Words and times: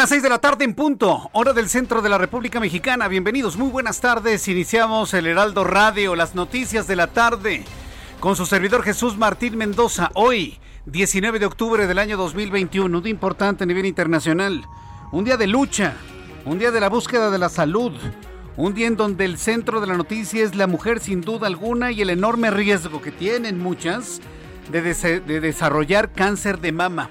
Las 0.00 0.08
6 0.08 0.22
de 0.22 0.30
la 0.30 0.38
tarde 0.38 0.64
en 0.64 0.72
punto, 0.72 1.28
hora 1.34 1.52
del 1.52 1.68
centro 1.68 2.00
de 2.00 2.08
la 2.08 2.16
República 2.16 2.58
Mexicana. 2.58 3.06
Bienvenidos, 3.06 3.58
muy 3.58 3.68
buenas 3.68 4.00
tardes. 4.00 4.48
Iniciamos 4.48 5.12
el 5.12 5.26
Heraldo 5.26 5.62
Radio, 5.62 6.16
las 6.16 6.34
noticias 6.34 6.86
de 6.86 6.96
la 6.96 7.08
tarde, 7.08 7.64
con 8.18 8.34
su 8.34 8.46
servidor 8.46 8.82
Jesús 8.82 9.18
Martín 9.18 9.58
Mendoza. 9.58 10.10
Hoy, 10.14 10.58
19 10.86 11.38
de 11.38 11.44
octubre 11.44 11.86
del 11.86 11.98
año 11.98 12.16
2021, 12.16 12.96
un 12.96 13.04
día 13.04 13.10
importante 13.10 13.64
a 13.64 13.66
nivel 13.66 13.84
internacional. 13.84 14.64
Un 15.12 15.24
día 15.24 15.36
de 15.36 15.46
lucha, 15.46 15.92
un 16.46 16.58
día 16.58 16.70
de 16.70 16.80
la 16.80 16.88
búsqueda 16.88 17.30
de 17.30 17.38
la 17.38 17.50
salud, 17.50 17.92
un 18.56 18.72
día 18.72 18.86
en 18.86 18.96
donde 18.96 19.26
el 19.26 19.36
centro 19.36 19.82
de 19.82 19.86
la 19.86 19.98
noticia 19.98 20.42
es 20.42 20.54
la 20.54 20.66
mujer 20.66 21.00
sin 21.00 21.20
duda 21.20 21.46
alguna 21.46 21.92
y 21.92 22.00
el 22.00 22.08
enorme 22.08 22.50
riesgo 22.50 23.02
que 23.02 23.12
tienen 23.12 23.58
muchas 23.58 24.22
de, 24.72 24.80
de 24.80 25.40
desarrollar 25.40 26.10
cáncer 26.10 26.58
de 26.58 26.72
mama. 26.72 27.10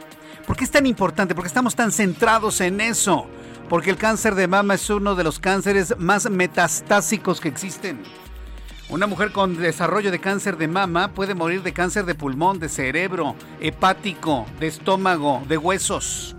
¿Por 0.49 0.57
qué 0.57 0.63
es 0.63 0.71
tan 0.71 0.87
importante? 0.87 1.35
¿Por 1.35 1.43
qué 1.43 1.47
estamos 1.47 1.75
tan 1.75 1.91
centrados 1.91 2.59
en 2.59 2.81
eso? 2.81 3.27
Porque 3.69 3.91
el 3.91 3.97
cáncer 3.97 4.33
de 4.33 4.47
mama 4.47 4.73
es 4.73 4.89
uno 4.89 5.13
de 5.13 5.23
los 5.23 5.37
cánceres 5.37 5.93
más 5.99 6.27
metastásicos 6.27 7.39
que 7.39 7.49
existen. 7.49 8.01
Una 8.89 9.05
mujer 9.05 9.31
con 9.31 9.55
desarrollo 9.55 10.09
de 10.09 10.17
cáncer 10.17 10.57
de 10.57 10.67
mama 10.67 11.09
puede 11.09 11.35
morir 11.35 11.61
de 11.61 11.71
cáncer 11.71 12.05
de 12.07 12.15
pulmón, 12.15 12.57
de 12.57 12.67
cerebro, 12.67 13.35
hepático, 13.59 14.47
de 14.59 14.65
estómago, 14.65 15.43
de 15.47 15.59
huesos. 15.59 16.35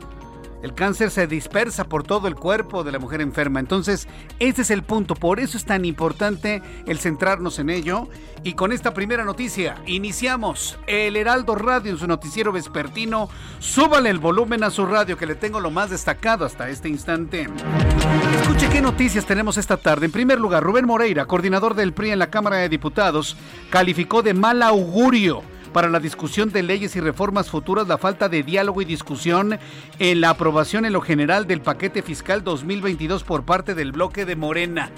El 0.62 0.75
cáncer 0.75 1.11
se 1.11 1.27
dispersa 1.27 1.84
por 1.84 2.03
todo 2.03 2.28
el 2.28 2.34
cuerpo 2.34 2.84
de 2.84 2.92
la 2.92 2.98
mujer 2.98 3.20
enferma. 3.20 3.61
Entonces, 3.61 4.08
ese 4.38 4.62
es 4.62 4.71
el 4.71 4.82
punto. 4.82 5.15
Por 5.15 5.41
eso 5.41 5.56
es 5.56 5.65
tan 5.65 5.84
importante 5.84 6.62
el 6.87 6.98
centrarnos 6.98 7.59
en 7.59 7.71
ello. 7.71 8.09
Y 8.43 8.54
con 8.54 8.72
esta 8.72 8.93
primera 8.93 9.25
noticia, 9.25 9.76
iniciamos 9.87 10.78
el 10.87 11.16
Heraldo 11.16 11.54
Radio 11.54 11.91
en 11.91 11.99
su 11.99 12.06
noticiero 12.06 12.53
vespertino. 12.53 13.28
Súbale 13.59 14.10
el 14.10 14.19
volumen 14.19 14.62
a 14.62 14.70
su 14.70 14.84
radio, 14.84 15.16
que 15.16 15.26
le 15.26 15.34
tengo 15.34 15.60
lo 15.60 15.70
más 15.70 15.91
destacado 15.91 16.44
hasta 16.44 16.69
este 16.69 16.88
instante. 16.88 17.49
Escuche 18.43 18.69
qué 18.69 18.82
noticias 18.82 19.25
tenemos 19.25 19.56
esta 19.56 19.76
tarde. 19.78 20.06
En 20.06 20.12
primer 20.12 20.38
lugar, 20.41 20.62
Rubén 20.62 20.87
Moreira, 20.87 21.26
coordinador 21.26 21.75
del 21.75 21.93
PRI 21.93 22.10
en 22.10 22.19
la 22.19 22.31
Cámara 22.31 22.56
de 22.56 22.69
Diputados, 22.69 23.37
calificó 23.70 24.22
de 24.22 24.34
mal 24.34 24.62
augurio 24.62 25.43
para 25.72 25.88
la 25.88 26.00
discusión 26.00 26.50
de 26.50 26.62
leyes 26.62 26.97
y 26.97 27.00
reformas 27.00 27.50
futuras 27.50 27.86
la 27.86 27.98
falta 27.98 28.28
de 28.28 28.42
diálogo 28.42 28.82
y 28.82 28.84
discusión 28.84 29.58
en 29.98 30.20
la 30.20 30.31
aprobación 30.31 30.84
en 30.84 30.92
lo 30.92 31.00
general 31.00 31.47
del 31.47 31.60
paquete 31.60 32.03
fiscal 32.03 32.42
2022 32.44 33.25
por 33.25 33.44
parte 33.44 33.75
del 33.75 33.92
bloque 33.92 34.25
de 34.25 34.36
Morena. 34.36 34.91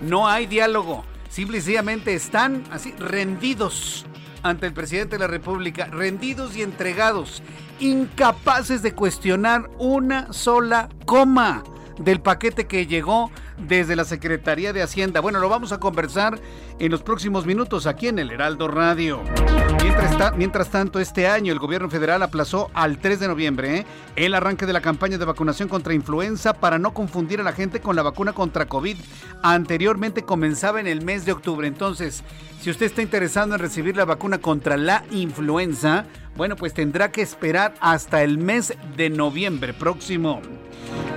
No 0.00 0.28
hay 0.28 0.46
diálogo, 0.46 1.04
simplemente 1.28 2.14
están 2.14 2.64
así 2.70 2.92
rendidos 2.98 4.06
ante 4.42 4.66
el 4.66 4.72
presidente 4.72 5.16
de 5.16 5.20
la 5.20 5.26
República, 5.26 5.86
rendidos 5.86 6.56
y 6.56 6.62
entregados, 6.62 7.42
incapaces 7.80 8.82
de 8.82 8.94
cuestionar 8.94 9.68
una 9.78 10.32
sola 10.32 10.88
coma 11.04 11.64
del 11.98 12.20
paquete 12.20 12.66
que 12.66 12.86
llegó 12.86 13.30
desde 13.66 13.96
la 13.96 14.04
Secretaría 14.04 14.72
de 14.72 14.82
Hacienda. 14.82 15.20
Bueno, 15.20 15.40
lo 15.40 15.48
vamos 15.48 15.72
a 15.72 15.80
conversar 15.80 16.38
en 16.78 16.90
los 16.90 17.02
próximos 17.02 17.46
minutos 17.46 17.86
aquí 17.86 18.08
en 18.08 18.18
el 18.18 18.30
Heraldo 18.30 18.68
Radio. 18.68 19.22
Mientras, 20.36 20.70
tanto, 20.70 21.00
este 21.00 21.26
año 21.26 21.52
el 21.52 21.58
gobierno 21.58 21.88
federal 21.88 22.22
aplazó 22.22 22.70
al 22.74 22.98
3 22.98 23.20
de 23.20 23.28
noviembre 23.28 23.78
¿eh? 23.78 23.86
el 24.16 24.34
arranque 24.34 24.66
de 24.66 24.72
la 24.72 24.80
campaña 24.80 25.18
de 25.18 25.24
vacunación 25.24 25.68
contra 25.68 25.94
influenza 25.94 26.54
para 26.54 26.78
no 26.78 26.92
confundir 26.92 27.40
a 27.40 27.44
la 27.44 27.52
gente 27.52 27.80
con 27.80 27.96
la 27.96 28.02
vacuna 28.02 28.32
contra 28.32 28.66
COVID. 28.66 28.96
Anteriormente 29.42 30.22
comenzaba 30.22 30.80
en 30.80 30.86
el 30.86 31.02
mes 31.02 31.24
de 31.24 31.32
octubre. 31.32 31.66
Entonces, 31.66 32.22
si 32.60 32.70
usted 32.70 32.86
está 32.86 33.02
interesado 33.02 33.54
en 33.54 33.60
recibir 33.60 33.96
la 33.96 34.04
vacuna 34.04 34.38
contra 34.38 34.76
la 34.76 35.04
influenza, 35.10 36.06
bueno, 36.36 36.56
pues 36.56 36.74
tendrá 36.74 37.10
que 37.10 37.22
esperar 37.22 37.74
hasta 37.80 38.22
el 38.22 38.38
mes 38.38 38.74
de 38.96 39.10
noviembre 39.10 39.72
próximo. 39.72 40.42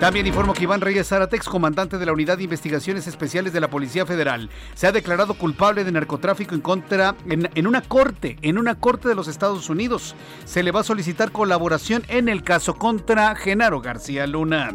También 0.01 0.25
informo 0.25 0.56
que 0.56 0.63
Iván 0.63 0.81
Reyes 0.81 1.09
Zaratex, 1.09 1.47
comandante 1.47 2.00
de 2.00 2.07
la 2.07 2.12
Unidad 2.12 2.39
de 2.39 2.45
Investigaciones 2.45 3.06
Especiales 3.06 3.53
de 3.53 3.59
la 3.59 3.69
Policía 3.69 4.03
Federal, 4.03 4.50
se 4.73 4.88
ha 4.88 4.91
declarado 4.91 5.35
culpable 5.35 5.84
de 5.84 5.91
narcotráfico 5.91 6.56
en 6.56 6.62
contra 6.62 7.16
en, 7.29 7.67
una 7.67 7.84
corte, 7.84 8.35
en 8.41 8.57
una 8.57 8.73
corte 8.73 9.07
de 9.07 9.13
los 9.13 9.28
Estados 9.28 9.69
Unidos. 9.69 10.16
Se 10.44 10.63
le 10.63 10.72
va 10.72 10.79
a 10.79 10.84
solicitar 10.84 11.31
colaboración 11.31 12.01
en 12.07 12.29
el 12.29 12.41
caso 12.41 12.79
contra 12.79 13.35
Genaro 13.35 13.79
García 13.79 14.25
Luna. 14.25 14.73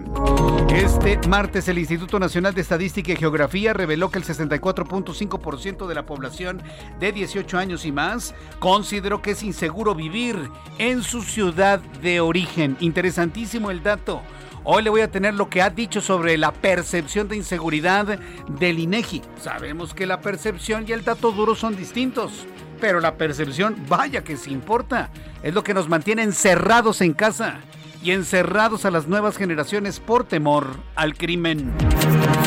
Este 0.69 1.19
martes 1.27 1.67
el 1.67 1.79
Instituto 1.79 2.21
Nacional 2.21 2.55
de 2.55 2.61
Estadística 2.61 3.11
y 3.11 3.17
Geografía 3.17 3.73
reveló 3.73 4.13
que 4.13 4.21
el 4.21 4.25
64.5% 4.25 5.89
de 5.89 5.95
la 5.97 6.07
población 6.07 6.63
de 7.01 7.11
18 7.11 7.59
años 7.59 7.85
y 7.85 7.91
más 7.91 8.33
consideró 8.61 9.23
que 9.23 9.33
es 9.33 9.43
inseguro 9.43 9.97
vivir 9.97 10.39
en 10.79 11.03
su 11.03 11.23
ciudad 11.23 11.81
de 11.81 12.21
origen. 12.21 12.77
Interesantísimo 12.79 13.73
el 13.73 13.83
dato. 13.83 14.23
Hoy 14.69 14.83
le 14.83 14.91
voy 14.91 15.01
a 15.01 15.11
tener 15.13 15.35
lo 15.35 15.49
que 15.49 15.63
ha 15.63 15.71
dicho 15.71 16.01
sobre 16.01 16.37
la 16.37 16.53
percepción 16.53 17.29
de 17.29 17.37
inseguridad 17.37 18.19
del 18.49 18.81
INEGI. 18.81 19.23
Sabemos 19.41 19.95
que 19.95 20.07
la 20.07 20.21
percepción 20.21 20.85
y 20.89 20.91
el 20.91 21.05
dato 21.05 21.31
duro 21.31 21.55
son 21.55 21.77
distintos, 21.77 22.49
pero 22.81 22.99
la 22.99 23.17
percepción, 23.17 23.77
vaya 23.89 24.25
que 24.25 24.37
se 24.37 24.51
importa. 24.51 25.11
Es 25.45 25.55
lo 25.55 25.63
que 25.63 25.73
nos 25.73 25.89
mantiene 25.89 26.25
encerrados 26.25 27.01
en 27.01 27.13
casa 27.13 27.61
y 28.03 28.11
encerrados 28.11 28.85
a 28.85 28.91
las 28.91 29.07
nuevas 29.07 29.37
generaciones 29.37 30.01
por 30.01 30.25
temor 30.25 30.67
al 30.97 31.15
crimen. 31.15 31.73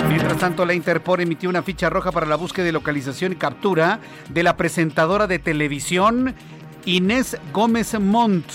Mientras 0.10 0.40
tanto, 0.40 0.66
la 0.66 0.74
Interpol 0.74 1.22
emitió 1.22 1.50
una 1.50 1.64
ficha 1.64 1.90
roja 1.90 2.12
para 2.12 2.26
la 2.26 2.36
búsqueda 2.36 2.66
de 2.66 2.74
localización 2.74 3.32
y 3.32 3.36
captura 3.38 4.02
de 4.28 4.44
la 4.44 4.58
presentadora 4.58 5.26
de 5.26 5.40
televisión 5.40 6.36
Inés 6.84 7.38
Gómez 7.54 7.98
Montt 7.98 8.46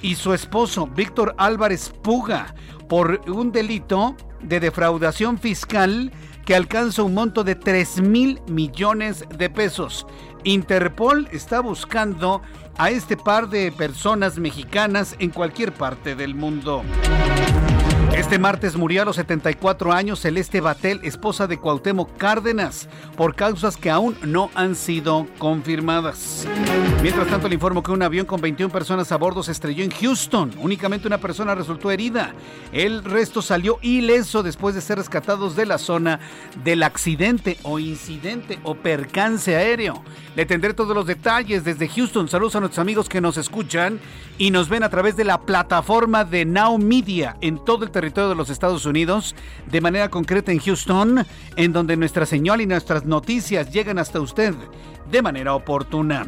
y 0.00 0.14
su 0.14 0.32
esposo 0.32 0.86
Víctor 0.86 1.34
Álvarez 1.36 1.92
Puga 2.02 2.54
por 2.92 3.22
un 3.26 3.52
delito 3.52 4.14
de 4.42 4.60
defraudación 4.60 5.38
fiscal 5.38 6.12
que 6.44 6.54
alcanza 6.54 7.02
un 7.02 7.14
monto 7.14 7.42
de 7.42 7.54
3 7.54 8.02
mil 8.02 8.42
millones 8.48 9.24
de 9.34 9.48
pesos. 9.48 10.06
Interpol 10.44 11.26
está 11.32 11.60
buscando 11.60 12.42
a 12.76 12.90
este 12.90 13.16
par 13.16 13.48
de 13.48 13.72
personas 13.72 14.38
mexicanas 14.38 15.16
en 15.20 15.30
cualquier 15.30 15.72
parte 15.72 16.14
del 16.14 16.34
mundo. 16.34 16.82
Este 18.14 18.38
martes 18.38 18.76
murió 18.76 19.00
a 19.00 19.04
los 19.06 19.16
74 19.16 19.90
años 19.90 20.20
Celeste 20.20 20.60
Batel, 20.60 21.00
esposa 21.02 21.46
de 21.46 21.58
Cuauhtémoc 21.58 22.14
Cárdenas, 22.18 22.86
por 23.16 23.34
causas 23.34 23.78
que 23.78 23.88
aún 23.88 24.18
no 24.22 24.50
han 24.54 24.74
sido 24.74 25.26
confirmadas. 25.38 26.46
Mientras 27.02 27.26
tanto, 27.28 27.48
le 27.48 27.54
informo 27.54 27.82
que 27.82 27.90
un 27.90 28.02
avión 28.02 28.26
con 28.26 28.42
21 28.42 28.70
personas 28.70 29.10
a 29.12 29.16
bordo 29.16 29.42
se 29.42 29.52
estrelló 29.52 29.82
en 29.82 29.90
Houston. 29.90 30.52
Únicamente 30.58 31.06
una 31.06 31.18
persona 31.18 31.54
resultó 31.54 31.90
herida. 31.90 32.34
El 32.70 33.02
resto 33.02 33.40
salió 33.40 33.78
ileso 33.80 34.42
después 34.42 34.74
de 34.74 34.82
ser 34.82 34.98
rescatados 34.98 35.56
de 35.56 35.64
la 35.64 35.78
zona 35.78 36.20
del 36.62 36.82
accidente 36.82 37.56
o 37.62 37.78
incidente 37.78 38.58
o 38.62 38.74
percance 38.74 39.56
aéreo. 39.56 40.02
Le 40.36 40.44
tendré 40.44 40.74
todos 40.74 40.94
los 40.94 41.06
detalles 41.06 41.64
desde 41.64 41.88
Houston. 41.88 42.28
Saludos 42.28 42.56
a 42.56 42.60
nuestros 42.60 42.78
amigos 42.78 43.08
que 43.08 43.22
nos 43.22 43.38
escuchan 43.38 44.00
y 44.38 44.50
nos 44.50 44.68
ven 44.68 44.82
a 44.82 44.90
través 44.90 45.16
de 45.16 45.24
la 45.24 45.40
plataforma 45.40 46.24
de 46.24 46.44
Now 46.44 46.78
Media 46.78 47.36
en 47.40 47.62
todo 47.64 47.84
el 47.84 47.90
territorio 47.90 48.01
de 48.02 48.34
los 48.34 48.50
Estados 48.50 48.84
Unidos, 48.84 49.36
de 49.70 49.80
manera 49.80 50.08
concreta 50.08 50.50
en 50.50 50.58
Houston, 50.58 51.24
en 51.56 51.72
donde 51.72 51.96
nuestra 51.96 52.26
señal 52.26 52.60
y 52.60 52.66
nuestras 52.66 53.04
noticias 53.04 53.72
llegan 53.72 53.98
hasta 53.98 54.20
usted 54.20 54.54
de 55.08 55.22
manera 55.22 55.54
oportuna. 55.54 56.26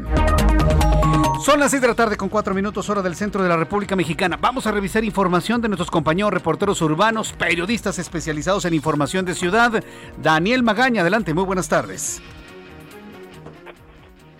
Son 1.44 1.58
las 1.58 1.72
6 1.72 1.82
de 1.82 1.88
la 1.88 1.94
tarde 1.96 2.16
con 2.16 2.28
4 2.28 2.54
minutos 2.54 2.88
hora 2.88 3.02
del 3.02 3.16
centro 3.16 3.42
de 3.42 3.48
la 3.48 3.56
República 3.56 3.96
Mexicana. 3.96 4.38
Vamos 4.40 4.68
a 4.68 4.70
revisar 4.70 5.02
información 5.02 5.60
de 5.60 5.68
nuestros 5.68 5.90
compañeros 5.90 6.32
reporteros 6.32 6.80
urbanos, 6.80 7.32
periodistas 7.32 7.98
especializados 7.98 8.64
en 8.66 8.74
información 8.74 9.24
de 9.24 9.34
ciudad. 9.34 9.82
Daniel 10.16 10.62
Magaña, 10.62 11.00
adelante, 11.00 11.34
muy 11.34 11.44
buenas 11.44 11.68
tardes. 11.68 12.22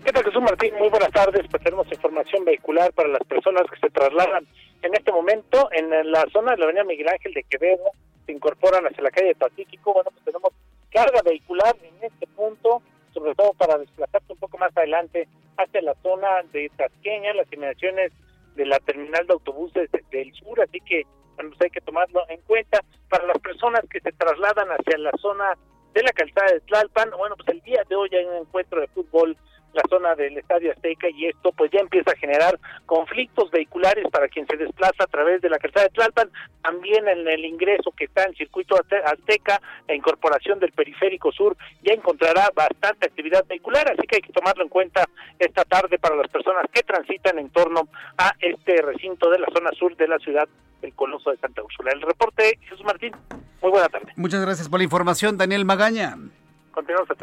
¿Qué 0.05 0.13
tal 0.13 0.23
Jesús 0.23 0.43
Martín? 0.43 0.73
Muy 0.79 0.89
buenas 0.89 1.11
tardes. 1.11 1.47
Pues 1.51 1.65
tenemos 1.65 1.91
información 1.91 2.45
vehicular 2.45 2.93
para 2.93 3.09
las 3.09 3.23
personas 3.27 3.63
que 3.69 3.81
se 3.81 3.91
trasladan 3.91 4.47
en 4.85 4.95
este 4.95 5.13
momento 5.13 5.69
en 5.73 5.91
la 6.13 6.27
zona 6.33 6.53
de 6.53 6.59
la 6.59 6.65
avenida 6.65 6.85
Miguel 6.85 7.09
Ángel 7.09 7.33
de 7.33 7.45
Quevedo, 7.45 7.91
se 8.27 8.33
incorporan 8.33 8.87
hacia 8.87 9.03
la 9.03 9.11
calle 9.11 9.29
de 9.29 9.35
Pacífico. 9.35 9.95
Bueno, 9.95 10.11
pues 10.11 10.25
tenemos 10.25 10.53
carga 10.91 11.23
vehicular 11.23 11.75
en 11.83 12.05
este 12.05 12.27
punto, 12.29 12.83
sobre 13.13 13.35
todo 13.35 13.53
para 13.55 13.79
desplazarse 13.79 14.33
un 14.33 14.39
poco 14.39 14.59
más 14.59 14.77
adelante 14.77 15.27
hacia 15.57 15.83
la 15.83 15.95
zona 16.03 16.29
de 16.53 16.71
Tasqueña, 16.77 17.33
las 17.33 17.51
inmediaciones 17.53 18.13
de 18.57 18.67
la 18.67 18.79
terminal 18.81 19.27
de 19.27 19.33
autobuses 19.33 19.91
del 20.11 20.33
sur, 20.35 20.61
así 20.61 20.81
que 20.81 21.05
bueno, 21.37 21.51
pues 21.51 21.63
hay 21.63 21.71
que 21.71 21.81
tomarlo 21.81 22.23
en 22.29 22.41
cuenta. 22.43 22.81
Para 23.09 23.27
las 23.27 23.39
personas 23.39 23.83
que 23.91 24.01
se 24.01 24.13
trasladan 24.13 24.69
hacia 24.69 24.99
la 24.99 25.13
zona 25.19 25.57
de 25.95 26.03
la 26.03 26.13
calzada 26.13 26.53
de 26.53 26.61
Tlalpan, 26.61 27.11
bueno, 27.17 27.37
pues 27.37 27.49
el 27.49 27.61
día 27.63 27.83
de 27.89 27.97
hoy 27.97 28.11
hay 28.13 28.25
un 28.25 28.37
encuentro 28.37 28.81
de 28.81 28.89
fútbol 28.89 29.37
la 29.75 29.83
zona 29.89 30.15
del 30.15 30.39
Estadio 30.39 30.73
Azteca 30.73 31.09
y 31.11 31.27
esto 31.27 31.53
pues 31.53 31.71
ya 31.71 31.81
empieza 31.81 32.13
a 32.13 32.17
generar 32.17 32.59
conflictos 32.87 33.51
vehiculares 33.51 34.07
para 34.11 34.29
quien 34.29 34.47
se 34.47 34.57
desplaza 34.57 35.05
a 35.05 35.07
través 35.07 35.43
de 35.43 35.51
la 35.51 35.59
calzada 35.59 35.87
de 35.87 35.91
Tlalpan, 35.91 36.31
también 36.63 37.07
en 37.09 37.27
el 37.29 37.45
ingreso 37.45 37.93
que 37.93 38.05
está 38.05 38.25
en 38.25 38.35
circuito 38.35 38.77
Azteca, 38.77 39.61
la 39.89 39.95
incorporación 39.95 40.59
del 40.61 40.73
periférico 40.73 41.33
sur 41.33 41.57
ya 41.83 41.93
encontrará 41.93 42.51
bastante 42.55 43.07
actividad 43.07 43.45
vehicular, 43.47 43.91
así 43.91 44.07
que 44.07 44.17
hay 44.17 44.23
que 44.23 44.33
tomarlo 44.33 44.63
en 44.63 44.69
cuenta 44.69 45.09
esta 45.39 45.65
tarde 45.65 45.99
para 45.99 46.17
las 46.17 46.29
personas 46.29 46.67
que 46.73 46.83
transitan 46.83 47.39
en 47.39 47.51
torno 47.51 47.89
a 48.17 48.33
este 48.41 48.81
recinto 48.83 49.31
de 49.31 49.39
la 49.39 49.49
zona 49.53 49.71
sur 49.73 49.97
de 49.97 50.09
la 50.09 50.19
ciudad 50.19 50.49
del 50.81 50.95
Coloso 50.95 51.31
de 51.31 51.39
Santa 51.39 51.63
Úrsula. 51.63 51.93
El 51.93 52.03
reporte, 52.03 52.59
Jesús 52.63 52.85
Martín, 52.85 53.13
muy 53.61 53.71
buena 53.71 53.89
tarde. 53.89 54.13
Muchas 54.17 54.43
gracias 54.43 54.69
por 54.69 54.81
la 54.81 54.85
información, 54.85 55.37
Daniel 55.37 55.65
Magaña. 55.65 56.17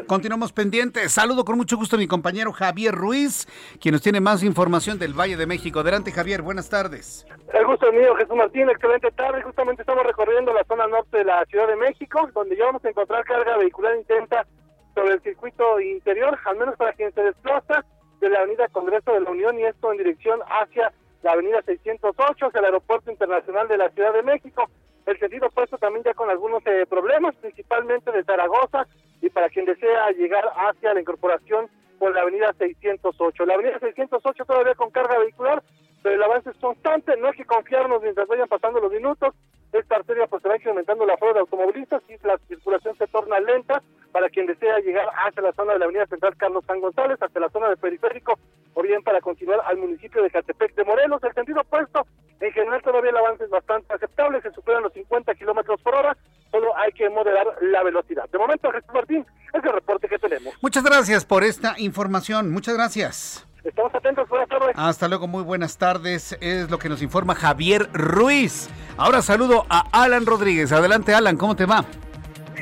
Continuamos, 0.06 0.52
pendientes. 0.52 1.12
Saludo 1.12 1.44
con 1.44 1.56
mucho 1.56 1.76
gusto 1.76 1.96
a 1.96 1.98
mi 1.98 2.06
compañero 2.06 2.52
Javier 2.52 2.94
Ruiz, 2.94 3.46
quien 3.80 3.92
nos 3.92 4.02
tiene 4.02 4.20
más 4.20 4.42
información 4.42 4.98
del 4.98 5.12
Valle 5.12 5.36
de 5.36 5.46
México. 5.46 5.80
Adelante, 5.80 6.10
Javier, 6.10 6.42
buenas 6.42 6.68
tardes. 6.70 7.26
El 7.52 7.66
gusto 7.66 7.88
es 7.88 7.94
mío, 7.94 8.14
Jesús 8.16 8.36
Martín. 8.36 8.70
Excelente 8.70 9.10
tarde. 9.10 9.42
Justamente 9.42 9.82
estamos 9.82 10.04
recorriendo 10.04 10.52
la 10.52 10.64
zona 10.64 10.86
norte 10.86 11.18
de 11.18 11.24
la 11.24 11.44
Ciudad 11.46 11.68
de 11.68 11.76
México, 11.76 12.28
donde 12.34 12.56
ya 12.56 12.66
vamos 12.66 12.84
a 12.84 12.88
encontrar 12.88 13.24
carga 13.24 13.56
vehicular 13.58 13.96
intensa 13.96 14.46
sobre 14.94 15.14
el 15.14 15.22
circuito 15.22 15.80
interior, 15.80 16.38
al 16.44 16.56
menos 16.56 16.76
para 16.76 16.92
quien 16.92 17.12
se 17.12 17.22
desplaza 17.22 17.84
de 18.20 18.28
la 18.30 18.40
Avenida 18.40 18.68
Congreso 18.68 19.12
de 19.12 19.20
la 19.20 19.30
Unión 19.30 19.58
y 19.58 19.64
esto 19.64 19.90
en 19.92 19.98
dirección 19.98 20.40
hacia 20.46 20.92
la 21.22 21.32
Avenida 21.32 21.62
608, 21.62 22.46
hacia 22.46 22.58
el 22.58 22.64
Aeropuerto 22.64 23.10
Internacional 23.10 23.68
de 23.68 23.78
la 23.78 23.90
Ciudad 23.90 24.12
de 24.12 24.22
México. 24.22 24.68
El 25.06 25.18
sentido 25.18 25.48
opuesto 25.48 25.78
también 25.78 26.04
ya 26.04 26.14
con 26.14 26.30
algunos 26.30 26.64
eh, 26.66 26.86
problemas, 26.88 27.34
principalmente 27.36 28.12
de 28.12 28.22
Zaragoza, 28.24 28.86
y 29.22 29.30
para 29.30 29.48
quien 29.48 29.64
desea 29.64 30.10
llegar 30.10 30.44
hacia 30.54 30.92
la 30.92 31.00
incorporación 31.00 31.70
por 31.98 32.14
la 32.14 32.22
avenida 32.22 32.52
608. 32.58 33.46
La 33.46 33.54
avenida 33.54 33.78
608 33.78 34.44
todavía 34.44 34.74
con 34.74 34.90
carga 34.90 35.18
vehicular, 35.18 35.62
pero 36.02 36.16
el 36.16 36.22
avance 36.22 36.50
es 36.50 36.56
constante, 36.56 37.16
no 37.16 37.28
hay 37.28 37.34
que 37.34 37.44
confiarnos 37.44 38.02
mientras 38.02 38.26
vayan 38.26 38.48
pasando 38.48 38.80
los 38.80 38.92
minutos. 38.92 39.34
Esta 39.72 39.96
arteria 39.96 40.26
pues 40.26 40.42
se 40.42 40.48
va 40.48 40.56
incrementando 40.56 41.06
la 41.06 41.16
flora 41.16 41.34
de 41.34 41.40
automovilistas 41.40 42.02
y 42.08 42.26
la 42.26 42.36
circulación 42.48 42.98
se 42.98 43.06
torna 43.06 43.38
lenta 43.38 43.80
para 44.10 44.28
quien 44.28 44.46
desea 44.46 44.80
llegar 44.80 45.08
hacia 45.24 45.42
la 45.42 45.52
zona 45.52 45.74
de 45.74 45.78
la 45.78 45.84
avenida 45.86 46.06
central 46.06 46.36
Carlos 46.36 46.64
San 46.66 46.80
González, 46.80 47.16
hacia 47.22 47.40
la 47.40 47.48
zona 47.48 47.68
del 47.68 47.78
periférico, 47.78 48.38
o 48.74 48.82
bien 48.82 49.02
para 49.02 49.20
continuar 49.20 49.60
al 49.64 49.78
municipio 49.78 50.22
de 50.22 50.30
Catepec 50.30 50.74
de 50.74 50.84
Morelos. 50.84 51.22
El 51.22 51.32
sentido 51.32 51.60
opuesto, 51.62 52.06
en 52.40 52.52
general 52.52 52.82
todavía 52.82 53.10
el 53.10 53.16
avance 53.16 53.44
es 53.44 53.50
bastante 53.50 53.94
aceptable, 53.94 54.42
se 54.42 54.50
superan 54.50 54.82
los 54.82 54.92
50 54.92 55.34
kilómetros 55.36 55.80
por 55.80 55.94
hora, 55.94 56.16
solo 56.52 56.76
hay 56.76 56.92
que 56.92 57.10
moderar 57.10 57.46
la 57.60 57.82
velocidad. 57.82 58.28
De 58.30 58.38
momento, 58.38 58.70
Jesús 58.70 58.90
Martín, 58.94 59.26
es 59.52 59.64
el 59.64 59.72
reporte 59.72 60.08
que 60.08 60.18
tenemos. 60.18 60.54
Muchas 60.60 60.84
gracias 60.84 61.24
por 61.24 61.42
esta 61.42 61.74
información, 61.78 62.52
muchas 62.52 62.74
gracias. 62.74 63.46
Estamos 63.64 63.94
atentos, 63.94 64.28
buenas 64.28 64.48
tardes. 64.48 64.74
Hasta 64.76 65.08
luego, 65.08 65.28
muy 65.28 65.42
buenas 65.42 65.78
tardes. 65.78 66.36
Es 66.40 66.70
lo 66.70 66.78
que 66.78 66.88
nos 66.88 67.00
informa 67.00 67.34
Javier 67.34 67.88
Ruiz. 67.92 68.68
Ahora 68.96 69.22
saludo 69.22 69.66
a 69.68 69.84
Alan 69.92 70.26
Rodríguez. 70.26 70.72
Adelante, 70.72 71.14
Alan, 71.14 71.36
¿cómo 71.36 71.54
te 71.54 71.64
va? 71.64 71.84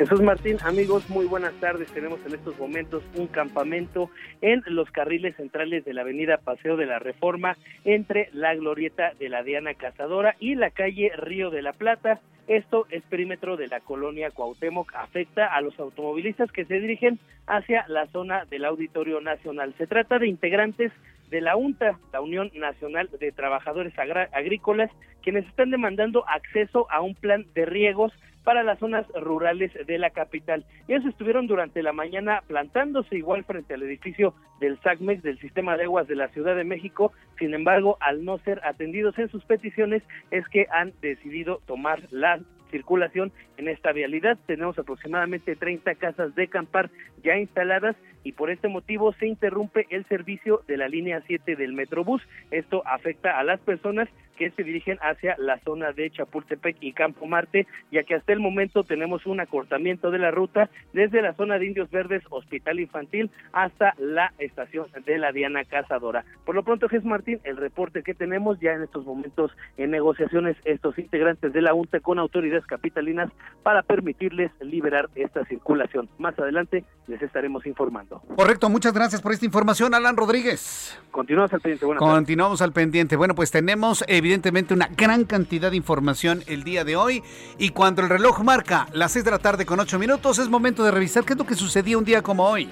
Jesús 0.01 0.23
Martín, 0.23 0.57
amigos, 0.65 1.11
muy 1.11 1.27
buenas 1.27 1.53
tardes. 1.61 1.93
Tenemos 1.93 2.25
en 2.25 2.33
estos 2.33 2.59
momentos 2.59 3.03
un 3.17 3.27
campamento 3.27 4.09
en 4.41 4.63
los 4.65 4.91
carriles 4.91 5.37
centrales 5.37 5.85
de 5.85 5.93
la 5.93 6.01
avenida 6.01 6.39
Paseo 6.39 6.79
de 6.79 6.87
la 6.87 6.99
Reforma 6.99 7.59
entre 7.85 8.31
la 8.33 8.55
glorieta 8.55 9.13
de 9.19 9.29
la 9.29 9.43
Diana 9.43 9.75
Cazadora 9.75 10.37
y 10.41 10.55
la 10.55 10.71
calle 10.71 11.13
Río 11.19 11.51
de 11.51 11.61
la 11.61 11.75
Plata. 11.75 12.19
Esto 12.49 12.87
es 12.89 13.03
perímetro 13.11 13.59
de 13.59 13.69
la 13.69 13.81
colonia 13.81 14.31
Cuauhtémoc, 14.31 14.91
afecta 14.95 15.55
a 15.55 15.61
los 15.61 15.79
automovilistas 15.79 16.51
que 16.51 16.65
se 16.65 16.81
dirigen 16.81 17.19
hacia 17.47 17.85
la 17.87 18.07
zona 18.07 18.47
del 18.47 18.65
Auditorio 18.65 19.21
Nacional. 19.21 19.75
Se 19.77 19.87
trata 19.87 20.19
de 20.19 20.29
integrantes 20.29 20.93
de 21.29 21.43
la 21.43 21.57
UNTA, 21.57 21.99
la 22.15 22.23
Unión 22.23 22.51
Nacional 22.55 23.11
de 23.21 23.33
Trabajadores 23.33 23.93
Agrícolas, 23.99 24.91
quienes 25.23 25.47
están 25.47 25.71
demandando 25.71 26.27
acceso 26.27 26.91
a 26.91 27.03
un 27.03 27.15
plan 27.15 27.45
de 27.55 27.67
riegos 27.67 28.15
para 28.45 28.63
las 28.63 28.79
zonas 28.79 29.07
rurales 29.15 29.73
de 29.87 29.99
la 29.99 30.11
capital. 30.11 30.65
Ellos 30.89 31.05
estuvieron 31.05 31.47
durante 31.47 31.83
la 31.83 31.93
mañana 31.93 32.43
plantándose 32.47 33.17
igual 33.17 33.45
frente 33.45 33.75
al 33.75 33.83
edificio 33.83 34.35
del 34.61 34.79
SACMEX 34.81 35.23
del 35.23 35.39
Sistema 35.39 35.77
de 35.77 35.85
Aguas 35.85 36.09
de 36.09 36.17
la 36.17 36.29
Ciudad 36.29 36.57
de 36.57 36.65
México. 36.65 37.13
Sin 37.39 37.55
embargo, 37.55 37.97
al 38.01 38.25
no 38.25 38.39
ser 38.39 38.61
atendidos 38.65 39.19
en 39.19 39.29
sus 39.29 39.45
peticiones, 39.45 40.03
es 40.31 40.47
que 40.49 40.67
han 40.71 40.93
decidido 41.01 41.61
tomar 41.67 42.01
la 42.11 42.41
circulación 42.71 43.33
en 43.57 43.69
esta 43.69 43.93
vialidad. 43.93 44.39
Tenemos 44.47 44.79
aproximadamente 44.79 45.57
30 45.57 45.95
casas 45.97 46.35
de 46.35 46.49
campar 46.49 46.91
ya 47.23 47.37
instaladas 47.37 47.97
y 48.23 48.33
por 48.33 48.51
este 48.51 48.69
motivo 48.69 49.13
se 49.15 49.27
interrumpe 49.27 49.87
el 49.91 50.07
servicio 50.07 50.63
de 50.67 50.77
la 50.77 50.89
línea 50.89 51.23
7 51.27 51.57
del 51.57 51.73
Metrobús. 51.73 52.23
Esto 52.51 52.83
afecta 52.87 53.39
a 53.39 53.45
las 53.45 53.61
personas 53.61 54.09
que 54.41 54.51
se 54.53 54.65
dirigen 54.65 54.97
hacia 55.03 55.37
la 55.37 55.59
zona 55.59 55.93
de 55.93 56.11
Chapultepec 56.11 56.79
y 56.81 56.95
Campo 56.95 57.27
Marte, 57.27 57.67
ya 57.93 58.05
que 58.05 58.15
hasta 58.15 58.33
el 58.33 58.41
momento 58.41 58.85
tenemos 58.85 59.27
un 59.27 59.39
acortamiento 59.39 60.11
de 60.11 60.19
la 60.19 60.31
ruta 60.31 60.71
desde 60.95 61.21
la 61.21 61.35
zona 61.35 61.59
de 61.59 61.67
Indios 61.67 61.91
Verdes, 61.91 62.23
Hospital 62.31 62.81
Infantil, 62.81 63.31
hasta 63.53 63.93
la 63.99 64.33
estación 64.39 64.87
de 65.05 65.19
la 65.19 65.33
Diana 65.33 65.67
Cazadora. 65.67 66.25
Por 66.47 66.55
lo 66.55 66.63
pronto, 66.63 66.89
Jesús 66.89 67.05
Martín, 67.05 67.39
el 67.45 67.59
reporte 67.59 68.03
que 68.03 68.15
tenemos 68.15 68.59
ya 68.61 68.73
en 68.73 68.83
estos 68.83 69.05
momentos 69.05 69.53
en 69.77 69.91
negociaciones 69.91 70.57
estos 70.65 70.99
integrantes 70.99 71.53
de 71.53 71.61
la 71.61 71.75
UNTE 71.75 72.01
con 72.01 72.19
autoridades 72.19 72.65
capitalinas 72.65 73.31
para 73.63 73.83
permitirles 73.83 74.51
liberar 74.63 75.11
esta 75.17 75.45
circulación. 75.45 76.09
Más 76.17 76.39
adelante 76.39 76.83
les 77.09 77.21
estaremos 77.21 77.67
informando. 77.67 78.23
Correcto, 78.37 78.71
muchas 78.71 78.95
gracias 78.95 79.21
por 79.21 79.33
esta 79.33 79.45
información, 79.45 79.93
Alan 79.93 80.17
Rodríguez. 80.17 80.99
Continuamos 81.11 81.53
al 81.53 81.61
pendiente. 81.61 81.87
Continuamos 81.99 82.63
al 82.63 82.73
pendiente. 82.73 83.17
Bueno, 83.17 83.35
pues 83.35 83.51
tenemos 83.51 84.03
evidentemente 84.31 84.75
una 84.75 84.89
gran 84.97 85.25
cantidad 85.25 85.73
de 85.73 85.77
información 85.77 86.45
el 86.47 86.63
día 86.63 86.85
de 86.85 86.95
hoy 86.95 87.21
y 87.59 87.71
cuando 87.71 88.01
el 88.03 88.09
reloj 88.09 88.43
marca 88.43 88.87
las 88.93 89.11
6 89.11 89.25
de 89.25 89.31
la 89.33 89.41
tarde 89.41 89.67
con 89.67 89.81
8 89.81 89.99
minutos 89.99 90.39
es 90.39 90.49
momento 90.49 90.85
de 90.85 90.93
revisar 90.93 91.25
qué 91.25 91.33
es 91.33 91.39
lo 91.39 91.45
que 91.45 91.57
sucedía 91.57 91.99
un 91.99 92.05
día 92.05 92.23
como 92.23 92.47
hoy. 92.47 92.69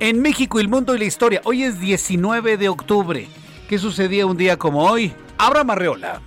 En 0.00 0.20
México, 0.20 0.60
el 0.60 0.68
mundo 0.68 0.94
y 0.94 0.98
la 0.98 1.06
historia. 1.06 1.40
Hoy 1.44 1.62
es 1.62 1.80
19 1.80 2.58
de 2.58 2.68
octubre. 2.68 3.26
¿Qué 3.70 3.78
sucedía 3.78 4.26
un 4.26 4.36
día 4.36 4.58
como 4.58 4.84
hoy? 4.84 5.14
Abra 5.38 5.64
Marreola. 5.64 6.20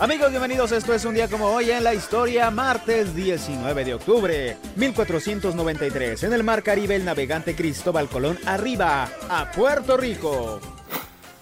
Amigos, 0.00 0.30
bienvenidos. 0.30 0.72
Esto 0.72 0.92
es 0.92 1.04
un 1.04 1.14
día 1.14 1.28
como 1.28 1.46
hoy 1.46 1.70
en 1.70 1.84
la 1.84 1.94
historia, 1.94 2.50
martes 2.50 3.14
19 3.14 3.84
de 3.84 3.94
octubre, 3.94 4.56
1493. 4.74 6.24
En 6.24 6.32
el 6.32 6.42
Mar 6.42 6.64
Caribe, 6.64 6.96
el 6.96 7.04
navegante 7.04 7.54
Cristóbal 7.54 8.08
Colón 8.08 8.36
arriba 8.44 9.08
a 9.28 9.52
Puerto 9.52 9.96
Rico. 9.96 10.81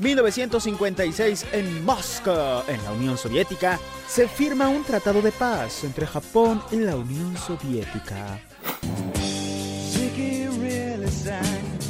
1956 0.01 1.47
en 1.53 1.85
Moscú, 1.85 2.31
en 2.31 2.83
la 2.85 2.93
Unión 2.93 3.19
Soviética, 3.19 3.79
se 4.09 4.27
firma 4.27 4.69
un 4.69 4.83
tratado 4.83 5.21
de 5.21 5.31
paz 5.31 5.85
entre 5.85 6.07
Japón 6.07 6.63
y 6.73 6.77
la 6.77 6.97
Unión 6.97 7.37
Soviética. 7.37 8.41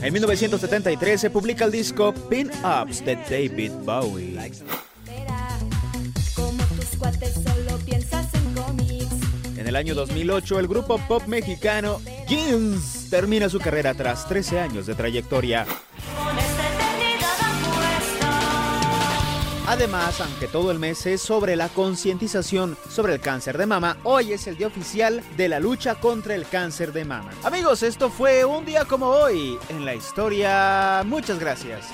En 0.02 0.12
1973 0.12 1.20
se 1.20 1.30
publica 1.30 1.66
el 1.66 1.70
disco 1.70 2.12
Pin 2.28 2.50
Ups 2.64 3.04
de 3.04 3.16
David 3.16 3.72
Bowie. 3.84 4.52
En 9.56 9.66
el 9.68 9.76
año 9.76 9.94
2008 9.94 10.58
el 10.58 10.66
grupo 10.66 10.98
pop 11.06 11.22
mexicano 11.26 12.00
Jeans 12.26 13.08
termina 13.10 13.48
su 13.48 13.60
carrera 13.60 13.94
tras 13.94 14.26
13 14.26 14.58
años 14.58 14.86
de 14.86 14.94
trayectoria. 14.94 15.66
Además, 19.70 20.20
aunque 20.20 20.48
todo 20.48 20.72
el 20.72 20.80
mes 20.80 21.06
es 21.06 21.22
sobre 21.22 21.54
la 21.54 21.68
concientización 21.68 22.76
sobre 22.88 23.14
el 23.14 23.20
cáncer 23.20 23.56
de 23.56 23.66
mama, 23.66 23.98
hoy 24.02 24.32
es 24.32 24.48
el 24.48 24.56
día 24.56 24.66
oficial 24.66 25.22
de 25.36 25.48
la 25.48 25.60
lucha 25.60 25.94
contra 25.94 26.34
el 26.34 26.44
cáncer 26.44 26.92
de 26.92 27.04
mama. 27.04 27.30
Amigos, 27.44 27.84
esto 27.84 28.10
fue 28.10 28.44
un 28.44 28.64
día 28.64 28.84
como 28.84 29.06
hoy 29.06 29.56
en 29.68 29.84
la 29.84 29.94
historia. 29.94 31.04
Muchas 31.06 31.38
gracias. 31.38 31.86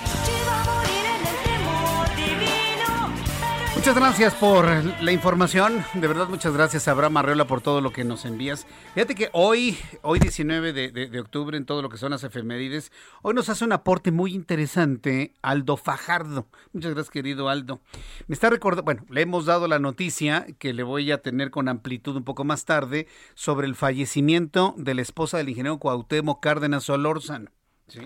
Muchas 3.87 4.03
gracias 4.03 4.35
por 4.35 4.67
la 5.01 5.13
información. 5.13 5.85
De 5.95 6.09
verdad, 6.09 6.27
muchas 6.29 6.53
gracias, 6.53 6.89
Abraham 6.89 7.19
Arreola, 7.19 7.47
por 7.47 7.61
todo 7.61 7.81
lo 7.81 7.93
que 7.93 8.03
nos 8.03 8.25
envías. 8.25 8.67
Fíjate 8.95 9.15
que 9.15 9.29
hoy, 9.33 9.79
hoy 10.03 10.19
19 10.19 10.73
de, 10.73 10.91
de, 10.91 11.21
octubre, 11.21 11.57
en 11.57 11.67
todo 11.67 11.83
lo 11.83 11.89
que 11.89 11.97
son 11.97 12.11
las 12.11 12.25
efemérides, 12.25 12.91
hoy 13.23 13.33
nos 13.33 13.49
hace 13.49 13.65
un 13.65 13.71
aporte 13.71 14.11
muy 14.11 14.35
interesante 14.35 15.35
Aldo 15.41 15.77
Fajardo. 15.77 16.49
Muchas 16.73 16.95
gracias, 16.95 17.13
querido 17.13 17.49
Aldo. 17.49 17.81
Me 18.27 18.35
está 18.35 18.51
recordando, 18.51 18.83
bueno, 18.83 19.07
le 19.09 19.21
hemos 19.21 19.47
dado 19.47 19.69
la 19.69 19.79
noticia 19.79 20.49
que 20.59 20.73
le 20.73 20.83
voy 20.83 21.13
a 21.13 21.23
tener 21.23 21.53
con 21.53 21.69
amplitud 21.69 22.17
un 22.17 22.25
poco 22.25 22.43
más 22.43 22.65
tarde 22.65 23.07
sobre 23.37 23.69
el 23.69 23.77
fallecimiento 23.77 24.75
de 24.77 24.95
la 24.95 25.03
esposa 25.03 25.39
del 25.39 25.51
ingeniero 25.51 25.79
Cuauhtémoc 25.79 26.43
Cárdenas 26.43 26.83
Solórzano. 26.83 27.53
¿sí? 27.87 28.01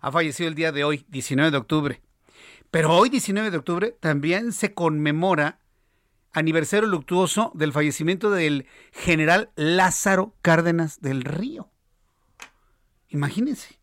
Ha 0.00 0.10
fallecido 0.10 0.48
el 0.48 0.54
día 0.54 0.72
de 0.72 0.84
hoy, 0.84 1.04
19 1.10 1.50
de 1.50 1.58
octubre. 1.58 2.00
Pero 2.70 2.94
hoy, 2.94 3.08
19 3.08 3.50
de 3.50 3.56
octubre, 3.56 3.96
también 4.00 4.52
se 4.52 4.74
conmemora 4.74 5.58
aniversario 6.32 6.88
luctuoso 6.88 7.50
del 7.54 7.72
fallecimiento 7.72 8.30
del 8.30 8.66
general 8.92 9.50
Lázaro 9.56 10.34
Cárdenas 10.42 11.00
del 11.00 11.24
Río. 11.24 11.68
Imagínense. 13.08 13.80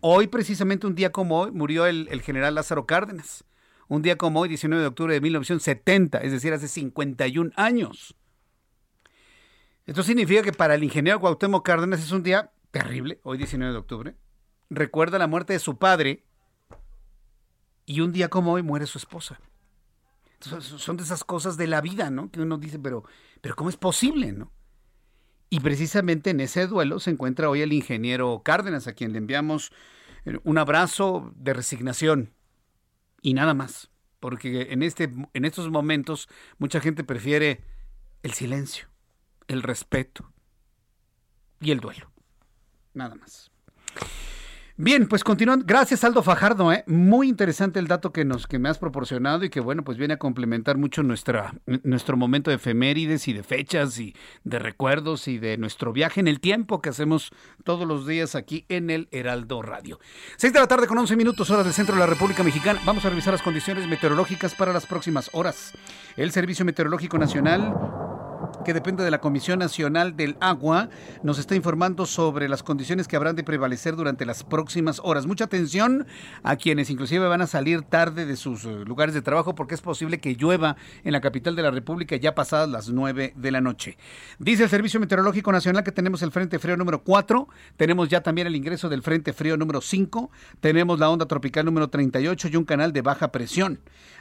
Hoy, 0.00 0.26
precisamente 0.26 0.86
un 0.86 0.94
día 0.94 1.12
como 1.12 1.40
hoy, 1.40 1.52
murió 1.52 1.86
el, 1.86 2.08
el, 2.10 2.22
general 2.22 2.54
Lázaro 2.54 2.86
Cárdenas. 2.86 3.44
Un 3.86 4.02
día 4.02 4.16
como 4.16 4.40
hoy, 4.40 4.48
19 4.48 4.80
de 4.80 4.88
octubre 4.88 5.14
de 5.14 5.20
1970, 5.20 6.18
es 6.18 6.32
decir, 6.32 6.52
hace 6.52 6.68
51 6.68 7.52
años. 7.54 8.16
Esto 9.86 10.02
significa 10.02 10.42
que 10.42 10.52
para 10.52 10.74
el 10.74 10.84
ingeniero 10.84 11.20
Cuauhtémoc 11.20 11.64
Cárdenas 11.64 12.00
es 12.00 12.12
un 12.12 12.22
día 12.22 12.52
terrible, 12.70 13.20
hoy 13.22 13.38
19 13.38 13.72
de 13.72 13.78
octubre. 13.78 14.14
Recuerda 14.68 15.18
la 15.18 15.26
muerte 15.26 15.52
de 15.52 15.58
su 15.58 15.78
padre, 15.78 16.24
y 17.90 18.02
un 18.02 18.12
día 18.12 18.28
como 18.28 18.52
hoy 18.52 18.62
muere 18.62 18.86
su 18.86 18.98
esposa. 18.98 19.40
son 20.38 20.96
de 20.96 21.02
esas 21.02 21.24
cosas 21.24 21.56
de 21.56 21.66
la 21.66 21.80
vida, 21.80 22.08
¿no? 22.08 22.30
Que 22.30 22.40
uno 22.40 22.56
dice, 22.56 22.78
pero, 22.78 23.02
pero 23.40 23.56
¿cómo 23.56 23.68
es 23.68 23.76
posible, 23.76 24.30
no? 24.30 24.52
Y 25.48 25.58
precisamente 25.58 26.30
en 26.30 26.38
ese 26.38 26.68
duelo 26.68 27.00
se 27.00 27.10
encuentra 27.10 27.50
hoy 27.50 27.62
el 27.62 27.72
ingeniero 27.72 28.42
Cárdenas, 28.44 28.86
a 28.86 28.92
quien 28.92 29.10
le 29.10 29.18
enviamos 29.18 29.72
eh, 30.24 30.38
un 30.44 30.58
abrazo 30.58 31.32
de 31.34 31.52
resignación 31.52 32.32
y 33.22 33.34
nada 33.34 33.54
más, 33.54 33.90
porque 34.20 34.68
en, 34.70 34.84
este, 34.84 35.12
en 35.34 35.44
estos 35.44 35.68
momentos 35.68 36.28
mucha 36.58 36.78
gente 36.78 37.02
prefiere 37.02 37.64
el 38.22 38.34
silencio, 38.34 38.86
el 39.48 39.64
respeto 39.64 40.32
y 41.60 41.72
el 41.72 41.80
duelo, 41.80 42.12
nada 42.94 43.16
más. 43.16 43.50
Bien, 44.82 45.06
pues 45.06 45.24
continuando. 45.24 45.66
Gracias, 45.68 46.04
Aldo 46.04 46.22
Fajardo. 46.22 46.72
¿eh? 46.72 46.84
Muy 46.86 47.28
interesante 47.28 47.78
el 47.78 47.86
dato 47.86 48.14
que, 48.14 48.24
nos, 48.24 48.46
que 48.46 48.58
me 48.58 48.70
has 48.70 48.78
proporcionado 48.78 49.44
y 49.44 49.50
que, 49.50 49.60
bueno, 49.60 49.84
pues 49.84 49.98
viene 49.98 50.14
a 50.14 50.16
complementar 50.16 50.78
mucho 50.78 51.02
nuestra, 51.02 51.54
nuestro 51.82 52.16
momento 52.16 52.48
de 52.48 52.56
efemérides 52.56 53.28
y 53.28 53.34
de 53.34 53.42
fechas 53.42 53.98
y 53.98 54.16
de 54.42 54.58
recuerdos 54.58 55.28
y 55.28 55.36
de 55.36 55.58
nuestro 55.58 55.92
viaje 55.92 56.20
en 56.20 56.28
el 56.28 56.40
tiempo 56.40 56.80
que 56.80 56.88
hacemos 56.88 57.30
todos 57.62 57.86
los 57.86 58.06
días 58.06 58.34
aquí 58.34 58.64
en 58.70 58.88
el 58.88 59.08
Heraldo 59.10 59.60
Radio. 59.60 60.00
Seis 60.38 60.54
de 60.54 60.60
la 60.60 60.66
tarde 60.66 60.86
con 60.86 60.96
11 60.96 61.14
minutos, 61.14 61.50
horas 61.50 61.66
del 61.66 61.74
centro 61.74 61.94
de 61.94 62.00
la 62.00 62.06
República 62.06 62.42
Mexicana. 62.42 62.80
Vamos 62.86 63.04
a 63.04 63.10
revisar 63.10 63.34
las 63.34 63.42
condiciones 63.42 63.86
meteorológicas 63.86 64.54
para 64.54 64.72
las 64.72 64.86
próximas 64.86 65.28
horas. 65.34 65.74
El 66.16 66.32
Servicio 66.32 66.64
Meteorológico 66.64 67.18
Nacional 67.18 67.74
que 68.64 68.74
depende 68.74 69.04
de 69.04 69.10
la 69.10 69.20
Comisión 69.20 69.58
Nacional 69.58 70.16
del 70.16 70.36
Agua, 70.40 70.88
nos 71.22 71.38
está 71.38 71.54
informando 71.54 72.06
sobre 72.06 72.48
las 72.48 72.62
condiciones 72.62 73.08
que 73.08 73.16
habrán 73.16 73.36
de 73.36 73.44
prevalecer 73.44 73.96
durante 73.96 74.26
las 74.26 74.44
próximas 74.44 75.00
horas. 75.02 75.26
Mucha 75.26 75.44
atención 75.44 76.06
a 76.42 76.56
quienes 76.56 76.90
inclusive 76.90 77.26
van 77.26 77.40
a 77.42 77.46
salir 77.46 77.82
tarde 77.82 78.26
de 78.26 78.36
sus 78.36 78.64
eh, 78.64 78.84
lugares 78.84 79.14
de 79.14 79.22
trabajo 79.22 79.54
porque 79.54 79.74
es 79.74 79.80
posible 79.80 80.20
que 80.20 80.34
llueva 80.34 80.76
en 81.04 81.12
la 81.12 81.20
capital 81.20 81.56
de 81.56 81.62
la 81.62 81.70
República 81.70 82.16
ya 82.16 82.34
pasadas 82.34 82.68
las 82.68 82.90
9 82.90 83.34
de 83.36 83.50
la 83.50 83.60
noche. 83.60 83.96
Dice 84.38 84.64
el 84.64 84.68
Servicio 84.68 85.00
Meteorológico 85.00 85.52
Nacional 85.52 85.84
que 85.84 85.92
tenemos 85.92 86.22
el 86.22 86.32
Frente 86.32 86.58
Frío 86.58 86.76
número 86.76 87.02
4, 87.02 87.48
tenemos 87.76 88.08
ya 88.08 88.20
también 88.22 88.46
el 88.46 88.56
ingreso 88.56 88.88
del 88.88 89.02
Frente 89.02 89.32
Frío 89.32 89.56
número 89.56 89.80
5, 89.80 90.30
tenemos 90.60 90.98
la 90.98 91.10
onda 91.10 91.26
tropical 91.26 91.64
número 91.64 91.88
38 91.88 92.48
y 92.48 92.56
un 92.56 92.64
canal 92.64 92.92
de 92.92 93.02
baja 93.02 93.32
presión. 93.32 93.80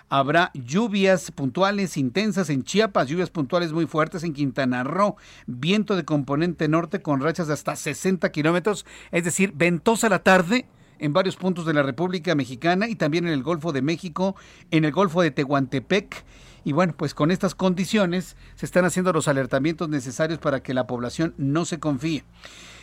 Habrá 0.10 0.50
lluvias 0.56 1.30
puntuales 1.30 1.96
intensas 1.96 2.50
en 2.50 2.64
Chiapas, 2.64 3.08
lluvias 3.08 3.30
puntuales 3.30 3.74
muy 3.74 3.86
fuertes 3.86 4.24
en 4.24 4.34
Quintana 4.34 4.84
Roo, 4.84 5.18
viento 5.46 5.96
de 5.96 6.04
componente 6.04 6.68
norte 6.68 7.04
con 7.04 7.22
rachas 7.22 7.48
de 7.48 7.54
hasta 7.54 7.76
60 7.76 8.32
kilómetros, 8.32 8.88
es 9.12 9.24
decir, 9.24 9.54
ventosa 9.56 10.10
la 10.10 10.20
tarde 10.20 10.66
en 10.98 11.14
varios 11.14 11.36
puntos 11.36 11.66
de 11.68 11.74
la 11.74 11.84
República 11.84 12.34
Mexicana 12.34 12.88
y 12.88 12.96
también 12.96 13.28
en 13.28 13.34
el 13.34 13.44
Golfo 13.44 13.72
de 13.72 13.84
México, 13.84 14.36
en 14.72 14.84
el 14.84 14.92
Golfo 14.92 15.22
de 15.22 15.30
Tehuantepec. 15.30 16.26
Y 16.66 16.74
bueno, 16.74 16.94
pues 16.98 17.14
con 17.14 17.30
estas 17.30 17.54
condiciones 17.56 18.36
se 18.56 18.66
están 18.66 18.86
haciendo 18.86 19.14
los 19.14 19.28
alertamientos 19.28 19.90
necesarios 19.90 20.40
para 20.40 20.62
que 20.62 20.74
la 20.74 20.88
población 20.88 21.36
no 21.38 21.66
se 21.66 21.80
confíe. 21.80 22.24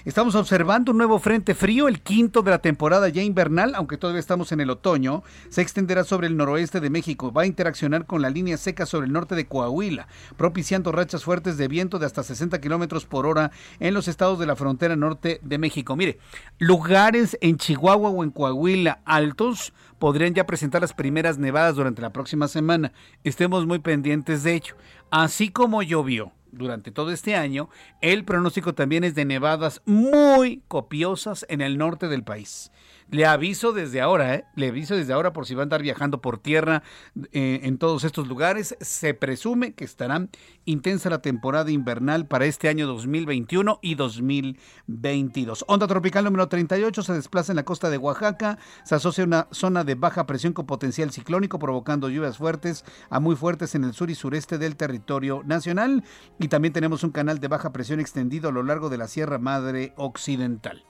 Estamos 0.06 0.36
observando 0.36 0.92
un 0.92 0.98
nuevo 0.98 1.18
frente 1.18 1.52
frío, 1.52 1.88
el 1.88 2.00
quinto 2.00 2.42
de 2.42 2.52
la 2.52 2.60
temporada 2.60 3.08
ya 3.08 3.24
invernal, 3.24 3.74
aunque 3.74 3.96
todavía 3.96 4.20
estamos 4.20 4.52
en 4.52 4.60
el 4.60 4.70
otoño. 4.70 5.24
Se 5.48 5.62
extenderá 5.62 6.04
sobre 6.04 6.28
el 6.28 6.36
noroeste 6.36 6.78
de 6.78 6.90
México. 6.90 7.32
Va 7.32 7.42
a 7.42 7.46
interaccionar 7.46 8.06
con 8.06 8.22
la 8.22 8.30
línea 8.30 8.56
seca 8.56 8.86
sobre 8.86 9.08
el 9.08 9.12
norte 9.12 9.34
de 9.34 9.46
Coahuila, 9.46 10.06
propiciando 10.36 10.92
rachas 10.92 11.24
fuertes 11.24 11.56
de 11.56 11.66
viento 11.66 11.98
de 11.98 12.06
hasta 12.06 12.22
60 12.22 12.60
kilómetros 12.60 13.04
por 13.04 13.26
hora 13.26 13.50
en 13.80 13.94
los 13.94 14.06
estados 14.06 14.38
de 14.38 14.46
la 14.46 14.54
frontera 14.54 14.94
norte 14.94 15.40
de 15.42 15.58
México. 15.58 15.96
Mire, 15.96 16.20
lugares 16.60 17.36
en 17.40 17.56
Chihuahua 17.56 18.10
o 18.10 18.22
en 18.22 18.30
Coahuila 18.30 19.00
altos 19.06 19.72
podrían 19.98 20.34
ya 20.34 20.46
presentar 20.46 20.82
las 20.82 20.92
primeras 20.92 21.38
nevadas 21.38 21.76
durante 21.76 22.02
la 22.02 22.12
próxima 22.12 22.48
semana. 22.48 22.92
Estemos 23.24 23.66
muy 23.66 23.78
pendientes 23.78 24.42
de 24.42 24.54
ello. 24.54 24.76
Así 25.10 25.50
como 25.50 25.82
llovió 25.82 26.32
durante 26.52 26.90
todo 26.90 27.10
este 27.10 27.36
año, 27.36 27.68
el 28.00 28.24
pronóstico 28.24 28.74
también 28.74 29.04
es 29.04 29.14
de 29.14 29.24
nevadas 29.24 29.82
muy 29.84 30.62
copiosas 30.68 31.46
en 31.48 31.60
el 31.60 31.78
norte 31.78 32.08
del 32.08 32.24
país. 32.24 32.70
Le 33.08 33.24
aviso 33.24 33.72
desde 33.72 34.00
ahora, 34.00 34.34
¿eh? 34.34 34.44
le 34.56 34.68
aviso 34.68 34.96
desde 34.96 35.12
ahora 35.12 35.32
por 35.32 35.46
si 35.46 35.54
va 35.54 35.62
a 35.62 35.64
andar 35.64 35.80
viajando 35.80 36.20
por 36.20 36.38
tierra 36.38 36.82
eh, 37.30 37.60
en 37.62 37.78
todos 37.78 38.02
estos 38.02 38.26
lugares. 38.26 38.76
Se 38.80 39.14
presume 39.14 39.74
que 39.74 39.84
estará 39.84 40.26
intensa 40.64 41.08
la 41.08 41.22
temporada 41.22 41.70
invernal 41.70 42.26
para 42.26 42.46
este 42.46 42.68
año 42.68 42.88
2021 42.88 43.78
y 43.80 43.94
2022. 43.94 45.64
Onda 45.68 45.86
tropical 45.86 46.24
número 46.24 46.48
38 46.48 47.04
se 47.04 47.12
desplaza 47.12 47.52
en 47.52 47.56
la 47.56 47.64
costa 47.64 47.90
de 47.90 47.98
Oaxaca. 47.98 48.58
Se 48.82 48.96
asocia 48.96 49.22
a 49.22 49.26
una 49.28 49.48
zona 49.52 49.84
de 49.84 49.94
baja 49.94 50.26
presión 50.26 50.52
con 50.52 50.66
potencial 50.66 51.12
ciclónico, 51.12 51.60
provocando 51.60 52.08
lluvias 52.08 52.38
fuertes 52.38 52.84
a 53.08 53.20
muy 53.20 53.36
fuertes 53.36 53.76
en 53.76 53.84
el 53.84 53.92
sur 53.92 54.10
y 54.10 54.16
sureste 54.16 54.58
del 54.58 54.74
territorio 54.74 55.42
nacional. 55.44 56.02
Y 56.40 56.48
también 56.48 56.74
tenemos 56.74 57.04
un 57.04 57.10
canal 57.12 57.38
de 57.38 57.46
baja 57.46 57.72
presión 57.72 58.00
extendido 58.00 58.48
a 58.48 58.52
lo 58.52 58.64
largo 58.64 58.88
de 58.88 58.98
la 58.98 59.06
Sierra 59.06 59.38
Madre 59.38 59.92
Occidental. 59.96 60.82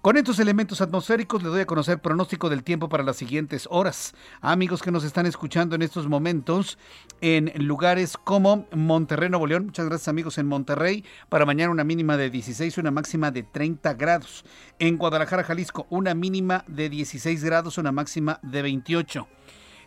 Con 0.00 0.16
estos 0.16 0.38
elementos 0.38 0.80
atmosféricos 0.80 1.42
doy 1.52 1.62
a 1.62 1.66
conocer 1.66 2.00
pronóstico 2.00 2.50
del 2.50 2.64
tiempo 2.64 2.88
para 2.88 3.04
las 3.04 3.16
siguientes 3.16 3.68
horas. 3.70 4.14
Amigos 4.40 4.82
que 4.82 4.90
nos 4.90 5.04
están 5.04 5.26
escuchando 5.26 5.76
en 5.76 5.82
estos 5.82 6.08
momentos 6.08 6.78
en 7.20 7.52
lugares 7.66 8.16
como 8.16 8.66
Monterrey, 8.72 9.28
Nuevo 9.28 9.46
León, 9.46 9.66
muchas 9.66 9.86
gracias 9.86 10.08
amigos 10.08 10.38
en 10.38 10.46
Monterrey, 10.46 11.04
para 11.28 11.46
mañana 11.46 11.70
una 11.70 11.84
mínima 11.84 12.16
de 12.16 12.30
16 12.30 12.76
y 12.76 12.80
una 12.80 12.90
máxima 12.90 13.30
de 13.30 13.42
30 13.42 13.94
grados. 13.94 14.44
En 14.78 14.96
Guadalajara, 14.96 15.44
Jalisco, 15.44 15.86
una 15.90 16.14
mínima 16.14 16.64
de 16.66 16.88
16 16.88 17.44
grados, 17.44 17.78
una 17.78 17.92
máxima 17.92 18.40
de 18.42 18.62
28. 18.62 19.28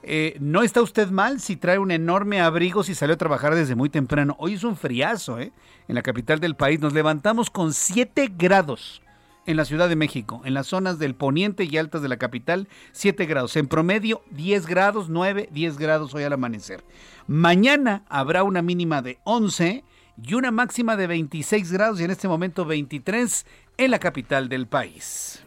Eh, 0.03 0.38
no 0.39 0.62
está 0.62 0.84
usted 0.84 1.10
mal 1.10 1.39
si 1.39 1.55
trae 1.55 1.79
un 1.79 1.89
enorme 1.89 2.39
abrigo 2.39 2.84
si 2.84 2.93
salió 2.93 3.15
a 3.15 3.17
trabajar 3.17 3.55
desde 3.55 3.75
muy 3.75 3.89
temprano. 3.89 4.36
Hoy 4.39 4.53
es 4.53 4.63
un 4.63 4.77
friazo, 4.77 5.39
¿eh? 5.39 5.51
En 5.88 5.95
la 5.95 6.03
capital 6.03 6.39
del 6.39 6.55
país 6.55 6.79
nos 6.79 6.93
levantamos 6.93 7.50
con 7.50 7.74
7 7.74 8.31
grados 8.38 9.01
en 9.46 9.58
la 9.58 9.66
Ciudad 9.66 9.90
de 9.90 9.96
México, 9.96 10.42
en 10.46 10.54
las 10.54 10.68
zonas 10.68 11.00
del 11.00 11.16
poniente 11.16 11.64
y 11.64 11.78
altas 11.78 12.02
de 12.02 12.10
la 12.10 12.18
capital, 12.18 12.68
7 12.92 13.25
grados. 13.25 13.56
En 13.56 13.68
promedio, 13.68 14.22
10 14.32 14.66
grados, 14.66 15.10
9, 15.10 15.50
10 15.52 15.78
grados 15.78 16.14
hoy 16.14 16.24
al 16.24 16.34
amanecer. 16.34 16.84
Mañana 17.28 18.04
habrá 18.10 18.44
una 18.44 18.62
mínima 18.62 19.02
de 19.02 19.20
11 19.24 19.84
y 20.24 20.34
una 20.34 20.52
máxima 20.52 20.96
de 20.96 21.08
26 21.08 21.72
grados 21.72 22.00
y 22.00 22.04
en 22.04 22.12
este 22.12 22.28
momento 22.28 22.66
23 22.66 23.46
en 23.78 23.92
la 23.92 24.00
capital 24.00 24.50
del 24.50 24.68
país. 24.68 25.44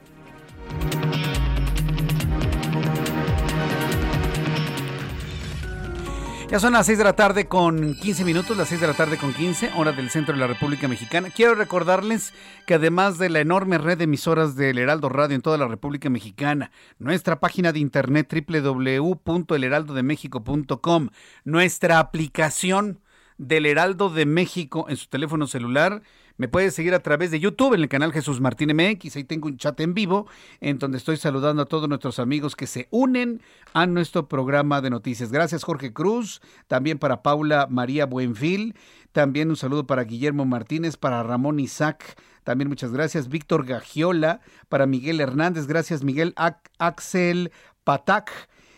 Ya 6.51 6.59
son 6.59 6.73
las 6.73 6.87
6 6.87 6.97
de 6.97 7.05
la 7.05 7.13
tarde 7.13 7.47
con 7.47 7.95
15 7.95 8.25
minutos, 8.25 8.57
las 8.57 8.69
6 8.69 8.81
de 8.81 8.87
la 8.87 8.95
tarde 8.95 9.19
con 9.19 9.35
15, 9.35 9.73
hora 9.77 9.93
del 9.93 10.09
centro 10.09 10.33
de 10.33 10.41
la 10.41 10.47
República 10.47 10.89
Mexicana. 10.89 11.29
Quiero 11.29 11.55
recordarles 11.55 12.33
que 12.67 12.73
además 12.73 13.19
de 13.19 13.29
la 13.29 13.41
enorme 13.41 13.77
red 13.77 13.99
de 13.99 14.05
emisoras 14.05 14.57
del 14.57 14.79
Heraldo 14.79 15.11
Radio 15.11 15.37
en 15.37 15.43
toda 15.43 15.59
la 15.59 15.69
República 15.69 16.09
Mexicana, 16.09 16.71
nuestra 16.99 17.39
página 17.39 17.73
de 17.73 17.81
internet 17.81 18.33
www.elheraldodemexico.com, 18.33 21.11
nuestra 21.45 21.99
aplicación 21.99 23.03
del 23.37 23.67
Heraldo 23.67 24.09
de 24.09 24.25
México 24.25 24.87
en 24.89 24.97
su 24.97 25.09
teléfono 25.09 25.47
celular. 25.47 26.01
Me 26.39 26.47
puede 26.47 26.71
seguir 26.71 26.95
a 26.95 27.01
través 27.01 27.33
de 27.33 27.41
YouTube 27.41 27.75
en 27.75 27.81
el 27.81 27.89
canal 27.89 28.13
Jesús 28.13 28.41
Martín 28.41 28.71
MX. 28.73 29.17
Ahí 29.17 29.25
tengo 29.25 29.49
un 29.49 29.57
chat 29.57 29.79
en 29.81 29.93
vivo 29.93 30.29
en 30.61 30.79
donde 30.79 30.97
estoy 30.97 31.17
saludando 31.17 31.63
a 31.63 31.67
todos 31.67 31.89
nuestros 31.89 32.21
amigos 32.21 32.55
que 32.55 32.69
se 32.69 32.87
unen 32.93 33.43
a 33.73 33.87
nuestro 33.87 34.29
programa 34.29 34.81
de 34.81 34.89
noticias. 34.89 35.33
Gracias 35.33 35.65
Jorge 35.65 35.93
Cruz, 35.93 36.41
también 36.69 37.01
para 37.01 37.25
Paula 37.25 37.67
María 37.69 38.07
Buenfil, 38.07 38.77
también 39.11 39.51
un 39.51 39.57
saludo 39.57 39.89
para 39.89 40.05
Guillermo 40.05 40.45
Martínez, 40.45 40.97
para 40.97 41.25
Ramón 41.25 41.59
Isaac, 41.59 42.17
también 42.45 42.69
muchas 42.69 42.93
gracias. 42.93 43.29
Víctor 43.29 43.67
Gagiola, 43.67 44.41
para 44.69 44.87
Miguel 44.87 45.21
Hernández, 45.21 45.67
gracias 45.67 46.05
Miguel 46.05 46.35
Axel 46.79 47.51
Patac. 47.83 48.31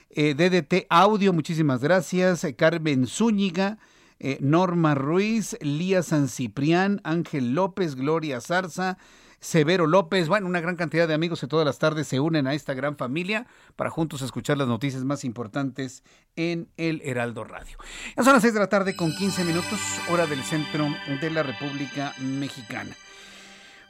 Eh, 0.08 0.34
DDT 0.34 0.86
Audio, 0.88 1.34
muchísimas 1.34 1.82
gracias. 1.82 2.46
Carmen 2.56 3.06
Zúñiga, 3.06 3.76
eh, 4.20 4.38
Norma 4.40 4.94
Ruiz, 4.94 5.56
Lía 5.60 6.02
San 6.02 6.28
Ciprián, 6.28 7.00
Ángel 7.04 7.54
López, 7.54 7.96
Gloria 7.96 8.40
Zarza, 8.40 8.98
Severo 9.40 9.86
López, 9.86 10.28
bueno, 10.28 10.46
una 10.46 10.60
gran 10.60 10.76
cantidad 10.76 11.08
de 11.08 11.14
amigos 11.14 11.40
que 11.40 11.46
todas 11.46 11.64
las 11.64 11.78
tardes 11.78 12.06
se 12.06 12.20
unen 12.20 12.46
a 12.46 12.52
esta 12.52 12.74
gran 12.74 12.98
familia 12.98 13.46
para 13.74 13.88
juntos 13.88 14.20
escuchar 14.20 14.58
las 14.58 14.68
noticias 14.68 15.02
más 15.04 15.24
importantes 15.24 16.04
en 16.36 16.68
el 16.76 17.00
Heraldo 17.02 17.44
Radio. 17.44 17.78
Ya 18.14 18.22
son 18.22 18.34
las 18.34 18.42
6 18.42 18.52
de 18.52 18.60
la 18.60 18.68
tarde 18.68 18.94
con 18.94 19.16
15 19.16 19.44
minutos, 19.44 19.80
hora 20.10 20.26
del 20.26 20.42
centro 20.42 20.86
de 21.06 21.30
la 21.30 21.42
República 21.42 22.12
Mexicana. 22.20 22.94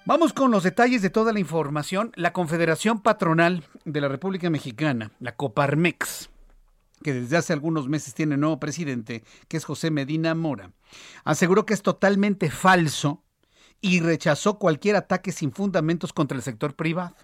Vamos 0.07 0.33
con 0.33 0.53
los 0.53 0.63
detalles 0.63 1.03
de 1.03 1.11
toda 1.11 1.33
la 1.33 1.41
información. 1.41 2.13
La 2.15 2.33
Confederación 2.33 3.01
Patronal 3.01 3.65
de 3.85 4.01
la 4.01 4.09
República 4.09 4.49
Mexicana, 4.49 5.11
la 5.19 5.35
Coparmex, 5.35 6.31
que 7.03 7.13
desde 7.13 7.37
hace 7.37 7.53
algunos 7.53 7.89
meses 7.89 8.15
tiene 8.15 8.37
nuevo 8.37 8.61
presidente, 8.61 9.25
que 9.49 9.57
es 9.57 9.65
José 9.65 9.91
Medina 9.91 10.35
Mora, 10.35 10.73
aseguró 11.25 11.67
que 11.67 11.75
es 11.75 11.83
totalmente 11.83 12.51
falso 12.51 13.25
y 13.81 14.01
rechazó 14.01 14.59
cualquier 14.59 14.97
ataque 14.97 15.33
sin 15.33 15.53
fundamentos 15.53 16.13
contra 16.13 16.37
el 16.37 16.43
sector 16.43 16.75
privado. 16.75 17.17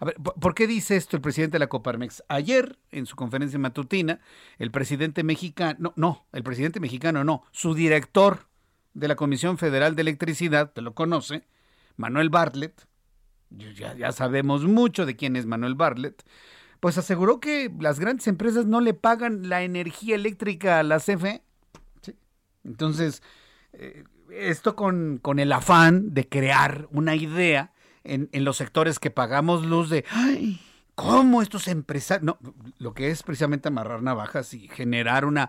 A 0.00 0.06
ver, 0.06 0.16
¿por 0.16 0.54
qué 0.54 0.66
dice 0.66 0.96
esto 0.96 1.16
el 1.16 1.22
presidente 1.22 1.54
de 1.54 1.60
la 1.60 1.68
Coparmex? 1.68 2.24
Ayer, 2.28 2.78
en 2.90 3.06
su 3.06 3.14
conferencia 3.14 3.58
matutina, 3.58 4.20
el 4.58 4.70
presidente 4.70 5.22
mexicano, 5.22 5.92
no, 5.96 6.26
el 6.32 6.42
presidente 6.42 6.80
mexicano 6.80 7.22
no, 7.22 7.44
su 7.52 7.74
director 7.74 8.48
de 8.92 9.08
la 9.08 9.16
Comisión 9.16 9.56
Federal 9.56 9.94
de 9.94 10.02
Electricidad, 10.02 10.72
te 10.72 10.82
lo 10.82 10.94
conoce, 10.94 11.46
Manuel 11.96 12.28
Bartlett, 12.28 12.86
ya 13.50 14.10
sabemos 14.10 14.64
mucho 14.64 15.06
de 15.06 15.14
quién 15.14 15.36
es 15.36 15.46
Manuel 15.46 15.76
Bartlett, 15.76 16.24
pues 16.84 16.98
aseguró 16.98 17.40
que 17.40 17.72
las 17.80 17.98
grandes 17.98 18.26
empresas 18.26 18.66
no 18.66 18.82
le 18.82 18.92
pagan 18.92 19.48
la 19.48 19.62
energía 19.62 20.16
eléctrica 20.16 20.80
a 20.80 20.82
la 20.82 20.98
CFE. 20.98 21.42
Entonces, 22.62 23.22
eh, 23.72 24.04
esto 24.30 24.76
con, 24.76 25.16
con, 25.16 25.38
el 25.38 25.50
afán 25.52 26.12
de 26.12 26.28
crear 26.28 26.86
una 26.90 27.16
idea 27.16 27.72
en, 28.02 28.28
en, 28.32 28.44
los 28.44 28.58
sectores 28.58 28.98
que 28.98 29.10
pagamos 29.10 29.64
luz 29.64 29.88
de, 29.88 30.04
ay, 30.10 30.60
¿cómo 30.94 31.40
estos 31.40 31.68
empresarios? 31.68 32.22
No, 32.22 32.38
lo 32.76 32.92
que 32.92 33.08
es 33.08 33.22
precisamente 33.22 33.68
amarrar 33.68 34.02
navajas 34.02 34.52
y 34.52 34.68
generar 34.68 35.24
una, 35.24 35.48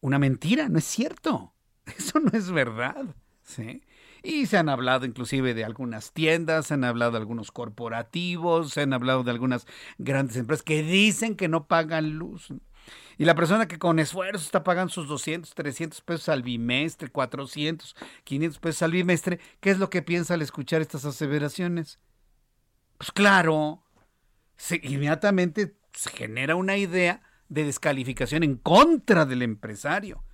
una 0.00 0.18
mentira, 0.18 0.70
no 0.70 0.78
es 0.78 0.86
cierto. 0.86 1.52
Eso 1.98 2.20
no 2.20 2.30
es 2.32 2.50
verdad. 2.50 3.14
¿sí? 3.42 3.82
Y 4.26 4.46
se 4.46 4.56
han 4.56 4.70
hablado 4.70 5.04
inclusive 5.04 5.52
de 5.52 5.66
algunas 5.66 6.12
tiendas, 6.12 6.68
se 6.68 6.74
han 6.74 6.84
hablado 6.84 7.12
de 7.12 7.18
algunos 7.18 7.52
corporativos, 7.52 8.72
se 8.72 8.80
han 8.80 8.94
hablado 8.94 9.22
de 9.22 9.30
algunas 9.30 9.66
grandes 9.98 10.38
empresas 10.38 10.62
que 10.62 10.82
dicen 10.82 11.36
que 11.36 11.46
no 11.46 11.66
pagan 11.66 12.14
luz. 12.14 12.48
Y 13.18 13.26
la 13.26 13.34
persona 13.34 13.68
que 13.68 13.78
con 13.78 13.98
esfuerzo 13.98 14.42
está 14.42 14.64
pagando 14.64 14.90
sus 14.90 15.08
200, 15.08 15.54
300 15.54 16.00
pesos 16.00 16.30
al 16.30 16.42
bimestre, 16.42 17.10
400, 17.10 17.94
500 18.24 18.58
pesos 18.60 18.82
al 18.82 18.92
bimestre, 18.92 19.40
¿qué 19.60 19.70
es 19.70 19.78
lo 19.78 19.90
que 19.90 20.00
piensa 20.00 20.32
al 20.32 20.42
escuchar 20.42 20.80
estas 20.80 21.04
aseveraciones? 21.04 21.98
Pues 22.96 23.12
claro, 23.12 23.82
inmediatamente 24.82 25.76
se 25.92 26.08
genera 26.08 26.56
una 26.56 26.78
idea 26.78 27.20
de 27.50 27.64
descalificación 27.64 28.42
en 28.42 28.56
contra 28.56 29.26
del 29.26 29.42
empresario. 29.42 30.24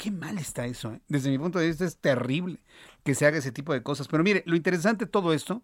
Qué 0.00 0.10
mal 0.10 0.38
está 0.38 0.64
eso. 0.64 0.94
¿eh? 0.94 1.00
Desde 1.08 1.28
mi 1.28 1.38
punto 1.38 1.58
de 1.58 1.66
vista 1.66 1.84
es 1.84 1.98
terrible 1.98 2.58
que 3.04 3.14
se 3.14 3.26
haga 3.26 3.36
ese 3.36 3.52
tipo 3.52 3.74
de 3.74 3.82
cosas. 3.82 4.08
Pero 4.08 4.24
mire, 4.24 4.42
lo 4.46 4.56
interesante 4.56 5.04
de 5.04 5.10
todo 5.10 5.34
esto 5.34 5.62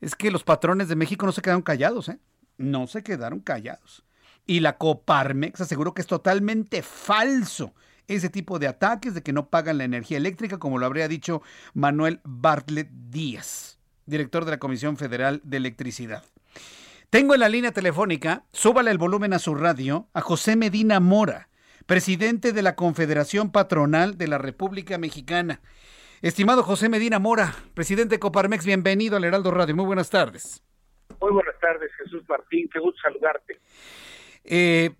es 0.00 0.16
que 0.16 0.32
los 0.32 0.42
patrones 0.42 0.88
de 0.88 0.96
México 0.96 1.24
no 1.24 1.30
se 1.30 1.42
quedaron 1.42 1.62
callados. 1.62 2.08
¿eh? 2.08 2.18
No 2.56 2.88
se 2.88 3.04
quedaron 3.04 3.38
callados. 3.38 4.02
Y 4.46 4.58
la 4.58 4.78
Coparmex 4.78 5.60
aseguró 5.60 5.94
que 5.94 6.00
es 6.00 6.08
totalmente 6.08 6.82
falso 6.82 7.72
ese 8.08 8.28
tipo 8.28 8.58
de 8.58 8.66
ataques 8.66 9.14
de 9.14 9.22
que 9.22 9.32
no 9.32 9.48
pagan 9.48 9.78
la 9.78 9.84
energía 9.84 10.16
eléctrica, 10.16 10.58
como 10.58 10.78
lo 10.78 10.86
habría 10.86 11.06
dicho 11.06 11.40
Manuel 11.74 12.20
Bartlett 12.24 12.90
Díaz, 12.90 13.78
director 14.06 14.44
de 14.44 14.50
la 14.52 14.58
Comisión 14.58 14.96
Federal 14.96 15.40
de 15.44 15.58
Electricidad. 15.58 16.24
Tengo 17.10 17.34
en 17.34 17.40
la 17.40 17.48
línea 17.48 17.70
telefónica, 17.70 18.44
súbale 18.50 18.90
el 18.90 18.98
volumen 18.98 19.34
a 19.34 19.38
su 19.38 19.54
radio, 19.54 20.08
a 20.14 20.20
José 20.20 20.56
Medina 20.56 20.98
Mora 20.98 21.48
presidente 21.88 22.52
de 22.52 22.60
la 22.60 22.76
Confederación 22.76 23.50
Patronal 23.50 24.18
de 24.18 24.28
la 24.28 24.36
República 24.36 24.98
Mexicana. 24.98 25.62
Estimado 26.20 26.62
José 26.62 26.90
Medina 26.90 27.18
Mora, 27.18 27.54
presidente 27.72 28.16
de 28.16 28.18
Coparmex, 28.18 28.66
bienvenido 28.66 29.16
al 29.16 29.24
Heraldo 29.24 29.50
Radio. 29.50 29.74
Muy 29.74 29.86
buenas 29.86 30.10
tardes. 30.10 30.62
Muy 31.18 31.32
buenas 31.32 31.58
tardes, 31.58 31.90
Jesús 31.96 32.22
Martín. 32.28 32.68
Qué 32.70 32.78
gusto 32.78 33.00
saludarte. 33.00 33.58
Eh, 34.44 34.90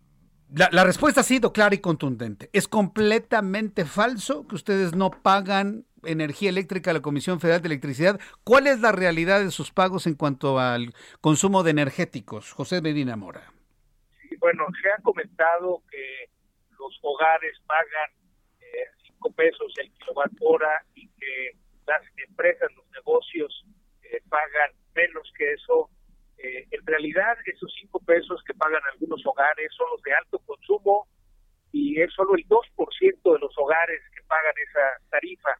la, 0.54 0.70
la, 0.72 0.82
respuesta 0.82 1.20
ha 1.20 1.24
sido 1.24 1.52
clara 1.52 1.74
y 1.74 1.78
contundente. 1.78 2.48
Es 2.54 2.68
completamente 2.68 3.84
falso 3.84 4.48
que 4.48 4.54
ustedes 4.54 4.94
no 4.94 5.10
pagan 5.10 5.84
energía 6.04 6.48
eléctrica 6.48 6.92
a 6.92 6.94
la 6.94 7.02
Comisión 7.02 7.38
Federal 7.38 7.60
de 7.60 7.66
Electricidad. 7.66 8.18
¿Cuál 8.44 8.66
es 8.66 8.80
la 8.80 8.92
realidad 8.92 9.40
de 9.40 9.50
sus 9.50 9.72
pagos 9.72 10.06
en 10.06 10.14
cuanto 10.14 10.58
al 10.58 10.94
consumo 11.20 11.64
de 11.64 11.72
energéticos? 11.72 12.50
José 12.52 12.80
Medina 12.80 13.14
Mora. 13.16 13.52
Sí, 14.22 14.36
bueno, 14.40 14.64
se 14.82 14.88
ha 14.88 15.02
comentado 15.02 15.82
que 15.90 16.37
los 16.78 16.98
hogares 17.02 17.56
pagan 17.66 18.10
eh, 18.60 18.86
cinco 19.06 19.30
pesos 19.32 19.72
el 19.78 19.90
kilowatt 19.92 20.32
hora 20.40 20.82
y 20.94 21.08
que 21.08 21.52
las 21.86 22.02
empresas, 22.28 22.70
los 22.76 22.88
negocios 22.90 23.64
eh, 24.02 24.20
pagan 24.28 24.70
menos 24.94 25.30
que 25.36 25.52
eso. 25.52 25.90
Eh, 26.38 26.66
en 26.70 26.86
realidad, 26.86 27.36
esos 27.46 27.72
cinco 27.80 27.98
pesos 28.00 28.42
que 28.44 28.54
pagan 28.54 28.82
algunos 28.92 29.24
hogares 29.26 29.72
son 29.76 29.88
los 29.90 30.02
de 30.02 30.12
alto 30.14 30.38
consumo 30.40 31.08
y 31.72 32.00
es 32.00 32.12
solo 32.14 32.34
el 32.36 32.46
2% 32.46 33.32
de 33.32 33.38
los 33.38 33.58
hogares 33.58 34.00
que 34.14 34.22
pagan 34.26 34.54
esa 34.56 35.10
tarifa. 35.10 35.50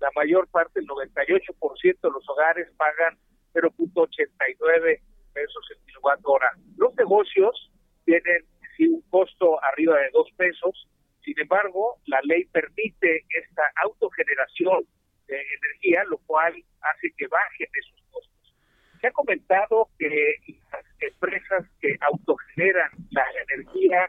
La 0.00 0.10
mayor 0.14 0.46
parte, 0.48 0.80
el 0.80 0.86
98% 0.86 2.00
de 2.00 2.10
los 2.10 2.28
hogares 2.28 2.68
pagan 2.76 3.18
0.89 3.54 5.00
pesos 5.32 5.70
el 5.70 5.78
kilowatt 5.86 6.20
hora. 6.24 6.50
Los 6.76 6.94
negocios 6.96 7.70
tienen 8.04 8.44
un 8.84 9.02
costo 9.10 9.62
arriba 9.64 9.98
de 9.98 10.10
dos 10.12 10.28
pesos. 10.36 10.88
Sin 11.22 11.38
embargo, 11.40 11.98
la 12.06 12.20
ley 12.22 12.44
permite 12.46 13.24
esta 13.30 13.62
autogeneración 13.82 14.86
de 15.26 15.36
energía, 15.40 16.04
lo 16.04 16.18
cual 16.18 16.54
hace 16.80 17.12
que 17.16 17.26
bajen 17.26 17.68
esos 17.72 18.02
costos. 18.10 18.54
Se 19.00 19.08
ha 19.08 19.12
comentado 19.12 19.88
que 19.98 20.36
las 20.72 20.84
empresas 21.00 21.66
que 21.80 21.96
autogeneran 22.00 22.90
la 23.10 23.24
energía 23.48 24.08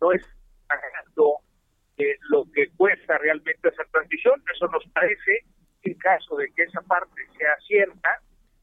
no 0.00 0.12
es 0.12 0.24
pagando 0.66 1.38
eh, 1.98 2.16
lo 2.30 2.44
que 2.52 2.68
cuesta 2.76 3.18
realmente 3.18 3.68
esa 3.68 3.84
transición. 3.92 4.42
Eso 4.52 4.66
nos 4.68 4.84
parece, 4.92 5.44
en 5.82 5.94
caso 5.94 6.36
de 6.36 6.50
que 6.52 6.62
esa 6.62 6.80
parte 6.82 7.22
sea 7.38 7.56
cierta, 7.66 8.20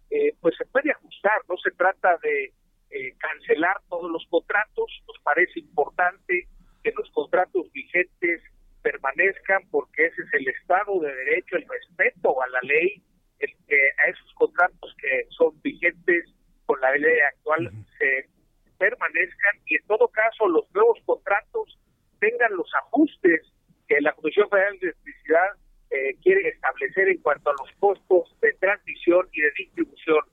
eh, 0.10 0.34
pues 0.42 0.56
se 0.58 0.66
puede 0.66 0.92
ajustar. 0.92 1.42
No 1.48 1.56
se 1.58 1.72
trata 1.72 2.18
de 2.18 2.52
eh, 2.92 3.14
cancelar 3.18 3.78
todos 3.90 4.12
los 4.12 4.26
contratos. 4.30 5.04
Nos 5.08 5.20
parece 5.24 5.60
importante 5.60 6.48
que 6.84 6.92
los 6.92 7.10
contratos 7.12 7.72
vigentes 7.72 8.42
permanezcan 8.82 9.68
porque 9.70 10.06
ese 10.08 10.22
es 10.24 10.34
el 10.34 10.48
Estado 10.48 11.00
de 11.00 11.14
Derecho, 11.14 11.56
el 11.58 11.68
respeto 11.68 12.42
a 12.42 12.48
la 12.50 12.60
ley, 12.64 13.02
el 13.40 13.50
que 13.68 13.78
a 14.06 14.10
esos 14.10 14.34
contratos 14.34 14.96
que 15.00 15.26
son 15.30 15.60
vigentes 15.62 16.26
con 16.66 16.80
la 16.82 16.92
ley 16.96 17.20
actual 17.20 17.72
se 17.98 18.30
permanezcan 18.78 19.60
y 19.66 19.76
en 19.76 19.86
todo 19.88 20.08
caso 20.08 20.48
los 20.48 20.66
nuevos 20.74 20.98
contratos 21.06 21.78
tengan 22.20 22.56
los 22.56 22.70
ajustes 22.86 23.42
que 23.88 24.02
la 24.02 24.14
Comisión 24.14 24.50
Federal 24.50 24.78
de 24.80 24.88
Electricidad 24.88 25.50
eh, 25.90 26.16
quiere 26.24 26.48
establecer 26.48 27.10
en 27.10 27.22
cuanto 27.22 27.50
a 27.50 27.54
los 27.60 27.72
costos 27.80 28.40
de 28.42 28.54
transmisión 28.54 29.28
y 29.34 29.42
de 29.42 29.52
distribución. 29.58 30.24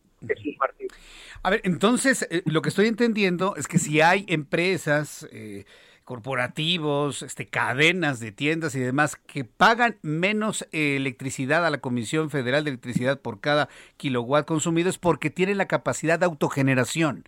A 1.43 1.51
ver, 1.51 1.61
entonces 1.65 2.27
eh, 2.31 2.43
lo 2.47 2.63
que 2.63 2.69
estoy 2.71 2.87
entendiendo 2.87 3.55
es 3.57 3.69
que 3.69 3.79
si 3.79 4.01
hay 4.01 4.25
empresas, 4.29 5.29
eh, 5.31 5.65
corporativos, 6.09 7.21
este, 7.21 7.49
cadenas 7.49 8.19
de 8.19 8.33
tiendas 8.33 8.75
y 8.75 8.81
demás 8.81 9.17
que 9.17 9.45
pagan 9.45 9.99
menos 10.01 10.67
electricidad 10.73 11.67
a 11.67 11.71
la 11.71 11.83
Comisión 11.83 12.31
Federal 12.31 12.65
de 12.65 12.71
Electricidad 12.71 13.21
por 13.21 13.41
cada 13.41 13.69
kilowatt 13.99 14.47
consumido 14.47 14.89
es 14.89 14.97
porque 14.97 15.29
tienen 15.29 15.59
la 15.59 15.69
capacidad 15.69 16.19
de 16.19 16.25
autogeneración. 16.25 17.25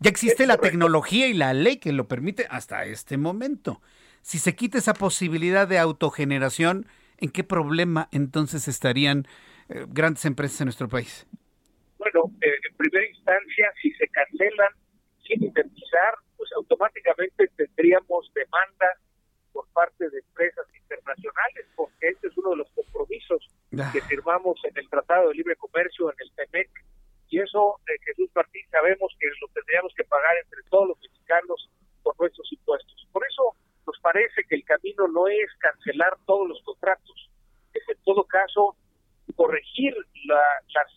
Ya 0.00 0.10
existe 0.10 0.46
la 0.46 0.58
tecnología 0.58 1.26
y 1.26 1.32
la 1.32 1.54
ley 1.54 1.78
que 1.78 1.90
lo 1.92 2.06
permite 2.06 2.46
hasta 2.50 2.84
este 2.84 3.16
momento. 3.16 3.80
Si 4.20 4.38
se 4.38 4.54
quita 4.54 4.76
esa 4.76 4.92
posibilidad 4.92 5.66
de 5.66 5.78
autogeneración, 5.78 6.86
¿en 7.16 7.30
qué 7.30 7.44
problema 7.44 8.10
entonces 8.12 8.68
estarían 8.68 9.26
eh, 9.70 9.86
grandes 9.88 10.26
empresas 10.26 10.60
en 10.60 10.66
nuestro 10.66 10.88
país? 10.90 11.26
Bueno, 12.10 12.32
eh, 12.40 12.54
en 12.70 12.76
primera 12.76 13.06
instancia, 13.06 13.70
si 13.82 13.92
se 13.92 14.08
cancelan 14.08 14.72
sin 15.26 15.44
indemnizar, 15.44 16.14
pues 16.38 16.50
automáticamente 16.56 17.48
tendríamos 17.56 18.30
demanda 18.34 18.86
por 19.52 19.68
parte 19.74 20.08
de 20.08 20.18
empresas 20.18 20.66
internacionales, 20.74 21.66
porque 21.76 22.08
este 22.08 22.28
es 22.28 22.38
uno 22.38 22.50
de 22.50 22.56
los 22.56 22.70
compromisos 22.70 23.46
que 23.92 24.00
firmamos 24.02 24.58
en 24.64 24.78
el 24.78 24.88
Tratado 24.88 25.28
de 25.28 25.34
Libre 25.34 25.56
Comercio, 25.56 26.10
en 26.10 26.16
el 26.18 26.32
TEMEC, 26.32 26.70
y 27.28 27.40
eso, 27.40 27.78
eh, 27.88 27.98
Jesús 28.06 28.30
Martín, 28.34 28.64
sabemos 28.70 29.14
que 29.20 29.26
lo 29.42 29.48
tendríamos 29.48 29.92
que 29.94 30.04
pagar 30.04 30.34
entre 30.42 30.62
todos 30.70 30.88
los 30.88 30.98
mexicanos 31.00 31.68
por 32.02 32.18
nuestros 32.18 32.50
impuestos. 32.52 33.06
Por 33.12 33.22
eso 33.28 33.52
nos 33.86 33.98
parece 34.00 34.44
que 34.48 34.54
el 34.54 34.64
camino 34.64 35.08
no 35.08 35.28
es 35.28 35.52
cancelar 35.58 36.16
todos 36.24 36.48
los 36.48 36.62
contratos, 36.62 37.30
es 37.74 37.86
en 37.86 38.02
todo 38.04 38.24
caso 38.24 38.76
corregir 39.36 39.94
la, 40.24 40.42
las, 40.72 40.90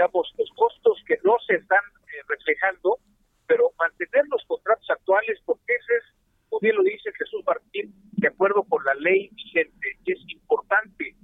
digamos, 0.00 0.32
los 0.38 0.48
costos 0.56 0.98
que 1.06 1.18
no 1.24 1.36
se 1.46 1.56
están 1.56 1.78
eh, 1.78 2.22
reflejando, 2.26 2.98
pero 3.46 3.70
mantener 3.78 4.24
los 4.30 4.42
contratos 4.46 4.88
actuales, 4.88 5.38
porque 5.44 5.74
ese 5.74 5.92
es, 5.98 6.04
como 6.48 6.60
bien 6.60 6.76
lo 6.76 6.82
dice 6.82 7.10
Jesús 7.18 7.42
Martín, 7.46 7.94
de 8.12 8.28
acuerdo 8.28 8.62
con 8.64 8.82
la 8.84 8.94
ley 8.94 9.28
vigente, 9.34 9.98
y 10.04 10.12
es 10.12 10.18
importante. 10.28 11.14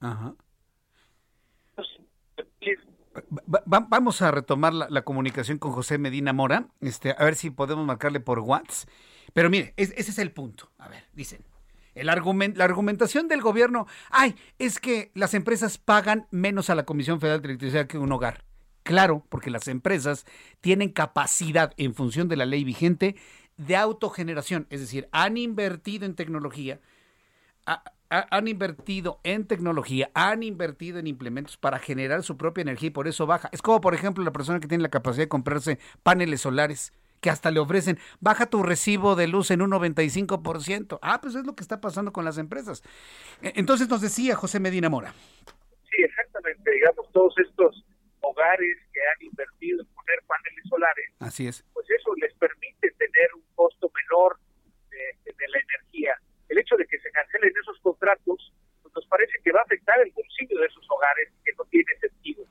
Ajá. 0.00 0.34
Va- 3.46 3.62
va- 3.72 3.86
vamos 3.88 4.20
a 4.22 4.30
retomar 4.32 4.72
la, 4.74 4.88
la 4.90 5.02
comunicación 5.02 5.58
con 5.58 5.70
José 5.72 5.98
Medina 5.98 6.32
Mora, 6.32 6.66
este, 6.80 7.14
a 7.16 7.24
ver 7.24 7.36
si 7.36 7.50
podemos 7.50 7.86
marcarle 7.86 8.18
por 8.20 8.40
WhatsApp. 8.40 8.88
Pero 9.32 9.48
mire, 9.50 9.74
es- 9.76 9.92
ese 9.96 10.10
es 10.10 10.18
el 10.18 10.32
punto. 10.32 10.70
A 10.78 10.88
ver, 10.88 11.04
dicen, 11.12 11.44
el 12.00 12.06
la 12.06 12.64
argumentación 12.64 13.28
del 13.28 13.40
gobierno, 13.40 13.86
ay, 14.10 14.34
es 14.58 14.78
que 14.78 15.10
las 15.14 15.34
empresas 15.34 15.78
pagan 15.78 16.26
menos 16.30 16.70
a 16.70 16.74
la 16.74 16.84
Comisión 16.84 17.20
Federal 17.20 17.42
de 17.42 17.48
Electricidad 17.48 17.86
que 17.86 17.98
un 17.98 18.12
hogar. 18.12 18.44
Claro, 18.82 19.24
porque 19.28 19.50
las 19.50 19.68
empresas 19.68 20.24
tienen 20.60 20.90
capacidad, 20.90 21.72
en 21.76 21.94
función 21.94 22.28
de 22.28 22.36
la 22.36 22.46
ley 22.46 22.64
vigente, 22.64 23.16
de 23.58 23.76
autogeneración, 23.76 24.66
es 24.70 24.80
decir, 24.80 25.08
han 25.12 25.36
invertido 25.36 26.06
en 26.06 26.14
tecnología, 26.14 26.80
ha- 27.66 27.82
ha- 28.08 28.26
han 28.30 28.48
invertido 28.48 29.20
en 29.24 29.46
tecnología, 29.46 30.10
han 30.14 30.42
invertido 30.42 30.98
en 30.98 31.06
implementos 31.06 31.56
para 31.56 31.78
generar 31.78 32.22
su 32.22 32.36
propia 32.36 32.62
energía 32.62 32.86
y 32.86 32.90
por 32.90 33.08
eso 33.08 33.26
baja. 33.26 33.50
Es 33.52 33.60
como, 33.60 33.80
por 33.80 33.94
ejemplo, 33.94 34.24
la 34.24 34.32
persona 34.32 34.60
que 34.60 34.68
tiene 34.68 34.82
la 34.82 34.88
capacidad 34.88 35.24
de 35.24 35.28
comprarse 35.28 35.78
paneles 36.02 36.40
solares, 36.40 36.92
que 37.20 37.30
hasta 37.30 37.50
le 37.50 37.60
ofrecen, 37.60 37.98
baja 38.20 38.46
tu 38.46 38.62
recibo 38.62 39.16
de 39.16 39.26
luz 39.28 39.50
en 39.50 39.62
un 39.62 39.70
95%. 39.72 40.98
Ah, 41.02 41.20
pues 41.20 41.34
es 41.34 41.44
lo 41.44 41.54
que 41.54 41.62
está 41.62 41.80
pasando 41.80 42.12
con 42.12 42.24
las 42.24 42.38
empresas. 42.38 42.82
E- 43.42 43.52
Entonces 43.56 43.88
nos 43.88 44.00
decía 44.00 44.36
José 44.36 44.60
Medina 44.60 44.88
Mora. 44.88 45.12
Sí, 45.90 46.02
exactamente, 46.02 46.70
digamos, 46.70 47.10
todos 47.12 47.34
estos 47.38 47.84
hogares 48.20 48.76
que 48.92 49.00
han 49.00 49.26
invertido 49.26 49.80
en 49.80 49.86
poner 49.94 50.18
paneles 50.26 50.64
solares, 50.68 51.10
Así 51.20 51.46
es. 51.46 51.64
pues 51.72 51.86
eso 51.90 52.14
les 52.16 52.32
permite 52.34 52.90
tener 52.92 53.34
un 53.34 53.42
costo 53.54 53.90
menor 53.94 54.38
de, 54.90 55.32
de 55.32 55.48
la 55.48 55.58
energía. 55.58 56.14
El 56.48 56.58
hecho 56.58 56.76
de 56.76 56.86
que 56.86 56.98
se 56.98 57.10
cancelen 57.10 57.52
esos 57.60 57.78
contratos, 57.80 58.52
pues 58.82 58.94
nos 58.94 59.06
parece 59.06 59.32
que 59.42 59.52
va 59.52 59.60
a 59.60 59.62
afectar 59.64 59.98
el 60.00 60.12
bolsillo 60.12 60.58
de 60.60 60.66
esos 60.66 60.84
hogares, 60.90 61.28
que 61.44 61.52
no 61.58 61.64
tiene 61.66 61.92
sentido. 62.00 62.44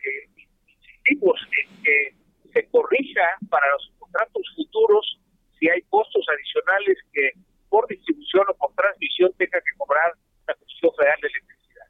Eh, 0.00 0.28
insistimos 0.66 1.40
en 1.62 1.82
que 1.82 2.14
se 2.52 2.66
corrija 2.68 3.26
para 3.50 3.66
los 3.72 3.92
contratos 4.16 4.42
futuros 4.54 5.18
si 5.58 5.68
hay 5.68 5.82
costos 5.88 6.24
adicionales 6.32 6.98
que 7.12 7.30
por 7.68 7.86
distribución 7.88 8.44
o 8.48 8.54
por 8.56 8.74
transmisión 8.74 9.30
tenga 9.38 9.58
que 9.60 9.76
cobrar 9.76 10.12
la 10.46 10.54
Comisión 10.54 10.90
Federal 10.96 11.18
de 11.20 11.28
Electricidad. 11.28 11.86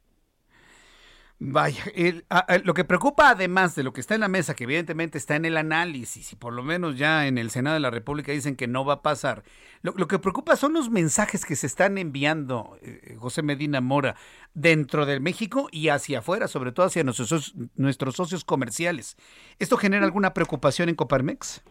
Vaya, 1.39 1.83
el- 1.93 2.25
a- 2.29 2.39
a- 2.39 2.57
lo 2.57 2.73
que 2.73 2.83
preocupa 2.83 3.29
además 3.29 3.75
de 3.75 3.83
lo 3.83 3.93
que 3.93 4.01
está 4.01 4.15
en 4.15 4.21
la 4.21 4.27
mesa, 4.27 4.55
que 4.55 4.63
evidentemente 4.63 5.19
está 5.19 5.35
en 5.35 5.45
el 5.45 5.55
análisis 5.57 6.33
y 6.33 6.35
por 6.35 6.53
lo 6.53 6.63
menos 6.63 6.97
ya 6.97 7.27
en 7.27 7.37
el 7.37 7.51
Senado 7.51 7.75
de 7.75 7.79
la 7.79 7.91
República 7.91 8.31
dicen 8.31 8.55
que 8.55 8.67
no 8.67 8.83
va 8.85 8.93
a 8.93 9.01
pasar, 9.03 9.43
lo, 9.83 9.93
lo 9.95 10.07
que 10.07 10.17
preocupa 10.17 10.55
son 10.55 10.73
los 10.73 10.89
mensajes 10.89 11.45
que 11.45 11.55
se 11.55 11.67
están 11.67 11.97
enviando, 11.99 12.79
eh, 12.81 13.15
José 13.19 13.43
Medina 13.43 13.81
Mora, 13.81 14.15
dentro 14.55 15.05
de 15.05 15.19
México 15.19 15.67
y 15.71 15.89
hacia 15.89 16.19
afuera, 16.19 16.47
sobre 16.47 16.71
todo 16.71 16.87
hacia 16.87 17.03
nuestros 17.03 18.15
socios 18.15 18.43
comerciales. 18.43 19.15
¿Esto 19.59 19.77
genera 19.77 20.05
alguna 20.05 20.33
preocupación 20.33 20.89
en 20.89 20.95
Coparmex? 20.95 21.61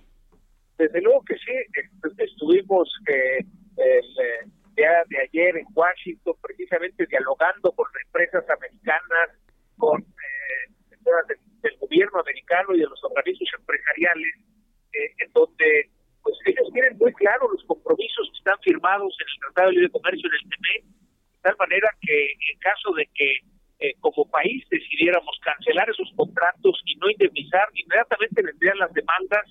Desde 0.79 1.01
luego 1.01 1.23
que 1.25 1.35
sí, 1.37 1.53
est- 1.75 2.21
estuvimos 2.21 2.89
eh, 3.09 3.39
el 3.77 4.05
eh, 4.05 4.45
día 4.77 5.03
de 5.09 5.19
ayer 5.23 5.57
en 5.57 5.67
Washington 5.75 6.35
precisamente 6.43 7.07
dialogando 7.07 7.73
con 7.73 7.87
empresas 8.07 8.45
americanas, 8.51 9.31
con 9.79 10.03
eh, 10.03 11.35
del 11.63 11.77
gobierno 11.79 12.21
americano 12.21 12.75
y 12.75 12.81
de 12.81 12.87
los 12.87 13.03
organismos 13.05 13.49
empresariales, 13.59 14.35
eh, 14.93 15.13
en 15.19 15.33
donde 15.33 15.91
pues 16.23 16.37
ellos 16.47 16.69
tienen 16.73 16.99
muy 16.99 17.13
claro 17.15 17.49
los 17.53 17.63
compromisos 17.65 18.29
que 18.33 18.39
están 18.39 18.59
firmados 18.61 19.17
en 19.21 19.27
el 19.33 19.41
Tratado 19.41 19.69
de 19.69 19.75
Libre 19.77 19.91
Comercio 19.91 20.29
en 20.29 20.35
el 20.35 20.51
TME, 20.51 20.77
de 20.83 21.41
tal 21.43 21.57
manera 21.59 21.89
que 22.03 22.33
en 22.33 22.59
caso 22.59 22.93
de 22.95 23.09
que 23.15 23.39
eh, 23.79 23.95
como 24.01 24.29
país 24.31 24.65
decidiéramos 24.71 25.39
cancelar 25.45 25.89
esos 25.89 26.11
contratos 26.17 26.81
y 26.87 26.97
no 26.97 27.09
indemnizar, 27.11 27.67
inmediatamente 27.75 28.43
vendrían 28.43 28.79
las 28.79 28.93
demandas 28.93 29.45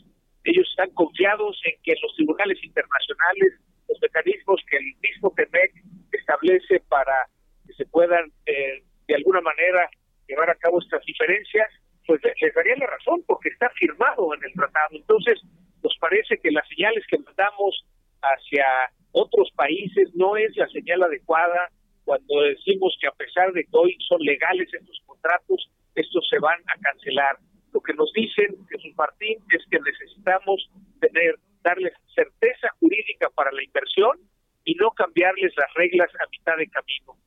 ellos 0.48 0.68
están 0.70 0.92
confiados 0.92 1.60
en 1.66 1.74
que 1.82 1.96
los 2.04 2.14
tribunales 2.16 2.64
internacionales, 2.64 3.54
los 3.90 3.98
mecanismos 4.00 4.62
que 4.70 4.78
el 4.78 4.94
mismo 5.02 5.34
TEMEC 5.36 5.72
establece 6.12 6.82
para 6.88 7.16
que 7.66 7.74
se 7.74 7.86
puedan 7.88 8.32
eh, 8.46 8.84
de 9.08 9.16
alguna 9.16 9.42
manera 9.42 9.90
llevar 10.28 10.50
a 10.52 10.56
cabo 10.56 10.80
estas 10.82 11.04
diferencias, 11.06 11.68
pues 12.06 12.22
le- 12.24 12.34
les 12.40 12.54
daría 12.54 12.76
la 12.78 12.86
razón 12.86 13.24
porque 13.26 13.50
está 13.50 13.72
firmado 13.72 14.36
en 14.36 14.44
el 14.44 14.54
tratado. 14.54 14.90
Entonces, 14.92 15.42
nos 15.84 15.98
parece 16.00 16.38
que 16.38 16.52
las 16.52 16.68
señales 16.68 17.04
que 17.10 17.18
mandamos 17.18 17.84
hacia 18.22 18.66
otros 19.14 19.50
países 19.56 20.14
no 20.14 20.38
es 20.38 20.56
la 20.58 20.68
adecuada 21.04 21.70
cuando 22.04 22.42
decimos 22.42 22.96
que 23.02 23.08
a 23.08 23.12
pesar 23.12 23.52
de 23.54 23.64
que 23.64 23.72
hoy 23.74 23.98
son 24.08 24.22
legales 24.22 24.70
estos 24.74 25.02
contratos, 25.06 25.70
estos 25.96 26.28
se 26.30 26.40
van 26.40 26.60
a 26.68 26.80
cancelar. 26.80 27.38
Lo 27.74 27.82
que 27.82 27.94
nos 27.94 28.12
dicen, 28.14 28.56
Jesús 28.70 28.94
Martín, 28.96 29.40
es 29.52 29.64
que 29.70 29.80
necesitamos 29.80 30.70
tener, 31.02 31.36
darles 31.64 31.94
certeza 32.14 32.70
jurídica 32.80 33.30
para 33.32 33.52
la 33.52 33.64
inversión 33.64 34.20
y 34.64 34.76
no 34.76 34.92
cambiarles 34.92 35.54
las 35.58 35.74
reglas 35.74 36.10
a 36.16 36.30
mitad 36.30 36.58
de 36.58 36.68
camino. 36.68 37.18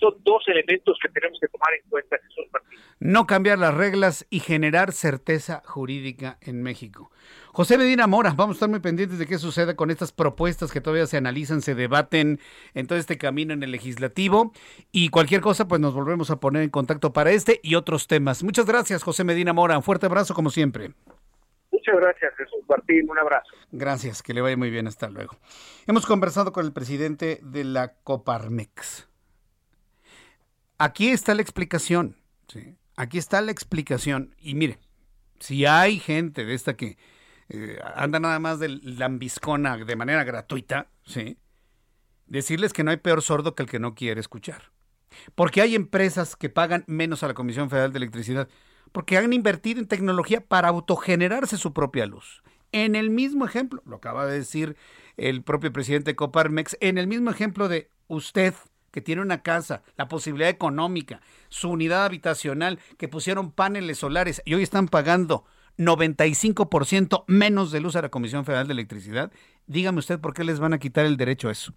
Son 0.00 0.14
dos 0.24 0.42
elementos 0.46 0.98
que 1.02 1.08
tenemos 1.10 1.38
que 1.38 1.48
tomar 1.48 1.68
en 1.74 1.90
cuenta, 1.90 2.16
Jesús 2.22 2.46
Martín. 2.50 2.78
No 2.98 3.26
cambiar 3.26 3.58
las 3.58 3.74
reglas 3.74 4.26
y 4.30 4.40
generar 4.40 4.92
certeza 4.92 5.62
jurídica 5.66 6.38
en 6.40 6.62
México. 6.62 7.10
José 7.52 7.76
Medina 7.76 8.06
Mora, 8.06 8.32
vamos 8.34 8.54
a 8.54 8.56
estar 8.56 8.68
muy 8.70 8.80
pendientes 8.80 9.18
de 9.18 9.26
qué 9.26 9.38
suceda 9.38 9.76
con 9.76 9.90
estas 9.90 10.12
propuestas 10.12 10.72
que 10.72 10.80
todavía 10.80 11.06
se 11.06 11.18
analizan, 11.18 11.60
se 11.60 11.74
debaten 11.74 12.40
en 12.72 12.86
todo 12.86 12.98
este 12.98 13.18
camino 13.18 13.52
en 13.52 13.62
el 13.62 13.70
legislativo 13.70 14.52
y 14.92 15.10
cualquier 15.10 15.42
cosa 15.42 15.68
pues 15.68 15.80
nos 15.80 15.92
volvemos 15.92 16.30
a 16.30 16.40
poner 16.40 16.62
en 16.62 16.70
contacto 16.70 17.12
para 17.12 17.30
este 17.32 17.60
y 17.62 17.74
otros 17.74 18.06
temas. 18.06 18.42
Muchas 18.42 18.64
gracias 18.64 19.02
José 19.02 19.24
Medina 19.24 19.52
Mora, 19.52 19.76
un 19.76 19.82
fuerte 19.82 20.06
abrazo 20.06 20.32
como 20.32 20.48
siempre. 20.48 20.92
Muchas 21.70 21.96
gracias, 21.96 22.34
Jesús 22.36 22.64
Martín. 22.68 23.08
Un 23.10 23.18
abrazo. 23.18 23.50
Gracias, 23.70 24.22
que 24.22 24.32
le 24.32 24.40
vaya 24.40 24.56
muy 24.56 24.70
bien, 24.70 24.86
hasta 24.86 25.08
luego. 25.08 25.36
Hemos 25.86 26.06
conversado 26.06 26.52
con 26.52 26.64
el 26.64 26.72
presidente 26.72 27.38
de 27.42 27.64
la 27.64 27.94
Coparmex. 28.02 29.08
Aquí 30.78 31.08
está 31.08 31.34
la 31.34 31.42
explicación, 31.42 32.16
aquí 32.96 33.18
está 33.18 33.40
la 33.40 33.52
explicación. 33.52 34.34
Y 34.38 34.54
mire, 34.54 34.78
si 35.40 35.66
hay 35.66 35.98
gente 35.98 36.44
de 36.44 36.54
esta 36.54 36.76
que 36.76 36.98
eh, 37.48 37.78
anda 37.94 38.20
nada 38.20 38.38
más 38.38 38.58
de 38.58 38.68
lambiscona 38.68 39.76
de 39.76 39.96
manera 39.96 40.24
gratuita, 40.24 40.90
¿sí? 41.04 41.38
decirles 42.26 42.72
que 42.72 42.84
no 42.84 42.90
hay 42.90 42.96
peor 42.98 43.22
sordo 43.22 43.54
que 43.54 43.62
el 43.62 43.68
que 43.68 43.78
no 43.78 43.94
quiere 43.94 44.20
escuchar. 44.20 44.70
Porque 45.34 45.62
hay 45.62 45.74
empresas 45.74 46.36
que 46.36 46.50
pagan 46.50 46.84
menos 46.86 47.22
a 47.22 47.28
la 47.28 47.34
Comisión 47.34 47.70
Federal 47.70 47.92
de 47.92 47.98
Electricidad 47.98 48.48
porque 48.92 49.16
han 49.16 49.32
invertido 49.32 49.80
en 49.80 49.88
tecnología 49.88 50.40
para 50.40 50.68
autogenerarse 50.68 51.56
su 51.56 51.72
propia 51.72 52.06
luz. 52.06 52.42
En 52.72 52.94
el 52.94 53.10
mismo 53.10 53.44
ejemplo, 53.44 53.82
lo 53.86 53.96
acaba 53.96 54.26
de 54.26 54.38
decir 54.38 54.76
el 55.16 55.42
propio 55.42 55.72
presidente 55.72 56.10
de 56.10 56.16
Coparmex, 56.16 56.76
en 56.80 56.98
el 56.98 57.06
mismo 57.06 57.30
ejemplo 57.30 57.68
de 57.68 57.90
usted 58.08 58.54
que 58.96 59.02
tiene 59.02 59.20
una 59.20 59.42
casa, 59.42 59.82
la 59.98 60.08
posibilidad 60.08 60.48
económica, 60.48 61.20
su 61.50 61.68
unidad 61.68 62.06
habitacional, 62.06 62.78
que 62.96 63.08
pusieron 63.08 63.52
paneles 63.52 63.98
solares 63.98 64.40
y 64.46 64.54
hoy 64.54 64.62
están 64.62 64.88
pagando 64.88 65.44
95% 65.76 67.24
menos 67.26 67.72
de 67.72 67.80
luz 67.80 67.94
a 67.96 68.00
la 68.00 68.08
Comisión 68.08 68.46
Federal 68.46 68.68
de 68.68 68.72
Electricidad, 68.72 69.30
dígame 69.66 69.98
usted 69.98 70.18
por 70.18 70.32
qué 70.32 70.44
les 70.44 70.60
van 70.60 70.72
a 70.72 70.78
quitar 70.78 71.04
el 71.04 71.18
derecho 71.18 71.50
a 71.50 71.52
eso. 71.52 71.74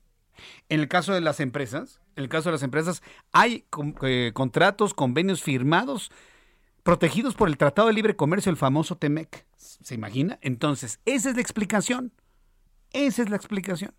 En 0.69 0.79
el 0.79 0.87
caso 0.87 1.13
de 1.13 1.19
las 1.19 1.41
empresas, 1.41 1.99
en 2.15 2.23
el 2.23 2.29
caso 2.29 2.47
de 2.47 2.53
las 2.53 2.63
empresas, 2.63 3.03
hay 3.33 3.65
eh, 4.03 4.31
contratos, 4.33 4.93
convenios 4.93 5.43
firmados 5.43 6.13
protegidos 6.83 7.35
por 7.35 7.49
el 7.49 7.57
Tratado 7.57 7.89
de 7.89 7.95
Libre 7.95 8.15
Comercio, 8.15 8.49
el 8.49 8.55
famoso 8.55 8.95
TEMEC. 8.95 9.45
¿Se 9.57 9.93
imagina? 9.93 10.39
Entonces, 10.41 11.01
esa 11.03 11.31
es 11.31 11.35
la 11.35 11.41
explicación. 11.41 12.13
Esa 12.93 13.23
es 13.23 13.29
la 13.29 13.35
explicación. 13.35 13.93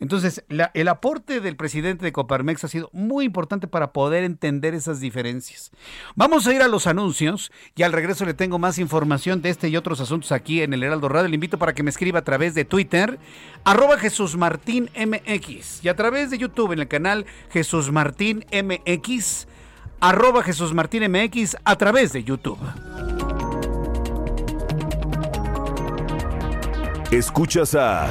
Entonces, 0.00 0.44
el 0.48 0.88
aporte 0.88 1.40
del 1.40 1.56
presidente 1.56 2.04
de 2.04 2.12
Coparmex 2.12 2.64
ha 2.64 2.68
sido 2.68 2.90
muy 2.92 3.24
importante 3.24 3.66
para 3.66 3.92
poder 3.92 4.24
entender 4.24 4.74
esas 4.74 5.00
diferencias. 5.00 5.70
Vamos 6.14 6.46
a 6.46 6.52
ir 6.52 6.62
a 6.62 6.68
los 6.68 6.86
anuncios 6.86 7.52
y 7.74 7.82
al 7.82 7.92
regreso 7.92 8.24
le 8.24 8.34
tengo 8.34 8.58
más 8.58 8.78
información 8.78 9.42
de 9.42 9.50
este 9.50 9.68
y 9.68 9.76
otros 9.76 10.00
asuntos 10.00 10.32
aquí 10.32 10.62
en 10.62 10.72
el 10.72 10.82
Heraldo 10.82 11.08
Radio. 11.08 11.28
Le 11.28 11.34
invito 11.34 11.58
para 11.58 11.74
que 11.74 11.82
me 11.82 11.90
escriba 11.90 12.20
a 12.20 12.24
través 12.24 12.54
de 12.54 12.64
Twitter, 12.64 13.18
arroba 13.64 13.98
Jesús 13.98 14.36
Martín 14.36 14.90
y 14.94 15.88
a 15.88 15.96
través 15.96 16.30
de 16.30 16.38
YouTube 16.38 16.72
en 16.72 16.80
el 16.80 16.88
canal 16.88 17.26
Jesús 17.50 17.90
Martín 17.90 18.44
arroba 20.00 20.42
Jesús 20.42 20.74
Martín 20.74 21.04
a 21.64 21.76
través 21.76 22.12
de 22.12 22.24
YouTube. 22.24 22.58
Escuchas 27.10 27.74
a 27.74 28.10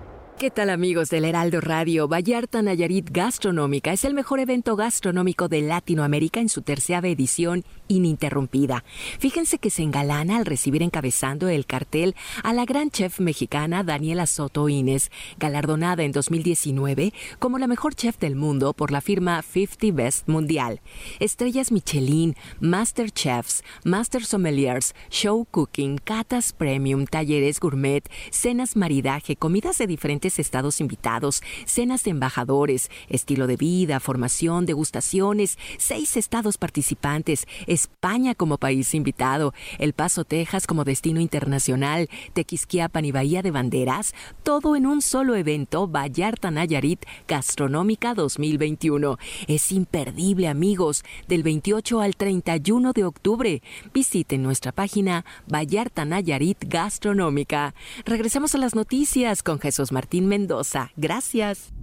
¿Qué 0.41 0.49
tal 0.49 0.71
amigos 0.71 1.11
del 1.11 1.25
Heraldo 1.25 1.61
Radio? 1.61 2.07
Vallarta 2.07 2.63
Nayarit 2.63 3.11
Gastronómica 3.11 3.93
es 3.93 4.05
el 4.05 4.15
mejor 4.15 4.39
evento 4.39 4.75
gastronómico 4.75 5.47
de 5.47 5.61
Latinoamérica 5.61 6.39
en 6.39 6.49
su 6.49 6.63
tercera 6.63 7.07
edición 7.07 7.63
ininterrumpida. 7.87 8.83
Fíjense 9.19 9.59
que 9.59 9.69
se 9.69 9.83
engalana 9.83 10.37
al 10.37 10.47
recibir 10.47 10.81
encabezando 10.81 11.47
el 11.47 11.67
cartel 11.67 12.15
a 12.41 12.53
la 12.53 12.65
gran 12.65 12.89
chef 12.89 13.19
mexicana 13.19 13.83
Daniela 13.83 14.25
Soto 14.25 14.67
Inés, 14.67 15.11
galardonada 15.37 16.01
en 16.01 16.11
2019 16.11 17.13
como 17.37 17.59
la 17.59 17.67
mejor 17.67 17.93
chef 17.93 18.17
del 18.17 18.35
mundo 18.35 18.73
por 18.73 18.89
la 18.89 19.01
firma 19.01 19.43
50 19.43 19.95
Best 19.95 20.27
Mundial. 20.27 20.81
Estrellas 21.19 21.71
Michelin, 21.71 22.35
Master 22.59 23.11
Chefs, 23.11 23.63
Master 23.83 24.25
Sommeliers, 24.25 24.95
Show 25.11 25.45
Cooking, 25.51 25.99
catas 25.99 26.51
premium, 26.51 27.05
talleres 27.05 27.59
gourmet, 27.59 28.09
cenas 28.31 28.75
maridaje, 28.75 29.35
comidas 29.35 29.77
de 29.77 29.85
diferentes 29.85 30.30
estados 30.39 30.81
invitados, 30.81 31.41
cenas 31.65 32.03
de 32.03 32.11
embajadores, 32.11 32.89
estilo 33.09 33.47
de 33.47 33.57
vida, 33.57 33.99
formación, 33.99 34.65
degustaciones, 34.65 35.57
seis 35.77 36.17
estados 36.17 36.57
participantes, 36.57 37.47
España 37.67 38.35
como 38.35 38.57
país 38.57 38.93
invitado, 38.93 39.53
El 39.79 39.93
Paso, 39.93 40.25
Texas 40.25 40.67
como 40.67 40.83
destino 40.83 41.19
internacional, 41.19 42.09
Tequisquiapan 42.33 43.05
y 43.05 43.11
Bahía 43.11 43.41
de 43.41 43.51
Banderas, 43.51 44.13
todo 44.43 44.75
en 44.75 44.85
un 44.85 45.01
solo 45.01 45.35
evento 45.35 45.87
Vallarta 45.87 46.51
Nayarit 46.51 47.05
Gastronómica 47.27 48.13
2021. 48.13 49.17
Es 49.47 49.71
imperdible, 49.71 50.47
amigos, 50.47 51.03
del 51.27 51.43
28 51.43 52.01
al 52.01 52.15
31 52.15 52.93
de 52.93 53.03
octubre. 53.05 53.61
Visiten 53.93 54.43
nuestra 54.43 54.71
página 54.71 55.25
Vallarta 55.51 56.05
Nayarit 56.05 56.57
Gastronómica. 56.67 57.73
Regresamos 58.05 58.55
a 58.55 58.57
las 58.57 58.75
noticias 58.75 59.43
con 59.43 59.59
Jesús 59.59 59.91
Martín 59.91 60.20
Mendoza. 60.27 60.91
Gracias. 60.95 61.73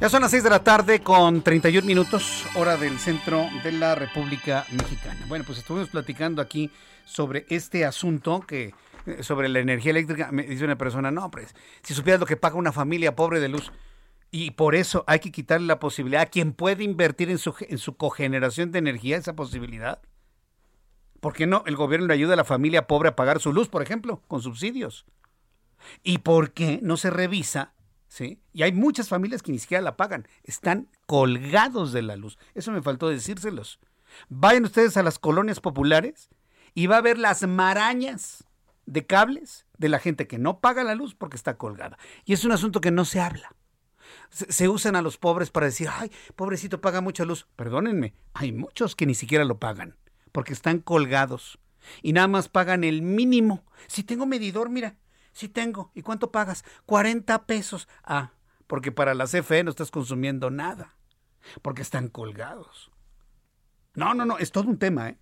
Ya 0.00 0.08
son 0.08 0.22
las 0.22 0.30
6 0.30 0.44
de 0.44 0.50
la 0.50 0.64
tarde 0.64 1.00
con 1.00 1.42
31 1.42 1.86
minutos, 1.86 2.46
hora 2.54 2.78
del 2.78 2.98
centro 2.98 3.46
de 3.62 3.72
la 3.72 3.94
República 3.94 4.64
Mexicana. 4.70 5.26
Bueno, 5.28 5.44
pues 5.44 5.58
estuvimos 5.58 5.90
platicando 5.90 6.40
aquí 6.40 6.70
sobre 7.04 7.44
este 7.50 7.84
asunto 7.84 8.40
que 8.40 8.72
eh, 9.06 9.22
sobre 9.22 9.48
la 9.48 9.60
energía 9.60 9.90
eléctrica. 9.90 10.30
Me 10.32 10.44
dice 10.44 10.64
una 10.64 10.76
persona, 10.76 11.10
no, 11.10 11.30
pues 11.30 11.54
si 11.82 11.94
supieras 11.94 12.20
lo 12.20 12.26
que 12.26 12.36
paga 12.36 12.56
una 12.56 12.72
familia 12.72 13.14
pobre 13.14 13.40
de 13.40 13.48
luz. 13.48 13.70
Y 14.30 14.52
por 14.52 14.74
eso 14.74 15.04
hay 15.06 15.18
que 15.18 15.32
quitarle 15.32 15.66
la 15.66 15.80
posibilidad 15.80 16.22
a 16.22 16.26
quien 16.26 16.52
puede 16.52 16.84
invertir 16.84 17.30
en 17.30 17.38
su, 17.38 17.54
en 17.60 17.78
su 17.78 17.96
cogeneración 17.96 18.70
de 18.70 18.78
energía, 18.78 19.16
esa 19.16 19.34
posibilidad. 19.34 20.00
¿Por 21.20 21.32
qué 21.32 21.46
no? 21.46 21.64
El 21.66 21.76
gobierno 21.76 22.06
le 22.06 22.14
ayuda 22.14 22.34
a 22.34 22.36
la 22.36 22.44
familia 22.44 22.86
pobre 22.86 23.08
a 23.08 23.16
pagar 23.16 23.40
su 23.40 23.52
luz, 23.52 23.68
por 23.68 23.82
ejemplo, 23.82 24.22
con 24.28 24.40
subsidios. 24.40 25.04
¿Y 26.02 26.18
por 26.18 26.52
qué 26.52 26.78
no 26.82 26.96
se 26.96 27.10
revisa? 27.10 27.74
¿Sí? 28.06 28.40
Y 28.52 28.62
hay 28.62 28.72
muchas 28.72 29.08
familias 29.08 29.42
que 29.42 29.52
ni 29.52 29.58
siquiera 29.58 29.82
la 29.82 29.96
pagan, 29.96 30.26
están 30.42 30.88
colgados 31.06 31.92
de 31.92 32.02
la 32.02 32.16
luz. 32.16 32.38
Eso 32.54 32.72
me 32.72 32.82
faltó 32.82 33.08
decírselos. 33.08 33.78
Vayan 34.28 34.64
ustedes 34.64 34.96
a 34.96 35.02
las 35.02 35.18
colonias 35.18 35.60
populares 35.60 36.28
y 36.74 36.86
va 36.86 36.96
a 36.96 37.02
ver 37.02 37.18
las 37.18 37.46
marañas 37.46 38.44
de 38.86 39.06
cables 39.06 39.66
de 39.78 39.88
la 39.88 40.00
gente 40.00 40.26
que 40.26 40.38
no 40.38 40.60
paga 40.60 40.82
la 40.82 40.94
luz 40.94 41.14
porque 41.14 41.36
está 41.36 41.56
colgada. 41.56 41.98
Y 42.24 42.32
es 42.32 42.44
un 42.44 42.52
asunto 42.52 42.80
que 42.80 42.90
no 42.90 43.04
se 43.04 43.20
habla 43.20 43.54
se 44.30 44.68
usan 44.68 44.96
a 44.96 45.02
los 45.02 45.18
pobres 45.18 45.50
para 45.50 45.66
decir, 45.66 45.88
ay, 45.90 46.10
pobrecito, 46.36 46.80
paga 46.80 47.00
mucha 47.00 47.24
luz. 47.24 47.46
Perdónenme, 47.56 48.14
hay 48.32 48.52
muchos 48.52 48.96
que 48.96 49.06
ni 49.06 49.14
siquiera 49.14 49.44
lo 49.44 49.58
pagan, 49.58 49.96
porque 50.32 50.52
están 50.52 50.78
colgados 50.78 51.58
y 52.02 52.12
nada 52.12 52.28
más 52.28 52.48
pagan 52.48 52.84
el 52.84 53.02
mínimo. 53.02 53.64
Si 53.86 54.04
tengo 54.04 54.26
medidor, 54.26 54.70
mira, 54.70 54.96
si 55.32 55.48
tengo. 55.48 55.90
¿Y 55.94 56.02
cuánto 56.02 56.30
pagas? 56.30 56.64
40 56.86 57.46
pesos. 57.46 57.88
Ah, 58.04 58.32
porque 58.66 58.92
para 58.92 59.14
la 59.14 59.26
CFE 59.26 59.64
no 59.64 59.70
estás 59.70 59.90
consumiendo 59.90 60.50
nada, 60.50 60.94
porque 61.62 61.82
están 61.82 62.08
colgados. 62.08 62.90
No, 63.94 64.14
no, 64.14 64.24
no, 64.24 64.38
es 64.38 64.52
todo 64.52 64.68
un 64.68 64.78
tema, 64.78 65.08
¿eh? 65.08 65.18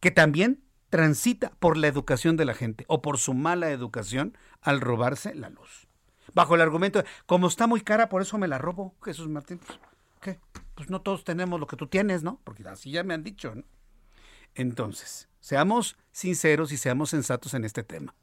Que 0.00 0.10
también 0.10 0.64
transita 0.88 1.52
por 1.60 1.76
la 1.76 1.86
educación 1.86 2.36
de 2.36 2.44
la 2.44 2.54
gente 2.54 2.84
o 2.88 3.00
por 3.00 3.18
su 3.18 3.34
mala 3.34 3.70
educación 3.70 4.36
al 4.60 4.80
robarse 4.80 5.34
la 5.34 5.50
luz 5.50 5.89
bajo 6.34 6.54
el 6.54 6.60
argumento 6.60 7.02
de, 7.02 7.08
como 7.26 7.48
está 7.48 7.66
muy 7.66 7.80
cara, 7.80 8.08
por 8.08 8.22
eso 8.22 8.38
me 8.38 8.48
la 8.48 8.58
robo, 8.58 8.94
Jesús 9.02 9.28
Martín. 9.28 9.58
Pues, 9.58 9.78
¿Qué? 10.20 10.40
Pues 10.74 10.90
no 10.90 11.00
todos 11.00 11.24
tenemos 11.24 11.58
lo 11.58 11.66
que 11.66 11.76
tú 11.76 11.86
tienes, 11.86 12.22
¿no? 12.22 12.40
Porque 12.44 12.66
así 12.68 12.90
ya 12.90 13.02
me 13.02 13.14
han 13.14 13.22
dicho, 13.22 13.54
¿no? 13.54 13.64
Entonces, 14.54 15.28
seamos 15.40 15.96
sinceros 16.12 16.72
y 16.72 16.76
seamos 16.76 17.10
sensatos 17.10 17.54
en 17.54 17.64
este 17.64 17.82
tema. 17.82 18.14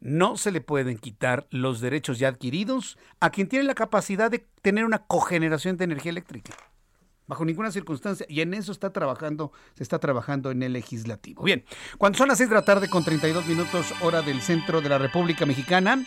No 0.00 0.36
se 0.36 0.50
le 0.50 0.60
pueden 0.60 0.98
quitar 0.98 1.46
los 1.50 1.80
derechos 1.80 2.18
ya 2.18 2.28
adquiridos 2.28 2.98
a 3.18 3.30
quien 3.30 3.48
tiene 3.48 3.64
la 3.64 3.74
capacidad 3.74 4.30
de 4.30 4.46
tener 4.62 4.84
una 4.84 5.06
cogeneración 5.06 5.76
de 5.76 5.84
energía 5.84 6.10
eléctrica. 6.10 6.54
Bajo 7.30 7.44
ninguna 7.44 7.70
circunstancia, 7.70 8.26
y 8.28 8.40
en 8.40 8.52
eso 8.52 8.72
está 8.72 8.92
trabajando, 8.92 9.52
se 9.74 9.82
está 9.82 9.98
trabajando 9.98 10.50
en 10.50 10.62
el 10.62 10.72
legislativo. 10.74 11.44
Bien, 11.44 11.64
cuando 11.96 12.18
son 12.18 12.28
las 12.28 12.38
6 12.38 12.50
de 12.50 12.56
la 12.56 12.64
tarde 12.64 12.88
con 12.88 13.04
32 13.04 13.46
minutos 13.46 13.94
hora 14.02 14.20
del 14.20 14.42
centro 14.42 14.80
de 14.80 14.88
la 14.88 14.98
República 14.98 15.46
Mexicana, 15.46 16.04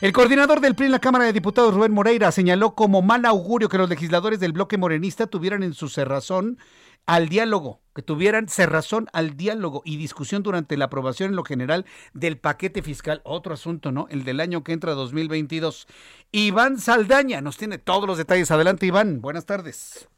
el 0.00 0.12
coordinador 0.12 0.60
del 0.60 0.74
PRI 0.74 0.86
en 0.86 0.92
la 0.92 0.98
Cámara 0.98 1.26
de 1.26 1.32
Diputados, 1.32 1.74
Rubén 1.74 1.92
Moreira, 1.92 2.32
señaló 2.32 2.74
como 2.74 3.02
mal 3.02 3.24
augurio 3.26 3.68
que 3.68 3.78
los 3.78 3.88
legisladores 3.88 4.40
del 4.40 4.52
bloque 4.52 4.78
morenista 4.78 5.26
tuvieran 5.26 5.62
en 5.62 5.74
su 5.74 5.88
cerrazón 5.88 6.58
al 7.04 7.28
diálogo, 7.28 7.80
que 7.94 8.00
tuvieran 8.02 8.48
cerrazón 8.48 9.08
al 9.12 9.36
diálogo 9.36 9.82
y 9.84 9.96
discusión 9.96 10.42
durante 10.42 10.76
la 10.76 10.86
aprobación 10.86 11.30
en 11.30 11.36
lo 11.36 11.44
general 11.44 11.84
del 12.14 12.38
paquete 12.38 12.80
fiscal. 12.80 13.20
Otro 13.24 13.52
asunto, 13.52 13.92
¿no? 13.92 14.06
El 14.08 14.24
del 14.24 14.40
año 14.40 14.64
que 14.64 14.72
entra 14.72 14.94
2022. 14.94 15.86
Iván 16.30 16.78
Saldaña 16.78 17.42
nos 17.42 17.58
tiene 17.58 17.78
todos 17.78 18.06
los 18.06 18.18
detalles. 18.18 18.50
Adelante, 18.50 18.86
Iván. 18.86 19.20
Buenas 19.20 19.44
tardes. 19.44 20.08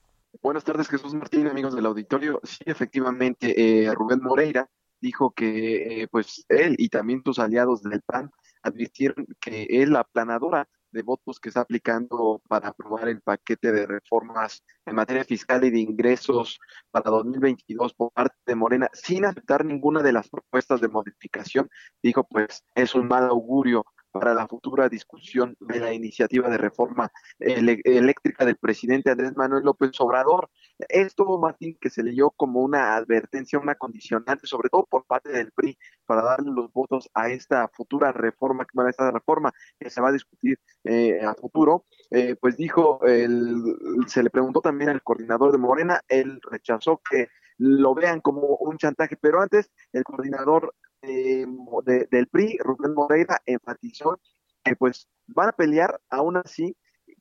Buenas 0.43 0.65
tardes, 0.65 0.89
Jesús 0.89 1.15
Martín, 1.15 1.47
amigos 1.47 1.75
del 1.75 1.87
auditorio. 1.87 2.41
Sí, 2.43 2.65
efectivamente, 2.67 3.55
eh, 3.87 3.95
Rubén 3.95 4.21
Moreira 4.23 4.69
dijo 5.01 5.33
que 5.33 6.03
eh, 6.03 6.09
pues 6.09 6.45
él 6.49 6.75
y 6.79 6.89
también 6.89 7.23
sus 7.25 7.39
aliados 7.39 7.83
del 7.83 8.03
PAN 8.03 8.31
advirtieron 8.63 9.27
que 9.41 9.67
es 9.69 9.89
la 9.89 10.01
aplanadora 10.01 10.69
de 10.91 11.03
votos 11.03 11.41
que 11.41 11.49
está 11.51 11.61
aplicando 11.61 12.41
para 12.49 12.69
aprobar 12.69 13.09
el 13.09 13.21
paquete 13.21 13.73
de 13.73 13.87
reformas 13.87 14.65
en 14.87 14.95
materia 14.95 15.25
fiscal 15.25 15.65
y 15.65 15.71
de 15.71 15.81
ingresos 15.81 16.59
para 16.91 17.11
2022 17.11 17.95
por 17.95 18.13
parte 18.13 18.37
de 18.47 18.55
Morena, 18.55 18.89
sin 18.93 19.25
aceptar 19.25 19.65
ninguna 19.65 20.03
de 20.03 20.13
las 20.13 20.29
propuestas 20.29 20.81
de 20.81 20.89
modificación, 20.89 21.69
dijo 22.03 22.25
pues 22.25 22.65
es 22.75 22.95
un 22.95 23.09
mal 23.09 23.25
augurio 23.25 23.85
para 24.15 24.33
la 24.33 24.47
futura 24.47 24.89
discusión 24.89 25.57
de 25.59 25.81
la 25.81 25.93
iniciativa 25.93 26.49
de 26.49 26.57
reforma 26.57 27.11
eléctrica 27.41 28.45
del 28.45 28.55
presidente 28.55 29.11
Andrés 29.11 29.37
Manuel 29.37 29.65
López 29.65 29.91
Obrador. 29.99 30.51
Esto, 30.89 31.37
Martín, 31.37 31.77
que 31.81 31.91
se 31.91 32.05
leyó 32.05 32.31
como 32.31 32.61
una 32.61 32.95
advertencia, 32.95 33.59
una 33.59 33.75
condicionante, 33.75 34.47
sobre 34.47 34.69
todo 34.69 34.87
por 34.89 35.05
parte 35.05 35.31
del 35.31 35.51
PRI, 35.51 35.77
para 36.07 36.23
darle 36.23 36.53
los 36.53 36.73
votos 36.73 37.11
a 37.13 37.29
esta 37.29 37.67
futura 37.67 38.13
reforma, 38.13 38.65
a 38.77 38.89
esta 38.89 39.11
reforma 39.11 39.53
que 39.81 39.91
se 39.91 40.01
va 40.01 40.11
a 40.11 40.13
discutir 40.13 40.61
eh, 40.85 41.21
a 41.21 41.35
futuro, 41.35 41.85
eh, 42.13 42.37
pues 42.41 42.57
dijo, 42.57 43.05
el, 43.05 43.65
se 44.07 44.23
le 44.23 44.31
preguntó 44.31 44.61
también 44.61 44.91
al 44.91 45.03
coordinador 45.03 45.51
de 45.51 45.59
Morena, 45.59 46.01
él 46.07 46.39
rechazó 46.49 47.03
que 47.11 47.31
lo 47.59 47.95
vean 47.95 48.21
como 48.21 48.43
un 48.61 48.79
chantaje, 48.79 49.17
pero 49.21 49.41
antes 49.41 49.73
el 49.93 50.05
coordinador 50.05 50.73
del 51.05 52.29
PRI, 52.29 52.59
Rubén 52.59 52.95
Moreira, 52.95 53.41
enfatizó 53.47 54.21
que 54.63 54.77
pues 54.77 55.09
van 55.27 55.51
a 55.51 55.53
pelear 55.53 56.01
aún 56.09 56.37
así 56.37 56.77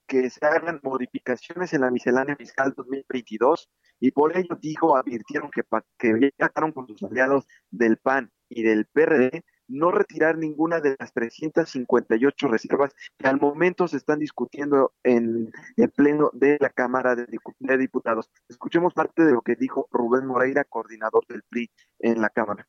que 0.08 0.30
se 0.30 0.46
hagan 0.46 0.80
modificaciones 0.84 1.74
en 1.74 1.82
la 1.82 1.92
miscelánea 1.92 2.36
fiscal 2.36 2.74
2022 2.76 3.70
y 4.00 4.12
por 4.12 4.36
ello 4.38 4.58
dijo, 4.62 4.98
advirtieron 4.98 5.50
que, 5.52 5.64
que 5.98 6.32
trataron 6.38 6.72
con 6.72 6.88
sus 6.88 7.04
aliados 7.04 7.48
del 7.72 7.98
PAN 7.98 8.32
y 8.50 8.64
del 8.64 8.86
PRD 8.86 9.44
no 9.68 9.92
retirar 9.92 10.38
ninguna 10.38 10.82
de 10.82 10.96
las 11.00 11.14
358 11.14 12.48
reservas 12.48 12.94
que 13.18 13.28
al 13.28 13.40
momento 13.40 13.88
se 13.88 13.98
están 13.98 14.20
discutiendo 14.20 14.94
en 15.04 15.52
el 15.78 15.90
pleno 15.92 16.30
de 16.34 16.58
la 16.60 16.70
Cámara 16.70 17.16
de, 17.16 17.26
de 17.60 17.78
Diputados. 17.78 18.30
Escuchemos 18.50 18.94
parte 18.94 19.24
de 19.24 19.32
lo 19.32 19.42
que 19.42 19.56
dijo 19.56 19.88
Rubén 19.92 20.26
Moreira, 20.26 20.64
coordinador 20.66 21.26
del 21.28 21.44
PRI 21.44 21.72
en 22.00 22.22
la 22.22 22.30
Cámara. 22.30 22.68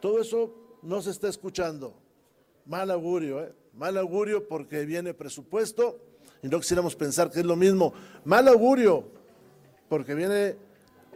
Todo 0.00 0.20
eso 0.20 0.54
no 0.82 1.02
se 1.02 1.10
está 1.10 1.28
escuchando. 1.28 1.94
Mal 2.64 2.90
augurio, 2.90 3.42
¿eh? 3.42 3.52
Mal 3.74 3.96
augurio 3.96 4.48
porque 4.48 4.84
viene 4.84 5.14
presupuesto 5.14 5.98
y 6.42 6.48
no 6.48 6.58
quisiéramos 6.58 6.96
pensar 6.96 7.30
que 7.30 7.40
es 7.40 7.46
lo 7.46 7.56
mismo. 7.56 7.92
Mal 8.24 8.48
augurio 8.48 9.04
porque 9.88 10.14
viene 10.14 10.56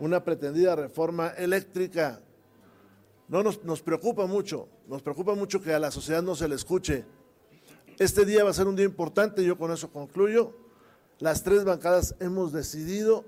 una 0.01 0.23
pretendida 0.23 0.77
reforma 0.77 1.29
eléctrica. 1.29 2.20
No 3.29 3.42
nos, 3.42 3.64
nos 3.64 3.81
preocupa 3.83 4.27
mucho, 4.27 4.68
nos 4.87 5.03
preocupa 5.03 5.35
mucho 5.35 5.62
que 5.62 5.73
a 5.73 5.79
la 5.79 5.90
sociedad 5.90 6.23
no 6.23 6.35
se 6.35 6.49
le 6.49 6.55
escuche. 6.55 7.05
Este 7.99 8.25
día 8.25 8.44
va 8.44 8.51
a 8.51 8.55
ser 8.55 8.66
un 8.66 8.77
día 8.77 8.85
importante, 8.85 9.44
yo 9.44 9.57
con 9.57 9.73
eso 9.73 9.90
concluyo. 9.90 10.53
Las 11.20 11.42
tres 11.42 11.64
bancadas 11.64 12.16
hemos 12.18 12.53
decidido 12.53 13.25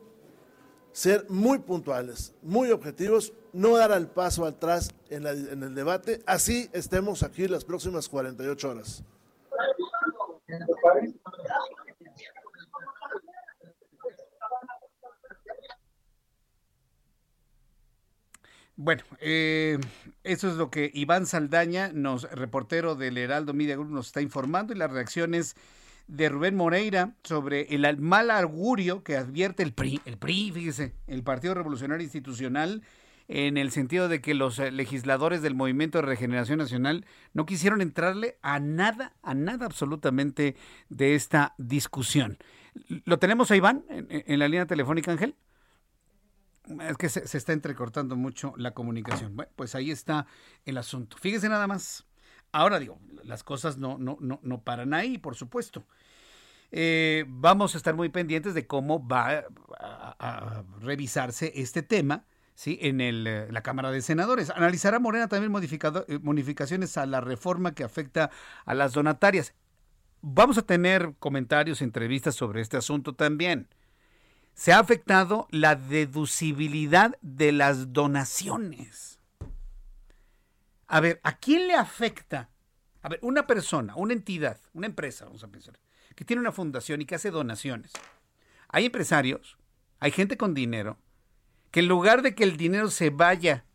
ser 0.92 1.26
muy 1.28 1.58
puntuales, 1.58 2.34
muy 2.42 2.70
objetivos, 2.70 3.32
no 3.56 3.78
dar 3.78 3.90
el 3.92 4.06
paso 4.06 4.44
atrás 4.44 4.94
en, 5.08 5.26
el 5.26 5.74
debate, 5.74 6.22
así 6.26 6.68
estemos 6.74 7.22
aquí 7.22 7.48
las 7.48 7.64
próximas 7.64 8.08
48 8.08 8.70
horas. 8.70 9.02
Bueno, 18.78 19.02
eh, 19.20 19.78
eso 20.22 20.48
es 20.48 20.56
lo 20.56 20.70
que 20.70 20.90
Iván 20.92 21.24
Saldaña, 21.24 21.90
nos 21.94 22.30
reportero 22.30 22.94
del 22.94 23.16
Heraldo 23.16 23.54
Media 23.54 23.76
Group, 23.76 23.90
nos 23.90 24.08
está 24.08 24.20
informando 24.20 24.74
y 24.74 24.76
las 24.76 24.90
reacciones 24.90 25.56
de 26.08 26.28
Rubén 26.28 26.56
Moreira 26.56 27.14
sobre 27.24 27.74
el 27.74 27.98
mal 27.98 28.30
augurio 28.30 29.02
que 29.02 29.16
advierte 29.16 29.62
el 29.62 29.72
PRI, 29.72 30.02
el 30.04 30.18
PRI, 30.18 30.52
fíjese, 30.52 30.92
el 31.06 31.22
Partido 31.22 31.54
Revolucionario 31.54 32.04
Institucional, 32.04 32.82
en 33.28 33.56
el 33.56 33.70
sentido 33.70 34.08
de 34.08 34.20
que 34.20 34.34
los 34.34 34.58
eh, 34.58 34.70
legisladores 34.70 35.42
del 35.42 35.54
Movimiento 35.54 35.98
de 35.98 36.02
Regeneración 36.02 36.58
Nacional 36.58 37.06
no 37.32 37.46
quisieron 37.46 37.80
entrarle 37.80 38.38
a 38.42 38.60
nada, 38.60 39.14
a 39.22 39.34
nada 39.34 39.66
absolutamente 39.66 40.56
de 40.88 41.14
esta 41.14 41.54
discusión. 41.58 42.38
¿Lo 43.04 43.18
tenemos 43.18 43.50
a 43.50 43.56
Iván 43.56 43.84
en, 43.88 44.38
la 44.38 44.48
línea 44.48 44.66
telefónica, 44.66 45.10
Ángel? 45.10 45.34
Es 46.80 46.96
que 46.96 47.08
se, 47.08 47.36
está 47.36 47.52
entrecortando 47.52 48.16
mucho 48.16 48.52
la 48.56 48.72
comunicación. 48.72 49.34
Bueno, 49.34 49.50
pues 49.56 49.74
ahí 49.74 49.90
está 49.90 50.26
el 50.64 50.76
asunto. 50.76 51.16
Fíjese 51.16 51.48
nada 51.48 51.66
más. 51.66 52.06
Ahora 52.52 52.78
digo, 52.78 52.98
las 53.24 53.42
cosas 53.42 53.78
no, 53.78 53.98
no, 53.98 54.18
no, 54.20 54.40
no 54.42 54.62
paran 54.62 54.94
ahí, 54.94 55.18
por 55.18 55.36
supuesto. 55.36 55.86
Eh, 56.72 57.24
vamos 57.28 57.74
a 57.74 57.78
estar 57.78 57.94
muy 57.94 58.08
pendientes 58.08 58.54
de 58.54 58.66
cómo 58.66 59.06
va 59.06 59.44
a, 59.78 60.64
revisarse 60.80 61.52
este 61.54 61.82
tema 61.82 62.24
¿sí? 62.56 62.78
en 62.82 63.00
el, 63.00 63.26
eh, 63.28 63.46
la 63.52 63.62
Cámara 63.62 63.92
de 63.92 64.02
Senadores. 64.02 64.50
Analizará 64.50 64.98
Morena 64.98 65.28
también 65.28 65.52
eh, 65.54 66.18
modificaciones 66.20 66.96
a 66.96 67.06
la 67.06 67.20
reforma 67.20 67.74
que 67.74 67.84
afecta 67.84 68.30
a 68.64 68.74
las 68.74 68.94
donatarias. 68.94 69.54
Vamos 70.22 70.58
a 70.58 70.62
tener 70.62 71.14
comentarios, 71.20 71.82
entrevistas 71.82 72.34
sobre 72.34 72.62
este 72.62 72.76
asunto 72.76 73.14
también. 73.14 73.68
Se 74.54 74.72
ha 74.72 74.80
afectado 74.80 75.46
la 75.50 75.76
deducibilidad 75.76 77.16
de 77.20 77.52
las 77.52 77.92
donaciones. 77.92 79.20
A 80.88 81.00
ver, 81.00 81.20
¿a 81.22 81.36
quién 81.36 81.68
le 81.68 81.74
afecta? 81.74 82.48
A 83.02 83.08
ver, 83.10 83.20
una 83.22 83.46
persona, 83.46 83.94
una 83.96 84.14
entidad, 84.14 84.58
una 84.72 84.86
empresa, 84.86 85.26
vamos 85.26 85.44
a 85.44 85.48
pensar, 85.48 85.78
que 86.14 86.24
tiene 86.24 86.40
una 86.40 86.52
fundación 86.52 87.02
y 87.02 87.04
que 87.04 87.16
hace 87.16 87.30
donaciones. 87.30 87.92
Hay 88.68 88.86
empresarios, 88.86 89.58
hay 90.00 90.10
gente 90.10 90.36
con 90.38 90.54
dinero, 90.54 90.98
que 91.76 91.80
en 91.80 91.88
lugar 91.88 92.22
de 92.22 92.34
que 92.34 92.42
el 92.42 92.56
dinero 92.56 92.88
se 92.88 93.10
vaya 93.10 93.66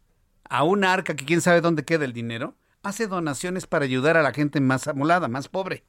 a 0.49 0.63
una 0.63 0.91
arca 0.91 1.15
que 1.15 1.23
quién 1.23 1.39
sabe 1.39 1.61
dónde 1.61 1.85
queda 1.85 2.03
el 2.03 2.13
dinero, 2.13 2.55
hace 2.81 3.05
donaciones 3.05 3.67
para 3.67 3.85
ayudar 3.85 4.17
a 4.17 4.23
la 4.23 4.33
gente 4.33 4.59
más 4.59 4.87
amolada, 4.87 5.27
más 5.27 5.49
pobre. 5.49 5.83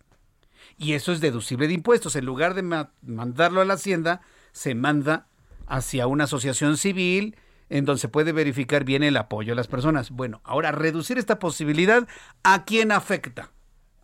Y 0.76 0.92
eso 0.92 1.10
es 1.12 1.22
deducible 1.22 1.68
de 1.68 1.72
impuestos. 1.72 2.14
En 2.14 2.26
lugar 2.26 2.52
de 2.52 2.86
mandarlo 3.00 3.62
a 3.62 3.64
la 3.64 3.72
hacienda, 3.72 4.20
se 4.52 4.74
manda 4.74 5.26
hacia 5.66 6.06
una 6.06 6.24
asociación 6.24 6.76
civil 6.76 7.34
en 7.70 7.86
donde 7.86 8.00
se 8.00 8.08
puede 8.08 8.32
verificar 8.32 8.84
bien 8.84 9.02
el 9.02 9.16
apoyo 9.16 9.52
de 9.52 9.56
las 9.56 9.68
personas. 9.68 10.10
Bueno, 10.10 10.42
ahora 10.44 10.70
reducir 10.70 11.16
esta 11.16 11.38
posibilidad, 11.38 12.06
¿a 12.42 12.66
quién 12.66 12.92
afecta? 12.92 13.52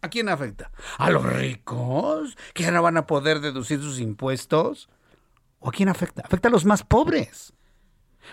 ¿A 0.00 0.08
quién 0.08 0.30
afecta? 0.30 0.70
¿A 0.96 1.10
los 1.10 1.26
ricos? 1.30 2.38
¿Que 2.54 2.62
ya 2.62 2.70
no 2.70 2.82
van 2.82 2.96
a 2.96 3.06
poder 3.06 3.40
deducir 3.40 3.82
sus 3.82 4.00
impuestos? 4.00 4.88
¿O 5.60 5.68
a 5.68 5.72
quién 5.72 5.90
afecta? 5.90 6.22
Afecta 6.24 6.48
a 6.48 6.50
los 6.50 6.64
más 6.64 6.84
pobres. 6.84 7.52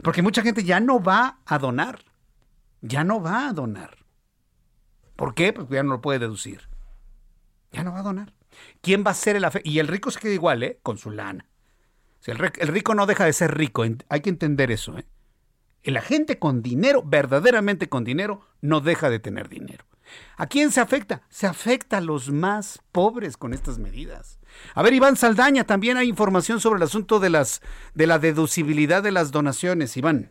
Porque 0.03 0.21
mucha 0.21 0.41
gente 0.41 0.63
ya 0.63 0.79
no 0.79 1.01
va 1.01 1.39
a 1.45 1.59
donar. 1.59 1.99
Ya 2.81 3.03
no 3.03 3.21
va 3.21 3.47
a 3.47 3.53
donar. 3.53 3.97
¿Por 5.15 5.33
qué? 5.33 5.53
Porque 5.53 5.75
ya 5.75 5.83
no 5.83 5.91
lo 5.91 6.01
puede 6.01 6.19
deducir. 6.19 6.67
Ya 7.71 7.83
no 7.83 7.91
va 7.93 7.99
a 7.99 8.03
donar. 8.03 8.33
¿Quién 8.81 9.03
va 9.05 9.11
a 9.11 9.15
ser 9.15 9.35
el 9.35 9.45
afectado? 9.45 9.71
Y 9.71 9.79
el 9.79 9.87
rico 9.87 10.11
se 10.11 10.19
queda 10.19 10.33
igual, 10.33 10.63
¿eh? 10.63 10.79
Con 10.83 10.97
su 10.97 11.11
lana. 11.11 11.47
el, 12.25 12.51
el 12.57 12.67
rico 12.67 12.95
no 12.95 13.05
deja 13.05 13.25
de 13.25 13.33
ser 13.33 13.55
rico. 13.55 13.83
Hay 14.09 14.21
que 14.21 14.29
entender 14.29 14.71
eso, 14.71 14.97
¿eh? 14.97 15.05
La 15.83 16.01
gente 16.01 16.39
con 16.39 16.63
dinero, 16.63 17.03
verdaderamente 17.05 17.89
con 17.89 18.03
dinero, 18.03 18.41
no 18.61 18.81
deja 18.81 19.09
de 19.09 19.19
tener 19.19 19.49
dinero. 19.49 19.85
¿A 20.37 20.47
quién 20.47 20.71
se 20.71 20.81
afecta? 20.81 21.21
Se 21.29 21.47
afecta 21.47 21.97
a 21.97 22.01
los 22.01 22.31
más 22.31 22.83
pobres 22.91 23.37
con 23.37 23.53
estas 23.53 23.79
medidas. 23.79 24.39
A 24.73 24.83
ver, 24.83 24.93
Iván 24.93 25.15
Saldaña, 25.15 25.63
también 25.63 25.97
hay 25.97 26.07
información 26.07 26.59
sobre 26.59 26.77
el 26.77 26.83
asunto 26.83 27.19
de 27.19 27.29
las 27.29 27.61
de 27.93 28.07
la 28.07 28.19
deducibilidad 28.19 29.03
de 29.03 29.11
las 29.11 29.31
donaciones, 29.31 29.97
Iván. 29.97 30.29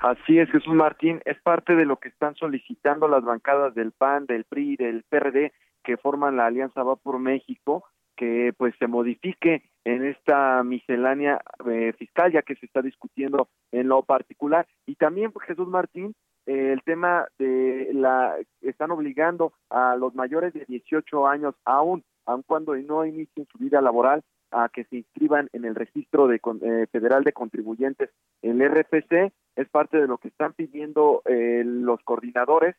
Así 0.00 0.38
es, 0.38 0.50
Jesús 0.50 0.74
Martín, 0.74 1.20
es 1.24 1.40
parte 1.42 1.76
de 1.76 1.84
lo 1.84 1.98
que 1.98 2.08
están 2.08 2.34
solicitando 2.34 3.06
las 3.06 3.22
bancadas 3.22 3.74
del 3.74 3.92
PAN, 3.92 4.26
del 4.26 4.44
PRI, 4.44 4.76
del 4.76 5.04
PRD, 5.08 5.52
que 5.84 5.96
forman 5.96 6.36
la 6.36 6.46
Alianza 6.46 6.82
Va 6.82 6.96
por 6.96 7.18
México, 7.18 7.84
que 8.16 8.52
pues 8.56 8.74
se 8.78 8.86
modifique 8.86 9.62
en 9.84 10.04
esta 10.04 10.62
miscelánea 10.62 11.40
eh, 11.68 11.92
fiscal 11.98 12.32
ya 12.32 12.42
que 12.42 12.56
se 12.56 12.66
está 12.66 12.82
discutiendo 12.82 13.48
en 13.72 13.88
lo 13.88 14.02
particular 14.02 14.66
y 14.86 14.94
también 14.96 15.32
pues, 15.32 15.46
Jesús 15.46 15.68
Martín 15.68 16.14
eh, 16.46 16.72
el 16.72 16.82
tema 16.82 17.26
de 17.38 17.90
la 17.92 18.36
están 18.60 18.90
obligando 18.90 19.52
a 19.70 19.96
los 19.96 20.14
mayores 20.14 20.52
de 20.52 20.64
18 20.66 21.26
años 21.26 21.54
aún 21.64 22.04
aun 22.24 22.42
cuando 22.46 22.76
no 22.76 23.04
inicien 23.04 23.46
su 23.50 23.58
vida 23.58 23.80
laboral 23.80 24.22
a 24.50 24.68
que 24.68 24.84
se 24.84 24.96
inscriban 24.96 25.48
en 25.52 25.64
el 25.64 25.74
registro 25.74 26.28
de, 26.28 26.36
eh, 26.36 26.86
federal 26.92 27.24
de 27.24 27.32
contribuyentes 27.32 28.10
el 28.42 28.60
RFC 28.60 29.32
es 29.56 29.68
parte 29.70 29.98
de 29.98 30.06
lo 30.06 30.18
que 30.18 30.28
están 30.28 30.52
pidiendo 30.52 31.22
los 31.24 32.00
coordinadores 32.02 32.76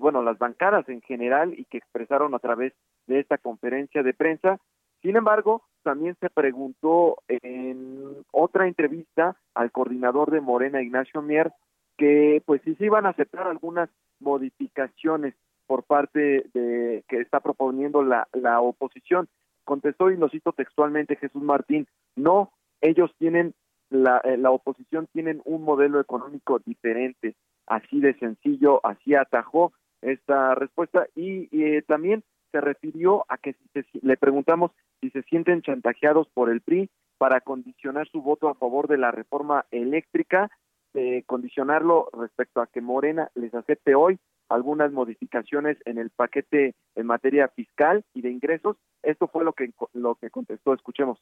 bueno 0.00 0.22
las 0.22 0.38
bancadas 0.38 0.88
en 0.88 1.00
general 1.02 1.54
y 1.56 1.64
que 1.66 1.78
expresaron 1.78 2.34
a 2.34 2.38
través 2.38 2.72
de 3.06 3.20
esta 3.20 3.38
conferencia 3.38 4.02
de 4.02 4.14
prensa. 4.14 4.58
Sin 5.02 5.16
embargo, 5.16 5.62
también 5.82 6.16
se 6.20 6.30
preguntó 6.30 7.18
en 7.28 8.24
otra 8.32 8.66
entrevista 8.66 9.36
al 9.54 9.70
coordinador 9.70 10.30
de 10.30 10.40
Morena, 10.40 10.82
Ignacio 10.82 11.22
Mier, 11.22 11.52
que 11.96 12.42
pues 12.44 12.62
si 12.62 12.74
se 12.76 12.86
iban 12.86 13.06
a 13.06 13.10
aceptar 13.10 13.46
algunas 13.46 13.88
modificaciones 14.20 15.34
por 15.66 15.82
parte 15.84 16.46
de 16.54 17.04
que 17.08 17.20
está 17.20 17.40
proponiendo 17.40 18.02
la, 18.02 18.28
la 18.32 18.60
oposición. 18.60 19.28
Contestó 19.64 20.10
y 20.10 20.16
lo 20.16 20.28
cito 20.28 20.52
textualmente 20.52 21.16
Jesús 21.16 21.42
Martín, 21.42 21.88
no, 22.14 22.52
ellos 22.80 23.10
tienen, 23.18 23.52
la, 23.90 24.18
eh, 24.18 24.36
la 24.36 24.52
oposición 24.52 25.08
tienen 25.12 25.42
un 25.44 25.64
modelo 25.64 26.00
económico 26.00 26.60
diferente, 26.64 27.34
así 27.66 28.00
de 28.00 28.14
sencillo, 28.18 28.84
así 28.86 29.14
atajó 29.14 29.72
esta 30.02 30.54
respuesta 30.54 31.08
y, 31.16 31.48
y 31.50 31.82
también 31.82 32.22
se 32.52 32.60
refirió 32.60 33.24
a 33.28 33.38
que 33.38 33.54
si 33.74 34.00
le 34.02 34.16
preguntamos 34.16 34.70
si 35.00 35.10
se 35.10 35.22
sienten 35.22 35.62
chantajeados 35.62 36.28
por 36.32 36.48
el 36.48 36.60
PRI 36.60 36.88
para 37.18 37.40
condicionar 37.40 38.08
su 38.08 38.22
voto 38.22 38.48
a 38.48 38.54
favor 38.54 38.86
de 38.86 38.98
la 38.98 39.10
reforma 39.10 39.64
eléctrica, 39.70 40.50
eh, 40.96 41.24
condicionarlo 41.26 42.08
respecto 42.14 42.62
a 42.62 42.66
que 42.66 42.80
Morena 42.80 43.30
les 43.34 43.54
acepte 43.54 43.94
hoy 43.94 44.18
algunas 44.48 44.90
modificaciones 44.92 45.76
en 45.84 45.98
el 45.98 46.08
paquete 46.08 46.74
en 46.94 47.06
materia 47.06 47.48
fiscal 47.48 48.02
y 48.14 48.22
de 48.22 48.30
ingresos. 48.30 48.78
Esto 49.02 49.28
fue 49.28 49.44
lo 49.44 49.52
que 49.52 49.72
lo 49.92 50.14
que 50.14 50.30
contestó. 50.30 50.72
Escuchemos. 50.72 51.18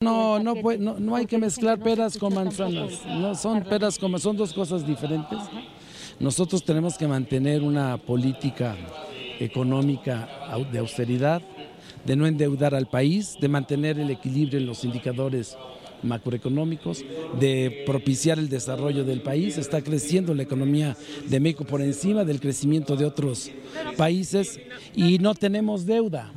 No, 0.00 0.40
no, 0.40 0.54
no, 0.54 0.98
no 0.98 1.14
hay 1.14 1.26
que 1.26 1.38
mezclar 1.38 1.78
peras 1.78 2.18
con 2.18 2.34
manzanas. 2.34 3.06
No 3.06 3.36
son 3.36 3.62
peras 3.62 3.96
como 3.96 4.18
son 4.18 4.36
dos 4.36 4.52
cosas 4.52 4.84
diferentes. 4.84 5.38
Nosotros 6.18 6.64
tenemos 6.64 6.98
que 6.98 7.06
mantener 7.06 7.62
una 7.62 7.96
política 7.98 8.74
económica 9.38 10.28
de 10.72 10.78
austeridad, 10.80 11.42
de 12.04 12.16
no 12.16 12.26
endeudar 12.26 12.74
al 12.74 12.86
país, 12.88 13.36
de 13.40 13.48
mantener 13.48 14.00
el 14.00 14.10
equilibrio 14.10 14.58
en 14.58 14.66
los 14.66 14.84
indicadores 14.84 15.56
macroeconómicos, 16.04 17.04
de 17.40 17.82
propiciar 17.86 18.38
el 18.38 18.48
desarrollo 18.48 19.04
del 19.04 19.22
país. 19.22 19.58
Está 19.58 19.82
creciendo 19.82 20.34
la 20.34 20.42
economía 20.42 20.96
de 21.28 21.40
México 21.40 21.64
por 21.64 21.80
encima 21.80 22.24
del 22.24 22.40
crecimiento 22.40 22.96
de 22.96 23.06
otros 23.06 23.50
países 23.96 24.60
y 24.94 25.18
no 25.18 25.34
tenemos 25.34 25.86
deuda. 25.86 26.32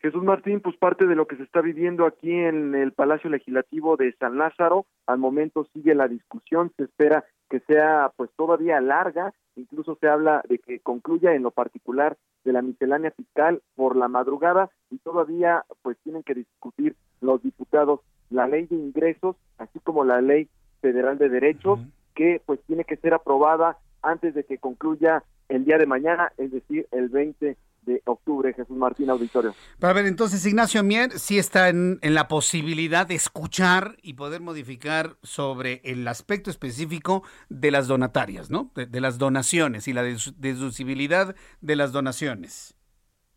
Jesús 0.00 0.24
Martín, 0.24 0.60
pues 0.60 0.76
parte 0.78 1.06
de 1.06 1.14
lo 1.14 1.26
que 1.26 1.36
se 1.36 1.42
está 1.42 1.60
viviendo 1.60 2.06
aquí 2.06 2.32
en 2.32 2.74
el 2.74 2.92
Palacio 2.92 3.28
Legislativo 3.28 3.96
de 3.96 4.14
San 4.18 4.38
Lázaro, 4.38 4.86
al 5.06 5.18
momento 5.18 5.66
sigue 5.74 5.94
la 5.94 6.08
discusión, 6.08 6.72
se 6.76 6.84
espera 6.84 7.24
que 7.50 7.60
sea 7.60 8.12
pues 8.16 8.30
todavía 8.36 8.80
larga, 8.80 9.34
incluso 9.56 9.96
se 10.00 10.08
habla 10.08 10.42
de 10.48 10.58
que 10.58 10.78
concluya 10.80 11.34
en 11.34 11.42
lo 11.42 11.50
particular 11.50 12.16
de 12.44 12.52
la 12.52 12.62
miscelánea 12.62 13.10
fiscal 13.10 13.60
por 13.74 13.96
la 13.96 14.08
madrugada 14.08 14.70
y 14.88 14.98
todavía 14.98 15.64
pues 15.82 15.98
tienen 16.04 16.22
que 16.22 16.34
discutir 16.34 16.96
los 17.20 17.42
diputados 17.42 18.00
la 18.30 18.46
ley 18.46 18.66
de 18.66 18.76
ingresos, 18.76 19.36
así 19.58 19.80
como 19.80 20.04
la 20.04 20.20
ley 20.20 20.48
federal 20.80 21.18
de 21.18 21.28
derechos, 21.28 21.80
que 22.14 22.40
pues 22.46 22.60
tiene 22.66 22.84
que 22.84 22.96
ser 22.96 23.12
aprobada 23.12 23.78
antes 24.02 24.34
de 24.34 24.44
que 24.44 24.58
concluya 24.58 25.24
el 25.48 25.64
día 25.64 25.76
de 25.78 25.86
mañana, 25.86 26.32
es 26.38 26.52
decir, 26.52 26.86
el 26.92 27.08
20 27.08 27.56
de 27.82 28.02
octubre, 28.04 28.52
Jesús 28.52 28.76
Martín 28.76 29.10
Auditorio. 29.10 29.54
Para 29.78 29.92
ver, 29.92 30.06
entonces 30.06 30.44
Ignacio 30.46 30.82
Mier 30.82 31.12
sí 31.12 31.38
está 31.38 31.68
en, 31.68 31.98
la 32.02 32.28
posibilidad 32.28 33.06
de 33.06 33.14
escuchar 33.14 33.96
y 34.02 34.14
poder 34.14 34.40
modificar 34.40 35.16
sobre 35.22 35.80
el 35.84 36.06
aspecto 36.08 36.50
específico 36.50 37.22
de 37.48 37.70
las 37.70 37.88
donatarias, 37.88 38.50
¿no? 38.50 38.70
De, 38.74 39.00
las 39.00 39.18
donaciones 39.18 39.88
y 39.88 39.92
la 39.92 40.02
deducibilidad 40.02 41.34
de 41.60 41.76
las 41.76 41.92
donaciones. 41.92 42.76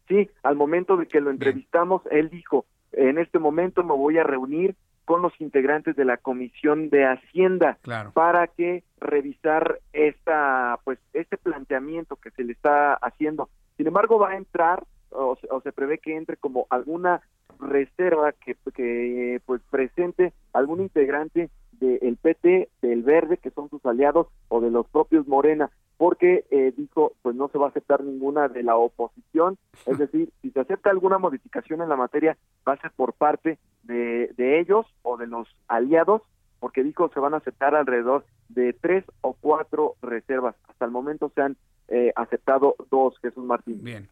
Sí, 0.07 0.29
al 0.43 0.55
momento 0.55 0.97
de 0.97 1.07
que 1.07 1.21
lo 1.21 1.31
entrevistamos, 1.31 2.01
él 2.11 2.29
dijo, 2.29 2.65
en 2.91 3.17
este 3.17 3.39
momento 3.39 3.83
me 3.83 3.93
voy 3.93 4.17
a 4.17 4.23
reunir 4.23 4.75
con 5.05 5.21
los 5.21 5.33
integrantes 5.39 5.95
de 5.95 6.05
la 6.05 6.17
Comisión 6.17 6.89
de 6.89 7.05
Hacienda 7.05 7.77
para 8.13 8.47
que 8.47 8.83
revisar 8.99 9.79
esta 9.91 10.79
pues 10.83 10.99
este 11.13 11.37
planteamiento 11.37 12.15
que 12.15 12.31
se 12.31 12.43
le 12.43 12.53
está 12.53 12.93
haciendo 12.95 13.49
sin 13.77 13.87
embargo, 13.87 14.19
va 14.19 14.31
a 14.31 14.37
entrar 14.37 14.83
o 15.15 15.37
se, 15.63 15.71
prevé 15.71 15.99
que 15.99 16.15
entre 16.15 16.37
como 16.37 16.67
alguna 16.69 17.21
reserva 17.59 18.31
que, 18.31 18.55
que 18.73 19.41
pues 19.45 19.61
presente 19.69 20.33
algún 20.53 20.81
integrante 20.81 21.49
del 21.79 22.17
PT, 22.17 22.69
del 22.81 23.03
Verde, 23.03 23.37
que 23.37 23.51
son 23.51 23.69
sus 23.69 23.85
aliados, 23.85 24.27
o 24.47 24.61
de 24.61 24.71
los 24.71 24.87
propios 24.87 25.27
Morena, 25.27 25.69
porque 25.97 26.45
eh, 26.49 26.73
dijo, 26.77 27.13
pues 27.21 27.35
no 27.35 27.49
se 27.49 27.57
va 27.57 27.67
a 27.67 27.69
aceptar 27.69 28.03
ninguna 28.03 28.47
de 28.47 28.63
la 28.63 28.77
oposición, 28.77 29.57
es 29.85 29.97
decir, 29.97 30.29
si 30.41 30.51
se 30.51 30.59
acepta 30.59 30.89
alguna 30.89 31.17
modificación 31.17 31.81
en 31.81 31.89
la 31.89 31.95
materia, 31.95 32.37
va 32.67 32.73
a 32.73 32.81
ser 32.81 32.91
por 32.91 33.13
parte 33.13 33.59
de, 33.83 34.33
de 34.37 34.59
ellos 34.59 34.85
o 35.01 35.17
de 35.17 35.27
los 35.27 35.47
aliados, 35.67 36.21
porque 36.59 36.83
dijo 36.83 37.09
se 37.13 37.19
van 37.19 37.33
a 37.33 37.37
aceptar 37.37 37.75
alrededor 37.75 38.23
de 38.47 38.71
tres 38.71 39.03
o 39.21 39.33
cuatro 39.33 39.95
reservas. 40.01 40.55
Hasta 40.69 40.85
el 40.85 40.91
momento 40.91 41.29
se 41.35 41.41
han 41.41 41.57
eh, 41.87 42.11
aceptado 42.15 42.75
dos, 42.89 43.15
Jesús 43.21 43.43
Martín. 43.43 43.83
Bien, 43.83 44.09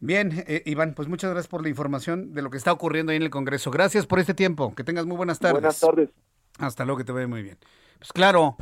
bien, 0.00 0.44
eh, 0.46 0.62
Iván, 0.66 0.94
pues 0.94 1.08
muchas 1.08 1.30
gracias 1.30 1.48
por 1.48 1.62
la 1.62 1.68
información 1.68 2.34
de 2.34 2.42
lo 2.42 2.50
que 2.50 2.58
está 2.58 2.72
ocurriendo 2.72 3.10
ahí 3.10 3.16
en 3.16 3.22
el 3.22 3.30
Congreso. 3.30 3.70
Gracias 3.70 4.06
por 4.06 4.18
este 4.18 4.34
tiempo, 4.34 4.74
que 4.74 4.84
tengas 4.84 5.06
muy 5.06 5.16
buenas 5.16 5.38
tardes. 5.38 5.54
Buenas 5.54 5.80
tardes. 5.80 6.10
Hasta 6.58 6.84
luego, 6.84 6.98
que 6.98 7.04
te 7.04 7.12
vaya 7.12 7.26
muy 7.26 7.42
bien. 7.42 7.58
Pues 7.98 8.12
claro, 8.12 8.56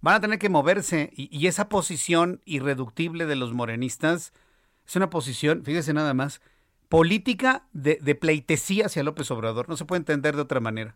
van 0.00 0.14
a 0.14 0.20
tener 0.20 0.38
que 0.38 0.48
moverse 0.48 1.10
y, 1.14 1.46
esa 1.46 1.68
posición 1.68 2.40
irreductible 2.44 3.26
de 3.26 3.36
los 3.36 3.52
morenistas 3.52 4.32
es 4.86 4.96
una 4.96 5.10
posición, 5.10 5.64
fíjese 5.64 5.92
nada 5.92 6.14
más, 6.14 6.40
política 6.88 7.66
de, 7.72 7.98
de 8.00 8.14
pleitesía 8.14 8.86
hacia 8.86 9.02
López 9.02 9.30
Obrador. 9.30 9.68
No 9.68 9.76
se 9.76 9.84
puede 9.84 9.98
entender 9.98 10.36
de 10.36 10.42
otra 10.42 10.60
manera. 10.60 10.94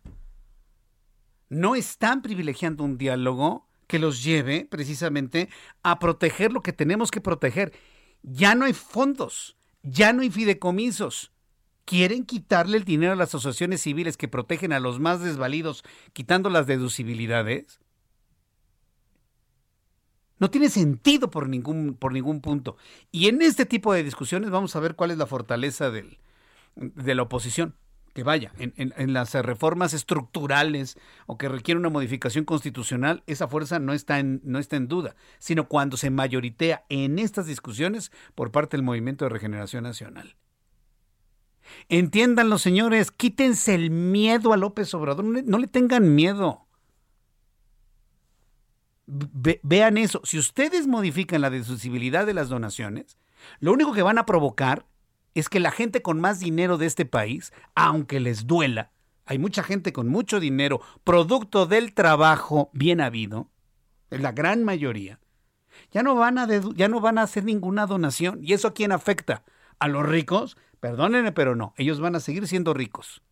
No 1.49 1.75
están 1.75 2.23
privilegiando 2.23 2.85
un 2.85 2.97
diálogo 2.99 3.67
que 3.91 3.99
los 3.99 4.23
lleve 4.23 4.69
precisamente 4.71 5.49
a 5.83 5.99
proteger 5.99 6.53
lo 6.53 6.63
que 6.63 6.73
tenemos 6.73 7.11
que 7.11 7.21
proteger. 7.21 7.73
Ya 8.23 8.55
no 8.55 8.65
hay 8.65 8.73
fondos, 8.73 9.57
ya 9.83 10.13
no 10.13 10.23
hay 10.23 10.31
fideicomisos. 10.31 11.33
¿Quieren 11.87 12.25
quitarle 12.25 12.77
el 12.77 12.85
dinero 12.85 13.15
a 13.15 13.17
las 13.17 13.31
asociaciones 13.31 13.83
civiles 13.83 14.17
que 14.17 14.29
protegen 14.29 14.73
a 14.73 14.79
los 14.79 15.01
más 15.01 15.21
desvalidos, 15.25 15.83
quitando 16.13 16.51
las 16.51 16.69
deducibilidades? 16.69 17.81
No 20.39 20.51
tiene 20.51 20.69
sentido 20.69 21.29
por 21.29 21.49
ningún, 21.49 21.95
por 21.95 22.13
ningún 22.13 22.41
punto. 22.41 22.77
Y 23.11 23.27
en 23.27 23.43
este 23.43 23.67
tipo 23.67 23.93
de 23.93 24.05
discusiones 24.05 24.51
vamos 24.51 24.77
a 24.77 24.81
ver 24.81 24.95
cuál 24.95 25.11
es 25.11 25.19
la 25.19 25.27
fortaleza 25.27 25.91
del, 25.91 26.19
de 26.77 27.17
la 27.17 27.23
oposición 27.23 27.75
que 28.13 28.25
vaya, 28.25 28.53
en, 28.59 29.13
las 29.13 29.35
reformas 29.35 29.95
estructurales 29.95 30.99
o 31.27 31.39
que 31.39 31.49
requiere 31.49 31.79
una 31.79 31.91
modificación 31.91 32.45
constitucional, 32.45 33.23
esa 33.27 33.47
fuerza 33.47 33.79
no 33.79 33.93
está, 33.93 34.19
en, 34.19 34.41
no 34.45 34.59
está 34.59 34.77
en 34.77 34.89
duda, 34.89 35.15
sino 35.39 35.69
cuando 35.69 35.97
se 35.97 36.11
mayoritea 36.11 36.85
en 36.89 37.19
estas 37.19 37.47
discusiones 37.47 38.11
por 38.35 38.51
parte 38.51 38.77
del 38.77 38.85
Movimiento 38.85 39.25
de 39.25 39.29
Regeneración 39.29 39.85
Nacional. 39.85 40.37
Entiendan 41.89 42.51
los 42.51 42.63
señores, 42.63 43.13
quítense 43.13 43.75
el 43.75 43.91
miedo 43.91 44.53
a 44.53 44.57
López 44.57 44.93
Obrador, 44.95 45.25
no 45.25 45.59
le, 45.59 45.67
tengan 45.69 46.15
miedo. 46.17 46.67
vean 49.07 49.99
eso, 49.99 50.21
si 50.25 50.39
ustedes 50.39 50.89
modifican 50.89 51.41
la 51.43 51.51
deducibilidad 51.51 52.27
de 52.27 52.35
las 52.35 52.49
donaciones, 52.49 53.19
lo 53.61 53.73
único 53.73 53.93
que 53.93 54.03
van 54.03 54.19
a 54.19 54.27
provocar 54.27 54.85
es 55.35 55.49
que 55.49 55.61
la 55.61 55.71
gente 55.71 56.03
con 56.03 56.21
más 56.21 56.41
dinero 56.41 56.79
de 56.79 56.87
este 56.87 57.05
país, 57.05 57.53
aunque 57.75 58.21
les 58.21 58.47
duela, 58.47 58.91
hay 59.27 59.39
mucha 59.39 59.63
gente 59.63 59.93
con 59.93 60.09
mucho 60.09 60.41
dinero, 60.41 60.81
producto 61.05 61.67
del 61.67 61.95
trabajo 61.95 62.71
bien 62.73 63.01
habido, 63.01 63.49
la 64.11 64.33
gran 64.33 64.65
mayoría, 64.65 65.21
ya 65.93 66.03
no 66.03 66.17
van 66.17 66.39
a, 66.39 66.49
ya 66.75 66.89
no 66.89 67.01
van 67.01 67.19
a 67.19 67.23
hacer 67.23 67.45
ninguna 67.45 67.87
donación. 67.87 68.41
¿Y 68.43 68.55
eso 68.55 68.69
a 68.69 68.75
quién 68.75 68.91
afecta? 68.91 69.45
¿A 69.79 69.87
los 69.87 70.05
ricos? 70.05 70.57
Perdónenme, 70.81 71.33
pero 71.33 71.55
no, 71.55 71.75
ellos 71.77 72.01
van 72.01 72.17
a 72.17 72.21
seguir 72.21 72.47
siendo 72.49 72.75
ricos. 72.75 73.23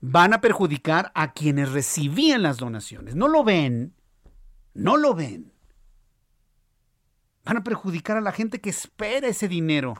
Van 0.00 0.32
a 0.32 0.40
perjudicar 0.40 1.12
a 1.14 1.32
quienes 1.32 1.70
recibían 1.70 2.42
las 2.42 2.56
donaciones. 2.56 3.14
No 3.14 3.28
lo 3.28 3.44
ven, 3.44 3.94
no 4.74 4.96
lo 4.96 5.14
ven. 5.14 5.52
Van 7.44 7.58
a 7.58 7.64
perjudicar 7.64 8.16
a 8.16 8.22
la 8.22 8.32
gente 8.32 8.60
que 8.60 8.70
espera 8.70 9.28
ese 9.28 9.46
dinero 9.46 9.94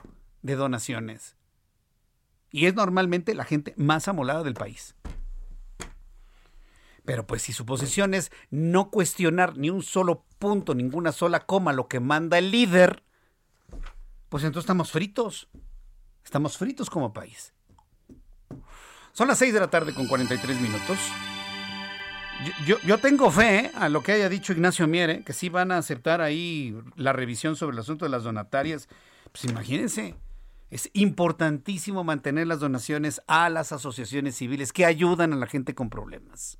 de 0.47 0.55
donaciones. 0.55 1.35
Y 2.49 2.65
es 2.65 2.73
normalmente 2.73 3.35
la 3.35 3.45
gente 3.45 3.75
más 3.77 4.07
amolada 4.07 4.41
del 4.41 4.55
país. 4.55 4.95
Pero 7.05 7.27
pues 7.27 7.43
si 7.43 7.53
su 7.53 7.65
posición 7.65 8.13
es 8.13 8.31
no 8.49 8.89
cuestionar 8.89 9.57
ni 9.57 9.69
un 9.69 9.83
solo 9.83 10.25
punto, 10.39 10.75
ninguna 10.75 11.11
sola 11.11 11.45
coma 11.45 11.71
lo 11.71 11.87
que 11.87 11.99
manda 11.99 12.37
el 12.37 12.51
líder, 12.51 13.03
pues 14.29 14.43
entonces 14.43 14.65
estamos 14.65 14.91
fritos. 14.91 15.47
Estamos 16.25 16.57
fritos 16.57 16.89
como 16.89 17.13
país. 17.13 17.53
Son 19.13 19.27
las 19.27 19.37
6 19.37 19.53
de 19.53 19.59
la 19.59 19.69
tarde 19.69 19.93
con 19.93 20.07
43 20.07 20.59
minutos. 20.59 20.97
Yo, 22.65 22.77
yo, 22.85 22.97
tengo 22.99 23.31
fe 23.31 23.59
¿eh? 23.59 23.71
a 23.73 23.89
lo 23.89 24.03
que 24.03 24.11
haya 24.11 24.29
dicho 24.29 24.53
Ignacio 24.53 24.85
Miere, 24.85 25.23
que 25.23 25.33
sí 25.33 25.49
van 25.49 25.71
a 25.71 25.77
aceptar 25.77 26.21
ahí 26.21 26.77
la 26.95 27.13
revisión 27.13 27.55
sobre 27.55 27.73
el 27.73 27.79
asunto 27.79 28.05
de 28.05 28.11
las 28.11 28.23
donatarias. 28.23 28.89
Pues 29.31 29.45
imagínense, 29.45 30.15
es 30.69 30.89
importantísimo 30.93 32.03
mantener 32.03 32.47
las 32.47 32.59
donaciones 32.59 33.21
a 33.27 33.49
las 33.49 33.71
asociaciones 33.71 34.35
civiles 34.35 34.73
que 34.73 34.85
ayudan 34.85 35.33
a 35.33 35.37
la 35.37 35.47
gente 35.47 35.75
con 35.75 35.89
problemas. 35.89 36.57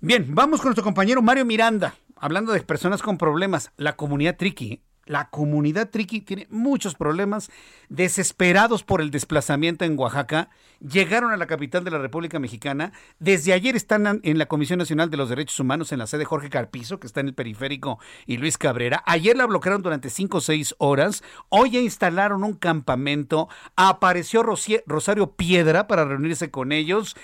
Bien, 0.00 0.34
vamos 0.34 0.60
con 0.60 0.68
nuestro 0.68 0.84
compañero 0.84 1.22
Mario 1.22 1.44
Miranda, 1.44 1.94
hablando 2.16 2.52
de 2.52 2.60
personas 2.60 3.02
con 3.02 3.18
problemas. 3.18 3.72
La 3.76 3.96
comunidad 3.96 4.36
Triqui 4.36 4.82
la 5.06 5.30
comunidad 5.30 5.90
triqui 5.90 6.20
tiene 6.20 6.46
muchos 6.50 6.94
problemas, 6.94 7.50
desesperados 7.88 8.82
por 8.82 9.00
el 9.00 9.10
desplazamiento 9.10 9.84
en 9.84 9.98
Oaxaca, 9.98 10.50
llegaron 10.80 11.32
a 11.32 11.36
la 11.36 11.46
capital 11.46 11.84
de 11.84 11.90
la 11.90 11.98
República 11.98 12.38
Mexicana, 12.38 12.92
desde 13.18 13.52
ayer 13.52 13.76
están 13.76 14.20
en 14.22 14.38
la 14.38 14.46
Comisión 14.46 14.78
Nacional 14.78 15.10
de 15.10 15.16
los 15.16 15.28
Derechos 15.28 15.60
Humanos 15.60 15.92
en 15.92 15.98
la 15.98 16.06
sede 16.06 16.24
Jorge 16.24 16.50
Carpizo, 16.50 17.00
que 17.00 17.06
está 17.06 17.20
en 17.20 17.28
el 17.28 17.34
periférico, 17.34 17.98
y 18.26 18.36
Luis 18.36 18.58
Cabrera, 18.58 19.02
ayer 19.06 19.36
la 19.36 19.46
bloquearon 19.46 19.82
durante 19.82 20.10
cinco 20.10 20.38
o 20.38 20.40
seis 20.40 20.74
horas, 20.78 21.22
hoy 21.48 21.70
ya 21.70 21.80
instalaron 21.80 22.44
un 22.44 22.54
campamento, 22.54 23.48
apareció 23.76 24.42
Rosario 24.42 25.32
Piedra 25.32 25.86
para 25.86 26.04
reunirse 26.04 26.50
con 26.50 26.72
ellos. 26.72 27.16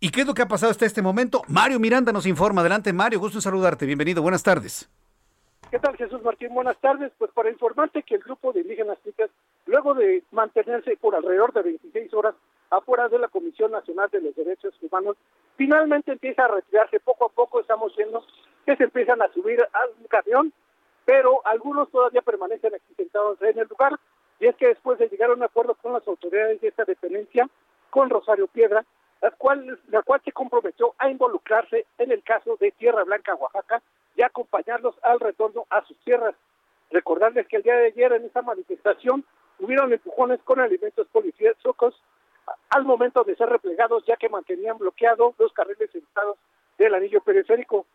¿Y 0.00 0.10
qué 0.10 0.22
es 0.22 0.26
lo 0.26 0.34
que 0.34 0.42
ha 0.42 0.48
pasado 0.48 0.72
hasta 0.72 0.84
este 0.84 1.00
momento? 1.00 1.42
Mario 1.46 1.78
Miranda 1.78 2.10
nos 2.10 2.26
informa. 2.26 2.60
Adelante, 2.60 2.92
Mario, 2.92 3.20
gusto 3.20 3.38
en 3.38 3.42
saludarte. 3.42 3.86
Bienvenido, 3.86 4.20
buenas 4.20 4.42
tardes. 4.42 4.88
¿Qué 5.72 5.78
tal, 5.78 5.96
Jesús 5.96 6.22
Martín? 6.22 6.52
Buenas 6.52 6.76
tardes. 6.82 7.12
Pues 7.16 7.30
para 7.32 7.48
informarte 7.48 8.02
que 8.02 8.16
el 8.16 8.20
grupo 8.20 8.52
de 8.52 8.60
indígenas 8.60 8.98
ticas, 8.98 9.30
luego 9.64 9.94
de 9.94 10.22
mantenerse 10.30 10.98
por 10.98 11.14
alrededor 11.14 11.54
de 11.54 11.62
26 11.62 12.12
horas 12.12 12.34
afuera 12.68 13.08
de 13.08 13.18
la 13.18 13.28
Comisión 13.28 13.72
Nacional 13.72 14.10
de 14.10 14.20
los 14.20 14.36
Derechos 14.36 14.74
Humanos, 14.82 15.16
finalmente 15.56 16.12
empieza 16.12 16.44
a 16.44 16.48
retirarse 16.48 17.00
poco 17.00 17.24
a 17.24 17.28
poco. 17.30 17.58
Estamos 17.58 17.96
viendo 17.96 18.22
que 18.66 18.76
se 18.76 18.84
empiezan 18.84 19.22
a 19.22 19.32
subir 19.32 19.66
al 19.72 20.08
camión, 20.10 20.52
pero 21.06 21.40
algunos 21.46 21.90
todavía 21.90 22.20
permanecen 22.20 22.74
aquí 22.74 22.92
sentados 22.94 23.40
en 23.40 23.58
el 23.58 23.66
lugar. 23.66 23.98
Y 24.40 24.48
es 24.48 24.56
que 24.56 24.66
después 24.66 24.98
de 24.98 25.08
llegar 25.08 25.30
a 25.30 25.34
un 25.34 25.42
acuerdo 25.42 25.74
con 25.76 25.94
las 25.94 26.06
autoridades 26.06 26.60
de 26.60 26.68
esta 26.68 26.84
dependencia, 26.84 27.48
con 27.88 28.10
Rosario 28.10 28.46
Piedra, 28.46 28.84
la 29.22 29.30
cual, 29.30 29.80
la 29.88 30.02
cual 30.02 30.20
se 30.22 30.32
comprometió 30.32 30.94
a 30.98 31.08
involucrarse 31.08 31.86
en 31.96 32.12
el 32.12 32.22
caso 32.22 32.58
de 32.60 32.72
Tierra 32.72 33.04
Blanca, 33.04 33.34
Oaxaca, 33.36 33.80
y 34.16 34.22
acompañarlos 34.22 34.94
al 35.02 35.20
retorno 35.20 35.66
a 35.70 35.84
sus 35.84 35.96
tierras. 35.98 36.34
Recordarles 36.90 37.46
que 37.48 37.56
el 37.56 37.62
día 37.62 37.76
de 37.76 37.86
ayer 37.86 38.12
en 38.12 38.24
esa 38.24 38.42
manifestación 38.42 39.24
hubieron 39.58 39.92
empujones 39.92 40.40
con 40.42 40.60
elementos 40.60 41.06
policíacos 41.08 41.94
al 42.70 42.84
momento 42.84 43.24
de 43.24 43.36
ser 43.36 43.48
replegados 43.48 44.04
ya 44.06 44.16
que 44.16 44.28
mantenían 44.28 44.78
bloqueados 44.78 45.34
los 45.38 45.52
carriles 45.52 45.90
sentados 45.90 46.36
del 46.78 46.94
anillo 46.94 47.20
periférico. 47.20 47.86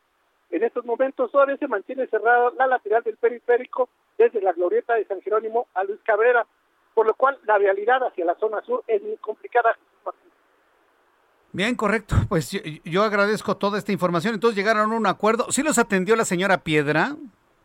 En 0.50 0.64
estos 0.64 0.86
momentos 0.86 1.32
todavía 1.32 1.58
se 1.58 1.68
mantiene 1.68 2.08
cerrada 2.08 2.52
la 2.58 2.68
lateral 2.68 3.04
del 3.04 3.18
periférico 3.18 3.90
desde 4.18 4.42
la 4.42 4.54
glorieta 4.54 4.96
de 4.96 5.06
San 5.06 5.22
Jerónimo 5.22 5.68
a 5.74 5.84
Luis 5.84 6.00
Cabrera, 6.04 6.46
por 6.94 7.06
lo 7.06 7.14
cual 7.16 7.38
la 7.44 7.58
vialidad 7.58 8.04
hacia 8.04 8.26
la 8.26 8.36
zona 8.36 8.62
sur 8.62 8.84
es 8.88 9.02
muy 9.04 9.18
complicada. 9.18 9.78
Bien, 11.58 11.74
correcto. 11.74 12.16
Pues 12.30 12.52
yo, 12.52 13.04
agradezco 13.04 13.58
toda 13.58 13.80
esta 13.80 13.92
información. 13.92 14.36
Entonces 14.36 14.56
llegaron 14.56 14.92
a 14.92 14.96
un 14.96 15.08
acuerdo. 15.08 15.52
¿Sí 15.52 15.64
los 15.64 15.80
atendió 15.80 16.16
la 16.16 16.24
señora 16.24 16.60
Piedra? 16.60 17.16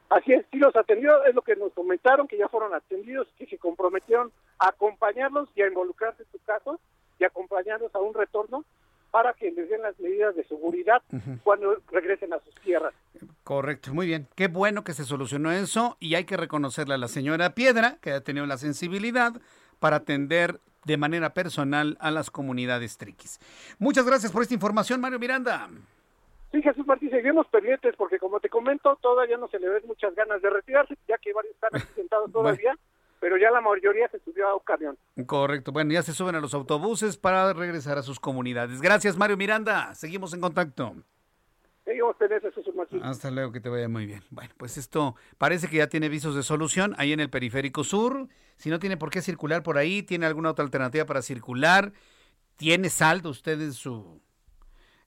Así 0.09 0.33
es, 0.33 0.47
sí 0.51 0.59
los 0.59 0.75
atendió, 0.77 1.23
es 1.25 1.35
lo 1.35 1.43
que 1.43 1.57
nos 1.57 1.73
comentaron, 1.75 2.27
que 2.27 2.39
ya 2.39 2.49
fueron 2.49 2.73
atendidos, 2.75 3.29
que 3.39 3.47
se 3.47 3.59
comprometieron 3.59 4.31
a 4.59 4.69
acompañarlos 4.69 5.49
y 5.55 5.63
a 5.63 5.69
involucrarse 5.69 6.23
en 6.23 6.29
su 6.33 6.39
caso 6.45 6.81
y 7.19 7.25
acompañarlos 7.25 7.95
a 7.95 7.99
un 7.99 8.15
retorno 8.15 8.65
para 9.11 9.35
que 9.35 9.51
les 9.51 9.69
den 9.69 9.83
las 9.83 9.99
medidas 10.01 10.35
de 10.37 10.45
seguridad 10.45 11.03
cuando 11.45 11.77
regresen 11.91 12.33
a 12.33 12.39
sus 12.41 12.55
tierras. 12.63 12.95
Correcto, 13.45 13.93
muy 13.93 14.07
bien. 14.07 14.27
Qué 14.35 14.49
bueno 14.49 14.85
que 14.85 14.93
se 14.93 15.05
solucionó 15.05 15.51
eso 15.51 15.97
y 16.01 16.15
hay 16.15 16.25
que 16.25 16.37
reconocerle 16.37 16.95
a 16.95 16.99
la 16.99 17.09
señora 17.09 17.55
Piedra 17.55 17.99
que 18.01 18.13
ha 18.13 18.21
tenido 18.23 18.47
la 18.47 18.57
sensibilidad 18.57 19.33
para 19.81 19.97
atender 19.97 20.61
de 20.85 20.97
manera 20.97 21.35
personal 21.35 21.97
a 22.01 22.11
las 22.11 22.31
comunidades 22.31 22.99
triquis. 22.99 23.39
Muchas 23.79 24.07
gracias 24.07 24.33
por 24.33 24.43
esta 24.43 24.55
información, 24.55 25.01
Mario 25.01 25.19
Miranda. 25.19 25.69
Sí, 26.53 26.61
Jesús 26.61 26.87
Martín, 26.87 27.11
seguimos 27.11 27.47
pendientes 27.47 27.95
porque 27.97 28.19
como 28.19 28.39
te 28.39 28.51
comento, 28.51 28.99
todavía 29.01 29.39
no 29.39 29.49
se 29.49 29.59
le 29.59 29.69
ven 29.69 29.83
muchas 29.87 30.15
ganas 30.15 30.43
de 30.43 30.51
retirarse, 30.51 30.97
ya 31.09 31.17
que 31.17 31.33
varios 31.33 31.55
están 31.55 31.71
sentados 31.95 32.31
todavía, 32.31 32.77
pero 33.21 33.39
ya 33.39 33.51
la 33.51 33.63
mayoría 33.63 34.07
se 34.09 34.19
subió 34.21 34.49
a 34.49 34.55
un 34.55 34.61
camión. 34.61 34.99
Correcto, 35.27 35.73
bueno, 35.73 35.93
ya 35.93 36.03
se 36.03 36.13
suben 36.13 36.35
a 36.35 36.41
los 36.41 36.53
autobuses 36.53 37.17
para 37.17 37.53
regresar 37.55 37.97
a 37.97 38.03
sus 38.03 38.21
comunidades. 38.21 38.83
Gracias, 38.83 39.17
Mario 39.17 39.39
Miranda. 39.39 39.95
Seguimos 39.95 40.35
en 40.35 40.43
contacto. 40.43 40.95
Hasta 43.03 43.31
luego, 43.31 43.53
que 43.53 43.61
te 43.61 43.69
vaya 43.69 43.89
muy 43.89 44.07
bien. 44.07 44.23
Bueno, 44.31 44.53
pues 44.57 44.79
esto 44.79 45.17
parece 45.39 45.69
que 45.69 45.79
ya 45.79 45.89
tiene 45.89 46.09
visos 46.09 46.35
de 46.35 46.43
solución 46.43 46.95
ahí 46.99 47.13
en 47.13 47.21
el 47.21 47.31
periférico 47.31 47.85
sur. 47.85 48.29
Si 48.57 48.71
no 48.71 48.79
tiene 48.79 48.97
por 48.97 49.11
qué 49.11 49.21
circular 49.21 49.63
por 49.63 49.79
ahí, 49.79 50.03
tiene 50.03 50.27
alguna 50.27 50.51
otra 50.51 50.65
alternativa 50.65 51.05
para 51.05 51.23
circular, 51.23 51.93
tiene 52.57 52.89
saldo 52.89 53.31
usted 53.31 53.61
en 53.61 53.73
su 53.73 54.21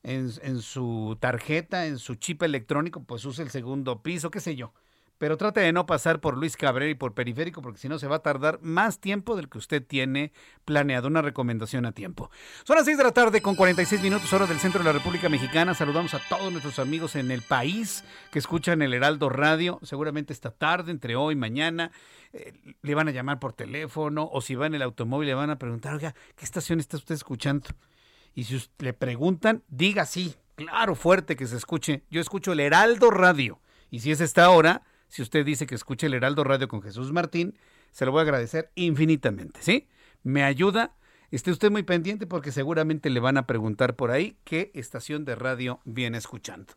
en, 0.03 0.29
en 0.41 0.59
su 0.59 1.17
tarjeta, 1.19 1.87
en 1.87 1.97
su 1.97 2.15
chip 2.15 2.43
electrónico, 2.43 3.03
pues 3.03 3.25
use 3.25 3.41
el 3.41 3.49
segundo 3.49 4.03
piso, 4.03 4.29
qué 4.29 4.39
sé 4.39 4.55
yo 4.55 4.73
pero 5.17 5.37
trate 5.37 5.61
de 5.61 5.71
no 5.71 5.85
pasar 5.85 6.19
por 6.19 6.37
Luis 6.37 6.57
Cabrera 6.57 6.91
y 6.91 6.95
por 6.95 7.13
Periférico, 7.13 7.61
porque 7.61 7.79
si 7.79 7.87
no 7.87 7.99
se 7.99 8.07
va 8.07 8.17
a 8.17 8.19
tardar 8.19 8.59
más 8.61 8.99
tiempo 8.99 9.35
del 9.35 9.49
que 9.49 9.57
usted 9.57 9.85
tiene 9.85 10.33
planeado. 10.65 11.07
Una 11.07 11.21
recomendación 11.21 11.85
a 11.85 11.91
tiempo. 11.91 12.29
Son 12.63 12.75
las 12.75 12.85
6 12.85 12.97
de 12.97 13.03
la 13.03 13.11
tarde 13.11 13.41
con 13.41 13.55
46 13.55 14.01
minutos 14.01 14.31
hora 14.33 14.45
del 14.45 14.59
centro 14.59 14.79
de 14.79 14.85
la 14.85 14.91
República 14.91 15.29
Mexicana. 15.29 15.73
Saludamos 15.73 16.13
a 16.13 16.21
todos 16.27 16.51
nuestros 16.51 16.79
amigos 16.79 17.15
en 17.15 17.31
el 17.31 17.41
país 17.41 18.03
que 18.31 18.39
escuchan 18.39 18.81
el 18.81 18.93
Heraldo 18.93 19.29
Radio. 19.29 19.79
Seguramente 19.83 20.33
esta 20.33 20.51
tarde, 20.51 20.91
entre 20.91 21.15
hoy 21.15 21.33
y 21.33 21.37
mañana, 21.37 21.91
eh, 22.33 22.53
le 22.81 22.95
van 22.95 23.07
a 23.07 23.11
llamar 23.11 23.39
por 23.39 23.53
teléfono 23.53 24.29
o 24.31 24.41
si 24.41 24.55
va 24.55 24.65
en 24.65 24.75
el 24.75 24.81
automóvil 24.81 25.27
le 25.27 25.33
van 25.33 25.49
a 25.49 25.57
preguntar, 25.57 25.93
oiga, 25.93 26.13
¿qué 26.35 26.43
estación 26.43 26.79
está 26.79 26.97
usted 26.97 27.15
escuchando? 27.15 27.69
Y 28.33 28.43
si 28.43 28.61
le 28.79 28.93
preguntan, 28.93 29.63
diga 29.69 30.05
sí, 30.05 30.35
claro, 30.55 30.95
fuerte 30.95 31.37
que 31.37 31.47
se 31.47 31.55
escuche. 31.55 32.03
Yo 32.09 32.19
escucho 32.19 32.51
el 32.51 32.59
Heraldo 32.59 33.09
Radio. 33.11 33.61
Y 33.89 33.99
si 33.99 34.11
es 34.11 34.19
esta 34.19 34.49
hora, 34.49 34.83
si 35.15 35.21
usted 35.21 35.45
dice 35.45 35.65
que 35.65 35.75
escuche 35.75 36.07
el 36.07 36.13
Heraldo 36.13 36.43
Radio 36.43 36.67
con 36.67 36.81
Jesús 36.81 37.13
Martín, 37.13 37.57
se 37.89 38.05
lo 38.05 38.11
voy 38.11 38.19
a 38.19 38.23
agradecer 38.23 38.69
infinitamente, 38.75 39.61
¿sí? 39.61 39.87
Me 40.23 40.43
ayuda. 40.43 40.97
Esté 41.31 41.51
usted 41.51 41.71
muy 41.71 41.83
pendiente 41.83 42.27
porque 42.27 42.51
seguramente 42.51 43.09
le 43.09 43.21
van 43.21 43.37
a 43.37 43.47
preguntar 43.47 43.95
por 43.95 44.11
ahí 44.11 44.35
qué 44.43 44.71
estación 44.73 45.23
de 45.23 45.35
radio 45.35 45.79
viene 45.85 46.17
escuchando. 46.17 46.73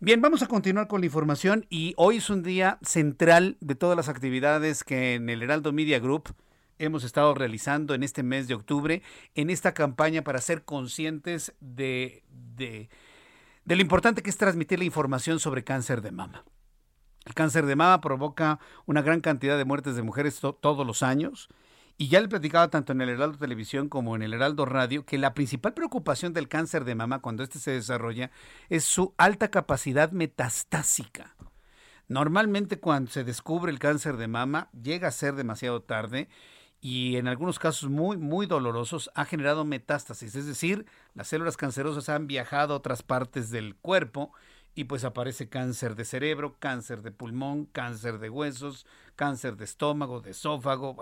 Bien, 0.00 0.22
vamos 0.22 0.40
a 0.40 0.46
continuar 0.46 0.88
con 0.88 1.02
la 1.02 1.06
información 1.06 1.66
y 1.68 1.92
hoy 1.98 2.16
es 2.16 2.30
un 2.30 2.42
día 2.42 2.78
central 2.80 3.58
de 3.60 3.74
todas 3.74 3.94
las 3.94 4.08
actividades 4.08 4.82
que 4.82 5.12
en 5.12 5.28
el 5.28 5.42
Heraldo 5.42 5.70
Media 5.74 5.98
Group 5.98 6.34
hemos 6.78 7.04
estado 7.04 7.34
realizando 7.34 7.92
en 7.92 8.02
este 8.02 8.22
mes 8.22 8.48
de 8.48 8.54
octubre, 8.54 9.02
en 9.34 9.50
esta 9.50 9.74
campaña 9.74 10.22
para 10.22 10.40
ser 10.40 10.64
conscientes 10.64 11.52
de, 11.60 12.22
de 12.56 12.88
lo 13.66 13.82
importante 13.82 14.22
que 14.22 14.30
es 14.30 14.38
transmitir 14.38 14.78
la 14.78 14.86
información 14.86 15.40
sobre 15.40 15.62
cáncer 15.62 16.00
de 16.00 16.12
mama. 16.12 16.42
El 17.26 17.34
cáncer 17.34 17.66
de 17.66 17.74
mama 17.74 18.00
provoca 18.00 18.60
una 18.86 19.02
gran 19.02 19.20
cantidad 19.20 19.58
de 19.58 19.64
muertes 19.64 19.96
de 19.96 20.02
mujeres 20.02 20.40
todos 20.40 20.86
los 20.86 21.02
años. 21.02 21.48
Y 21.98 22.08
ya 22.08 22.20
le 22.20 22.28
platicaba 22.28 22.68
tanto 22.68 22.92
en 22.92 23.00
el 23.00 23.08
Heraldo 23.08 23.38
Televisión 23.38 23.88
como 23.88 24.14
en 24.14 24.22
el 24.22 24.32
Heraldo 24.32 24.64
Radio 24.64 25.04
que 25.04 25.18
la 25.18 25.34
principal 25.34 25.74
preocupación 25.74 26.32
del 26.32 26.48
cáncer 26.48 26.84
de 26.84 26.94
mama 26.94 27.20
cuando 27.20 27.42
este 27.42 27.58
se 27.58 27.72
desarrolla 27.72 28.30
es 28.68 28.84
su 28.84 29.12
alta 29.18 29.50
capacidad 29.50 30.12
metastásica. 30.12 31.34
Normalmente 32.06 32.78
cuando 32.78 33.10
se 33.10 33.24
descubre 33.24 33.72
el 33.72 33.80
cáncer 33.80 34.18
de 34.18 34.28
mama 34.28 34.68
llega 34.80 35.08
a 35.08 35.12
ser 35.12 35.34
demasiado 35.34 35.82
tarde 35.82 36.28
y 36.80 37.16
en 37.16 37.26
algunos 37.26 37.58
casos 37.58 37.90
muy, 37.90 38.18
muy 38.18 38.46
dolorosos 38.46 39.10
ha 39.14 39.24
generado 39.24 39.64
metástasis, 39.64 40.36
es 40.36 40.46
decir, 40.46 40.86
las 41.14 41.26
células 41.26 41.56
cancerosas 41.56 42.08
han 42.08 42.28
viajado 42.28 42.74
a 42.74 42.76
otras 42.76 43.02
partes 43.02 43.50
del 43.50 43.74
cuerpo 43.74 44.30
y 44.76 44.84
pues 44.84 45.04
aparece 45.04 45.48
cáncer 45.48 45.96
de 45.96 46.04
cerebro, 46.04 46.54
cáncer 46.60 47.00
de 47.00 47.10
pulmón, 47.10 47.64
cáncer 47.64 48.18
de 48.18 48.28
huesos, 48.28 48.86
cáncer 49.16 49.56
de 49.56 49.64
estómago, 49.64 50.20
de 50.20 50.32
esófago. 50.32 50.94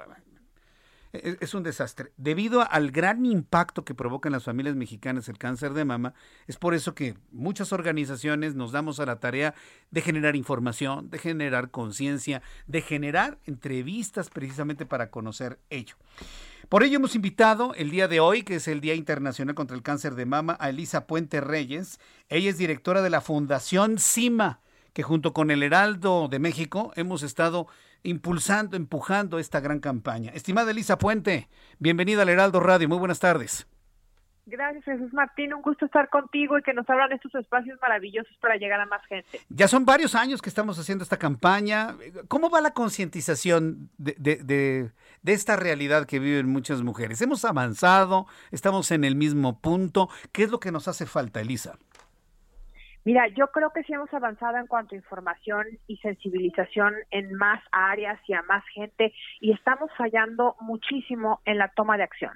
es, 1.13 1.55
un 1.55 1.65
desastre. 1.65 2.13
Debido 2.17 2.65
al 2.71 2.93
gran 2.93 3.27
impacto 3.27 3.85
que 3.85 3.93
provoca 3.93 4.29
en 4.29 4.33
las 4.33 4.45
familias 4.45 4.77
mexicanas 4.77 5.29
el 5.29 5.39
cáncer 5.39 5.75
de 5.75 5.85
mama, 5.85 6.15
es 6.47 6.57
por 6.57 6.73
eso 6.75 6.95
que 6.95 7.17
muchas 7.33 7.73
organizaciones 7.73 8.55
nos 8.55 8.71
damos 8.71 9.01
a 9.01 9.07
la 9.07 9.19
tarea 9.19 9.57
de 9.91 10.03
generar 10.03 10.37
información, 10.37 11.11
de 11.11 11.19
generar 11.19 11.73
conciencia, 11.73 12.43
de 12.69 12.81
generar 12.81 13.39
entrevistas 13.45 14.31
precisamente 14.31 14.87
para 14.87 15.11
conocer 15.11 15.59
ello. 15.69 15.97
Por 16.75 16.83
ello 16.83 16.97
hemos 16.97 17.15
invitado 17.15 17.73
el 17.77 17.93
día 17.93 18.09
de 18.09 18.19
hoy, 18.19 18.43
que 18.43 18.57
es 18.57 18.67
el 18.67 18.81
Día 18.81 18.97
Internacional 18.97 19.55
contra 19.55 19.77
el 19.77 19.85
Cáncer 19.85 20.17
de 20.17 20.27
Mama, 20.27 20.57
a 20.59 20.71
Elisa 20.71 21.07
Puente 21.07 21.41
Reyes. 21.41 22.01
Ella 22.29 22.51
es 22.51 22.59
directora 22.59 23.01
de 23.01 23.11
la 23.11 23.21
Fundación 23.21 23.97
CIMA, 23.97 24.59
que 24.93 25.05
junto 25.05 25.33
con 25.33 25.53
el 25.53 25.63
Heraldo 25.63 26.27
de 26.27 26.41
México 26.41 26.91
hemos 26.97 27.23
estado 27.23 27.69
impulsando, 28.03 28.77
empujando 28.77 29.39
esta 29.39 29.61
gran 29.61 29.79
campaña. 29.79 30.33
Estimada 30.35 30.73
Elisa 30.73 30.99
Puente, 30.99 31.49
bienvenida 31.79 32.23
al 32.23 32.31
Heraldo 32.31 32.59
Radio. 32.59 32.89
Muy 32.89 32.99
buenas 32.99 33.21
tardes. 33.21 33.69
Gracias, 34.47 34.85
Jesús 34.85 35.13
Martín. 35.15 35.55
Un 35.55 35.63
gusto 35.63 35.87
estar 35.87 36.11
contigo 36.11 36.59
y 36.59 36.63
que 36.63 36.75
nos 36.75 36.89
abran 36.91 37.11
estos 37.13 37.35
espacios 37.35 37.79
maravillosos 37.81 38.37
para 38.41 38.57
llegar 38.57 38.79
a 38.81 38.87
más 38.87 39.01
gente. 39.07 39.41
Ya 39.49 39.69
son 39.69 39.87
varios 39.87 40.15
años 40.15 40.43
que 40.43 40.51
estamos 40.51 40.79
haciendo 40.79 41.03
esta 41.03 41.17
campaña. 41.17 41.95
¿Cómo 42.29 42.51
va 42.51 42.61
la 42.61 42.73
concientización 42.73 43.89
de, 43.97 44.15
de, 44.19 44.91
esta 45.33 45.57
realidad 45.57 46.07
que 46.07 46.19
viven 46.19 46.49
muchas 46.49 46.83
mujeres? 46.83 47.21
¿Hemos 47.23 47.45
avanzado? 47.45 48.27
¿Estamos 48.51 48.91
en 48.91 49.05
el 49.05 49.17
mismo 49.17 49.61
punto? 49.61 50.09
¿Qué 50.33 50.43
es 50.43 50.51
lo 50.51 50.61
que 50.61 50.73
nos 50.73 50.89
hace 50.89 51.07
falta, 51.07 51.41
Elisa? 51.41 51.79
Mira, 53.05 53.29
yo 53.29 53.49
creo 53.49 53.71
que 53.71 53.83
sí 53.83 53.93
hemos 53.93 54.13
avanzado 54.15 54.57
en 54.57 54.67
cuanto 54.67 54.95
a 54.95 54.99
información 54.99 55.67
y 55.87 55.99
sensibilización 55.99 56.95
en 57.11 57.35
más 57.35 57.63
áreas 57.71 58.19
y 58.27 58.33
a 58.33 58.43
más 58.43 58.65
gente 58.69 59.13
y 59.41 59.53
estamos 59.53 59.91
fallando 59.99 60.57
muchísimo 60.61 61.41
en 61.45 61.59
la 61.59 61.69
toma 61.69 61.99
de 61.99 62.05
acción. 62.05 62.33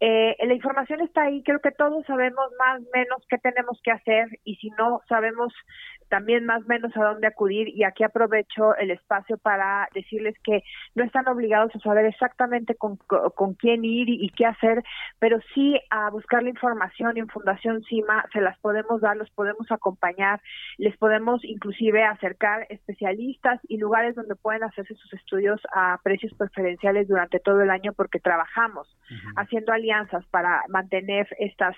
Eh, 0.00 0.34
la 0.44 0.54
información 0.54 1.00
está 1.02 1.22
ahí, 1.22 1.42
creo 1.44 1.60
que 1.60 1.70
todos 1.70 2.04
sabemos 2.06 2.46
más 2.58 2.80
o 2.80 2.86
menos 2.92 3.22
qué 3.28 3.38
tenemos 3.38 3.80
que 3.84 3.92
hacer 3.92 4.40
y 4.44 4.56
si 4.56 4.70
no 4.70 5.00
sabemos 5.08 5.52
también 6.10 6.44
más 6.44 6.62
o 6.62 6.66
menos 6.66 6.94
a 6.96 7.04
dónde 7.04 7.28
acudir 7.28 7.68
y 7.68 7.84
aquí 7.84 8.04
aprovecho 8.04 8.76
el 8.76 8.90
espacio 8.90 9.38
para 9.38 9.88
decirles 9.94 10.34
que 10.44 10.62
no 10.94 11.04
están 11.04 11.26
obligados 11.28 11.74
a 11.74 11.78
saber 11.78 12.04
exactamente 12.04 12.74
con, 12.74 12.96
con 12.96 13.54
quién 13.54 13.84
ir 13.84 14.08
y, 14.08 14.28
qué 14.30 14.44
hacer, 14.44 14.82
pero 15.18 15.38
sí 15.54 15.80
a 15.90 16.10
buscar 16.10 16.42
la 16.42 16.50
información 16.50 17.16
en 17.16 17.28
Fundación 17.28 17.82
CIMA, 17.84 18.26
se 18.32 18.40
las 18.40 18.58
podemos 18.58 19.00
dar, 19.00 19.16
los 19.16 19.30
podemos 19.30 19.70
acompañar, 19.70 20.40
les 20.78 20.96
podemos 20.96 21.44
inclusive 21.44 22.02
acercar 22.04 22.66
especialistas 22.68 23.60
y 23.68 23.78
lugares 23.78 24.14
donde 24.16 24.34
pueden 24.34 24.64
hacerse 24.64 24.94
sus 24.94 25.12
estudios 25.14 25.60
a 25.72 25.98
precios 26.02 26.34
preferenciales 26.34 27.08
durante 27.08 27.38
todo 27.38 27.60
el 27.60 27.70
año 27.70 27.92
porque 27.92 28.18
trabajamos 28.18 28.88
haciendo 29.36 29.72
alianzas 29.72 30.24
para 30.26 30.62
mantener 30.68 31.28
estas 31.38 31.76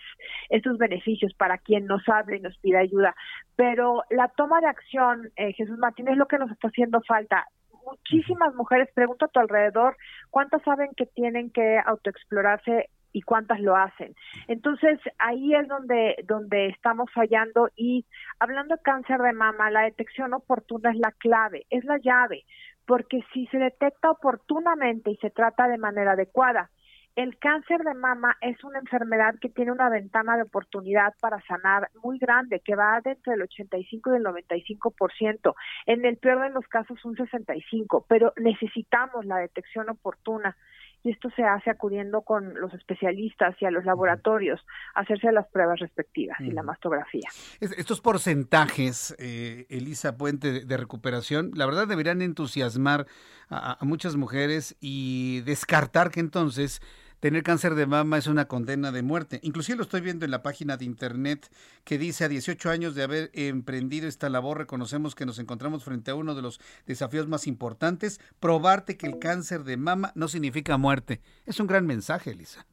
estos 0.48 0.78
beneficios 0.78 1.34
para 1.34 1.58
quien 1.58 1.86
nos 1.86 2.06
hable 2.08 2.36
y 2.36 2.40
nos 2.40 2.56
pida 2.58 2.80
ayuda, 2.80 3.14
pero 3.56 4.02
la 4.10 4.21
toma 4.28 4.60
de 4.60 4.66
acción, 4.66 5.30
eh, 5.36 5.52
Jesús 5.52 5.78
Martín, 5.78 6.08
es 6.08 6.16
lo 6.16 6.26
que 6.26 6.38
nos 6.38 6.50
está 6.50 6.68
haciendo 6.68 7.00
falta. 7.02 7.46
Muchísimas 7.84 8.54
mujeres, 8.54 8.88
pregunto 8.94 9.24
a 9.24 9.28
tu 9.28 9.40
alrededor, 9.40 9.96
¿cuántas 10.30 10.62
saben 10.62 10.90
que 10.96 11.06
tienen 11.06 11.50
que 11.50 11.80
autoexplorarse 11.84 12.88
y 13.12 13.22
cuántas 13.22 13.60
lo 13.60 13.76
hacen. 13.76 14.14
Entonces, 14.48 14.98
ahí 15.18 15.54
es 15.54 15.68
donde, 15.68 16.16
donde 16.24 16.68
estamos 16.68 17.10
fallando 17.12 17.68
y 17.76 18.06
hablando 18.38 18.76
de 18.76 18.82
cáncer 18.82 19.20
de 19.20 19.32
mama, 19.32 19.70
la 19.70 19.82
detección 19.82 20.32
oportuna 20.32 20.90
es 20.90 20.96
la 20.96 21.12
clave, 21.12 21.66
es 21.70 21.84
la 21.84 21.98
llave, 21.98 22.44
porque 22.86 23.20
si 23.32 23.46
se 23.48 23.58
detecta 23.58 24.10
oportunamente 24.10 25.10
y 25.10 25.16
se 25.16 25.30
trata 25.30 25.68
de 25.68 25.78
manera 25.78 26.12
adecuada, 26.12 26.70
el 27.14 27.38
cáncer 27.38 27.82
de 27.82 27.94
mama 27.94 28.36
es 28.40 28.62
una 28.64 28.78
enfermedad 28.78 29.34
que 29.38 29.50
tiene 29.50 29.72
una 29.72 29.90
ventana 29.90 30.36
de 30.36 30.44
oportunidad 30.44 31.14
para 31.20 31.40
sanar 31.42 31.90
muy 32.02 32.18
grande, 32.18 32.60
que 32.60 32.74
va 32.74 33.00
de 33.02 33.12
entre 33.12 33.34
el 33.34 33.42
85 33.42 34.12
y 34.12 34.16
el 34.16 34.24
95%, 34.24 35.54
en 35.86 36.04
el 36.06 36.16
peor 36.16 36.42
de 36.42 36.50
los 36.50 36.66
casos 36.68 37.04
un 37.04 37.16
65%, 37.16 38.04
pero 38.08 38.32
necesitamos 38.36 39.26
la 39.26 39.36
detección 39.36 39.90
oportuna 39.90 40.56
y 41.04 41.10
esto 41.10 41.30
se 41.34 41.42
hace 41.42 41.70
acudiendo 41.70 42.22
con 42.22 42.54
los 42.54 42.72
especialistas 42.74 43.56
y 43.60 43.64
a 43.64 43.70
los 43.70 43.84
laboratorios 43.84 44.60
a 44.94 45.00
hacerse 45.00 45.32
las 45.32 45.46
pruebas 45.48 45.80
respectivas 45.80 46.38
y 46.40 46.50
la 46.50 46.62
mastografía. 46.62 47.28
Estos 47.60 48.00
porcentajes, 48.00 49.14
eh, 49.18 49.66
Elisa 49.68 50.16
Puente, 50.16 50.64
de 50.64 50.76
recuperación, 50.76 51.50
la 51.54 51.66
verdad 51.66 51.86
deberían 51.86 52.22
entusiasmar 52.22 53.06
a 53.50 53.78
muchas 53.82 54.16
mujeres 54.16 54.76
y 54.80 55.42
descartar 55.42 56.10
que 56.10 56.20
entonces 56.20 56.80
tener 57.22 57.44
cáncer 57.44 57.76
de 57.76 57.86
mama 57.86 58.18
es 58.18 58.26
una 58.26 58.48
condena 58.48 58.90
de 58.90 59.02
muerte. 59.02 59.38
Inclusive 59.44 59.76
lo 59.76 59.84
estoy 59.84 60.00
viendo 60.00 60.24
en 60.24 60.32
la 60.32 60.42
página 60.42 60.76
de 60.76 60.84
internet 60.84 61.48
que 61.84 61.96
dice 61.96 62.24
a 62.24 62.28
18 62.28 62.68
años 62.68 62.96
de 62.96 63.04
haber 63.04 63.30
emprendido 63.32 64.08
esta 64.08 64.28
labor 64.28 64.58
reconocemos 64.58 65.14
que 65.14 65.24
nos 65.24 65.38
encontramos 65.38 65.84
frente 65.84 66.10
a 66.10 66.16
uno 66.16 66.34
de 66.34 66.42
los 66.42 66.60
desafíos 66.84 67.28
más 67.28 67.46
importantes, 67.46 68.20
probarte 68.40 68.96
que 68.96 69.06
el 69.06 69.20
cáncer 69.20 69.62
de 69.62 69.76
mama 69.76 70.10
no 70.16 70.26
significa 70.26 70.76
muerte. 70.78 71.22
Es 71.46 71.60
un 71.60 71.68
gran 71.68 71.86
mensaje, 71.86 72.32
Elisa. 72.32 72.66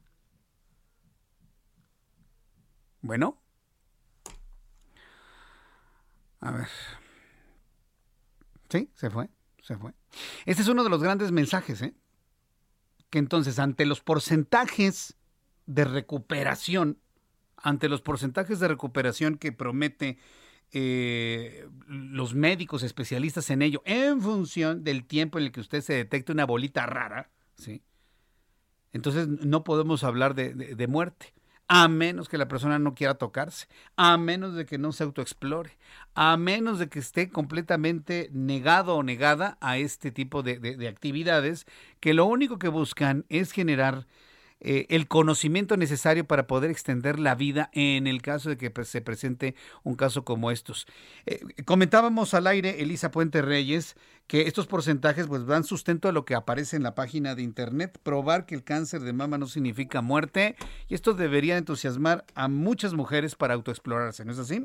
Bueno. 3.02 3.40
A 6.40 6.50
ver. 6.50 6.66
Sí, 8.68 8.90
se 8.96 9.10
fue, 9.10 9.30
se 9.62 9.76
fue. 9.76 9.94
Este 10.44 10.62
es 10.62 10.68
uno 10.68 10.82
de 10.82 10.90
los 10.90 11.00
grandes 11.00 11.30
mensajes, 11.30 11.82
¿eh? 11.82 11.94
Que 13.10 13.18
entonces 13.18 13.58
ante 13.58 13.84
los 13.86 14.00
porcentajes 14.00 15.16
de 15.66 15.84
recuperación, 15.84 16.98
ante 17.56 17.88
los 17.88 18.00
porcentajes 18.00 18.60
de 18.60 18.68
recuperación 18.68 19.36
que 19.36 19.52
promete 19.52 20.18
eh, 20.72 21.68
los 21.86 22.34
médicos 22.34 22.82
especialistas 22.82 23.50
en 23.50 23.62
ello, 23.62 23.82
en 23.84 24.20
función 24.22 24.84
del 24.84 25.04
tiempo 25.04 25.38
en 25.38 25.44
el 25.44 25.52
que 25.52 25.60
usted 25.60 25.80
se 25.80 25.94
detecte 25.94 26.32
una 26.32 26.46
bolita 26.46 26.86
rara, 26.86 27.30
¿sí? 27.54 27.82
Entonces 28.92 29.28
no 29.28 29.62
podemos 29.62 30.02
hablar 30.02 30.34
de 30.34 30.86
muerte 30.88 31.32
a 31.72 31.86
menos 31.86 32.28
que 32.28 32.36
la 32.36 32.48
persona 32.48 32.80
no 32.80 32.96
quiera 32.96 33.14
tocarse, 33.14 33.68
a 33.94 34.18
menos 34.18 34.56
de 34.56 34.66
que 34.66 34.76
no 34.76 34.90
se 34.90 35.04
autoexplore, 35.04 35.78
a 36.14 36.36
menos 36.36 36.80
de 36.80 36.88
que 36.88 36.98
esté 36.98 37.30
completamente 37.30 38.28
negado 38.32 38.96
o 38.96 39.04
negada 39.04 39.56
a 39.60 39.78
este 39.78 40.10
tipo 40.10 40.42
de, 40.42 40.58
de 40.58 40.88
actividades 40.88 41.66
que 42.00 42.12
lo 42.12 42.24
único 42.24 42.58
que 42.58 42.66
buscan 42.66 43.24
es 43.28 43.52
generar 43.52 44.08
eh, 44.62 44.86
el 44.90 45.08
conocimiento 45.08 45.78
necesario 45.78 46.26
para 46.26 46.46
poder 46.46 46.70
extender 46.70 47.18
la 47.18 47.34
vida 47.34 47.70
en 47.72 48.06
el 48.06 48.20
caso 48.20 48.50
de 48.50 48.58
que 48.58 48.70
pues, 48.70 48.88
se 48.88 49.00
presente 49.00 49.54
un 49.84 49.94
caso 49.94 50.22
como 50.22 50.50
estos. 50.50 50.86
Eh, 51.24 51.40
comentábamos 51.64 52.34
al 52.34 52.46
aire, 52.46 52.82
Elisa 52.82 53.10
Puente 53.10 53.40
Reyes, 53.40 53.96
que 54.30 54.42
estos 54.42 54.68
porcentajes 54.68 55.26
pues 55.26 55.44
dan 55.44 55.64
sustento 55.64 56.08
a 56.08 56.12
lo 56.12 56.24
que 56.24 56.36
aparece 56.36 56.76
en 56.76 56.84
la 56.84 56.94
página 56.94 57.34
de 57.34 57.42
internet, 57.42 57.98
probar 58.04 58.46
que 58.46 58.54
el 58.54 58.62
cáncer 58.62 59.00
de 59.00 59.12
mama 59.12 59.38
no 59.38 59.46
significa 59.46 60.02
muerte 60.02 60.54
y 60.86 60.94
esto 60.94 61.14
debería 61.14 61.56
entusiasmar 61.56 62.22
a 62.36 62.46
muchas 62.46 62.94
mujeres 62.94 63.34
para 63.34 63.54
autoexplorarse, 63.54 64.24
¿no 64.24 64.30
es 64.30 64.38
así? 64.38 64.64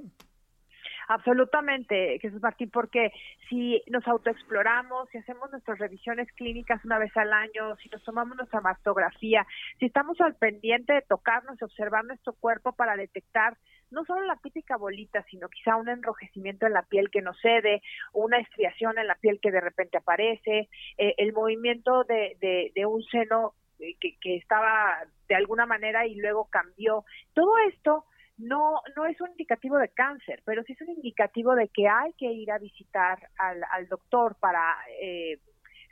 Absolutamente, 1.07 2.19
Jesús 2.19 2.43
Martín, 2.43 2.69
porque 2.69 3.11
si 3.49 3.81
nos 3.87 4.07
autoexploramos, 4.07 5.09
si 5.09 5.17
hacemos 5.17 5.49
nuestras 5.49 5.79
revisiones 5.79 6.31
clínicas 6.33 6.85
una 6.85 6.99
vez 6.99 7.15
al 7.17 7.33
año, 7.33 7.75
si 7.81 7.89
nos 7.89 8.03
tomamos 8.03 8.37
nuestra 8.37 8.61
mastografía, 8.61 9.47
si 9.79 9.87
estamos 9.87 10.21
al 10.21 10.35
pendiente 10.35 10.93
de 10.93 11.01
tocarnos 11.01 11.59
y 11.59 11.63
observar 11.63 12.05
nuestro 12.05 12.33
cuerpo 12.33 12.73
para 12.73 12.95
detectar 12.95 13.57
no 13.91 14.05
solo 14.05 14.25
la 14.25 14.37
típica 14.37 14.77
bolita, 14.77 15.23
sino 15.29 15.49
quizá 15.49 15.75
un 15.75 15.89
enrojecimiento 15.89 16.65
en 16.65 16.73
la 16.73 16.83
piel 16.83 17.09
que 17.09 17.21
no 17.21 17.33
cede, 17.33 17.81
una 18.13 18.39
estriación 18.39 18.97
en 18.97 19.07
la 19.07 19.15
piel 19.15 19.39
que 19.41 19.51
de 19.51 19.61
repente 19.61 19.97
aparece, 19.97 20.69
eh, 20.97 21.13
el 21.17 21.33
movimiento 21.33 22.03
de, 22.03 22.37
de, 22.39 22.71
de 22.75 22.85
un 22.85 23.03
seno 23.03 23.53
eh, 23.79 23.95
que, 23.99 24.17
que 24.19 24.37
estaba 24.37 25.03
de 25.27 25.35
alguna 25.35 25.65
manera 25.65 26.05
y 26.05 26.15
luego 26.15 26.45
cambió. 26.49 27.05
Todo 27.33 27.57
esto 27.69 28.05
no, 28.37 28.81
no 28.95 29.05
es 29.05 29.19
un 29.21 29.31
indicativo 29.31 29.77
de 29.77 29.89
cáncer, 29.89 30.41
pero 30.45 30.63
sí 30.63 30.73
es 30.73 30.81
un 30.81 30.89
indicativo 30.89 31.55
de 31.55 31.69
que 31.69 31.87
hay 31.87 32.13
que 32.13 32.31
ir 32.31 32.51
a 32.51 32.57
visitar 32.59 33.17
al, 33.37 33.63
al 33.71 33.87
doctor 33.87 34.35
para 34.39 34.75
eh, 35.01 35.39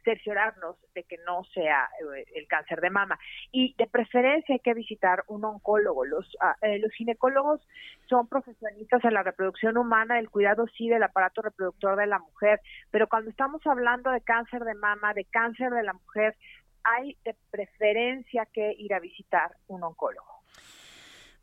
cerciorarnos 0.03 0.77
de 0.93 1.03
que 1.03 1.17
no 1.25 1.43
sea 1.53 1.89
eh, 2.15 2.25
el 2.35 2.47
cáncer 2.47 2.81
de 2.81 2.89
mama. 2.89 3.19
Y 3.51 3.73
de 3.77 3.87
preferencia 3.87 4.53
hay 4.53 4.59
que 4.59 4.73
visitar 4.73 5.23
un 5.27 5.45
oncólogo. 5.45 6.05
Los, 6.05 6.29
ah, 6.39 6.55
eh, 6.61 6.79
los 6.79 6.91
ginecólogos 6.93 7.61
son 8.07 8.27
profesionistas 8.27 9.03
en 9.03 9.13
la 9.13 9.23
reproducción 9.23 9.77
humana, 9.77 10.19
el 10.19 10.29
cuidado 10.29 10.65
sí 10.77 10.89
del 10.89 11.03
aparato 11.03 11.41
reproductor 11.41 11.95
de 11.97 12.07
la 12.07 12.19
mujer, 12.19 12.59
pero 12.91 13.07
cuando 13.07 13.29
estamos 13.29 13.65
hablando 13.65 14.11
de 14.11 14.21
cáncer 14.21 14.63
de 14.63 14.75
mama, 14.75 15.13
de 15.13 15.25
cáncer 15.25 15.71
de 15.71 15.83
la 15.83 15.93
mujer, 15.93 16.35
hay 16.83 17.17
de 17.23 17.35
preferencia 17.49 18.45
que 18.51 18.73
ir 18.77 18.93
a 18.93 18.99
visitar 18.99 19.55
un 19.67 19.83
oncólogo. 19.83 20.42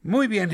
Muy 0.02 0.28
bien. 0.28 0.50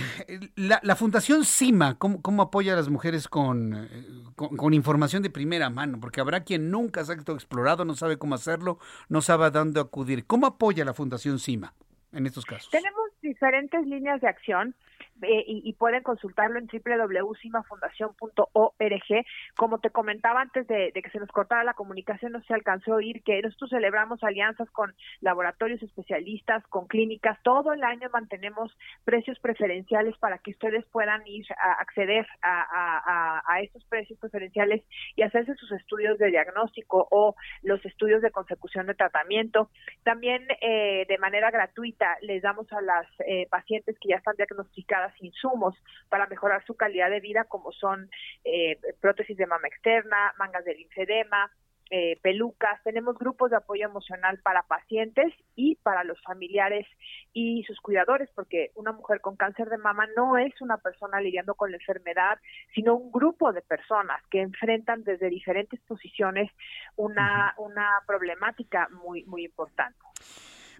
La, 0.56 0.96
Fundación 0.96 1.44
CIMA, 1.44 1.96
¿cómo, 1.98 2.42
apoya 2.42 2.72
a 2.72 2.76
las 2.76 2.88
mujeres 2.88 3.28
con, 3.28 3.88
con, 4.34 4.74
información 4.74 5.22
de 5.22 5.30
primera 5.30 5.70
mano, 5.70 6.00
porque 6.00 6.20
habrá 6.20 6.42
quien 6.42 6.70
nunca 6.70 7.04
se 7.04 7.12
ha 7.12 7.14
explorado, 7.14 7.84
no 7.84 7.94
sabe 7.94 8.18
cómo 8.18 8.34
hacerlo, 8.34 8.78
no 9.08 9.20
sabe 9.20 9.44
a 9.44 9.50
dónde 9.50 9.80
acudir. 9.80 10.26
¿Cómo 10.26 10.46
apoya 10.46 10.84
la 10.84 10.94
Fundación 10.94 11.38
CIMA 11.38 11.74
en 12.12 12.26
estos 12.26 12.44
casos? 12.44 12.70
Tenemos 12.70 13.04
diferentes 13.22 13.86
líneas 13.86 14.20
de 14.20 14.28
acción. 14.28 14.74
Eh, 15.22 15.44
y, 15.46 15.72
pueden 15.74 16.02
consultarlo 16.02 16.58
en 16.58 16.66
www.cimafundación.org. 16.66 19.24
Como 19.56 19.78
te 19.78 19.90
comentaba 19.90 20.40
antes 20.42 20.66
de, 20.66 20.92
que 20.92 21.10
se 21.10 21.18
nos 21.18 21.30
cortara 21.30 21.64
la 21.64 21.72
comunicación, 21.72 22.32
no 22.32 22.42
se 22.42 22.52
alcanzó 22.52 22.92
a 22.92 22.96
oír 22.96 23.22
que 23.22 23.40
nosotros 23.40 23.70
celebramos 23.70 24.22
alianzas 24.22 24.70
con 24.70 24.94
laboratorios 25.20 25.82
especialistas, 25.82 26.66
con 26.68 26.86
clínicas. 26.86 27.38
Todo 27.42 27.72
el 27.72 27.82
año 27.82 28.10
mantenemos 28.12 28.76
precios 29.04 29.38
preferenciales 29.38 30.18
para 30.18 30.36
que 30.38 30.50
ustedes 30.50 30.84
puedan 30.86 31.26
ir 31.26 31.46
a 31.58 31.80
acceder 31.80 32.26
a, 32.42 33.42
estos 33.62 33.86
precios 33.86 34.18
preferenciales 34.18 34.84
y 35.16 35.22
hacerse 35.22 35.54
sus 35.54 35.72
estudios 35.72 36.18
de 36.18 36.26
diagnóstico 36.26 37.08
o 37.10 37.34
los 37.62 37.82
estudios 37.86 38.20
de 38.20 38.30
consecución 38.30 38.86
de 38.86 38.92
tratamiento. 38.94 39.70
También 40.04 40.46
eh, 40.60 41.06
de 41.08 41.18
manera 41.18 41.50
gratuita 41.50 42.18
les 42.20 42.42
damos 42.42 42.70
a 42.72 42.82
las 42.82 43.06
eh, 43.26 43.46
pacientes 43.50 43.98
que 43.98 44.10
ya 44.10 44.16
están 44.16 44.36
diagnosticadas 44.36 45.05
insumos 45.20 45.74
para 46.08 46.26
mejorar 46.26 46.64
su 46.66 46.74
calidad 46.74 47.10
de 47.10 47.20
vida, 47.20 47.44
como 47.44 47.72
son 47.72 48.10
eh, 48.44 48.78
prótesis 49.00 49.36
de 49.36 49.46
mama 49.46 49.68
externa, 49.68 50.34
mangas 50.38 50.64
de 50.64 50.74
linfedema, 50.74 51.50
eh, 51.88 52.18
pelucas, 52.20 52.82
tenemos 52.82 53.16
grupos 53.16 53.50
de 53.50 53.58
apoyo 53.58 53.84
emocional 53.84 54.40
para 54.42 54.64
pacientes 54.64 55.32
y 55.54 55.76
para 55.76 56.02
los 56.02 56.20
familiares 56.22 56.84
y 57.32 57.62
sus 57.62 57.80
cuidadores, 57.80 58.28
porque 58.34 58.72
una 58.74 58.90
mujer 58.90 59.20
con 59.20 59.36
cáncer 59.36 59.68
de 59.68 59.78
mama 59.78 60.08
no 60.16 60.36
es 60.36 60.60
una 60.60 60.78
persona 60.78 61.20
lidiando 61.20 61.54
con 61.54 61.70
la 61.70 61.76
enfermedad, 61.76 62.40
sino 62.74 62.96
un 62.96 63.12
grupo 63.12 63.52
de 63.52 63.62
personas 63.62 64.20
que 64.30 64.40
enfrentan 64.40 65.04
desde 65.04 65.30
diferentes 65.30 65.78
posiciones 65.82 66.50
una, 66.96 67.54
una 67.56 68.02
problemática 68.04 68.88
muy, 68.90 69.22
muy 69.24 69.44
importante. 69.44 69.98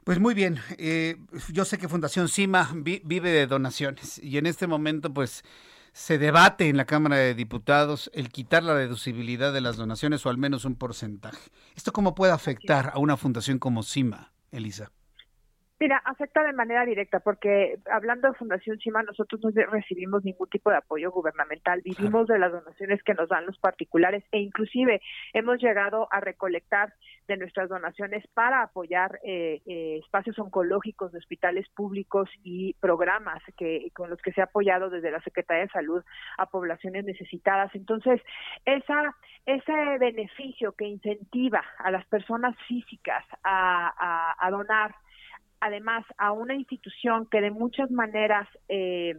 Pues 0.07 0.21
muy 0.21 0.35
bien, 0.35 0.61
eh, 0.79 1.17
yo 1.51 1.65
sé 1.65 1.79
que 1.79 1.89
Fundación 1.89 2.29
CIMA 2.29 2.71
vive 2.77 3.33
de 3.33 3.49
donaciones 3.49 4.21
y 4.21 4.39
en 4.39 4.47
este 4.47 4.69
momento 4.69 5.13
pues 5.13 5.43
se 5.93 6.17
debate 6.17 6.69
en 6.69 6.77
la 6.77 6.85
Cámara 6.85 7.17
de 7.17 7.35
Diputados 7.35 8.09
el 8.15 8.29
quitar 8.29 8.63
la 8.63 8.77
deducibilidad 8.77 9.53
de 9.53 9.61
las 9.61 9.77
donaciones 9.77 10.25
o 10.25 10.29
al 10.31 10.39
menos 10.39 10.65
un 10.65 10.77
porcentaje. 10.77 11.51
¿Esto 11.75 11.93
cómo 11.93 12.15
puede 12.15 12.33
afectar 12.33 12.93
a 12.95 13.01
una 13.01 13.17
fundación 13.17 13.59
como 13.59 13.83
CIMA, 13.83 14.33
Elisa? 14.53 14.93
Mira, 15.79 16.01
afecta 16.07 16.43
de 16.43 16.55
manera 16.55 16.87
directa 16.87 17.21
porque 17.21 17.79
hablando 17.91 18.29
de 18.29 18.39
Fundación 18.39 18.79
CIMA 18.79 19.03
nosotros 19.03 19.43
no 19.43 19.51
recibimos 19.71 20.25
ningún 20.25 20.49
tipo 20.49 20.71
de 20.71 20.79
apoyo 20.79 21.11
gubernamental, 21.11 21.83
vivimos 21.83 22.27
de 22.29 22.39
las 22.39 22.51
donaciones 22.51 23.03
que 23.03 23.13
nos 23.13 23.29
dan 23.29 23.45
los 23.45 23.59
particulares 23.59 24.25
e 24.33 24.39
inclusive 24.39 25.03
hemos 25.35 25.61
llegado 25.61 26.09
a 26.11 26.21
recolectar 26.21 26.95
de 27.29 27.37
nuestras 27.37 27.69
donaciones 27.69 28.27
para 28.29 28.63
apoyar 28.63 29.21
eh, 29.23 29.61
eh, 29.67 30.01
espacios 30.03 30.39
oncológicos 30.39 31.13
de 31.13 31.19
hospitales 31.19 31.69
públicos 31.75 32.31
y 32.43 32.73
programas 32.81 33.43
que 33.59 33.91
con 33.95 34.09
los 34.09 34.23
que 34.23 34.33
se 34.33 34.41
ha 34.41 34.45
apoyado 34.45 34.89
desde 34.89 35.11
la 35.11 35.21
Secretaría 35.21 35.65
de 35.65 35.73
Salud 35.73 36.03
a 36.39 36.47
poblaciones 36.47 37.05
necesitadas. 37.05 37.75
Entonces, 37.75 38.23
esa 38.65 39.15
ese 39.45 39.99
beneficio 39.99 40.73
que 40.73 40.87
incentiva 40.87 41.63
a 41.79 41.91
las 41.91 42.07
personas 42.07 42.57
físicas 42.67 43.25
a, 43.45 44.35
a 44.39 44.51
donar 44.51 44.95
además 45.61 46.05
a 46.19 46.33
una 46.33 46.55
institución 46.55 47.27
que 47.31 47.41
de 47.41 47.51
muchas 47.51 47.91
maneras 47.91 48.49
eh, 48.69 49.15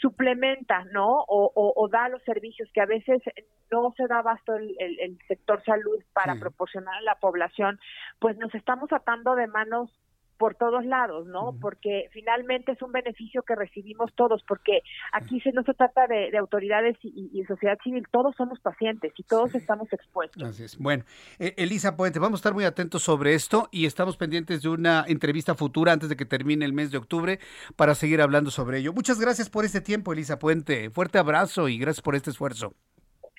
suplementa, 0.00 0.84
¿no? 0.92 1.24
O, 1.28 1.88
da 1.90 2.08
los 2.08 2.22
servicios 2.24 2.68
que 2.72 2.80
a 2.80 2.86
veces 2.86 3.22
no 3.70 3.92
se 3.96 4.06
da 4.06 4.18
abasto 4.18 4.54
el, 4.54 4.76
el, 4.78 5.18
sector 5.26 5.62
salud 5.64 6.02
para 6.12 6.36
proporcionar 6.36 6.94
a 6.96 7.02
la 7.02 7.14
población, 7.16 7.80
pues 8.18 8.36
nos 8.36 8.54
estamos 8.54 8.92
atando 8.92 9.34
de 9.34 9.46
manos 9.46 9.90
por 10.38 10.54
todos 10.54 10.84
lados, 10.84 11.26
¿no? 11.26 11.56
Porque 11.60 12.08
finalmente 12.12 12.72
es 12.72 12.82
un 12.82 12.92
beneficio 12.92 13.42
que 13.42 13.54
recibimos 13.54 14.12
todos, 14.14 14.42
porque 14.46 14.82
aquí 15.12 15.40
se 15.40 15.52
no 15.52 15.62
se 15.62 15.74
trata 15.74 16.06
de, 16.06 16.36
autoridades 16.36 16.96
y, 17.02 17.44
sociedad 17.44 17.78
civil, 17.82 18.04
todos 18.10 18.34
somos 18.36 18.60
pacientes 18.60 19.12
y 19.16 19.22
todos 19.22 19.54
estamos 19.54 19.92
expuestos. 19.92 20.42
Así 20.42 20.64
es. 20.64 20.78
Bueno, 20.78 21.04
eh, 21.38 21.54
Elisa 21.56 21.96
Puente, 21.96 22.18
vamos 22.18 22.38
a 22.38 22.40
estar 22.40 22.54
muy 22.54 22.64
atentos 22.64 23.02
sobre 23.02 23.34
esto 23.34 23.68
y 23.70 23.86
estamos 23.86 24.16
pendientes 24.16 24.62
de 24.62 24.68
una 24.68 25.04
entrevista 25.06 25.54
futura 25.54 25.92
antes 25.92 26.08
de 26.08 26.16
que 26.16 26.24
termine 26.24 26.64
el 26.64 26.72
mes 26.72 26.90
de 26.90 26.98
octubre 26.98 27.38
para 27.76 27.94
seguir 27.94 28.20
hablando 28.20 28.50
sobre 28.50 28.78
ello. 28.78 28.92
Muchas 28.92 29.20
gracias 29.20 29.48
por 29.48 29.64
este 29.64 29.80
tiempo, 29.80 30.12
Elisa 30.12 30.38
Puente. 30.38 30.90
Fuerte 30.90 31.18
abrazo 31.18 31.68
y 31.68 31.78
gracias 31.78 32.02
por 32.02 32.14
este 32.14 32.30
esfuerzo. 32.30 32.74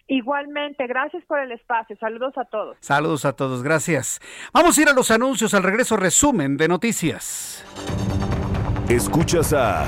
Igualmente, 0.08 0.88
gracias 0.88 1.24
por 1.26 1.40
el 1.40 1.52
espacio. 1.52 1.98
Saludos 2.00 2.38
a 2.38 2.46
todos. 2.46 2.78
Saludos 2.80 3.26
a 3.26 3.34
todos, 3.34 3.62
gracias. 3.62 4.22
Vamos 4.54 4.78
a 4.78 4.82
ir 4.82 4.90
a 4.90 4.94
los 4.94 5.12
anuncios, 5.12 5.54
al 5.54 5.64
regreso 5.64 5.98
resumen 5.98 6.56
de 6.56 6.68
noticias. 6.68 7.66
Escuchas 8.88 9.52
a 9.52 9.86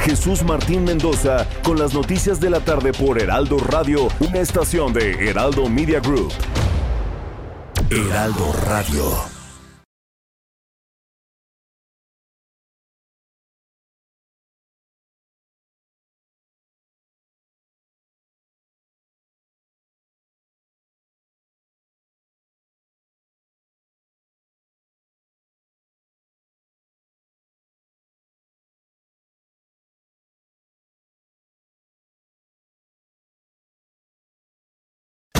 Jesús 0.00 0.44
Martín 0.44 0.84
Mendoza 0.84 1.46
con 1.62 1.78
las 1.78 1.94
noticias 1.94 2.38
de 2.38 2.50
la 2.50 2.60
tarde 2.60 2.92
por 2.92 3.18
Heraldo 3.20 3.58
Radio, 3.58 4.08
una 4.20 4.40
estación 4.40 4.92
de 4.92 5.28
Heraldo 5.28 5.68
Media 5.68 6.00
Group. 6.00 6.32
Heraldo 7.90 8.52
Radio. 8.66 9.37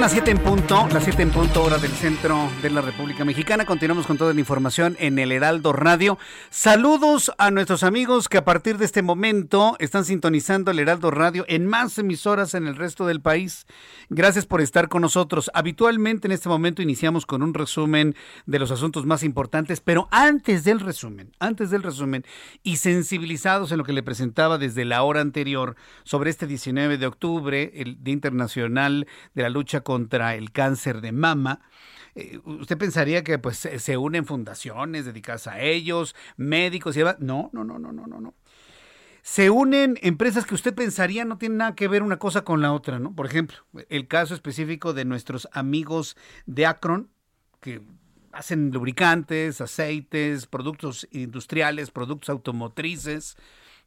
Las 0.00 0.12
7 0.12 0.30
en 0.30 0.38
punto, 0.38 0.88
las 0.94 1.04
7 1.04 1.20
en 1.20 1.30
punto 1.30 1.62
hora 1.62 1.76
del 1.76 1.90
centro 1.90 2.48
de 2.62 2.70
la 2.70 2.80
República 2.80 3.22
Mexicana. 3.26 3.66
Continuamos 3.66 4.06
con 4.06 4.16
toda 4.16 4.32
la 4.32 4.40
información 4.40 4.96
en 4.98 5.18
el 5.18 5.30
Heraldo 5.30 5.74
Radio. 5.74 6.18
Saludos 6.48 7.30
a 7.36 7.50
nuestros 7.50 7.82
amigos 7.82 8.30
que 8.30 8.38
a 8.38 8.44
partir 8.46 8.78
de 8.78 8.86
este 8.86 9.02
momento 9.02 9.76
están 9.78 10.06
sintonizando 10.06 10.70
el 10.70 10.78
Heraldo 10.78 11.10
Radio 11.10 11.44
en 11.48 11.66
más 11.66 11.98
emisoras 11.98 12.54
en 12.54 12.66
el 12.66 12.76
resto 12.76 13.06
del 13.06 13.20
país. 13.20 13.66
Gracias 14.08 14.46
por 14.46 14.62
estar 14.62 14.88
con 14.88 15.02
nosotros. 15.02 15.50
Habitualmente 15.52 16.28
en 16.28 16.32
este 16.32 16.48
momento 16.48 16.80
iniciamos 16.80 17.26
con 17.26 17.42
un 17.42 17.52
resumen 17.52 18.16
de 18.46 18.58
los 18.58 18.70
asuntos 18.70 19.04
más 19.04 19.22
importantes, 19.22 19.82
pero 19.82 20.08
antes 20.10 20.64
del 20.64 20.80
resumen, 20.80 21.32
antes 21.40 21.68
del 21.68 21.82
resumen 21.82 22.24
y 22.62 22.76
sensibilizados 22.76 23.70
en 23.70 23.76
lo 23.76 23.84
que 23.84 23.92
le 23.92 24.02
presentaba 24.02 24.56
desde 24.56 24.86
la 24.86 25.02
hora 25.02 25.20
anterior 25.20 25.76
sobre 26.04 26.30
este 26.30 26.46
19 26.46 26.96
de 26.96 27.06
octubre, 27.06 27.70
el 27.74 28.02
Día 28.02 28.14
Internacional 28.14 29.06
de 29.34 29.42
la 29.42 29.50
Lucha 29.50 29.82
contra 29.82 29.89
el 29.96 30.52
cáncer 30.52 31.00
de 31.00 31.12
mama. 31.12 31.60
Eh, 32.14 32.40
usted 32.44 32.76
pensaría 32.76 33.22
que 33.22 33.38
pues 33.38 33.58
se 33.58 33.96
unen 33.96 34.26
fundaciones 34.26 35.04
dedicadas 35.04 35.46
a 35.46 35.60
ellos, 35.60 36.14
médicos 36.36 36.96
y 36.96 37.00
demás. 37.00 37.16
No, 37.20 37.50
no, 37.52 37.64
no, 37.64 37.78
no, 37.78 37.92
no, 37.92 38.06
no, 38.06 38.20
no. 38.20 38.34
Se 39.22 39.50
unen 39.50 39.98
empresas 40.02 40.46
que 40.46 40.54
usted 40.54 40.74
pensaría 40.74 41.24
no 41.24 41.38
tienen 41.38 41.58
nada 41.58 41.74
que 41.74 41.88
ver 41.88 42.02
una 42.02 42.18
cosa 42.18 42.42
con 42.42 42.62
la 42.62 42.72
otra, 42.72 42.98
¿no? 42.98 43.14
Por 43.14 43.26
ejemplo, 43.26 43.58
el 43.88 44.08
caso 44.08 44.34
específico 44.34 44.92
de 44.94 45.04
nuestros 45.04 45.48
amigos 45.52 46.16
de 46.46 46.66
Acron, 46.66 47.10
que 47.60 47.82
hacen 48.32 48.70
lubricantes, 48.70 49.60
aceites, 49.60 50.46
productos 50.46 51.06
industriales, 51.10 51.90
productos 51.90 52.30
automotrices, 52.30 53.36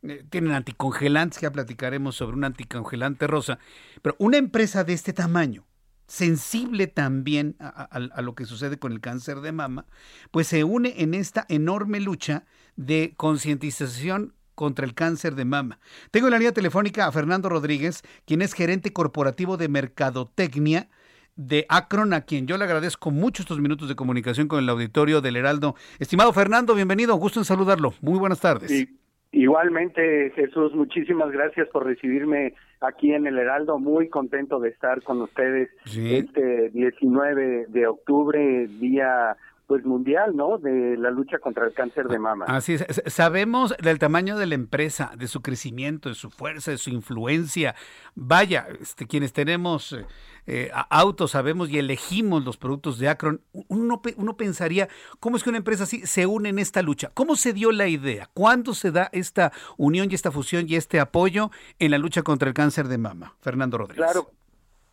eh, 0.04 0.24
tienen 0.30 0.52
anticongelantes, 0.52 1.42
ya 1.42 1.52
platicaremos 1.52 2.16
sobre 2.16 2.36
un 2.36 2.44
anticongelante 2.44 3.26
rosa, 3.26 3.58
pero 4.02 4.16
una 4.20 4.38
empresa 4.38 4.84
de 4.84 4.94
este 4.94 5.14
tamaño, 5.14 5.66
sensible 6.08 6.88
también 6.88 7.56
a, 7.60 8.22
lo 8.22 8.36
que 8.36 8.46
sucede 8.46 8.78
con 8.78 8.92
el 8.92 9.00
cáncer 9.00 9.42
de 9.42 9.52
mama, 9.52 9.86
pues 10.32 10.48
se 10.48 10.64
une 10.64 10.94
en 10.98 11.14
esta 11.14 11.46
enorme 11.50 12.00
lucha 12.00 12.46
de 12.76 13.14
concientización 13.18 14.34
contra 14.56 14.86
el 14.86 14.94
cáncer 14.94 15.36
de 15.36 15.46
mama. 15.46 15.80
Tengo 16.12 16.28
en 16.28 16.32
la 16.32 16.38
línea 16.38 16.52
telefónica 16.52 17.08
a 17.08 17.12
Fernando 17.12 17.50
Rodríguez, 17.50 18.04
quien 18.26 18.42
es 18.42 18.54
gerente 18.54 18.94
corporativo 18.94 19.58
de 19.58 19.68
Mercadotecnia 19.68 20.90
de 21.36 21.66
Acron, 21.70 22.14
a 22.14 22.22
quien 22.22 22.46
yo 22.46 22.58
le 22.58 22.66
agradezco 22.66 23.10
mucho 23.10 23.42
estos 23.42 23.60
minutos 23.60 23.90
de 23.90 23.96
comunicación 23.96 24.48
con 24.48 24.60
el 24.60 24.70
auditorio 24.70 25.22
del 25.22 25.36
Heraldo. 25.36 25.76
Estimado 26.00 26.32
Fernando, 26.32 26.76
bienvenido, 26.76 27.16
gusto 27.16 27.40
en 27.40 27.46
saludarlo. 27.46 27.94
Muy 28.02 28.20
buenas 28.20 28.40
tardes. 28.40 28.88
Igualmente, 29.32 30.32
Jesús, 30.36 30.76
muchísimas 30.76 31.32
gracias 31.32 31.68
por 31.70 31.86
recibirme 31.86 32.54
aquí 32.84 33.14
en 33.14 33.28
el 33.28 33.38
Heraldo. 33.38 33.80
Muy 33.80 34.10
contento 34.10 34.60
de 34.60 34.70
estar 34.70 35.02
con 35.04 35.22
ustedes 35.22 35.70
este 35.86 36.70
19 36.70 37.66
de 37.68 37.88
octubre, 37.88 38.68
día 38.68 39.36
pues 39.68 39.86
mundial, 39.86 40.36
¿no? 40.36 40.58
De 40.58 40.98
la 40.98 41.10
lucha 41.10 41.40
contra 41.40 41.66
el 41.66 41.74
cáncer 41.74 42.08
de 42.08 42.20
mama. 42.20 42.46
Así 42.48 42.74
es. 42.74 42.86
Sabemos 43.08 43.74
del 43.82 44.00
tamaño 44.00 44.38
de 44.38 44.46
la 44.46 44.56
empresa, 44.56 45.12
de 45.18 45.28
su 45.28 45.42
crecimiento, 45.42 46.10
de 46.10 46.16
su 46.16 46.30
fuerza, 46.30 46.72
de 46.72 46.78
su 46.78 46.90
influencia. 46.90 47.76
Vaya, 48.16 48.68
este, 48.82 49.08
quienes 49.08 49.34
tenemos 49.34 49.94
eh, 49.94 50.06
eh, 50.46 50.72
autos 50.90 51.32
sabemos 51.32 51.70
y 51.70 51.80
elegimos 51.80 52.44
los 52.44 52.58
productos 52.58 53.00
de 53.00 53.10
Acron. 53.10 53.42
Uno, 53.70 54.02
uno 54.18 54.38
pensaría, 54.38 54.90
¿cómo 55.20 55.38
es 55.38 55.44
que 55.44 55.50
una 55.50 55.60
empresa 55.60 55.84
así 55.84 56.06
se 56.06 56.26
une 56.26 56.50
en 56.50 56.60
esta 56.60 56.82
lucha? 56.82 57.12
¿Cómo 57.14 57.36
se 57.36 57.54
dio 57.54 57.72
la 57.72 57.88
idea? 57.88 58.30
¿Cuándo 58.34 58.74
se 58.74 58.92
da 58.92 59.10
esta 59.14 59.52
unión 59.78 60.10
y 60.12 60.16
esta 60.16 60.32
fusión 60.32 60.66
y 60.68 60.76
este 60.76 61.00
apoyo 61.00 61.52
en 61.80 61.92
la 61.92 61.98
lucha 61.98 62.24
contra 62.24 62.48
el 62.48 62.54
cáncer 62.54 62.88
de 62.88 62.98
mama? 62.98 63.36
Fernando 63.40 63.78
Rodríguez. 63.78 64.12
Claro, 64.12 64.30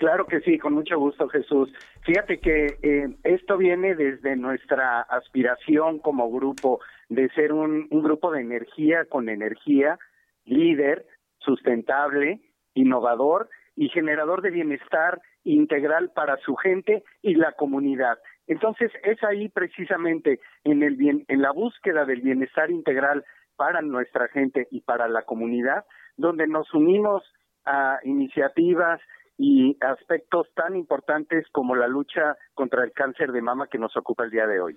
Claro 0.00 0.24
que 0.24 0.40
sí, 0.40 0.58
con 0.58 0.72
mucho 0.72 0.98
gusto, 0.98 1.28
Jesús. 1.28 1.70
Fíjate 2.06 2.38
que 2.38 2.78
eh, 2.82 3.14
esto 3.22 3.58
viene 3.58 3.94
desde 3.94 4.34
nuestra 4.34 5.02
aspiración 5.02 5.98
como 5.98 6.30
grupo 6.30 6.80
de 7.10 7.28
ser 7.34 7.52
un, 7.52 7.86
grupo 7.90 8.32
de 8.32 8.40
energía 8.40 9.04
con 9.04 9.28
energía, 9.28 9.98
líder, 10.46 11.04
sustentable, 11.40 12.40
innovador 12.72 13.50
y 13.76 13.90
generador 13.90 14.40
de 14.40 14.52
bienestar 14.52 15.20
integral 15.44 16.12
para 16.14 16.38
su 16.38 16.56
gente 16.56 17.04
y 17.20 17.34
la 17.34 17.52
comunidad. 17.52 18.18
Entonces, 18.46 18.90
es 19.04 19.22
ahí 19.22 19.50
precisamente 19.50 20.40
en 20.64 20.82
el 20.82 20.96
bien, 20.96 21.26
en 21.28 21.42
la 21.42 21.50
búsqueda 21.50 22.06
del 22.06 22.22
bienestar 22.22 22.70
integral 22.70 23.22
para 23.54 23.82
nuestra 23.82 24.28
gente 24.28 24.66
y 24.70 24.80
para 24.80 25.08
la 25.08 25.24
comunidad, 25.24 25.84
donde 26.16 26.46
nos 26.46 26.72
unimos 26.72 27.22
a 27.66 27.98
iniciativas 28.04 28.98
y 29.42 29.74
aspectos 29.80 30.48
tan 30.54 30.76
importantes 30.76 31.46
como 31.50 31.74
la 31.74 31.88
lucha 31.88 32.36
contra 32.52 32.84
el 32.84 32.92
cáncer 32.92 33.32
de 33.32 33.40
mama 33.40 33.68
que 33.68 33.78
nos 33.78 33.96
ocupa 33.96 34.24
el 34.24 34.30
día 34.30 34.46
de 34.46 34.60
hoy. 34.60 34.76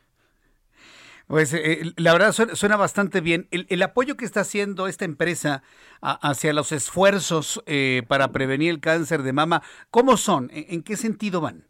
Pues 1.28 1.54
eh, 1.54 1.82
la 1.98 2.14
verdad 2.14 2.32
suena, 2.32 2.78
bastante 2.78 3.20
bien. 3.20 3.48
El, 3.52 3.82
apoyo 3.84 4.16
que 4.16 4.24
está 4.24 4.40
haciendo 4.42 4.88
esta 4.88 5.04
empresa 5.04 5.64
hacia 6.02 6.54
los 6.54 6.72
esfuerzos 6.72 7.62
eh, 7.66 8.04
para 8.08 8.30
prevenir 8.30 8.70
el 8.70 8.80
cáncer 8.80 9.24
de 9.24 9.34
mama, 9.34 9.64
¿cómo 9.92 10.16
son? 10.16 10.50
¿En, 10.54 10.82
qué 10.82 10.96
sentido 10.96 11.42
van? 11.42 11.66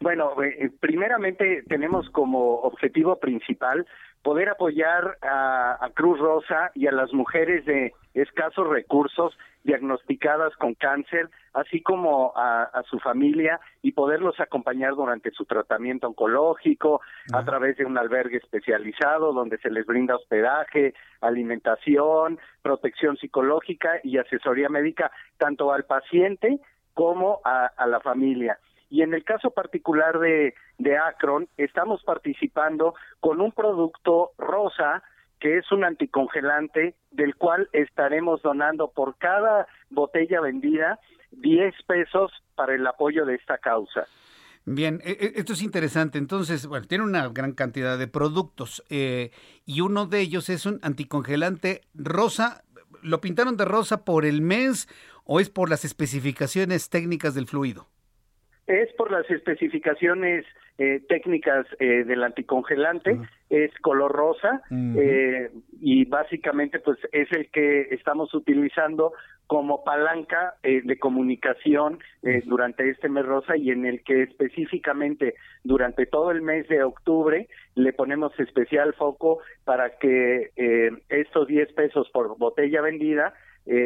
Bueno, 0.00 0.30
eh, 0.42 0.70
primeramente 0.80 1.62
tenemos 1.68 2.10
como 2.10 2.56
objetivo 2.62 3.20
principal 3.20 3.86
poder 4.22 4.48
apoyar 4.48 5.16
a, 5.22 5.90
Cruz 5.94 6.18
Rosa 6.18 6.72
y 6.74 6.88
a 6.88 6.92
las 6.92 7.12
mujeres 7.12 7.64
de 7.66 7.92
escasos 8.14 8.66
recursos 8.68 9.36
diagnosticadas 9.62 10.56
con 10.56 10.74
cáncer, 10.74 11.30
así 11.54 11.82
como 11.82 12.32
a, 12.36 12.82
su 12.90 12.98
familia 12.98 13.60
y 13.80 13.92
poderlos 13.92 14.38
acompañar 14.40 14.94
durante 14.94 15.30
su 15.30 15.44
tratamiento 15.44 16.08
oncológico 16.08 17.00
a 17.32 17.44
través 17.44 17.76
de 17.76 17.84
un 17.84 17.96
albergue 17.96 18.38
especializado 18.38 19.32
donde 19.32 19.58
se 19.58 19.70
les 19.70 19.86
brinda 19.86 20.16
hospedaje, 20.16 20.94
alimentación, 21.20 22.38
protección 22.62 23.16
psicológica 23.16 24.00
y 24.02 24.18
asesoría 24.18 24.68
médica 24.68 25.10
tanto 25.38 25.72
al 25.72 25.84
paciente 25.84 26.60
como 26.92 27.40
a 27.44 27.86
la 27.86 28.00
familia. 28.00 28.58
Y 28.90 29.02
en 29.02 29.12
el 29.12 29.24
caso 29.24 29.50
particular 29.50 30.18
de, 30.20 30.54
de 30.78 30.96
Akron, 30.96 31.48
estamos 31.56 32.02
participando 32.04 32.94
con 33.18 33.40
un 33.40 33.50
producto 33.50 34.32
rosa 34.38 35.02
que 35.44 35.58
es 35.58 35.70
un 35.72 35.84
anticongelante 35.84 36.94
del 37.10 37.36
cual 37.36 37.68
estaremos 37.74 38.40
donando 38.40 38.90
por 38.90 39.18
cada 39.18 39.66
botella 39.90 40.40
vendida 40.40 40.98
10 41.32 41.74
pesos 41.86 42.32
para 42.54 42.74
el 42.74 42.86
apoyo 42.86 43.26
de 43.26 43.34
esta 43.34 43.58
causa. 43.58 44.06
Bien, 44.64 45.02
e, 45.04 45.10
e, 45.10 45.32
esto 45.36 45.52
es 45.52 45.62
interesante. 45.62 46.16
Entonces, 46.16 46.66
bueno, 46.66 46.86
tiene 46.86 47.04
una 47.04 47.28
gran 47.28 47.52
cantidad 47.52 47.98
de 47.98 48.08
productos 48.08 48.82
eh, 48.88 49.32
y 49.66 49.82
uno 49.82 50.06
de 50.06 50.20
ellos 50.20 50.48
es 50.48 50.64
un 50.64 50.80
anticongelante 50.82 51.82
rosa. 51.92 52.64
¿Lo 53.02 53.20
pintaron 53.20 53.58
de 53.58 53.66
rosa 53.66 54.02
por 54.02 54.24
el 54.24 54.40
mes 54.40 54.88
o 55.24 55.40
es 55.40 55.50
por 55.50 55.68
las 55.68 55.84
especificaciones 55.84 56.88
técnicas 56.88 57.34
del 57.34 57.48
fluido? 57.48 57.86
Es 58.66 58.90
por 58.94 59.10
las 59.10 59.30
especificaciones 59.30 60.46
eh, 60.76 61.02
técnicas 61.08 61.66
eh, 61.78 62.02
del 62.04 62.24
anticongelante, 62.24 63.20
es 63.48 63.70
color 63.80 64.10
rosa 64.10 64.62
eh, 64.72 65.50
y 65.80 66.04
básicamente 66.06 66.80
pues 66.80 66.98
es 67.12 67.30
el 67.30 67.48
que 67.50 67.82
estamos 67.92 68.34
utilizando 68.34 69.12
como 69.46 69.84
palanca 69.84 70.54
de 70.62 70.98
comunicación 70.98 71.98
durante 72.46 72.88
este 72.88 73.10
mes 73.10 73.26
rosa 73.26 73.56
y 73.56 73.70
en 73.70 73.84
el 73.84 74.02
que 74.02 74.22
específicamente 74.22 75.34
durante 75.62 76.06
todo 76.06 76.30
el 76.30 76.40
mes 76.40 76.66
de 76.68 76.82
octubre 76.82 77.46
le 77.74 77.92
ponemos 77.92 78.32
especial 78.40 78.94
foco 78.94 79.40
para 79.64 79.98
que 79.98 80.50
estos 81.10 81.46
10 81.46 81.72
pesos 81.74 82.08
por 82.10 82.36
botella 82.38 82.80
vendida 82.80 83.34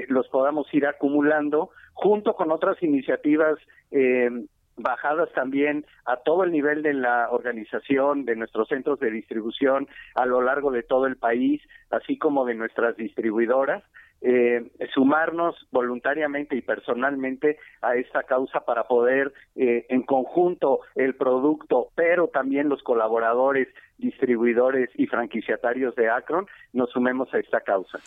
los 0.08 0.28
podamos 0.28 0.72
ir 0.72 0.86
acumulando 0.86 1.70
junto 1.92 2.34
con 2.34 2.52
otras 2.52 2.80
iniciativas 2.82 3.58
eh, 3.90 4.30
bajadas 4.78 5.30
también 5.32 5.84
a 6.04 6.16
todo 6.16 6.44
el 6.44 6.52
nivel 6.52 6.82
de 6.82 6.94
la 6.94 7.28
organización, 7.30 8.24
de 8.24 8.36
nuestros 8.36 8.68
centros 8.68 8.98
de 9.00 9.10
distribución 9.10 9.88
a 10.14 10.26
lo 10.26 10.40
largo 10.40 10.70
de 10.70 10.82
todo 10.82 11.06
el 11.06 11.16
país, 11.16 11.60
así 11.90 12.18
como 12.18 12.44
de 12.44 12.54
nuestras 12.54 12.96
distribuidoras. 12.96 13.82
Eh, 14.20 14.72
sumarnos 14.94 15.54
voluntariamente 15.70 16.56
y 16.56 16.62
personalmente 16.62 17.56
a 17.80 17.94
esta 17.94 18.24
causa 18.24 18.64
para 18.64 18.88
poder 18.88 19.32
eh, 19.54 19.86
en 19.88 20.02
conjunto 20.02 20.80
el 20.96 21.14
producto, 21.14 21.90
pero 21.94 22.26
también 22.26 22.68
los 22.68 22.82
colaboradores, 22.82 23.68
distribuidores 23.96 24.90
y 24.96 25.06
franquiciatarios 25.06 25.94
de 25.94 26.10
Akron 26.10 26.48
nos 26.72 26.90
sumemos 26.90 27.32
a 27.32 27.38
esta 27.38 27.60
causa. 27.60 28.00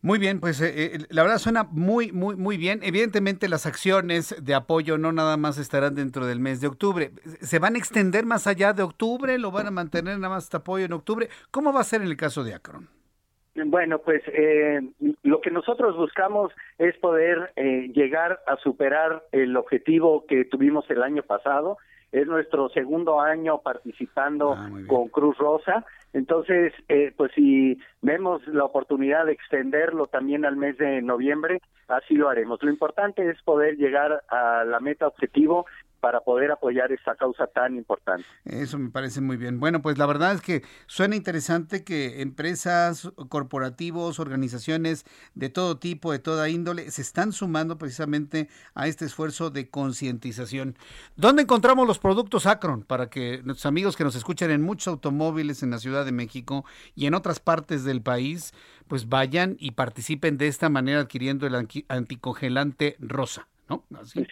Muy 0.00 0.20
bien, 0.20 0.38
pues 0.38 0.60
eh, 0.60 0.94
eh, 0.94 0.98
la 1.10 1.22
verdad 1.22 1.38
suena 1.38 1.64
muy, 1.64 2.12
muy, 2.12 2.36
muy 2.36 2.56
bien. 2.56 2.80
Evidentemente 2.84 3.48
las 3.48 3.66
acciones 3.66 4.34
de 4.40 4.54
apoyo 4.54 4.96
no 4.96 5.10
nada 5.10 5.36
más 5.36 5.58
estarán 5.58 5.96
dentro 5.96 6.24
del 6.24 6.38
mes 6.38 6.60
de 6.60 6.68
octubre. 6.68 7.10
¿Se 7.40 7.58
van 7.58 7.74
a 7.74 7.78
extender 7.78 8.24
más 8.24 8.46
allá 8.46 8.72
de 8.72 8.84
octubre? 8.84 9.36
¿Lo 9.38 9.50
van 9.50 9.66
a 9.66 9.72
mantener 9.72 10.16
nada 10.18 10.34
más 10.34 10.44
este 10.44 10.58
apoyo 10.58 10.84
en 10.84 10.92
octubre? 10.92 11.28
¿Cómo 11.50 11.72
va 11.72 11.80
a 11.80 11.84
ser 11.84 12.02
en 12.02 12.08
el 12.08 12.16
caso 12.16 12.44
de 12.44 12.54
Akron? 12.54 12.88
Bueno, 13.66 13.98
pues 13.98 14.22
eh, 14.28 14.80
lo 15.24 15.40
que 15.40 15.50
nosotros 15.50 15.96
buscamos 15.96 16.52
es 16.78 16.96
poder 16.98 17.52
llegar 17.56 18.38
a 18.46 18.56
superar 18.58 19.24
el 19.32 19.56
objetivo 19.56 20.26
que 20.28 20.44
tuvimos 20.44 20.88
el 20.90 21.02
año 21.02 21.24
pasado. 21.24 21.76
Es 22.12 22.28
nuestro 22.28 22.68
segundo 22.68 23.20
año 23.20 23.58
participando 23.62 24.52
ah, 24.52 24.70
con 24.86 25.08
Cruz 25.08 25.36
Rosa 25.38 25.84
entonces, 26.12 26.72
eh, 26.88 27.12
pues 27.16 27.32
si 27.34 27.78
vemos 28.00 28.46
la 28.48 28.64
oportunidad 28.64 29.26
de 29.26 29.32
extenderlo 29.32 30.06
también 30.06 30.44
al 30.44 30.56
mes 30.56 30.78
de 30.78 31.02
noviembre, 31.02 31.60
así 31.86 32.14
lo 32.14 32.28
haremos. 32.28 32.62
Lo 32.62 32.70
importante 32.70 33.28
es 33.28 33.40
poder 33.42 33.76
llegar 33.76 34.22
a 34.28 34.64
la 34.64 34.80
meta 34.80 35.06
objetivo 35.06 35.66
para 36.00 36.20
poder 36.20 36.50
apoyar 36.50 36.92
esta 36.92 37.14
causa 37.14 37.46
tan 37.46 37.76
importante. 37.76 38.24
Eso 38.44 38.78
me 38.78 38.90
parece 38.90 39.20
muy 39.20 39.36
bien. 39.36 39.60
Bueno, 39.60 39.82
pues 39.82 39.98
la 39.98 40.06
verdad 40.06 40.32
es 40.32 40.40
que 40.40 40.62
suena 40.86 41.16
interesante 41.16 41.84
que 41.84 42.22
empresas, 42.22 43.10
corporativos, 43.28 44.20
organizaciones 44.20 45.04
de 45.34 45.48
todo 45.50 45.78
tipo, 45.78 46.12
de 46.12 46.18
toda 46.18 46.48
índole, 46.48 46.90
se 46.90 47.02
están 47.02 47.32
sumando 47.32 47.78
precisamente 47.78 48.48
a 48.74 48.86
este 48.86 49.04
esfuerzo 49.04 49.50
de 49.50 49.68
concientización. 49.68 50.76
¿Dónde 51.16 51.42
encontramos 51.42 51.86
los 51.86 51.98
productos 51.98 52.46
Acron 52.46 52.82
para 52.82 53.10
que 53.10 53.42
nuestros 53.44 53.66
amigos 53.66 53.96
que 53.96 54.04
nos 54.04 54.14
escuchan 54.14 54.50
en 54.50 54.62
muchos 54.62 54.88
automóviles 54.88 55.62
en 55.62 55.70
la 55.70 55.78
Ciudad 55.78 56.04
de 56.04 56.12
México 56.12 56.64
y 56.94 57.06
en 57.06 57.14
otras 57.14 57.40
partes 57.40 57.84
del 57.84 58.02
país, 58.02 58.54
pues 58.86 59.08
vayan 59.08 59.56
y 59.58 59.72
participen 59.72 60.38
de 60.38 60.48
esta 60.48 60.68
manera 60.68 61.00
adquiriendo 61.00 61.46
el 61.46 61.54
anticongelante 61.88 62.96
rosa? 63.00 63.48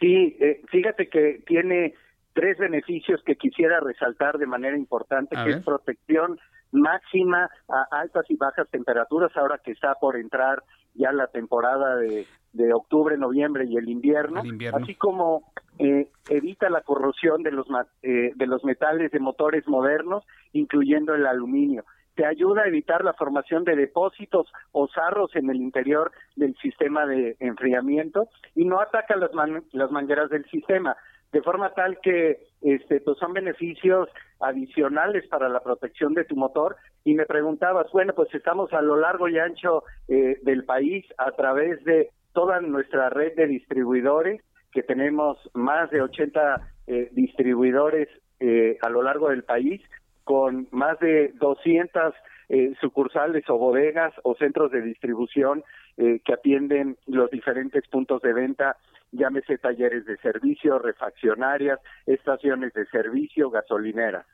Sí, 0.01 0.37
eh, 0.41 0.63
fíjate 0.71 1.09
que 1.09 1.43
tiene 1.47 1.95
tres 2.33 2.59
beneficios 2.59 3.23
que 3.25 3.37
quisiera 3.37 3.81
resaltar 3.81 4.39
de 4.39 4.47
manera 4.47 4.77
importante, 4.77 5.37
que 5.45 5.51
es 5.51 5.65
protección 5.65 6.39
máxima 6.73 7.49
a 7.69 7.87
altas 7.99 8.27
y 8.29 8.37
bajas 8.37 8.69
temperaturas, 8.71 9.35
ahora 9.37 9.61
que 9.65 9.73
está 9.73 9.95
por 9.95 10.17
entrar 10.17 10.63
ya 10.95 11.13
la 11.13 11.29
temporada 11.29 11.97
de, 11.97 12.27
octubre, 12.75 13.17
noviembre 13.19 13.67
y 13.67 13.77
el 13.77 13.89
invierno, 13.89 14.43
así 14.73 14.95
como 14.95 15.53
eh, 15.79 16.09
evita 16.29 16.71
la 16.71 16.81
corrosión 16.81 17.43
de 17.43 17.53
los, 17.53 17.67
eh, 18.03 18.33
de 18.35 18.47
los 18.47 18.65
metales 18.65 19.11
de 19.11 19.21
motores 19.21 19.67
modernos, 19.69 20.25
incluyendo 20.53 21.15
el 21.15 21.27
aluminio 21.27 21.85
te 22.17 22.27
ayuda 22.27 22.63
a 22.63 22.69
evitar 22.69 23.05
la 23.05 23.13
formación 23.13 23.65
de 23.65 23.77
depósitos 23.77 24.49
o 24.73 24.89
sarros 24.89 25.37
en 25.37 25.51
el 25.51 25.57
interior 25.57 26.11
del 26.35 26.57
sistema 26.57 27.07
de 27.07 27.37
enfriamiento 27.41 28.29
y 28.55 28.65
no 28.65 28.81
ataca 28.81 29.17
las, 29.17 29.31
las 29.73 29.91
mangueras 29.91 30.31
del 30.31 30.45
sistema 30.47 30.97
de 31.33 31.43
forma 31.43 31.75
tal 31.75 31.99
que 32.01 32.47
este 32.63 33.01
pues 33.01 33.19
son 33.19 33.33
beneficios 33.33 34.09
adicionales 34.41 35.27
para 35.29 35.49
la 35.49 35.61
protección 35.61 36.15
de 36.15 36.25
tu 36.25 36.37
motor. 36.37 36.77
Y 37.05 37.15
me 37.15 37.27
preguntabas, 37.27 37.91
bueno, 37.93 38.15
pues 38.15 38.35
estamos 38.35 38.73
a 38.73 38.81
lo 38.81 38.97
largo 38.97 39.29
y 39.29 39.39
ancho 39.39 39.85
eh, 40.09 40.39
del 40.43 40.65
país 40.65 41.05
a 41.19 41.33
través 41.33 41.85
de 41.85 42.11
toda 42.33 42.61
nuestra 42.61 43.11
red 43.11 43.35
de 43.35 43.47
distribuidores, 43.47 44.41
que 44.73 44.83
tenemos 44.83 45.39
más 45.55 45.91
de 45.91 46.03
80 46.03 46.73
eh, 46.87 47.11
distribuidores 47.13 48.09
eh, 48.41 48.79
a 48.83 48.91
lo 48.91 49.03
largo 49.03 49.31
del 49.31 49.45
país, 49.45 49.81
con 50.27 50.67
más 50.73 50.99
de 50.99 51.33
200 51.39 52.13
eh, 52.49 52.75
sucursales 52.81 53.45
o 53.49 53.59
bodegas 53.59 54.13
o 54.25 54.35
centros 54.35 54.73
de 54.73 54.83
distribución 54.83 55.63
eh, 55.97 56.21
que 56.25 56.35
atienden 56.35 56.99
los 57.07 57.31
diferentes 57.31 57.87
puntos 57.87 58.21
de 58.23 58.33
venta, 58.33 58.77
llámese 59.13 59.57
talleres 59.57 60.05
de 60.05 60.17
servicio, 60.17 60.81
refaccionarias, 60.81 61.79
estaciones 62.07 62.75
de 62.75 62.87
servicio, 62.87 63.51
gasolineras. 63.51 64.27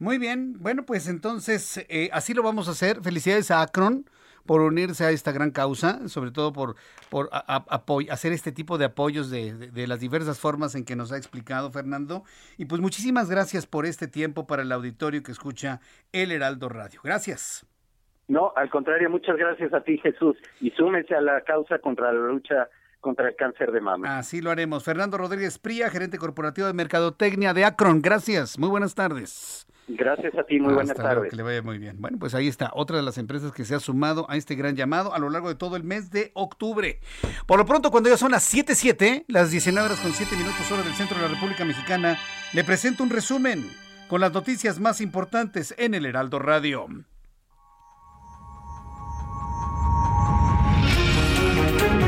Muy 0.00 0.18
bien, 0.18 0.54
bueno, 0.58 0.84
pues 0.84 1.08
entonces 1.08 1.86
eh, 1.88 2.10
así 2.12 2.34
lo 2.34 2.42
vamos 2.42 2.66
a 2.66 2.72
hacer. 2.72 3.00
Felicidades 3.00 3.52
a 3.52 3.62
Akron 3.62 4.06
por 4.48 4.62
unirse 4.62 5.04
a 5.04 5.10
esta 5.10 5.30
gran 5.30 5.50
causa, 5.50 6.08
sobre 6.08 6.30
todo 6.30 6.54
por, 6.54 6.76
por 7.10 7.28
hacer 8.10 8.32
este 8.32 8.50
tipo 8.50 8.78
de 8.78 8.86
apoyos 8.86 9.30
de, 9.30 9.52
de, 9.52 9.86
las 9.86 10.00
diversas 10.00 10.40
formas 10.40 10.74
en 10.74 10.86
que 10.86 10.96
nos 10.96 11.12
ha 11.12 11.18
explicado 11.18 11.70
Fernando. 11.70 12.22
Y 12.56 12.64
pues 12.64 12.80
muchísimas 12.80 13.28
gracias 13.28 13.66
por 13.66 13.84
este 13.84 14.08
tiempo 14.08 14.46
para 14.46 14.62
el 14.62 14.72
auditorio 14.72 15.22
que 15.22 15.32
escucha 15.32 15.80
El 16.12 16.32
Heraldo 16.32 16.70
Radio. 16.70 17.02
Gracias. 17.04 17.66
No, 18.26 18.54
al 18.56 18.70
contrario, 18.70 19.10
muchas 19.10 19.36
gracias 19.36 19.74
a 19.74 19.82
ti 19.82 19.98
Jesús 19.98 20.38
y 20.62 20.70
súmense 20.70 21.14
a 21.14 21.20
la 21.20 21.42
causa 21.42 21.78
contra 21.78 22.10
la 22.10 22.26
lucha 22.28 22.70
contra 23.00 23.28
el 23.28 23.36
cáncer 23.36 23.70
de 23.70 23.82
mama. 23.82 24.18
Así 24.18 24.40
lo 24.40 24.50
haremos. 24.50 24.82
Fernando 24.82 25.18
Rodríguez 25.18 25.58
Pría, 25.58 25.90
gerente 25.90 26.16
corporativo 26.16 26.66
de 26.66 26.72
Mercadotecnia 26.72 27.52
de 27.52 27.66
Akron. 27.66 28.00
Gracias. 28.00 28.58
Muy 28.58 28.70
buenas 28.70 28.94
tardes. 28.94 29.66
Gracias 29.88 30.36
a 30.36 30.44
ti, 30.44 30.60
muy 30.60 30.74
buenas 30.74 30.96
tardes. 30.96 31.30
que 31.30 31.36
le 31.36 31.42
vaya 31.42 31.62
muy 31.62 31.78
bien. 31.78 31.96
Bueno, 31.98 32.18
pues 32.18 32.34
ahí 32.34 32.46
está, 32.46 32.70
otra 32.74 32.98
de 32.98 33.02
las 33.02 33.16
empresas 33.16 33.52
que 33.52 33.64
se 33.64 33.74
ha 33.74 33.80
sumado 33.80 34.26
a 34.28 34.36
este 34.36 34.54
gran 34.54 34.76
llamado 34.76 35.14
a 35.14 35.18
lo 35.18 35.30
largo 35.30 35.48
de 35.48 35.54
todo 35.54 35.76
el 35.76 35.82
mes 35.82 36.10
de 36.10 36.30
octubre. 36.34 37.00
Por 37.46 37.58
lo 37.58 37.64
pronto, 37.64 37.90
cuando 37.90 38.10
ya 38.10 38.18
son 38.18 38.32
las 38.32 38.52
7.7, 38.52 39.24
las 39.28 39.50
19 39.50 39.86
horas 39.86 40.00
con 40.00 40.12
7 40.12 40.36
minutos 40.36 40.70
hora 40.70 40.82
del 40.82 40.92
centro 40.92 41.16
de 41.16 41.22
la 41.22 41.34
República 41.34 41.64
Mexicana, 41.64 42.18
le 42.52 42.64
presento 42.64 43.02
un 43.02 43.10
resumen 43.10 43.66
con 44.08 44.20
las 44.20 44.32
noticias 44.32 44.78
más 44.78 45.00
importantes 45.00 45.74
en 45.78 45.94
el 45.94 46.04
Heraldo 46.04 46.38
Radio. 46.38 46.86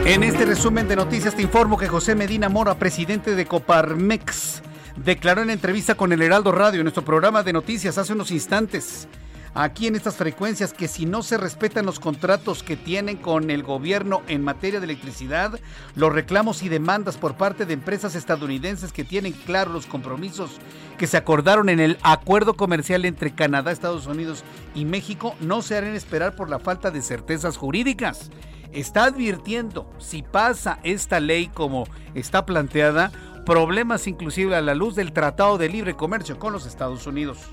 En 0.04 0.22
este 0.24 0.44
resumen 0.44 0.88
de 0.88 0.96
noticias 0.96 1.34
te 1.34 1.42
informo 1.42 1.78
que 1.78 1.86
José 1.86 2.14
Medina 2.14 2.48
Mora, 2.48 2.74
presidente 2.74 3.34
de 3.36 3.46
Coparmex, 3.46 4.62
declaró 5.04 5.42
en 5.42 5.50
entrevista 5.50 5.94
con 5.94 6.12
el 6.12 6.20
Heraldo 6.20 6.52
Radio, 6.52 6.82
nuestro 6.82 7.04
programa 7.04 7.42
de 7.42 7.52
noticias, 7.52 7.96
hace 7.96 8.12
unos 8.12 8.30
instantes, 8.30 9.08
aquí 9.54 9.86
en 9.86 9.96
estas 9.96 10.16
frecuencias, 10.16 10.74
que 10.74 10.88
si 10.88 11.06
no 11.06 11.22
se 11.22 11.38
respetan 11.38 11.86
los 11.86 11.98
contratos 11.98 12.62
que 12.62 12.76
tienen 12.76 13.16
con 13.16 13.50
el 13.50 13.62
gobierno 13.62 14.20
en 14.28 14.44
materia 14.44 14.78
de 14.78 14.84
electricidad, 14.84 15.58
los 15.94 16.12
reclamos 16.12 16.62
y 16.62 16.68
demandas 16.68 17.16
por 17.16 17.36
parte 17.36 17.64
de 17.64 17.72
empresas 17.72 18.14
estadounidenses 18.14 18.92
que 18.92 19.04
tienen 19.04 19.32
claros 19.32 19.72
los 19.72 19.86
compromisos 19.86 20.58
que 20.98 21.06
se 21.06 21.16
acordaron 21.16 21.70
en 21.70 21.80
el 21.80 21.98
acuerdo 22.02 22.54
comercial 22.54 23.06
entre 23.06 23.34
Canadá, 23.34 23.72
Estados 23.72 24.06
Unidos 24.06 24.44
y 24.74 24.84
México, 24.84 25.34
no 25.40 25.62
se 25.62 25.78
harán 25.78 25.94
esperar 25.94 26.36
por 26.36 26.50
la 26.50 26.58
falta 26.58 26.90
de 26.90 27.00
certezas 27.00 27.56
jurídicas. 27.56 28.30
Está 28.72 29.04
advirtiendo, 29.04 29.90
si 29.98 30.22
pasa 30.22 30.78
esta 30.84 31.18
ley 31.18 31.48
como 31.48 31.88
está 32.14 32.46
planteada, 32.46 33.10
problemas 33.44 34.06
inclusive 34.06 34.54
a 34.54 34.60
la 34.60 34.74
luz 34.74 34.94
del 34.96 35.12
Tratado 35.12 35.58
de 35.58 35.68
Libre 35.68 35.94
Comercio 35.94 36.38
con 36.38 36.52
los 36.52 36.66
Estados 36.66 37.06
Unidos. 37.06 37.50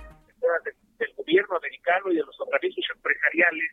Del 0.99 1.13
gobierno 1.15 1.57
americano 1.57 2.11
y 2.11 2.15
de 2.15 2.23
los 2.23 2.39
organismos 2.39 2.85
empresariales, 2.95 3.71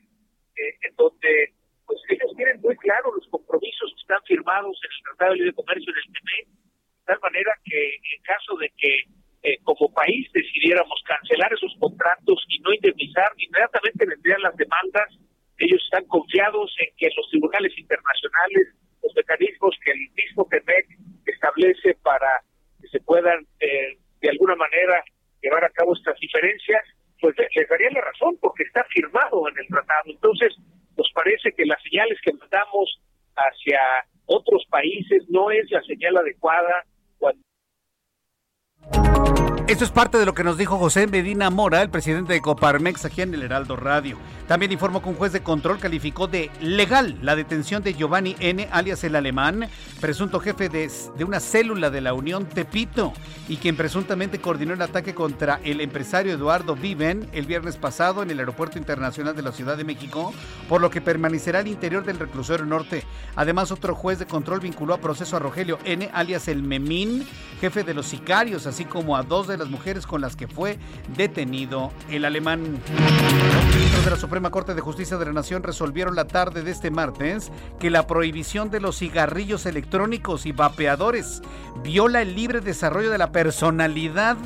eh, 0.56 0.76
en 0.82 0.96
donde 0.96 1.52
pues 1.86 2.00
ellos 2.08 2.32
tienen 2.36 2.60
muy 2.60 2.76
claro 2.76 3.12
los 3.14 3.26
compromisos 3.28 3.92
que 3.94 4.00
están 4.00 4.22
firmados 4.24 4.78
en 4.82 4.90
el 4.90 5.02
Tratado 5.04 5.30
de 5.32 5.36
Libre 5.38 5.52
Comercio 5.52 5.92
en 5.92 5.98
el 5.98 6.12
TME, 6.12 6.40
de 6.48 7.04
tal 7.04 7.20
manera 7.20 7.52
que 7.64 7.94
en 7.94 8.22
caso 8.22 8.56
de 8.56 8.72
que 8.76 8.94
eh, 9.44 9.58
como 9.64 9.92
país 9.92 10.30
decidiéramos 10.32 11.02
cancelar 11.04 11.52
esos 11.52 11.76
contratos 11.78 12.44
y 12.48 12.58
no 12.60 12.72
indemnizar, 12.72 13.28
inmediatamente 13.36 14.06
vendrían 14.06 14.40
las 14.40 14.56
demandas. 14.56 15.08
Ellos 15.58 15.82
están 15.84 16.06
confiados 16.06 16.74
en 16.80 16.88
que 16.96 17.10
los 17.14 17.28
tribunales 17.28 17.76
internacionales, 17.76 18.74
los 19.02 19.14
mecanismos 19.14 19.76
que 19.84 19.92
el 19.92 20.08
mismo 20.16 20.48
TEMEC 20.48 21.03
establece 21.44 21.94
para 22.02 22.42
que 22.80 22.88
se 22.88 23.00
puedan 23.00 23.46
eh, 23.60 23.98
de 24.20 24.30
alguna 24.30 24.56
manera 24.56 25.04
llevar 25.42 25.64
a 25.64 25.70
cabo 25.70 25.94
estas 25.94 26.18
diferencias, 26.18 26.82
pues 27.20 27.34
les 27.54 27.68
daría 27.68 27.90
la 27.90 28.00
razón 28.00 28.36
porque 28.40 28.64
está 28.64 28.84
firmado 28.84 29.48
en 29.48 29.58
el 29.58 29.66
tratado. 29.68 30.04
Entonces, 30.06 30.54
nos 30.96 31.10
parece 31.12 31.52
que 31.52 31.66
las 31.66 31.82
señales 31.82 32.18
que 32.22 32.32
mandamos 32.32 33.00
hacia 33.36 33.80
otros 34.26 34.64
países 34.70 35.24
no 35.28 35.50
es 35.50 35.70
la 35.70 35.82
señal 35.82 36.16
adecuada 36.16 36.84
esto 39.66 39.84
es 39.84 39.90
parte 39.90 40.18
de 40.18 40.26
lo 40.26 40.34
que 40.34 40.44
nos 40.44 40.58
dijo 40.58 40.76
José 40.76 41.06
Medina 41.06 41.48
Mora, 41.48 41.80
el 41.80 41.88
presidente 41.88 42.34
de 42.34 42.42
Coparmex, 42.42 43.06
aquí 43.06 43.22
en 43.22 43.32
el 43.32 43.42
Heraldo 43.42 43.76
Radio. 43.76 44.18
También 44.46 44.72
informó 44.72 45.02
que 45.02 45.08
un 45.08 45.14
juez 45.14 45.32
de 45.32 45.42
control 45.42 45.78
calificó 45.78 46.26
de 46.26 46.50
legal 46.60 47.16
la 47.22 47.34
detención 47.34 47.82
de 47.82 47.94
Giovanni 47.94 48.36
N., 48.40 48.68
alias 48.70 49.02
el 49.04 49.16
alemán, 49.16 49.70
presunto 50.02 50.38
jefe 50.38 50.68
de, 50.68 50.90
una 51.24 51.40
célula 51.40 51.88
de 51.88 52.02
la 52.02 52.12
Unión 52.12 52.44
Tepito, 52.44 53.14
y 53.48 53.56
quien 53.56 53.74
presuntamente 53.74 54.38
coordinó 54.38 54.74
el 54.74 54.82
ataque 54.82 55.14
contra 55.14 55.60
el 55.64 55.80
empresario 55.80 56.34
Eduardo 56.34 56.76
Viven 56.76 57.26
el 57.32 57.46
viernes 57.46 57.78
pasado 57.78 58.22
en 58.22 58.30
el 58.30 58.40
Aeropuerto 58.40 58.76
Internacional 58.76 59.34
de 59.34 59.42
la 59.42 59.52
Ciudad 59.52 59.78
de 59.78 59.84
México, 59.84 60.34
por 60.68 60.82
lo 60.82 60.90
que 60.90 61.00
permanecerá 61.00 61.60
al 61.60 61.68
interior 61.68 62.04
del 62.04 62.18
reclusorio 62.18 62.66
norte. 62.66 63.02
Además, 63.34 63.72
otro 63.72 63.94
juez 63.94 64.18
de 64.18 64.26
control 64.26 64.60
vinculó 64.60 64.92
a 64.92 64.98
proceso 64.98 65.36
a 65.36 65.40
Rogelio 65.40 65.78
N., 65.84 66.10
alias 66.12 66.48
el 66.48 66.62
Memín, 66.62 67.26
jefe 67.62 67.82
de 67.82 67.94
los 67.94 68.04
sicarios, 68.04 68.66
así 68.66 68.84
como 68.84 69.16
a 69.16 69.22
dos 69.22 69.48
de 69.48 69.53
las 69.58 69.68
mujeres 69.68 70.06
con 70.06 70.20
las 70.20 70.36
que 70.36 70.48
fue 70.48 70.78
detenido 71.16 71.92
el 72.10 72.24
alemán. 72.24 72.80
Los 73.54 73.74
ministros 73.74 74.04
de 74.04 74.10
la 74.10 74.16
Suprema 74.16 74.50
Corte 74.50 74.74
de 74.74 74.80
Justicia 74.80 75.16
de 75.16 75.26
la 75.26 75.32
Nación 75.32 75.62
resolvieron 75.62 76.14
la 76.14 76.26
tarde 76.26 76.62
de 76.62 76.70
este 76.70 76.90
martes 76.90 77.50
que 77.78 77.90
la 77.90 78.06
prohibición 78.06 78.70
de 78.70 78.80
los 78.80 78.98
cigarrillos 78.98 79.66
electrónicos 79.66 80.46
y 80.46 80.52
vapeadores 80.52 81.42
viola 81.82 82.22
el 82.22 82.34
libre 82.34 82.60
desarrollo 82.60 83.10
de 83.10 83.18
la 83.18 83.32
personalidad 83.32 84.36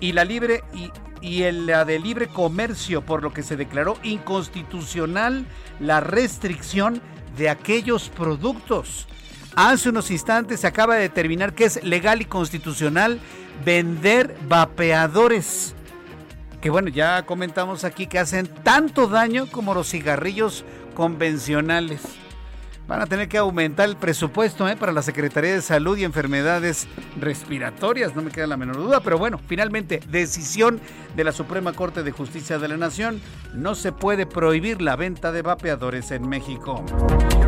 y 0.00 0.12
la 0.12 0.24
libre 0.24 0.62
y, 0.74 0.90
y 1.20 1.50
la 1.50 1.84
de 1.84 1.98
libre 1.98 2.28
comercio, 2.28 3.02
por 3.02 3.22
lo 3.22 3.32
que 3.32 3.42
se 3.42 3.56
declaró 3.56 3.96
inconstitucional 4.02 5.46
la 5.80 6.00
restricción 6.00 7.00
de 7.36 7.48
aquellos 7.48 8.08
productos. 8.10 9.06
Hace 9.56 9.90
unos 9.90 10.10
instantes 10.10 10.60
se 10.60 10.66
acaba 10.66 10.96
de 10.96 11.02
determinar 11.02 11.54
que 11.54 11.64
es 11.64 11.82
legal 11.84 12.20
y 12.20 12.24
constitucional 12.24 13.20
vender 13.64 14.36
vapeadores. 14.48 15.74
Que 16.60 16.70
bueno, 16.70 16.88
ya 16.88 17.26
comentamos 17.26 17.84
aquí 17.84 18.06
que 18.06 18.18
hacen 18.18 18.46
tanto 18.46 19.06
daño 19.06 19.46
como 19.50 19.74
los 19.74 19.90
cigarrillos 19.90 20.64
convencionales. 20.94 22.00
Van 22.86 23.00
a 23.00 23.06
tener 23.06 23.28
que 23.28 23.38
aumentar 23.38 23.88
el 23.88 23.96
presupuesto 23.96 24.68
¿eh? 24.68 24.76
para 24.76 24.92
la 24.92 25.00
Secretaría 25.00 25.54
de 25.54 25.62
Salud 25.62 25.96
y 25.96 26.04
Enfermedades 26.04 26.86
Respiratorias, 27.18 28.14
no 28.14 28.20
me 28.20 28.30
queda 28.30 28.46
la 28.46 28.58
menor 28.58 28.76
duda, 28.76 29.00
pero 29.00 29.16
bueno, 29.16 29.40
finalmente, 29.46 30.00
decisión 30.10 30.80
de 31.16 31.24
la 31.24 31.32
Suprema 31.32 31.72
Corte 31.72 32.02
de 32.02 32.12
Justicia 32.12 32.58
de 32.58 32.68
la 32.68 32.76
Nación, 32.76 33.22
no 33.54 33.74
se 33.74 33.92
puede 33.92 34.26
prohibir 34.26 34.82
la 34.82 34.96
venta 34.96 35.32
de 35.32 35.40
vapeadores 35.40 36.10
en 36.10 36.28
México. 36.28 36.84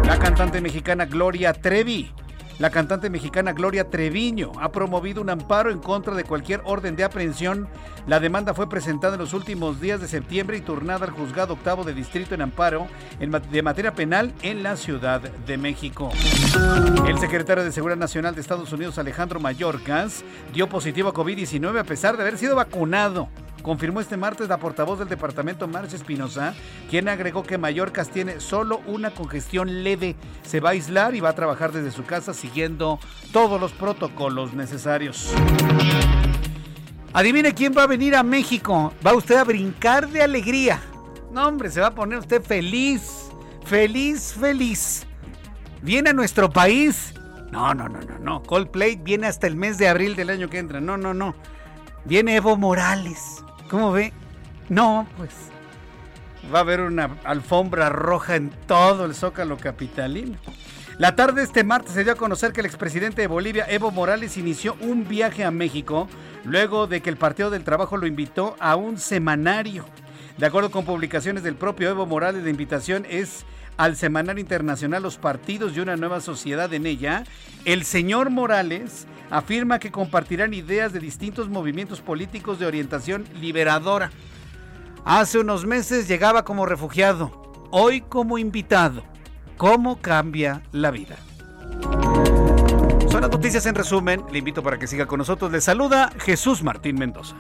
La 0.07 0.19
cantante 0.19 0.63
mexicana 0.63 1.05
Gloria 1.05 1.53
Trevi 1.53 2.11
la 2.59 2.71
cantante 2.71 3.11
mexicana 3.11 3.53
Gloria 3.53 3.91
Treviño 3.91 4.53
ha 4.61 4.73
promovido 4.73 5.21
un 5.21 5.29
amparo 5.29 5.71
en 5.71 5.79
contra 5.79 6.15
de 6.15 6.25
cualquier 6.25 6.63
orden 6.65 6.97
de 6.97 7.05
aprehensión. 7.05 7.69
La 8.07 8.19
demanda 8.19 8.55
fue 8.55 8.69
presentada 8.69 9.15
en 9.15 9.21
los 9.21 9.35
últimos 9.35 9.79
días 9.79 10.01
de 10.01 10.09
septiembre 10.09 10.57
y 10.57 10.63
turnada 10.63 11.05
al 11.05 11.11
juzgado 11.11 11.55
octavo 11.55 11.85
de 11.85 11.93
distrito 11.93 12.35
en 12.35 12.41
amparo 12.41 12.87
de 13.19 13.63
materia 13.63 13.93
penal 13.93 14.33
en 14.43 14.63
la 14.63 14.77
Ciudad 14.77 15.21
de 15.21 15.59
México. 15.59 16.11
El 17.07 17.19
secretario 17.19 17.63
de 17.63 17.73
Seguridad 17.73 17.99
Nacional 17.99 18.35
de 18.35 18.41
Estados 18.41 18.73
Unidos, 18.73 18.97
Alejandro 18.97 19.39
Mayorkas, 19.39 20.25
dio 20.55 20.67
positivo 20.69 21.11
a 21.11 21.15
COVID-19 21.15 21.79
a 21.79 21.85
pesar 21.85 22.17
de 22.17 22.23
haber 22.23 22.39
sido 22.39 22.57
vacunado 22.57 23.29
confirmó 23.67 24.01
este 24.01 24.17
martes 24.17 24.49
la 24.49 24.59
portavoz 24.59 25.01
del 25.01 25.09
departamento 25.09 25.67
Marcia 25.67 25.97
Espinosa, 25.97 26.55
quien 26.89 27.09
agregó 27.09 27.43
que 27.43 27.59
Mallorcas 27.59 28.11
tiene 28.11 28.39
solo 28.39 28.81
una 28.87 29.11
congestión 29.11 29.83
leve. 29.83 30.15
Se 30.45 30.61
va 30.61 30.69
a 30.69 30.73
aislar 30.73 31.17
y 31.17 31.21
va 31.21 31.31
a 31.31 31.35
trabajar 31.35 31.73
desde 31.73 31.91
su 31.91 32.05
casa 32.05 32.33
siguiendo 32.33 33.01
todos 33.33 33.61
los 33.61 33.73
protocolos 33.73 34.55
necesarios. 34.55 35.35
Adivine 37.13 37.55
quién 37.55 37.75
va 37.77 37.83
a 37.83 37.87
venir 37.89 38.15
a 38.15 38.23
México. 38.23 38.93
Va 39.05 39.15
usted 39.15 39.35
a 39.35 39.43
brincar 39.43 40.09
de 40.11 40.23
alegría. 40.23 40.81
No, 41.33 41.49
hombre, 41.49 41.69
se 41.69 41.81
va 41.81 41.89
a 41.89 41.95
poner 41.95 42.21
usted 42.21 42.45
feliz. 42.45 43.33
Feliz, 43.65 44.33
feliz. 44.33 45.09
Viene 45.83 46.11
a 46.11 46.13
nuestro 46.13 46.51
país. 46.51 47.15
No, 47.51 47.75
no, 47.75 47.89
no, 47.89 48.01
no, 48.01 48.19
no. 48.21 48.43
Coldplay 48.45 48.95
viene 48.95 49.27
hasta 49.27 49.49
el 49.49 49.57
mes 49.57 49.77
de 49.77 49.89
abril 49.89 50.15
del 50.15 50.31
año 50.31 50.49
que 50.49 50.59
entra. 50.59 50.81
No, 50.81 50.97
no, 50.97 51.15
no. 51.15 51.35
Viene 52.05 52.37
Evo 52.37 52.57
Morales. 52.57 53.43
¿Cómo 53.69 53.93
ve? 53.93 54.13
No, 54.69 55.07
pues. 55.17 55.31
Va 56.53 56.59
a 56.59 56.63
haber 56.63 56.81
una 56.81 57.17
alfombra 57.25 57.89
roja 57.89 58.37
en 58.37 58.51
todo 58.67 59.05
el 59.05 59.15
zócalo 59.15 59.57
capitalino. 59.57 60.39
La 60.99 61.17
tarde 61.17 61.41
de 61.41 61.43
este 61.43 61.65
martes 61.65 61.93
se 61.93 62.05
dio 62.05 62.13
a 62.13 62.17
conocer 62.17 62.53
que 62.53 62.61
el 62.61 62.67
expresidente 62.67 63.21
de 63.21 63.27
Bolivia, 63.27 63.67
Evo 63.69 63.91
Morales, 63.91 64.37
inició 64.37 64.77
un 64.81 65.07
viaje 65.07 65.45
a 65.45 65.51
México 65.51 66.09
luego 66.45 66.87
de 66.87 67.03
que 67.03 67.11
el 67.11 67.17
Partido 67.17 67.51
del 67.51 67.65
Trabajo 67.65 67.97
lo 67.97 68.07
invitó 68.07 68.57
a 68.61 68.77
un 68.77 68.99
semanario. 68.99 69.85
De 70.39 70.47
acuerdo 70.47 70.71
con 70.71 70.85
publicaciones 70.85 71.43
del 71.43 71.57
propio 71.57 71.91
Evo 71.91 72.07
Morales, 72.07 72.45
la 72.45 72.51
invitación 72.51 73.07
es 73.11 73.45
al 73.77 73.97
Semanario 73.97 74.41
Internacional 74.41 75.03
Los 75.03 75.19
Partidos 75.19 75.77
y 75.77 75.81
una 75.81 75.97
nueva 75.97 76.21
sociedad 76.21 76.73
en 76.73 76.87
ella. 76.87 77.25
El 77.65 77.85
señor 77.85 78.31
Morales 78.31 79.07
afirma 79.31 79.79
que 79.79 79.91
compartirán 79.91 80.55
ideas 80.55 80.93
de 80.93 81.01
distintos 81.01 81.49
movimientos 81.49 82.01
políticos 82.01 82.59
de 82.59 82.67
orientación 82.67 83.25
liberadora. 83.41 84.11
Hace 85.05 85.39
unos 85.39 85.67
meses 85.67 86.09
llegaba 86.09 86.45
como 86.45 86.67
refugiado, 86.67 87.31
hoy 87.71 88.01
como 88.01 88.39
invitado 88.39 89.03
cómo 89.57 90.01
cambia 90.01 90.63
la 90.73 90.91
vida. 90.91 91.17
Son 93.09 93.21
las 93.23 93.31
noticias 93.31 93.65
en 93.67 93.75
resumen. 93.75 94.23
Le 94.31 94.39
invito 94.39 94.63
para 94.63 94.79
que 94.79 94.87
siga 94.87 95.07
con 95.07 95.19
nosotros. 95.19 95.51
Le 95.51 95.61
saluda 95.61 96.11
Jesús 96.19 96.63
Martín 96.63 96.97
Mendoza. 96.99 97.37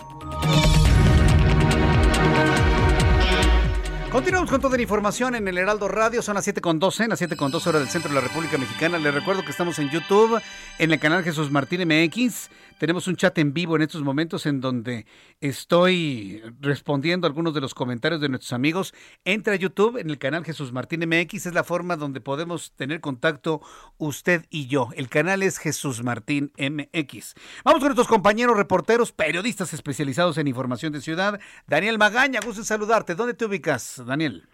Continuamos 4.16 4.50
con 4.50 4.62
toda 4.62 4.78
la 4.78 4.82
información 4.82 5.34
en 5.34 5.46
el 5.46 5.58
Heraldo 5.58 5.88
Radio. 5.88 6.22
Son 6.22 6.36
las 6.36 6.48
7.12, 6.48 7.06
las 7.06 7.20
7.12 7.20 7.66
horas 7.66 7.82
del 7.82 7.90
centro 7.90 8.08
de 8.08 8.14
la 8.14 8.22
República 8.22 8.56
Mexicana. 8.56 8.96
Les 8.96 9.12
recuerdo 9.12 9.44
que 9.44 9.50
estamos 9.50 9.78
en 9.78 9.90
YouTube, 9.90 10.40
en 10.78 10.90
el 10.90 10.98
canal 10.98 11.22
Jesús 11.22 11.50
Martín 11.50 11.86
MX. 11.86 12.48
Tenemos 12.78 13.08
un 13.08 13.16
chat 13.16 13.36
en 13.38 13.54
vivo 13.54 13.76
en 13.76 13.82
estos 13.82 14.02
momentos 14.02 14.44
en 14.44 14.60
donde 14.60 15.06
estoy 15.40 16.42
respondiendo 16.60 17.26
algunos 17.26 17.54
de 17.54 17.62
los 17.62 17.72
comentarios 17.72 18.20
de 18.20 18.28
nuestros 18.28 18.52
amigos. 18.52 18.92
Entra 19.24 19.54
a 19.54 19.56
YouTube 19.56 19.98
en 19.98 20.10
el 20.10 20.18
canal 20.18 20.44
Jesús 20.44 20.72
Martín 20.72 21.00
MX. 21.06 21.46
Es 21.46 21.54
la 21.54 21.64
forma 21.64 21.96
donde 21.96 22.20
podemos 22.20 22.72
tener 22.72 23.00
contacto 23.00 23.62
usted 23.96 24.44
y 24.50 24.66
yo. 24.66 24.90
El 24.94 25.08
canal 25.08 25.42
es 25.42 25.58
Jesús 25.58 26.02
Martín 26.02 26.52
MX. 26.58 27.34
Vamos 27.64 27.80
con 27.80 27.88
nuestros 27.88 28.08
compañeros 28.08 28.56
reporteros, 28.56 29.12
periodistas 29.12 29.72
especializados 29.72 30.36
en 30.36 30.46
información 30.46 30.92
de 30.92 31.00
ciudad. 31.00 31.40
Daniel 31.66 31.96
Magaña, 31.96 32.40
gusto 32.44 32.60
en 32.60 32.66
saludarte. 32.66 33.14
¿Dónde 33.14 33.32
te 33.32 33.46
ubicas, 33.46 34.02
Daniel? 34.06 34.44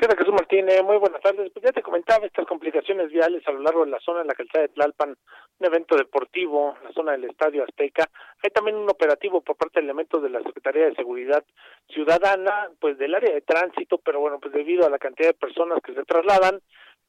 ¿Qué 0.00 0.06
tal, 0.06 0.16
Jesús 0.16 0.32
Martínez? 0.32 0.82
Muy 0.84 0.96
buenas 0.96 1.20
tardes. 1.20 1.50
Pues 1.52 1.64
ya 1.64 1.72
te 1.72 1.82
comentaba 1.82 2.24
estas 2.24 2.46
complicaciones 2.46 3.10
viales 3.10 3.42
a 3.48 3.50
lo 3.50 3.58
largo 3.58 3.84
de 3.84 3.90
la 3.90 3.98
zona 3.98 4.20
de 4.20 4.26
la 4.26 4.34
calzada 4.34 4.62
de 4.62 4.68
Tlalpan, 4.68 5.16
un 5.58 5.66
evento 5.66 5.96
deportivo, 5.96 6.76
la 6.84 6.92
zona 6.92 7.12
del 7.12 7.24
Estadio 7.24 7.64
Azteca. 7.64 8.08
Hay 8.42 8.50
también 8.50 8.76
un 8.76 8.88
operativo 8.88 9.40
por 9.40 9.56
parte 9.56 9.80
de 9.80 9.84
elementos 9.84 10.22
de 10.22 10.30
la 10.30 10.40
Secretaría 10.44 10.84
de 10.84 10.94
Seguridad 10.94 11.44
Ciudadana, 11.88 12.68
pues 12.80 12.96
del 12.96 13.14
área 13.14 13.34
de 13.34 13.40
tránsito, 13.40 13.98
pero 13.98 14.20
bueno, 14.20 14.38
pues 14.38 14.54
debido 14.54 14.86
a 14.86 14.90
la 14.90 14.98
cantidad 14.98 15.30
de 15.30 15.34
personas 15.34 15.80
que 15.82 15.94
se 15.94 16.04
trasladan, 16.04 16.60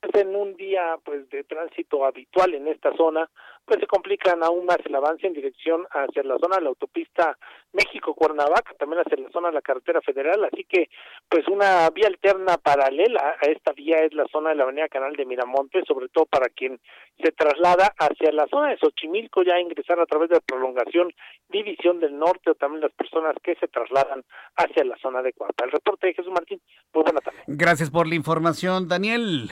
en 0.01 0.35
un 0.35 0.55
día 0.55 0.97
pues 1.03 1.29
de 1.29 1.43
tránsito 1.43 2.05
habitual 2.05 2.53
en 2.53 2.67
esta 2.67 2.95
zona, 2.95 3.29
pues 3.65 3.79
se 3.79 3.87
complican 3.87 4.43
aún 4.43 4.65
más 4.65 4.77
el 4.83 4.95
avance 4.95 5.27
en 5.27 5.33
dirección 5.33 5.85
hacia 5.91 6.23
la 6.23 6.37
zona 6.39 6.55
de 6.57 6.63
la 6.63 6.69
autopista 6.69 7.37
México-Cuernavaca, 7.73 8.73
también 8.79 9.01
hacia 9.01 9.17
la 9.23 9.29
zona 9.29 9.49
de 9.49 9.55
la 9.55 9.61
carretera 9.61 10.01
federal, 10.01 10.43
así 10.45 10.65
que 10.67 10.89
pues 11.29 11.47
una 11.47 11.87
vía 11.91 12.07
alterna 12.07 12.57
paralela 12.57 13.35
a 13.39 13.45
esta 13.45 13.73
vía 13.73 13.97
es 13.97 14.13
la 14.13 14.25
zona 14.31 14.49
de 14.49 14.55
la 14.55 14.63
avenida 14.63 14.87
Canal 14.87 15.13
de 15.15 15.25
Miramonte, 15.25 15.83
sobre 15.87 16.09
todo 16.09 16.25
para 16.25 16.49
quien 16.49 16.79
se 17.23 17.31
traslada 17.31 17.93
hacia 17.99 18.31
la 18.31 18.47
zona 18.47 18.69
de 18.69 18.77
Xochimilco, 18.77 19.43
ya 19.43 19.59
ingresar 19.59 19.99
a 19.99 20.05
través 20.05 20.29
de 20.29 20.35
la 20.35 20.41
prolongación 20.41 21.13
División 21.49 21.99
del 21.99 22.17
Norte 22.17 22.51
o 22.51 22.55
también 22.55 22.81
las 22.81 22.93
personas 22.93 23.35
que 23.43 23.55
se 23.55 23.67
trasladan 23.67 24.23
hacia 24.55 24.83
la 24.83 24.97
zona 24.97 25.21
de 25.21 25.33
Cuapa. 25.33 25.65
El 25.65 25.71
reporte 25.71 26.07
de 26.07 26.13
Jesús 26.13 26.31
Martín, 26.31 26.59
muy 26.93 27.03
buena 27.03 27.21
tarde. 27.21 27.39
Gracias 27.47 27.91
por 27.91 28.07
la 28.07 28.15
información, 28.15 28.87
Daniel. 28.87 29.51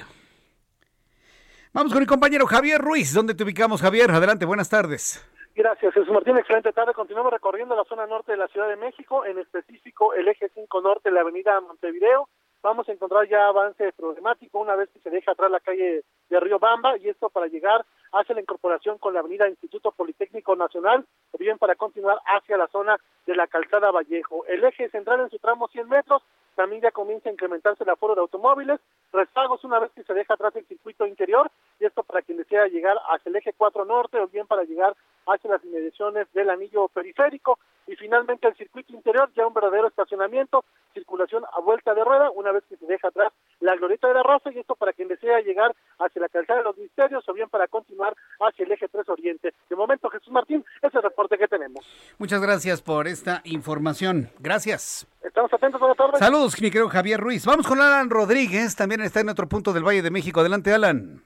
Vamos 1.73 1.91
con 1.91 2.01
mi 2.01 2.07
compañero 2.07 2.47
Javier 2.47 2.79
Ruiz. 2.79 3.13
¿Dónde 3.13 3.35
te 3.35 3.43
ubicamos, 3.43 3.81
Javier? 3.81 4.09
Adelante, 4.11 4.45
buenas 4.45 4.69
tardes. 4.69 5.23
Gracias, 5.53 5.93
Jesús 5.93 6.09
Martín. 6.13 6.37
Excelente 6.37 6.71
tarde. 6.71 6.93
Continuamos 6.93 7.33
recorriendo 7.33 7.75
la 7.75 7.83
zona 7.83 8.05
norte 8.05 8.31
de 8.31 8.37
la 8.37 8.47
Ciudad 8.47 8.69
de 8.69 8.77
México, 8.77 9.25
en 9.25 9.37
específico 9.37 10.13
el 10.13 10.27
eje 10.27 10.49
5 10.53 10.81
norte, 10.81 11.11
la 11.11 11.21
avenida 11.21 11.59
Montevideo. 11.59 12.29
Vamos 12.63 12.87
a 12.87 12.91
encontrar 12.91 13.27
ya 13.27 13.47
avance 13.47 13.91
problemático 13.93 14.59
una 14.59 14.75
vez 14.75 14.89
que 14.89 14.99
se 14.99 15.09
deja 15.09 15.31
atrás 15.31 15.51
la 15.51 15.59
calle 15.59 16.03
de 16.29 16.39
Río 16.39 16.57
Bamba 16.57 16.97
y 16.97 17.09
esto 17.09 17.29
para 17.29 17.47
llegar 17.47 17.85
hacia 18.11 18.35
la 18.35 18.41
incorporación 18.41 18.97
con 18.97 19.13
la 19.13 19.19
avenida 19.19 19.47
Instituto 19.47 19.91
Politécnico 19.91 20.55
Nacional 20.55 21.05
o 21.31 21.37
bien 21.37 21.57
para 21.57 21.75
continuar 21.75 22.17
hacia 22.25 22.57
la 22.57 22.67
zona 22.67 22.97
de 23.25 23.35
la 23.35 23.47
calzada 23.47 23.91
Vallejo. 23.91 24.45
El 24.47 24.63
eje 24.63 24.89
central 24.89 25.21
en 25.21 25.29
su 25.29 25.37
tramo 25.39 25.67
100 25.67 25.87
metros 25.89 26.23
también 26.57 26.81
ya 26.81 26.89
comienza 26.89 27.29
a 27.29 27.31
incrementarse 27.31 27.83
el 27.83 27.89
aforo 27.91 28.15
de 28.15 28.21
automóviles, 28.21 28.79
rezagos 29.13 29.63
una 29.63 29.77
vez 29.77 29.91
que 29.91 30.03
se 30.03 30.13
deja 30.15 30.33
atrás 30.33 30.55
el 30.55 30.65
circuito 30.65 31.05
interior, 31.05 31.51
y 31.79 31.85
esto 31.85 32.01
para 32.01 32.23
quien 32.23 32.39
desea 32.39 32.65
llegar 32.65 32.97
hacia 33.11 33.29
el 33.29 33.35
eje 33.35 33.53
4 33.55 33.85
norte 33.85 34.19
o 34.19 34.27
bien 34.27 34.47
para 34.47 34.63
llegar 34.63 34.95
hacia 35.27 35.51
las 35.51 35.63
inmediaciones 35.63 36.27
del 36.33 36.49
anillo 36.49 36.87
periférico, 36.87 37.59
y 37.85 37.95
finalmente 37.95 38.47
el 38.47 38.55
circuito 38.55 38.91
interior, 38.91 39.31
ya 39.35 39.45
un 39.45 39.53
verdadero 39.53 39.87
estacionamiento, 39.87 40.65
circulación 40.95 41.43
a 41.45 41.61
vuelta 41.61 41.93
de 41.93 42.03
rueda, 42.03 42.31
una 42.31 42.51
vez 42.51 42.63
que 42.67 42.75
se 42.75 42.87
deja 42.87 43.09
atrás 43.09 43.31
la 43.59 43.75
glorieta 43.75 44.07
de 44.07 44.15
la 44.15 44.23
Rosa, 44.23 44.51
y 44.51 44.57
esto 44.57 44.73
para 44.75 44.93
quien 44.93 45.09
desea 45.09 45.39
llegar 45.41 45.75
hacia 45.99 46.21
la 46.23 46.27
calzada 46.27 46.59
de 46.59 46.65
los 46.65 46.77
misterios 46.77 47.23
o 47.29 47.33
bien 47.33 47.49
para 47.49 47.67
continuar 47.67 48.15
hacia 48.39 48.65
el 48.65 48.71
eje 48.71 48.87
3 48.87 49.07
Oriente. 49.09 49.53
De 49.69 49.75
momento, 49.75 50.09
Jesús 50.09 50.33
Martín, 50.33 50.65
ese 50.77 50.87
es 50.87 50.95
el 50.95 51.03
reporte 51.03 51.37
que 51.37 51.47
tenemos. 51.47 51.85
Muchas 52.17 52.41
gracias 52.41 52.81
por 52.81 53.07
esta 53.07 53.41
información. 53.45 54.31
Gracias. 54.39 55.07
Estamos 55.27 55.53
atentos, 55.53 55.79
buenas 55.79 55.97
tardes. 55.97 56.19
Saludos, 56.19 56.61
mi 56.61 56.71
querido 56.71 56.87
Javier 56.87 57.19
Ruiz. 57.19 57.45
Vamos 57.45 57.67
con 57.67 57.81
Alan 57.81 58.09
Rodríguez, 58.09 58.77
también 58.77 59.01
está 59.01 59.19
en 59.19 59.29
otro 59.29 59.47
punto 59.49 59.73
del 59.73 59.83
Valle 59.85 60.01
de 60.01 60.09
México. 60.09 60.39
Adelante, 60.39 60.73
Alan. 60.73 61.21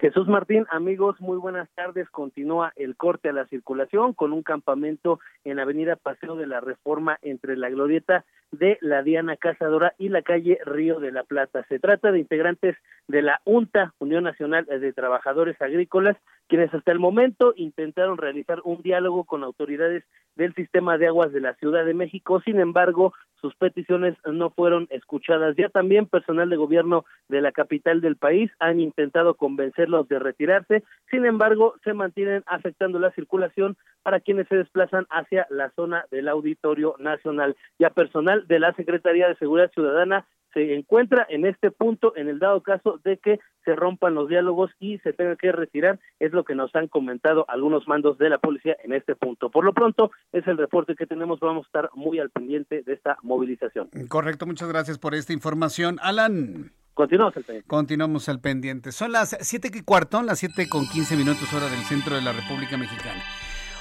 Jesús 0.00 0.26
Martín, 0.26 0.66
amigos, 0.70 1.20
muy 1.20 1.38
buenas 1.38 1.68
tardes. 1.76 2.08
Continúa 2.10 2.72
el 2.74 2.96
corte 2.96 3.28
a 3.28 3.32
la 3.32 3.46
circulación 3.46 4.12
con 4.12 4.32
un 4.32 4.42
campamento 4.42 5.20
en 5.44 5.60
Avenida 5.60 5.94
Paseo 5.94 6.34
de 6.34 6.48
la 6.48 6.60
Reforma 6.60 7.18
entre 7.22 7.56
la 7.56 7.70
Glorieta 7.70 8.24
de 8.50 8.78
la 8.80 9.02
Diana 9.02 9.36
Cazadora 9.36 9.94
y 9.98 10.08
la 10.08 10.22
calle 10.22 10.58
Río 10.64 10.98
de 10.98 11.12
la 11.12 11.22
Plata. 11.22 11.64
Se 11.68 11.78
trata 11.78 12.10
de 12.10 12.18
integrantes 12.18 12.76
de 13.06 13.22
la 13.22 13.40
UNTA, 13.44 13.94
Unión 13.98 14.24
Nacional 14.24 14.66
de 14.66 14.92
Trabajadores 14.92 15.60
Agrícolas, 15.60 16.16
quienes 16.48 16.72
hasta 16.74 16.92
el 16.92 16.98
momento 16.98 17.52
intentaron 17.56 18.16
realizar 18.16 18.60
un 18.64 18.82
diálogo 18.82 19.24
con 19.24 19.44
autoridades 19.44 20.04
del 20.34 20.54
sistema 20.54 20.98
de 20.98 21.08
aguas 21.08 21.32
de 21.32 21.40
la 21.40 21.54
Ciudad 21.54 21.84
de 21.84 21.94
México. 21.94 22.40
Sin 22.40 22.58
embargo, 22.60 23.12
sus 23.40 23.54
peticiones 23.54 24.16
no 24.24 24.50
fueron 24.50 24.86
escuchadas. 24.90 25.56
Ya 25.56 25.68
también 25.68 26.06
personal 26.06 26.48
de 26.48 26.56
gobierno 26.56 27.04
de 27.28 27.40
la 27.40 27.52
capital 27.52 28.00
del 28.00 28.16
país 28.16 28.50
han 28.58 28.80
intentado 28.80 29.34
convencerlos 29.34 30.08
de 30.08 30.18
retirarse. 30.18 30.82
Sin 31.10 31.24
embargo, 31.26 31.74
se 31.84 31.92
mantienen 31.92 32.42
afectando 32.46 32.98
la 32.98 33.12
circulación 33.12 33.76
para 34.02 34.20
quienes 34.20 34.48
se 34.48 34.56
desplazan 34.56 35.06
hacia 35.10 35.46
la 35.50 35.70
zona 35.70 36.04
del 36.10 36.28
Auditorio 36.28 36.94
Nacional. 36.98 37.56
Ya 37.78 37.90
personal 37.90 38.46
de 38.46 38.58
la 38.58 38.72
Secretaría 38.74 39.28
de 39.28 39.36
Seguridad 39.36 39.70
Ciudadana 39.72 40.26
se 40.52 40.74
encuentra 40.74 41.26
en 41.28 41.46
este 41.46 41.70
punto 41.70 42.16
en 42.16 42.28
el 42.28 42.38
dado 42.38 42.62
caso 42.62 43.00
de 43.04 43.18
que 43.18 43.38
se 43.64 43.74
rompan 43.76 44.14
los 44.14 44.28
diálogos 44.28 44.70
y 44.78 44.98
se 44.98 45.12
tenga 45.12 45.36
que 45.36 45.52
retirar, 45.52 45.98
es 46.18 46.32
lo 46.32 46.44
que 46.44 46.54
nos 46.54 46.74
han 46.74 46.88
comentado 46.88 47.44
algunos 47.48 47.86
mandos 47.86 48.16
de 48.18 48.30
la 48.30 48.38
policía 48.38 48.76
en 48.82 48.92
este 48.92 49.14
punto. 49.14 49.50
Por 49.50 49.64
lo 49.64 49.74
pronto, 49.74 50.10
es 50.32 50.46
el 50.46 50.56
reporte 50.56 50.94
que 50.94 51.06
tenemos, 51.06 51.40
vamos 51.40 51.66
a 51.66 51.68
estar 51.68 51.90
muy 51.94 52.18
al 52.18 52.30
pendiente 52.30 52.82
de 52.82 52.92
esta 52.94 53.18
movilización. 53.22 53.90
Correcto, 54.08 54.46
muchas 54.46 54.68
gracias 54.68 54.98
por 54.98 55.14
esta 55.14 55.32
información. 55.32 55.98
Alan. 56.02 56.72
Continuamos 56.94 57.36
al 57.36 57.44
pendiente. 57.44 57.68
Continuamos 57.68 58.28
al 58.28 58.40
pendiente. 58.40 58.92
Son 58.92 59.12
las 59.12 59.36
siete 59.40 59.70
y 59.72 59.82
cuarto, 59.82 60.20
las 60.22 60.40
siete 60.40 60.68
con 60.68 60.88
quince 60.88 61.16
minutos 61.16 61.52
hora 61.52 61.68
del 61.68 61.80
centro 61.80 62.16
de 62.16 62.22
la 62.22 62.32
República 62.32 62.76
Mexicana. 62.76 63.22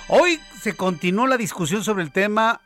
Hoy 0.09 0.37
se 0.59 0.75
continuó 0.75 1.27
la 1.27 1.37
discusión 1.37 1.83
sobre 1.83 2.03
el 2.03 2.11
tema 2.11 2.61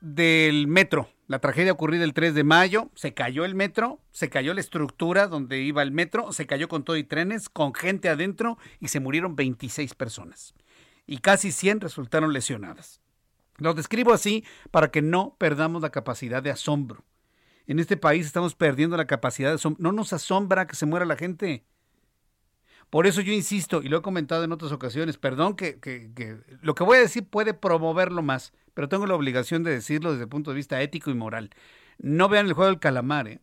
del 0.00 0.66
metro. 0.66 1.08
La 1.26 1.38
tragedia 1.38 1.72
ocurrida 1.72 2.04
el 2.04 2.12
3 2.12 2.34
de 2.34 2.44
mayo, 2.44 2.90
se 2.94 3.14
cayó 3.14 3.46
el 3.46 3.54
metro, 3.54 4.00
se 4.12 4.28
cayó 4.28 4.52
la 4.52 4.60
estructura 4.60 5.26
donde 5.26 5.62
iba 5.62 5.82
el 5.82 5.90
metro, 5.90 6.32
se 6.32 6.46
cayó 6.46 6.68
con 6.68 6.84
todo 6.84 6.98
y 6.98 7.04
trenes, 7.04 7.48
con 7.48 7.72
gente 7.72 8.10
adentro 8.10 8.58
y 8.78 8.88
se 8.88 9.00
murieron 9.00 9.34
26 9.34 9.94
personas. 9.94 10.54
Y 11.06 11.18
casi 11.18 11.50
100 11.50 11.80
resultaron 11.80 12.34
lesionadas. 12.34 13.00
Lo 13.56 13.72
describo 13.72 14.12
así 14.12 14.44
para 14.70 14.90
que 14.90 15.00
no 15.00 15.36
perdamos 15.38 15.80
la 15.80 15.90
capacidad 15.90 16.42
de 16.42 16.50
asombro. 16.50 17.04
En 17.66 17.78
este 17.78 17.96
país 17.96 18.26
estamos 18.26 18.54
perdiendo 18.54 18.96
la 18.98 19.06
capacidad 19.06 19.48
de 19.48 19.54
asombro. 19.54 19.82
No 19.82 19.92
nos 19.92 20.12
asombra 20.12 20.66
que 20.66 20.76
se 20.76 20.84
muera 20.84 21.06
la 21.06 21.16
gente. 21.16 21.64
Por 22.94 23.08
eso 23.08 23.22
yo 23.22 23.32
insisto, 23.32 23.82
y 23.82 23.88
lo 23.88 23.98
he 23.98 24.02
comentado 24.02 24.44
en 24.44 24.52
otras 24.52 24.70
ocasiones, 24.70 25.18
perdón 25.18 25.56
que, 25.56 25.80
lo 26.62 26.76
que 26.76 26.84
voy 26.84 26.98
a 26.98 27.00
decir 27.00 27.26
puede 27.28 27.52
promoverlo 27.52 28.22
más, 28.22 28.52
pero 28.72 28.88
tengo 28.88 29.04
la 29.08 29.16
obligación 29.16 29.64
de 29.64 29.72
decirlo 29.72 30.12
desde 30.12 30.22
el 30.22 30.28
punto 30.28 30.52
de 30.52 30.56
vista 30.58 30.80
ético 30.80 31.10
y 31.10 31.14
moral. 31.14 31.50
No 31.98 32.28
vean 32.28 32.46
el 32.46 32.52
juego 32.52 32.70
del 32.70 32.78
calamar, 32.78 33.26
¿eh? 33.26 33.40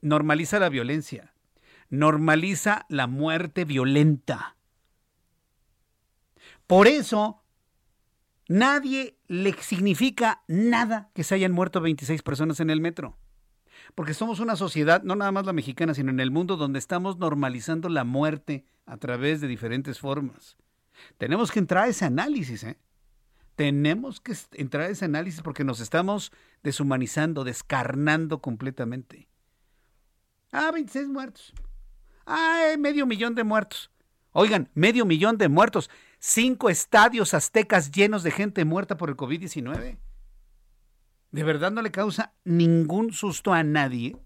normaliza 0.00 0.58
la 0.58 0.70
violencia, 0.70 1.34
normaliza 1.90 2.86
la 2.88 3.06
muerte 3.06 3.66
violenta. 3.66 4.56
Por 6.66 6.86
eso, 6.86 7.42
nadie 8.48 9.18
le 9.28 9.52
significa 9.60 10.44
nada 10.48 11.10
que 11.12 11.24
se 11.24 11.34
hayan 11.34 11.52
muerto 11.52 11.82
26 11.82 12.22
personas 12.22 12.58
en 12.58 12.70
el 12.70 12.80
metro. 12.80 13.18
Porque 13.94 14.14
somos 14.14 14.40
una 14.40 14.56
sociedad, 14.56 15.02
no 15.02 15.14
nada 15.14 15.32
más 15.32 15.46
la 15.46 15.52
mexicana, 15.52 15.94
sino 15.94 16.10
en 16.10 16.20
el 16.20 16.30
mundo 16.30 16.56
donde 16.56 16.78
estamos 16.78 17.18
normalizando 17.18 17.88
la 17.88 18.04
muerte 18.04 18.64
a 18.86 18.96
través 18.96 19.40
de 19.40 19.48
diferentes 19.48 19.98
formas. 19.98 20.56
Tenemos 21.18 21.50
que 21.50 21.58
entrar 21.58 21.84
a 21.84 21.88
ese 21.88 22.04
análisis, 22.04 22.64
¿eh? 22.64 22.78
Tenemos 23.56 24.20
que 24.20 24.34
entrar 24.52 24.84
a 24.84 24.88
ese 24.88 25.04
análisis 25.04 25.42
porque 25.42 25.64
nos 25.64 25.80
estamos 25.80 26.32
deshumanizando, 26.62 27.44
descarnando 27.44 28.40
completamente. 28.40 29.28
Ah, 30.52 30.70
26 30.72 31.08
muertos. 31.08 31.52
Ah, 32.26 32.74
medio 32.78 33.06
millón 33.06 33.34
de 33.34 33.44
muertos. 33.44 33.90
Oigan, 34.32 34.70
medio 34.74 35.04
millón 35.04 35.36
de 35.36 35.48
muertos. 35.48 35.90
Cinco 36.18 36.70
estadios 36.70 37.34
aztecas 37.34 37.90
llenos 37.90 38.22
de 38.22 38.30
gente 38.30 38.64
muerta 38.64 38.96
por 38.96 39.10
el 39.10 39.16
COVID-19. 39.16 39.98
¿De 41.32 41.42
verdad 41.42 41.72
no 41.72 41.82
le 41.82 41.90
causa 41.90 42.34
ningún 42.44 43.12
susto 43.12 43.52
a 43.52 43.62
nadie? 43.64 44.16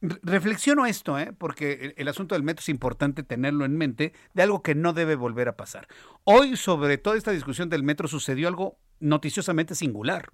Reflexiono 0.00 0.86
esto, 0.86 1.18
¿eh? 1.18 1.32
porque 1.36 1.94
el, 1.96 2.08
asunto 2.08 2.34
del 2.34 2.44
metro 2.44 2.60
es 2.60 2.68
importante 2.68 3.22
tenerlo 3.22 3.64
en 3.64 3.76
mente 3.76 4.12
de 4.32 4.42
algo 4.42 4.62
que 4.62 4.74
no 4.74 4.92
debe 4.92 5.16
volver 5.16 5.48
a 5.48 5.56
pasar. 5.56 5.88
Hoy, 6.22 6.56
sobre 6.56 6.98
toda 6.98 7.16
esta 7.16 7.32
discusión 7.32 7.68
del 7.68 7.82
metro, 7.82 8.06
sucedió 8.06 8.46
algo 8.46 8.78
noticiosamente 9.00 9.74
singular. 9.74 10.30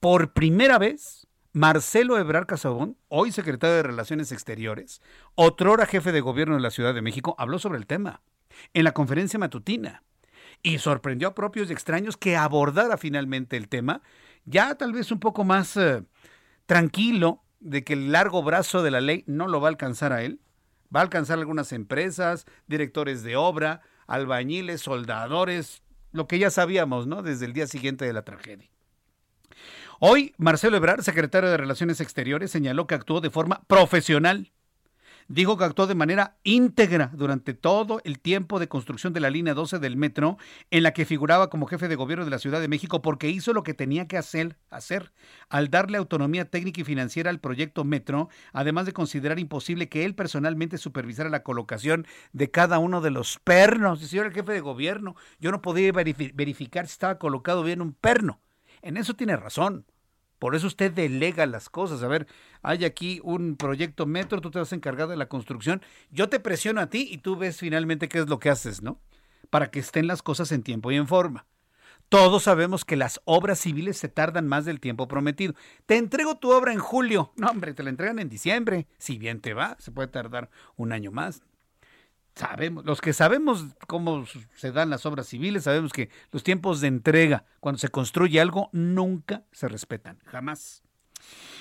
Por 0.00 0.32
primera 0.32 0.78
vez, 0.78 1.26
Marcelo 1.52 2.18
Ebrar 2.18 2.46
Casabón, 2.46 2.96
hoy 3.08 3.30
secretario 3.30 3.76
de 3.76 3.82
Relaciones 3.82 4.32
Exteriores, 4.32 5.02
otrora 5.34 5.86
jefe 5.86 6.12
de 6.12 6.20
gobierno 6.20 6.54
de 6.54 6.62
la 6.62 6.70
Ciudad 6.70 6.94
de 6.94 7.02
México, 7.02 7.34
habló 7.38 7.58
sobre 7.58 7.78
el 7.78 7.86
tema 7.86 8.22
en 8.72 8.84
la 8.84 8.92
conferencia 8.92 9.38
matutina 9.38 10.02
y 10.62 10.78
sorprendió 10.78 11.28
a 11.28 11.34
propios 11.34 11.68
y 11.68 11.72
extraños 11.72 12.16
que 12.16 12.36
abordara 12.36 12.96
finalmente 12.96 13.56
el 13.56 13.68
tema, 13.68 14.02
ya 14.44 14.74
tal 14.74 14.92
vez 14.92 15.10
un 15.10 15.20
poco 15.20 15.44
más 15.44 15.76
eh, 15.76 16.02
tranquilo, 16.66 17.42
de 17.60 17.82
que 17.82 17.94
el 17.94 18.12
largo 18.12 18.42
brazo 18.42 18.82
de 18.82 18.90
la 18.90 19.00
ley 19.00 19.24
no 19.26 19.48
lo 19.48 19.60
va 19.60 19.68
a 19.68 19.70
alcanzar 19.70 20.12
a 20.12 20.22
él. 20.22 20.40
Va 20.94 21.00
a 21.00 21.02
alcanzar 21.02 21.38
algunas 21.38 21.72
empresas, 21.72 22.46
directores 22.66 23.22
de 23.22 23.36
obra, 23.36 23.80
albañiles, 24.06 24.82
soldadores, 24.82 25.82
lo 26.12 26.28
que 26.28 26.38
ya 26.38 26.50
sabíamos, 26.50 27.06
¿no? 27.06 27.22
Desde 27.22 27.46
el 27.46 27.52
día 27.52 27.66
siguiente 27.66 28.04
de 28.04 28.12
la 28.12 28.22
tragedia. 28.22 28.68
Hoy, 29.98 30.34
Marcelo 30.36 30.76
Ebrard, 30.76 31.02
secretario 31.02 31.50
de 31.50 31.56
Relaciones 31.56 32.00
Exteriores, 32.00 32.50
señaló 32.50 32.86
que 32.86 32.94
actuó 32.94 33.20
de 33.20 33.30
forma 33.30 33.62
profesional 33.66 34.52
dijo 35.28 35.56
que 35.56 35.64
actuó 35.64 35.86
de 35.86 35.94
manera 35.94 36.36
íntegra 36.42 37.10
durante 37.14 37.54
todo 37.54 38.00
el 38.04 38.18
tiempo 38.18 38.58
de 38.58 38.68
construcción 38.68 39.12
de 39.12 39.20
la 39.20 39.30
línea 39.30 39.54
12 39.54 39.78
del 39.78 39.96
metro, 39.96 40.38
en 40.70 40.82
la 40.82 40.92
que 40.92 41.04
figuraba 41.04 41.50
como 41.50 41.66
jefe 41.66 41.88
de 41.88 41.96
gobierno 41.96 42.24
de 42.24 42.30
la 42.30 42.38
Ciudad 42.38 42.60
de 42.60 42.68
México, 42.68 43.02
porque 43.02 43.28
hizo 43.28 43.52
lo 43.52 43.62
que 43.62 43.74
tenía 43.74 44.06
que 44.06 44.18
hacer, 44.18 44.56
hacer 44.70 45.12
al 45.48 45.70
darle 45.70 45.98
autonomía 45.98 46.50
técnica 46.50 46.80
y 46.80 46.84
financiera 46.84 47.30
al 47.30 47.40
proyecto 47.40 47.84
metro, 47.84 48.28
además 48.52 48.86
de 48.86 48.92
considerar 48.92 49.38
imposible 49.38 49.88
que 49.88 50.04
él 50.04 50.14
personalmente 50.14 50.78
supervisara 50.78 51.30
la 51.30 51.42
colocación 51.42 52.06
de 52.32 52.50
cada 52.50 52.78
uno 52.78 53.00
de 53.00 53.10
los 53.10 53.38
pernos. 53.42 54.00
Si 54.00 54.16
yo 54.16 54.22
era 54.22 54.28
el 54.28 54.34
jefe 54.34 54.52
de 54.52 54.60
gobierno, 54.60 55.16
yo 55.40 55.50
no 55.50 55.62
podía 55.62 55.92
verificar 55.92 56.86
si 56.86 56.92
estaba 56.92 57.18
colocado 57.18 57.62
bien 57.62 57.80
un 57.80 57.92
perno. 57.92 58.40
En 58.82 58.96
eso 58.96 59.14
tiene 59.14 59.36
razón. 59.36 59.86
Por 60.44 60.54
eso 60.54 60.66
usted 60.66 60.92
delega 60.92 61.46
las 61.46 61.70
cosas. 61.70 62.02
A 62.02 62.06
ver, 62.06 62.26
hay 62.60 62.84
aquí 62.84 63.18
un 63.24 63.56
proyecto 63.56 64.04
metro, 64.04 64.42
tú 64.42 64.50
te 64.50 64.58
vas 64.58 64.70
a 64.70 64.76
encargar 64.76 65.08
de 65.08 65.16
la 65.16 65.24
construcción. 65.24 65.80
Yo 66.10 66.28
te 66.28 66.38
presiono 66.38 66.82
a 66.82 66.90
ti 66.90 67.08
y 67.10 67.16
tú 67.16 67.36
ves 67.36 67.56
finalmente 67.56 68.10
qué 68.10 68.18
es 68.18 68.28
lo 68.28 68.38
que 68.38 68.50
haces, 68.50 68.82
¿no? 68.82 69.00
Para 69.48 69.70
que 69.70 69.78
estén 69.78 70.06
las 70.06 70.20
cosas 70.20 70.52
en 70.52 70.62
tiempo 70.62 70.92
y 70.92 70.96
en 70.96 71.08
forma. 71.08 71.46
Todos 72.10 72.42
sabemos 72.42 72.84
que 72.84 72.96
las 72.96 73.22
obras 73.24 73.58
civiles 73.58 73.96
se 73.96 74.10
tardan 74.10 74.46
más 74.46 74.66
del 74.66 74.80
tiempo 74.80 75.08
prometido. 75.08 75.54
Te 75.86 75.96
entrego 75.96 76.36
tu 76.36 76.52
obra 76.52 76.74
en 76.74 76.78
julio. 76.78 77.32
No, 77.36 77.46
hombre, 77.46 77.72
te 77.72 77.82
la 77.82 77.88
entregan 77.88 78.18
en 78.18 78.28
diciembre. 78.28 78.86
Si 78.98 79.16
bien 79.16 79.40
te 79.40 79.54
va, 79.54 79.78
se 79.78 79.92
puede 79.92 80.08
tardar 80.08 80.50
un 80.76 80.92
año 80.92 81.10
más 81.10 81.42
sabemos, 82.34 82.84
los 82.84 83.00
que 83.00 83.12
sabemos 83.12 83.64
cómo 83.86 84.24
se 84.56 84.72
dan 84.72 84.90
las 84.90 85.06
obras 85.06 85.26
civiles, 85.26 85.64
sabemos 85.64 85.92
que 85.92 86.10
los 86.32 86.42
tiempos 86.42 86.80
de 86.80 86.88
entrega 86.88 87.44
cuando 87.60 87.78
se 87.78 87.88
construye 87.88 88.40
algo 88.40 88.70
nunca 88.72 89.44
se 89.52 89.68
respetan, 89.68 90.18
jamás. 90.24 90.82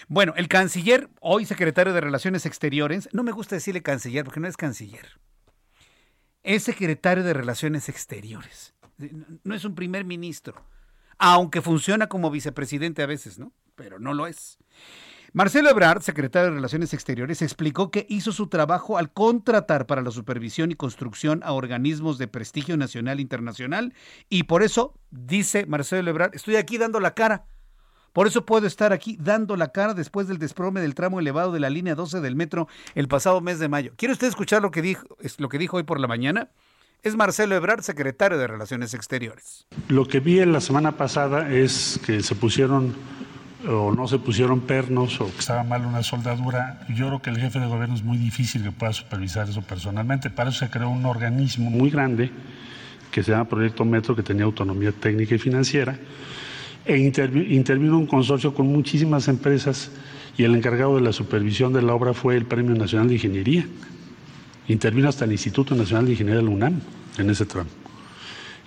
Bueno, 0.07 0.33
el 0.35 0.47
canciller, 0.47 1.09
hoy 1.21 1.45
secretario 1.45 1.93
de 1.93 2.01
Relaciones 2.01 2.45
Exteriores, 2.45 3.07
no 3.13 3.23
me 3.23 3.31
gusta 3.31 3.55
decirle 3.55 3.81
canciller 3.81 4.25
porque 4.25 4.39
no 4.39 4.47
es 4.47 4.57
canciller, 4.57 5.19
es 6.41 6.63
secretario 6.63 7.23
de 7.23 7.33
Relaciones 7.33 7.87
Exteriores, 7.87 8.73
no 9.43 9.55
es 9.55 9.63
un 9.63 9.75
primer 9.75 10.05
ministro, 10.05 10.65
aunque 11.17 11.61
funciona 11.61 12.07
como 12.07 12.31
vicepresidente 12.31 13.01
a 13.01 13.07
veces, 13.07 13.39
¿no? 13.39 13.53
Pero 13.75 13.99
no 13.99 14.13
lo 14.13 14.27
es. 14.27 14.57
Marcelo 15.35 15.71
Ebrard, 15.71 16.03
secretario 16.03 16.49
de 16.49 16.55
Relaciones 16.57 16.93
Exteriores, 16.93 17.41
explicó 17.41 17.89
que 17.89 18.05
hizo 18.07 18.31
su 18.31 18.49
trabajo 18.49 18.99
al 18.99 19.11
contratar 19.11 19.87
para 19.87 20.03
la 20.03 20.11
supervisión 20.11 20.69
y 20.69 20.75
construcción 20.75 21.41
a 21.43 21.53
organismos 21.53 22.19
de 22.19 22.27
prestigio 22.27 22.77
nacional 22.77 23.17
e 23.17 23.23
internacional 23.23 23.95
y 24.29 24.43
por 24.43 24.61
eso, 24.61 24.93
dice 25.09 25.65
Marcelo 25.65 26.07
Ebrard, 26.07 26.35
estoy 26.35 26.57
aquí 26.57 26.77
dando 26.77 26.99
la 26.99 27.15
cara. 27.15 27.47
Por 28.13 28.27
eso 28.27 28.45
puedo 28.45 28.67
estar 28.67 28.93
aquí 28.93 29.17
dando 29.19 29.55
la 29.55 29.71
cara 29.71 29.95
después 29.95 30.27
del 30.27 30.37
desplome 30.37 30.81
del 30.81 30.93
tramo 30.93 31.19
elevado 31.19 31.51
de 31.51 31.59
la 31.59 31.71
línea 31.71 31.95
12 31.95 32.21
del 32.21 32.35
metro 32.35 32.67
el 32.93 33.07
pasado 33.07 33.41
mes 33.41 33.57
de 33.57 33.69
mayo. 33.69 33.93
¿Quiere 33.97 34.11
usted 34.11 34.27
escuchar 34.27 34.61
lo 34.61 34.69
que 34.69 34.83
dijo, 34.83 35.17
lo 35.39 35.49
que 35.49 35.57
dijo 35.57 35.77
hoy 35.77 35.83
por 35.83 35.99
la 35.99 36.07
mañana? 36.07 36.51
Es 37.01 37.15
Marcelo 37.15 37.55
Ebrard, 37.55 37.81
secretario 37.81 38.37
de 38.37 38.45
Relaciones 38.45 38.93
Exteriores. 38.93 39.65
Lo 39.87 40.05
que 40.05 40.19
vi 40.19 40.41
en 40.41 40.53
la 40.53 40.61
semana 40.61 40.91
pasada 40.91 41.51
es 41.51 41.99
que 42.05 42.21
se 42.21 42.35
pusieron 42.35 42.93
o 43.67 43.93
no 43.93 44.07
se 44.07 44.19
pusieron 44.19 44.61
pernos 44.61 45.21
o 45.21 45.25
que 45.31 45.39
estaba 45.39 45.63
mal 45.63 45.85
una 45.85 46.03
soldadura, 46.03 46.85
yo 46.89 47.07
creo 47.07 47.21
que 47.21 47.29
el 47.29 47.37
jefe 47.37 47.59
de 47.59 47.67
gobierno 47.67 47.95
es 47.95 48.03
muy 48.03 48.17
difícil 48.17 48.63
que 48.63 48.71
pueda 48.71 48.91
supervisar 48.91 49.47
eso 49.49 49.61
personalmente. 49.61 50.29
Para 50.29 50.49
eso 50.49 50.59
se 50.59 50.69
creó 50.69 50.89
un 50.89 51.05
organismo 51.05 51.69
muy 51.69 51.89
grande 51.89 52.31
que 53.11 53.23
se 53.23 53.31
llama 53.31 53.45
Proyecto 53.45 53.85
Metro, 53.85 54.15
que 54.15 54.23
tenía 54.23 54.43
autonomía 54.43 54.91
técnica 54.91 55.35
y 55.35 55.37
financiera, 55.37 55.97
e 56.83 56.97
intervino 56.97 57.97
un 57.97 58.07
consorcio 58.07 58.53
con 58.53 58.67
muchísimas 58.67 59.27
empresas 59.27 59.91
y 60.35 60.43
el 60.43 60.55
encargado 60.55 60.95
de 60.95 61.01
la 61.01 61.13
supervisión 61.13 61.71
de 61.71 61.81
la 61.81 61.93
obra 61.93 62.13
fue 62.13 62.35
el 62.35 62.45
Premio 62.45 62.75
Nacional 62.75 63.07
de 63.07 63.13
Ingeniería. 63.13 63.65
Intervino 64.67 65.07
hasta 65.09 65.25
el 65.25 65.31
Instituto 65.31 65.75
Nacional 65.75 66.05
de 66.05 66.11
Ingeniería 66.11 66.41
de 66.41 66.47
la 66.47 66.49
UNAM 66.49 66.81
en 67.17 67.29
ese 67.29 67.45
tramo. 67.45 67.69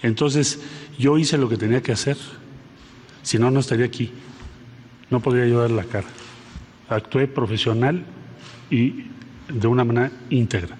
Entonces, 0.02 0.60
yo 0.98 1.18
hice 1.18 1.36
lo 1.36 1.48
que 1.48 1.56
tenía 1.56 1.82
que 1.82 1.92
hacer, 1.92 2.16
si 3.22 3.38
no, 3.38 3.50
no 3.50 3.60
estaría 3.60 3.86
aquí 3.86 4.12
no 5.10 5.20
podría 5.20 5.46
yo 5.46 5.60
dar 5.60 5.70
la 5.70 5.84
cara. 5.84 6.08
Actué 6.88 7.26
profesional 7.26 8.04
y 8.70 9.06
de 9.48 9.66
una 9.66 9.84
manera 9.84 10.10
íntegra. 10.30 10.76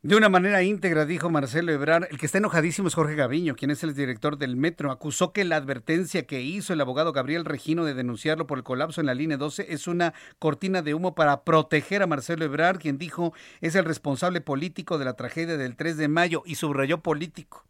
De 0.00 0.14
una 0.14 0.28
manera 0.28 0.62
íntegra, 0.62 1.06
dijo 1.06 1.28
Marcelo 1.28 1.72
Ebrard. 1.72 2.06
El 2.08 2.18
que 2.18 2.26
está 2.26 2.38
enojadísimo 2.38 2.86
es 2.86 2.94
Jorge 2.94 3.16
Gaviño, 3.16 3.56
quien 3.56 3.72
es 3.72 3.82
el 3.82 3.94
director 3.94 4.38
del 4.38 4.54
metro. 4.54 4.92
Acusó 4.92 5.32
que 5.32 5.44
la 5.44 5.56
advertencia 5.56 6.24
que 6.24 6.40
hizo 6.40 6.72
el 6.72 6.80
abogado 6.80 7.12
Gabriel 7.12 7.44
Regino 7.44 7.84
de 7.84 7.94
denunciarlo 7.94 8.46
por 8.46 8.58
el 8.58 8.64
colapso 8.64 9.00
en 9.00 9.08
la 9.08 9.14
línea 9.14 9.36
12 9.36 9.66
es 9.70 9.88
una 9.88 10.14
cortina 10.38 10.82
de 10.82 10.94
humo 10.94 11.16
para 11.16 11.42
proteger 11.42 12.02
a 12.02 12.06
Marcelo 12.06 12.44
Ebrard, 12.44 12.78
quien 12.78 12.96
dijo 12.96 13.32
es 13.60 13.74
el 13.74 13.84
responsable 13.84 14.40
político 14.40 14.98
de 14.98 15.04
la 15.04 15.14
tragedia 15.14 15.56
del 15.56 15.74
3 15.74 15.96
de 15.96 16.06
mayo 16.06 16.44
y 16.46 16.54
subrayó 16.54 17.02
político. 17.02 17.64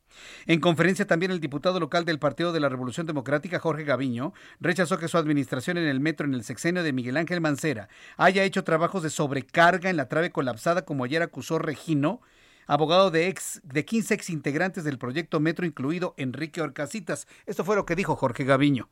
En 0.47 0.61
conferencia 0.61 1.07
también 1.07 1.33
el 1.33 1.41
diputado 1.41 1.81
local 1.81 2.05
del 2.05 2.19
Partido 2.19 2.53
de 2.53 2.61
la 2.61 2.69
Revolución 2.69 3.07
Democrática, 3.07 3.59
Jorge 3.59 3.85
Gaviño, 3.85 4.33
rechazó 4.61 4.99
que 4.99 5.09
su 5.09 5.19
administración 5.19 5.79
en 5.79 5.87
el 5.87 6.01
metro 6.01 6.27
en 6.27 6.35
el 6.35 6.45
sexenio 6.45 6.83
de 6.83 6.93
Miguel 6.93 7.17
Ángel 7.17 7.41
Mancera 7.41 7.89
haya 8.17 8.45
hecho 8.45 8.65
trabajos 8.65 9.03
de 9.03 9.11
sobrecarga 9.11 9.91
en 9.91 9.97
la 9.97 10.09
trave 10.09 10.31
colapsada 10.31 10.83
como 10.83 11.05
ayer 11.05 11.23
acusó 11.23 11.59
Regino, 11.59 12.21
abogado 12.67 13.11
de, 13.11 13.29
ex, 13.29 13.61
de 13.65 13.85
15 13.85 14.15
ex 14.15 14.31
integrantes 14.31 14.85
del 14.85 14.99
proyecto 14.99 15.41
Metro, 15.41 15.67
incluido 15.67 16.15
Enrique 16.17 16.61
Orcasitas. 16.61 17.27
Esto 17.47 17.65
fue 17.65 17.77
lo 17.77 17.87
que 17.87 17.97
dijo 17.97 18.17
Jorge 18.17 18.45
Gaviño. 18.45 18.89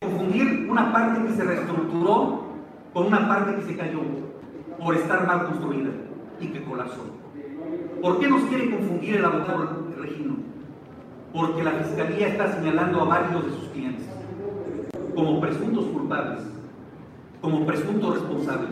Confundir 0.00 0.68
una 0.70 0.92
parte 0.92 1.26
que 1.26 1.34
se 1.34 1.44
reestructuró 1.44 2.50
con 2.92 3.06
una 3.06 3.28
parte 3.28 3.56
que 3.56 3.72
se 3.72 3.76
cayó 3.76 4.00
por 4.78 4.96
estar 4.96 5.26
mal 5.26 5.46
construida 5.46 5.90
y 6.40 6.48
que 6.48 6.64
colapsó. 6.64 7.19
¿Por 8.00 8.18
qué 8.18 8.28
nos 8.28 8.42
quiere 8.44 8.70
confundir 8.70 9.16
el 9.16 9.24
abogado 9.24 9.86
Regino? 9.98 10.36
Porque 11.34 11.62
la 11.62 11.72
Fiscalía 11.72 12.28
está 12.28 12.52
señalando 12.54 13.02
a 13.02 13.04
varios 13.04 13.44
de 13.44 13.50
sus 13.52 13.68
clientes 13.68 14.06
como 15.14 15.40
presuntos 15.40 15.84
culpables, 15.86 16.42
como 17.42 17.66
presuntos 17.66 18.14
responsables, 18.14 18.70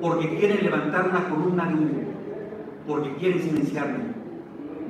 porque 0.00 0.38
quieren 0.38 0.64
levantar 0.64 1.08
una 1.10 1.28
columna 1.28 1.66
de 1.66 1.74
humo, 1.74 2.02
porque 2.86 3.14
quieren 3.16 3.42
silenciarme, 3.42 4.14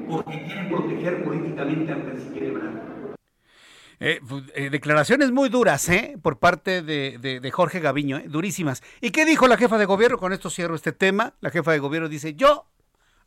porque 0.09 0.45
quieren 0.45 0.69
proteger 0.69 1.25
políticamente 1.25 1.93
al 1.93 2.05
canciller. 2.05 2.53
Eh, 4.05 4.21
eh, 4.55 4.71
declaraciones 4.71 5.31
muy 5.31 5.49
duras, 5.49 5.89
¿eh? 5.89 6.17
Por 6.21 6.39
parte 6.39 6.83
de, 6.83 7.51
Jorge 7.53 7.79
Gaviño, 7.79 8.19
¿eh? 8.19 8.25
durísimas. 8.29 8.83
¿Y 9.01 9.11
qué 9.11 9.25
dijo 9.25 9.47
la 9.47 9.57
jefa 9.57 9.79
de 9.79 9.85
gobierno? 9.85 10.19
Con 10.19 10.33
esto 10.33 10.51
cierro 10.51 10.75
este 10.75 10.91
tema. 10.91 11.35
La 11.41 11.51
jefa 11.51 11.71
de 11.71 11.79
gobierno 11.79 12.09
dice, 12.09 12.35
yo 12.35 12.67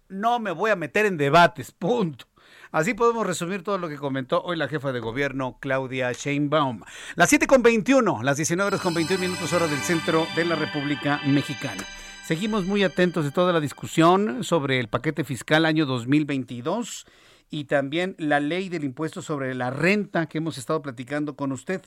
no 0.10 0.40
me 0.40 0.52
voy 0.52 0.72
a 0.72 0.76
meter 0.76 1.06
en 1.06 1.18
debates, 1.18 1.72
punto. 1.72 2.26
Así 2.72 2.94
podemos 2.94 3.26
resumir 3.26 3.64
todo 3.64 3.78
lo 3.78 3.88
que 3.88 3.96
comentó 3.96 4.42
hoy 4.42 4.58
la 4.58 4.68
jefa 4.68 4.92
de 4.92 5.00
gobierno, 5.00 5.58
Claudia 5.62 6.12
Sheinbaum. 6.12 6.82
Las 7.16 7.30
7 7.30 7.48
con 7.48 7.64
21, 7.64 8.22
las 8.22 8.38
19 8.38 8.68
horas 8.68 8.82
con 8.82 8.94
21 8.94 9.22
minutos 9.22 9.54
hora 9.54 9.68
del 9.68 9.80
centro 9.80 10.28
de 10.36 10.44
la 10.46 10.56
República 10.56 11.22
Mexicana. 11.26 11.84
Seguimos 12.26 12.66
muy 12.66 12.84
atentos 12.84 13.24
de 13.24 13.32
toda 13.32 13.54
la 13.54 13.60
discusión 13.60 14.44
sobre 14.44 14.80
el 14.80 14.90
paquete 14.90 15.24
fiscal 15.24 15.64
año 15.64 15.86
2022 15.86 17.06
y 17.50 17.66
también 17.66 18.16
la 18.18 18.40
ley 18.40 18.68
del 18.68 18.84
impuesto 18.84 19.22
sobre 19.22 19.54
la 19.56 19.70
renta 19.70 20.26
que 20.26 20.40
hemos 20.40 20.58
estado 20.58 20.82
platicando 20.82 21.36
con 21.36 21.52
usted. 21.52 21.82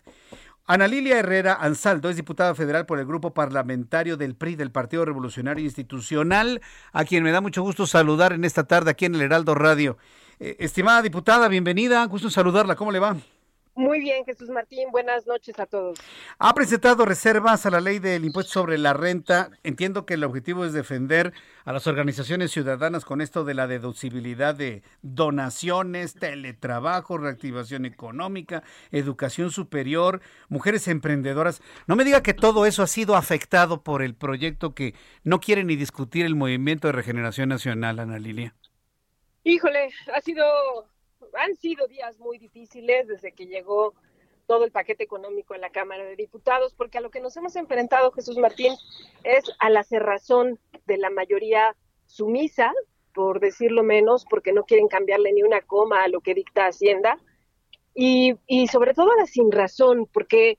Ana 0.71 0.87
Lilia 0.87 1.19
Herrera 1.19 1.55
Ansaldo 1.55 2.11
es 2.11 2.17
diputada 2.17 2.55
federal 2.55 2.85
por 2.85 2.99
el 2.99 3.07
grupo 3.07 3.33
parlamentario 3.33 4.19
del 4.19 4.35
PRI 4.35 4.55
del 4.55 4.71
Partido 4.71 5.07
Revolucionario 5.07 5.65
Institucional, 5.65 6.61
a 6.93 7.07
quien 7.07 7.25
me 7.25 7.33
da 7.33 7.41
mucho 7.41 7.63
gusto 7.63 7.87
saludar 7.87 8.35
en 8.35 8.45
esta 8.45 8.65
tarde 8.65 8.91
aquí 8.91 9.07
en 9.07 9.15
el 9.15 9.23
Heraldo 9.23 9.55
Radio. 9.55 9.97
Eh, 10.39 10.57
estimada 10.59 11.01
diputada, 11.01 11.49
bienvenida, 11.49 12.05
gusto 12.05 12.29
saludarla, 12.29 12.77
¿cómo 12.77 12.93
le 12.93 12.99
va? 12.99 13.17
Muy 13.79 14.01
bien, 14.01 14.25
Jesús 14.25 14.51
Martín, 14.51 14.91
buenas 14.91 15.25
noches 15.29 15.57
a 15.61 15.65
todos. 15.65 16.01
Ha 16.41 16.53
presentado 16.53 17.05
reservas 17.05 17.65
a 17.65 17.71
la 17.71 17.81
ley 17.81 18.01
del 18.01 18.25
impuesto 18.25 18.55
sobre 18.55 18.77
la 18.77 18.93
renta. 18.93 19.51
Entiendo 19.63 20.05
que 20.05 20.15
el 20.15 20.25
objetivo 20.25 20.65
es 20.65 20.73
defender 20.73 21.33
a 21.65 21.73
las 21.73 21.87
organizaciones 21.87 22.51
ciudadanas 22.51 23.05
con 23.05 23.21
esto 23.21 23.45
de 23.45 23.55
la 23.55 23.69
deducibilidad 23.69 24.57
de 24.57 24.83
donaciones, 25.03 26.15
teletrabajo, 26.15 27.19
reactivación 27.19 27.85
económica, 27.85 28.65
educación 28.91 29.53
superior, 29.53 30.23
mujeres 30.49 30.89
emprendedoras. 30.89 31.63
No 31.87 31.95
me 31.95 32.05
diga 32.05 32.21
que 32.21 32.35
todo 32.35 32.67
eso 32.67 32.83
ha 32.83 32.89
sido 32.89 33.15
afectado 33.15 33.85
por 33.85 34.03
el 34.03 34.17
proyecto 34.17 34.75
que 34.75 34.97
no 35.23 35.39
quiere 35.39 35.63
ni 35.63 35.77
discutir 35.77 36.27
el 36.27 36.35
Movimiento 36.35 36.89
de 36.89 36.95
Regeneración 36.95 37.49
Nacional, 37.49 38.01
Ana 38.01 38.19
Lilia. 38.19 38.57
Híjole, 39.45 39.91
ha 40.13 40.21
sido 40.21 40.45
han 41.35 41.57
sido 41.57 41.87
días 41.87 42.19
muy 42.19 42.39
difíciles 42.39 43.07
desde 43.09 43.33
que 43.33 43.47
llegó 43.47 43.95
todo 44.47 44.65
el 44.65 44.73
paquete 44.73 45.05
económico 45.05 45.55
en 45.55 45.61
la 45.61 45.71
Cámara 45.71 46.05
de 46.05 46.17
Diputados, 46.17 46.75
porque 46.75 46.99
a 46.99 47.01
lo 47.03 47.11
que 47.11 47.21
nos 47.21 47.37
hemos 47.37 47.55
enfrentado, 47.57 48.11
Jesús 48.13 48.39
Martín, 48.39 48.75
es 49.23 49.45
a 49.59 49.69
la 49.69 49.85
cerrazón 49.85 50.59
de 50.87 50.97
la 50.97 51.11
mayoría 51.11 51.77
sumisa, 52.07 52.73
por 53.13 53.41
decirlo 53.41 53.83
menos, 53.83 54.25
porque 54.25 54.53
no 54.53 54.65
quieren 54.65 54.89
cambiarle 54.89 55.33
ni 55.33 55.43
una 55.43 55.61
coma 55.61 56.03
a 56.03 56.09
lo 56.09 56.21
que 56.21 56.35
dicta 56.35 56.67
Hacienda, 56.67 57.19
y, 57.95 58.37
y 58.47 58.69
sobre 58.69 58.95
todo 58.95 59.13
a 59.13 59.17
la 59.17 59.27
sin 59.27 59.53
razón, 59.53 60.09
porque 60.13 60.57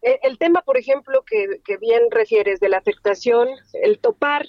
el, 0.00 0.38
tema, 0.38 0.62
por 0.62 0.76
ejemplo, 0.76 1.24
que, 1.24 1.60
que 1.64 1.78
bien 1.78 2.10
refieres 2.10 2.60
de 2.60 2.68
la 2.68 2.78
afectación, 2.78 3.48
el 3.72 3.98
topar 3.98 4.46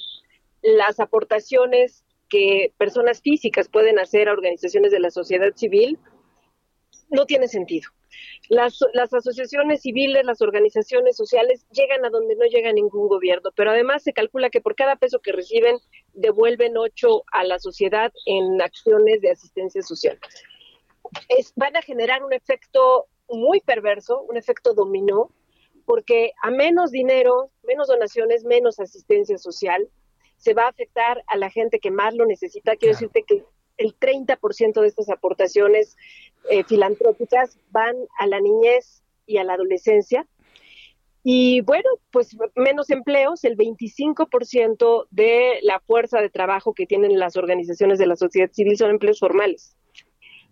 las 0.62 1.00
aportaciones 1.00 2.04
que 2.30 2.74
personas 2.78 3.22
físicas 3.22 3.70
pueden 3.70 3.99
hacer 3.99 4.30
a 4.30 4.34
organizaciones 4.34 4.91
de 4.91 4.99
la 4.99 5.12
sociedad 5.12 5.54
civil, 5.56 5.98
no 7.10 7.26
tiene 7.26 7.48
sentido. 7.48 7.90
Las, 8.49 8.80
las, 8.94 9.14
asociaciones 9.14 9.82
civiles, 9.82 10.26
las 10.26 10.41
organizaciones 10.41 11.16
sociales 11.16 11.66
llegan 11.72 12.06
a 12.06 12.10
donde 12.10 12.36
no 12.36 12.45
llega 12.45 12.72
ningún 12.72 13.08
gobierno, 13.08 13.52
pero 13.56 13.72
además 13.72 14.04
se 14.04 14.14
calcula 14.14 14.49
que 14.49 14.62
por 14.62 14.76
cada 14.76 14.95
peso 14.95 15.20
que 15.20 15.32
reciben 15.32 15.78
devuelven 16.14 16.78
ocho 16.78 17.24
a 17.32 17.44
la 17.44 17.60
sociedad 17.60 18.12
en 18.26 18.62
acciones 18.62 19.22
de 19.22 19.32
asistencia 19.32 19.82
social. 19.82 20.20
Es, 21.30 21.54
van 21.56 21.76
a 21.76 21.82
generar 21.82 22.24
un 22.24 22.34
efecto 22.34 23.08
muy 23.30 23.60
perverso, 23.62 24.22
un 24.22 24.38
efecto 24.38 24.74
dominó, 24.74 25.32
porque 25.86 26.32
a 26.41 26.52
menos 26.52 26.91
dinero, 26.91 27.52
menos 27.64 27.88
donaciones, 27.88 28.44
menos 28.44 28.80
asistencia 28.80 29.38
social, 29.38 29.90
se 30.38 30.53
va 30.53 30.64
a 30.64 30.69
afectar 30.69 31.23
a 31.27 31.38
la 31.38 31.49
gente 31.49 31.80
que 31.80 31.91
más 31.91 32.15
lo 32.15 32.26
necesita. 32.26 32.76
Quiero 32.76 32.93
decirte 32.93 33.23
que 33.23 33.43
el 33.77 33.97
30% 33.97 34.81
de 34.81 34.88
estas 34.88 35.09
aportaciones 35.09 35.95
eh, 36.49 36.64
filantrópicas 36.64 37.59
van 37.72 37.95
a 38.19 38.27
la 38.27 38.39
niñez 38.39 39.03
y 39.26 39.38
a 39.38 39.43
la 39.43 39.53
adolescencia. 39.53 40.26
Y 41.23 41.61
bueno, 41.61 41.89
pues 42.11 42.38
menos 42.55 42.89
empleos, 42.89 43.43
el 43.43 43.57
25% 43.57 45.07
de 45.11 45.59
la 45.61 45.80
fuerza 45.81 46.22
de 46.22 46.30
trabajo 46.30 46.73
que 46.73 46.85
tienen 46.85 47.19
las 47.19 47.35
organizaciones 47.35 47.99
de 47.99 48.07
la 48.07 48.15
sociedad 48.15 48.49
civil 48.51 48.77
son 48.77 48.91
empleos 48.91 49.19
formales. 49.19 49.76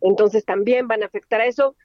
Entonces 0.02 0.44
también 0.44 0.88
van 0.88 1.04
a 1.04 1.06
afectar 1.06 1.40
a 1.40 1.46
eso 1.46 1.76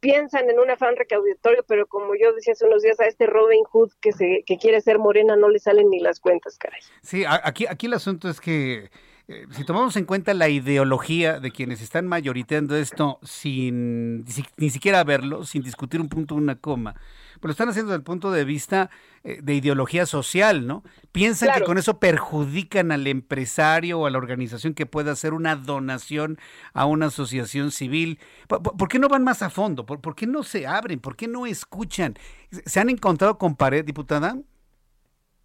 piensan 0.00 0.48
en 0.50 0.58
un 0.58 0.70
afán 0.70 0.96
recaudatorio, 0.96 1.64
pero 1.66 1.86
como 1.86 2.14
yo 2.14 2.32
decía 2.32 2.52
hace 2.52 2.66
unos 2.66 2.82
días, 2.82 2.98
a 3.00 3.06
este 3.06 3.26
Robin 3.26 3.64
Hood 3.64 3.92
que, 4.00 4.12
se, 4.12 4.42
que 4.46 4.58
quiere 4.58 4.80
ser 4.80 4.98
morena 4.98 5.36
no 5.36 5.48
le 5.48 5.58
salen 5.58 5.90
ni 5.90 6.00
las 6.00 6.20
cuentas, 6.20 6.58
caray. 6.58 6.80
Sí, 7.02 7.24
aquí, 7.26 7.66
aquí 7.66 7.86
el 7.86 7.94
asunto 7.94 8.28
es 8.28 8.40
que 8.40 8.90
eh, 9.28 9.46
si 9.50 9.64
tomamos 9.64 9.96
en 9.96 10.04
cuenta 10.04 10.34
la 10.34 10.48
ideología 10.48 11.40
de 11.40 11.50
quienes 11.50 11.82
están 11.82 12.06
mayoriteando 12.06 12.76
esto 12.76 13.18
sin 13.22 14.24
ni 14.56 14.70
siquiera 14.70 15.02
verlo, 15.02 15.44
sin 15.44 15.62
discutir 15.62 16.00
un 16.00 16.08
punto, 16.08 16.36
una 16.36 16.56
coma, 16.56 16.94
pues 17.40 17.48
lo 17.48 17.50
están 17.52 17.68
haciendo 17.68 17.90
desde 17.90 17.98
el 17.98 18.04
punto 18.04 18.30
de 18.30 18.44
vista 18.44 18.90
eh, 19.24 19.40
de 19.42 19.54
ideología 19.54 20.06
social, 20.06 20.66
¿no? 20.66 20.82
Piensan 21.12 21.50
que 21.54 21.64
con 21.64 21.78
eso 21.78 21.98
perjudican 21.98 22.92
al 22.92 23.06
empresario 23.06 24.00
o 24.00 24.06
a 24.06 24.10
la 24.10 24.18
organización 24.18 24.74
que 24.74 24.86
pueda 24.86 25.12
hacer 25.12 25.34
una 25.34 25.56
donación 25.56 26.38
a 26.72 26.86
una 26.86 27.06
asociación 27.06 27.70
civil. 27.70 28.18
¿Por, 28.48 28.88
qué 28.88 28.98
no 28.98 29.08
van 29.08 29.24
más 29.24 29.42
a 29.42 29.50
fondo? 29.50 29.86
¿Por, 29.86 30.14
qué 30.14 30.26
no 30.26 30.42
se 30.42 30.66
abren? 30.66 31.00
¿Por 31.00 31.16
qué 31.16 31.28
no 31.28 31.46
escuchan? 31.46 32.14
¿Se 32.50 32.80
han 32.80 32.90
encontrado 32.90 33.38
con 33.38 33.56
pared, 33.56 33.84
diputada? 33.84 34.36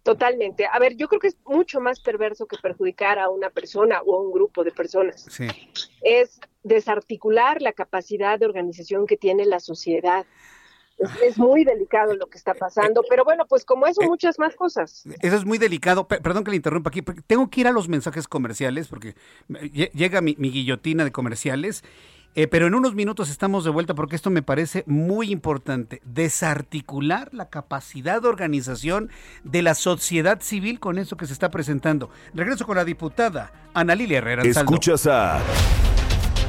Totalmente. 0.02 0.66
A 0.66 0.78
ver, 0.80 0.96
yo 0.96 1.08
creo 1.08 1.20
que 1.20 1.28
es 1.28 1.36
mucho 1.44 1.80
más 1.80 2.00
perverso 2.00 2.46
que 2.46 2.56
perjudicar 2.58 3.18
a 3.18 3.28
una 3.28 3.50
persona 3.50 4.02
o 4.02 4.16
a 4.16 4.20
un 4.20 4.32
grupo 4.32 4.64
de 4.64 4.72
personas. 4.72 5.26
Sí. 5.30 5.46
Es 6.02 6.40
desarticular 6.64 7.62
la 7.62 7.72
capacidad 7.72 8.38
de 8.38 8.46
organización 8.46 9.06
que 9.06 9.16
tiene 9.16 9.46
la 9.46 9.60
sociedad. 9.60 10.26
Es, 10.98 11.38
muy 11.38 11.64
delicado 11.64 12.14
lo 12.14 12.26
que 12.26 12.38
está 12.38 12.54
pasando, 12.54 13.02
pero 13.08 13.24
bueno, 13.24 13.46
pues 13.48 13.64
como 13.64 13.86
eso, 13.86 14.02
eh, 14.02 14.06
muchas 14.06 14.38
más 14.38 14.54
cosas. 14.54 15.02
Eso 15.20 15.36
es 15.36 15.44
muy 15.44 15.58
delicado. 15.58 16.06
Perdón 16.06 16.44
que 16.44 16.50
le 16.50 16.56
interrumpa 16.56 16.90
aquí, 16.90 17.02
tengo 17.26 17.50
que 17.50 17.62
ir 17.62 17.66
a 17.66 17.72
los 17.72 17.88
mensajes 17.88 18.28
comerciales 18.28 18.88
porque 18.88 19.14
llega 19.48 20.20
mi, 20.20 20.34
guillotina 20.34 21.04
de 21.04 21.12
comerciales. 21.12 21.82
Eh, 22.34 22.46
pero 22.46 22.66
en 22.66 22.74
unos 22.74 22.94
minutos 22.94 23.28
estamos 23.28 23.62
de 23.62 23.68
vuelta 23.68 23.94
porque 23.94 24.16
esto 24.16 24.30
me 24.30 24.42
parece 24.42 24.84
muy 24.86 25.30
importante. 25.30 26.00
Desarticular 26.04 27.28
la 27.34 27.50
capacidad 27.50 28.22
de 28.22 28.28
organización 28.28 29.10
de 29.44 29.60
la 29.60 29.74
sociedad 29.74 30.40
civil 30.40 30.80
con 30.80 30.98
eso 30.98 31.18
que 31.18 31.26
se 31.26 31.34
está 31.34 31.50
presentando. 31.50 32.08
Regreso 32.32 32.64
con 32.64 32.76
la 32.76 32.86
diputada 32.86 33.52
Ana 33.74 33.94
Lilia 33.94 34.18
Herrera. 34.18 34.42
Escuchas 34.44 35.06
a 35.06 35.42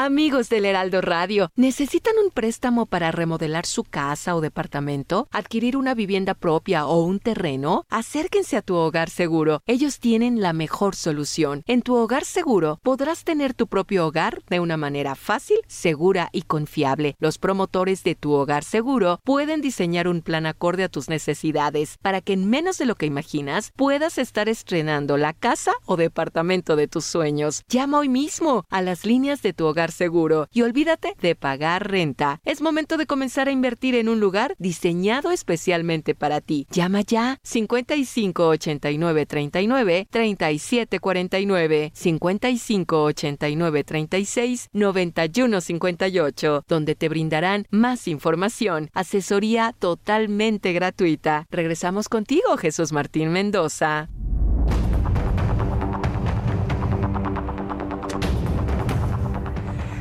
Amigos 0.00 0.48
del 0.48 0.64
Heraldo 0.64 1.00
Radio, 1.00 1.50
¿necesitan 1.56 2.14
un 2.24 2.30
préstamo 2.30 2.86
para 2.86 3.10
remodelar 3.10 3.66
su 3.66 3.82
casa 3.82 4.36
o 4.36 4.40
departamento? 4.40 5.26
¿Adquirir 5.32 5.76
una 5.76 5.92
vivienda 5.92 6.34
propia 6.34 6.86
o 6.86 7.02
un 7.02 7.18
terreno? 7.18 7.84
Acérquense 7.90 8.56
a 8.56 8.62
tu 8.62 8.76
hogar 8.76 9.10
seguro. 9.10 9.60
Ellos 9.66 9.98
tienen 9.98 10.40
la 10.40 10.52
mejor 10.52 10.94
solución. 10.94 11.64
En 11.66 11.82
tu 11.82 11.96
hogar 11.96 12.24
seguro 12.24 12.78
podrás 12.84 13.24
tener 13.24 13.54
tu 13.54 13.66
propio 13.66 14.06
hogar 14.06 14.40
de 14.48 14.60
una 14.60 14.76
manera 14.76 15.16
fácil, 15.16 15.58
segura 15.66 16.28
y 16.30 16.42
confiable. 16.42 17.16
Los 17.18 17.38
promotores 17.38 18.04
de 18.04 18.14
tu 18.14 18.34
hogar 18.34 18.62
seguro 18.62 19.18
pueden 19.24 19.60
diseñar 19.60 20.06
un 20.06 20.22
plan 20.22 20.46
acorde 20.46 20.84
a 20.84 20.88
tus 20.88 21.08
necesidades 21.08 21.98
para 22.02 22.20
que 22.20 22.34
en 22.34 22.48
menos 22.48 22.78
de 22.78 22.86
lo 22.86 22.94
que 22.94 23.06
imaginas 23.06 23.72
puedas 23.74 24.18
estar 24.18 24.48
estrenando 24.48 25.16
la 25.16 25.32
casa 25.32 25.72
o 25.86 25.96
departamento 25.96 26.76
de 26.76 26.86
tus 26.86 27.04
sueños. 27.04 27.64
Llama 27.68 27.98
hoy 27.98 28.08
mismo 28.08 28.62
a 28.70 28.80
las 28.80 29.04
líneas 29.04 29.42
de 29.42 29.52
tu 29.52 29.66
hogar 29.66 29.87
seguro 29.90 30.48
y 30.52 30.62
olvídate 30.62 31.14
de 31.20 31.34
pagar 31.34 31.90
renta. 31.90 32.40
Es 32.44 32.60
momento 32.60 32.96
de 32.96 33.06
comenzar 33.06 33.48
a 33.48 33.52
invertir 33.52 33.94
en 33.94 34.08
un 34.08 34.20
lugar 34.20 34.54
diseñado 34.58 35.30
especialmente 35.30 36.14
para 36.14 36.40
ti. 36.40 36.66
Llama 36.70 37.02
ya 37.02 37.38
55 37.42 38.46
89 38.46 39.26
39 39.26 40.06
37 40.10 41.00
49 41.00 41.92
55 41.94 43.02
89 43.02 43.84
36 43.84 44.68
91 44.72 45.60
58 45.60 46.64
donde 46.68 46.94
te 46.94 47.08
brindarán 47.08 47.66
más 47.70 48.08
información, 48.08 48.90
asesoría 48.92 49.74
totalmente 49.78 50.72
gratuita. 50.72 51.46
Regresamos 51.50 52.08
contigo, 52.08 52.56
Jesús 52.56 52.92
Martín 52.92 53.30
Mendoza. 53.30 54.08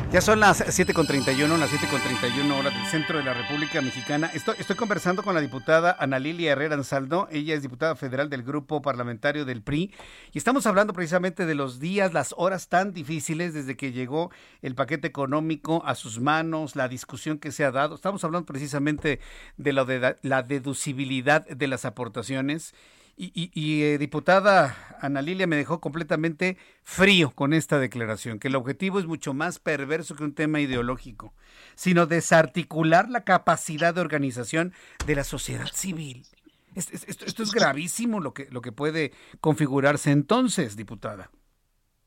Ya 0.09 0.21
son 0.21 0.39
las 0.39 0.61
7.31, 0.61 1.57
las 1.57 1.69
7.31 1.69 2.57
horas 2.57 2.73
del 2.73 2.85
centro 2.85 3.17
de 3.17 3.25
la 3.25 3.34
República 3.34 3.81
Mexicana. 3.81 4.31
Estoy, 4.34 4.55
estoy 4.57 4.77
conversando 4.77 5.21
con 5.21 5.35
la 5.35 5.41
diputada 5.41 5.97
Ana 5.99 6.17
Lilia 6.17 6.53
Herrera 6.53 6.75
Ansaldo. 6.75 7.27
Ella 7.29 7.55
es 7.55 7.61
diputada 7.61 7.93
federal 7.97 8.29
del 8.29 8.43
grupo 8.43 8.81
parlamentario 8.81 9.43
del 9.43 9.61
PRI. 9.61 9.93
Y 10.31 10.38
estamos 10.38 10.65
hablando 10.65 10.93
precisamente 10.93 11.45
de 11.45 11.55
los 11.55 11.81
días, 11.81 12.13
las 12.13 12.34
horas 12.38 12.69
tan 12.69 12.93
difíciles 12.93 13.53
desde 13.53 13.75
que 13.75 13.91
llegó 13.91 14.31
el 14.61 14.75
paquete 14.75 15.07
económico 15.07 15.84
a 15.85 15.93
sus 15.93 16.21
manos, 16.21 16.77
la 16.77 16.88
discusión 16.88 17.38
que 17.38 17.51
se 17.51 17.65
ha 17.65 17.71
dado. 17.71 17.95
Estamos 17.95 18.23
hablando 18.23 18.45
precisamente 18.45 19.19
de, 19.57 19.73
la 19.73 20.41
deducibilidad 20.41 21.45
de 21.45 21.67
las 21.67 21.84
aportaciones 21.84 22.73
y, 23.18 23.81
eh, 23.81 23.98
diputada 23.98 24.98
Ana 25.02 25.23
Lilia 25.23 25.48
me 25.48 25.56
dejó 25.56 25.81
completamente 25.81 26.57
frío 26.84 27.31
con 27.31 27.53
esta 27.53 27.80
declaración, 27.80 28.39
que 28.39 28.48
el 28.48 28.56
objetivo 28.56 28.99
es 28.99 29.07
mucho 29.07 29.34
más 29.34 29.57
perverso 29.60 30.15
que 30.15 30.23
un 30.23 30.34
tema 30.34 30.60
ideológico, 30.60 31.34
sino 31.76 32.06
desarticular 32.06 33.10
la 33.10 33.23
capacidad 33.23 33.94
de 33.95 34.02
organización 34.02 34.73
de 35.07 35.15
la 35.15 35.23
sociedad 35.23 35.68
civil. 35.73 36.26
Esto, 36.76 37.26
esto 37.26 37.41
es 37.41 37.52
gravísimo 37.52 38.19
lo 38.19 38.35
que, 38.35 38.48
lo 38.52 38.61
que 38.61 38.72
puede 38.72 39.11
configurarse 39.41 40.11
entonces, 40.11 40.76
diputada 40.76 41.31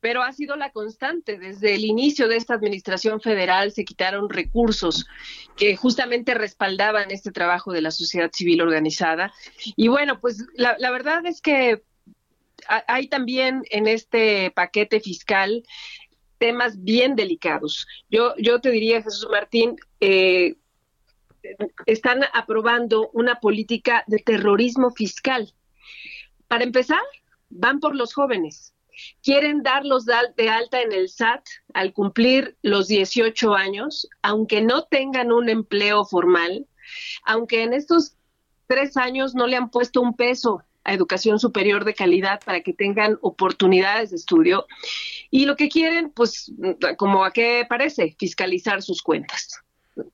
pero 0.00 0.22
ha 0.22 0.32
sido 0.32 0.56
la 0.56 0.70
constante. 0.70 1.38
Desde 1.38 1.74
el 1.74 1.84
inicio 1.84 2.26
de 2.28 2.36
esta 2.36 2.54
administración 2.54 3.20
federal 3.20 3.72
se 3.72 3.84
quitaron 3.84 4.28
recursos 4.28 5.06
que 5.56 5.76
justamente 5.76 6.34
respaldaban 6.34 7.10
este 7.10 7.30
trabajo 7.30 7.72
de 7.72 7.82
la 7.82 7.90
sociedad 7.90 8.30
civil 8.32 8.62
organizada. 8.62 9.32
Y 9.76 9.88
bueno, 9.88 10.20
pues 10.20 10.46
la, 10.54 10.90
verdad 10.90 11.24
es 11.26 11.40
que 11.40 11.82
hay 12.66 13.08
también 13.08 13.62
en 13.70 13.86
este 13.86 14.50
paquete 14.50 15.00
fiscal 15.00 15.62
temas 16.38 16.82
bien 16.82 17.16
delicados. 17.16 17.86
Yo, 18.10 18.34
yo 18.38 18.60
te 18.60 18.70
diría, 18.70 19.02
Jesús 19.02 19.28
Martín, 19.30 19.76
eh, 20.00 20.56
están 21.86 22.22
aprobando 22.32 23.10
una 23.12 23.40
política 23.40 24.04
de 24.06 24.18
terrorismo 24.18 24.90
fiscal. 24.90 25.52
Para 26.48 26.64
empezar, 26.64 27.00
van 27.50 27.80
por 27.80 27.94
los 27.94 28.14
jóvenes 28.14 28.74
quieren 29.22 29.62
darlos 29.62 30.04
de 30.04 30.48
alta 30.48 30.80
en 30.82 30.92
el 30.92 31.08
SAT 31.08 31.44
al 31.74 31.92
cumplir 31.92 32.56
los 32.62 32.88
18 32.88 33.54
años, 33.54 34.08
aunque 34.22 34.60
no 34.60 34.84
tengan 34.84 35.32
un 35.32 35.48
empleo 35.48 36.04
formal, 36.04 36.66
aunque 37.24 37.62
en 37.62 37.72
estos 37.72 38.16
tres 38.66 38.96
años 38.96 39.34
no 39.34 39.46
le 39.46 39.56
han 39.56 39.70
puesto 39.70 40.00
un 40.00 40.14
peso 40.14 40.62
a 40.84 40.94
educación 40.94 41.38
superior 41.38 41.84
de 41.84 41.94
calidad 41.94 42.40
para 42.44 42.60
que 42.62 42.72
tengan 42.72 43.18
oportunidades 43.20 44.10
de 44.10 44.16
estudio. 44.16 44.66
Y 45.30 45.44
lo 45.44 45.56
que 45.56 45.68
quieren, 45.68 46.10
pues, 46.10 46.52
como 46.96 47.24
a 47.24 47.32
qué 47.32 47.66
parece, 47.68 48.16
fiscalizar 48.18 48.82
sus 48.82 49.02
cuentas. 49.02 49.60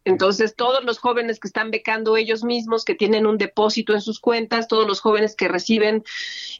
Entonces, 0.05 0.55
todos 0.57 0.85
los 0.85 0.99
jóvenes 0.99 1.39
que 1.39 1.49
están 1.49 1.71
becando 1.71 2.17
ellos 2.17 2.45
mismos, 2.45 2.85
que 2.85 2.95
tienen 2.95 3.27
un 3.27 3.39
depósito 3.39 3.93
en 3.93 4.01
sus 4.01 4.21
cuentas, 4.21 4.69
todos 4.69 4.87
los 4.87 5.01
jóvenes 5.01 5.37
que 5.37 5.49
reciben 5.49 6.05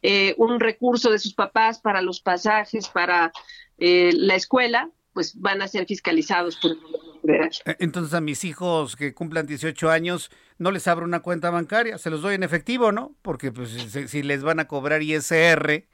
eh, 0.03 0.35
un 0.39 0.61
recurso 0.61 1.11
de 1.11 1.19
sus 1.19 1.35
papás 1.35 1.79
para 1.79 2.03
los 2.03 2.21
pasajes, 2.21 2.89
para 2.89 3.33
eh, 3.79 4.13
la 4.15 4.35
escuela, 4.35 4.91
pues 5.13 5.41
van 5.41 5.63
a 5.63 5.69
ser 5.69 5.87
fiscalizados 5.87 6.57
por 6.57 6.73
el 6.73 6.81
gobierno 6.81 7.21
federal. 7.23 7.51
Eh, 7.65 7.77
entonces, 7.79 8.15
a 8.15 8.21
mis 8.21 8.45
hijos 8.45 8.97
que 8.97 9.15
cumplan 9.15 9.47
18 9.47 9.91
años, 9.91 10.31
no 10.59 10.71
les 10.71 10.87
abro 10.87 11.05
una 11.05 11.21
cuenta 11.21 11.51
bancaria, 11.51 11.99
se 11.99 12.11
los 12.11 12.23
doy 12.23 12.35
en 12.35 12.43
efectivo, 12.43 12.93
¿no? 12.93 13.15
Porque 13.23 13.51
pues, 13.53 13.71
si 13.71 14.23
les 14.23 14.43
van 14.43 14.61
a 14.61 14.69
cobrar 14.69 15.03
ISR 15.03 15.87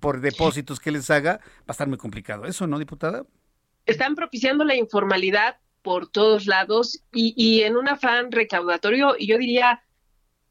por 0.00 0.20
depósitos 0.20 0.80
que 0.80 0.90
les 0.90 1.10
haga, 1.10 1.40
va 1.60 1.64
a 1.68 1.72
estar 1.72 1.88
muy 1.88 1.98
complicado. 1.98 2.46
¿Eso 2.46 2.66
no, 2.66 2.78
diputada? 2.78 3.26
Están 3.86 4.14
propiciando 4.14 4.64
la 4.64 4.74
informalidad 4.74 5.58
por 5.84 6.08
todos 6.10 6.46
lados 6.46 7.00
y, 7.12 7.34
y 7.36 7.62
en 7.62 7.76
un 7.76 7.88
afán 7.88 8.32
recaudatorio, 8.32 9.14
y 9.16 9.28
yo 9.28 9.38
diría, 9.38 9.84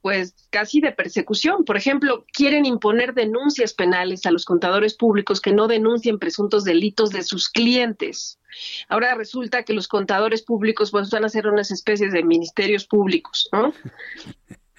pues 0.03 0.35
casi 0.49 0.81
de 0.81 0.91
persecución. 0.91 1.63
Por 1.63 1.77
ejemplo, 1.77 2.25
quieren 2.33 2.65
imponer 2.65 3.13
denuncias 3.13 3.73
penales 3.73 4.25
a 4.25 4.31
los 4.31 4.43
contadores 4.43 4.95
públicos 4.95 5.39
que 5.39 5.53
no 5.53 5.67
denuncien 5.67 6.19
presuntos 6.19 6.65
delitos 6.65 7.09
de 7.09 7.23
sus 7.23 7.49
clientes. 7.49 8.37
Ahora 8.89 9.15
resulta 9.15 9.63
que 9.63 9.73
los 9.73 9.87
contadores 9.87 10.43
públicos 10.43 10.91
pues, 10.91 11.09
van 11.09 11.23
a 11.23 11.29
ser 11.29 11.47
unas 11.47 11.71
especies 11.71 12.11
de 12.11 12.21
ministerios 12.23 12.85
públicos, 12.85 13.49
¿no? 13.51 13.73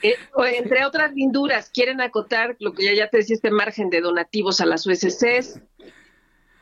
Eh, 0.02 0.18
entre 0.58 0.84
otras 0.84 1.14
linduras, 1.14 1.70
quieren 1.70 2.02
acotar 2.02 2.56
lo 2.58 2.74
que 2.74 2.84
ya, 2.84 2.92
ya 2.92 3.08
te 3.08 3.18
decía, 3.18 3.36
este 3.36 3.50
margen 3.50 3.88
de 3.88 4.02
donativos 4.02 4.60
a 4.60 4.66
las 4.66 4.86
USCs. 4.86 5.62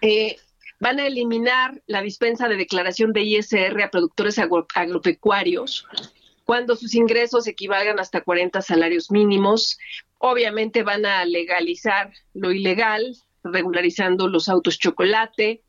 Eh, 0.01 0.36
van 0.82 0.98
a 0.98 1.06
eliminar 1.06 1.80
la 1.86 2.02
dispensa 2.02 2.48
de 2.48 2.56
declaración 2.56 3.12
de 3.12 3.22
ISR 3.22 3.80
a 3.84 3.90
productores 3.92 4.36
agropecuarios 4.40 5.86
cuando 6.44 6.74
sus 6.74 6.96
ingresos 6.96 7.46
equivalgan 7.46 8.00
hasta 8.00 8.22
40 8.22 8.60
salarios 8.62 9.09
mínimos. 9.12 9.78
Obviamente 10.18 10.82
van 10.82 11.06
a 11.06 11.24
legalizar 11.24 12.12
lo 12.34 12.50
ilegal, 12.50 13.16
regularizando 13.44 14.26
los 14.26 14.48
autos 14.48 14.76
chocolate, 14.76 15.62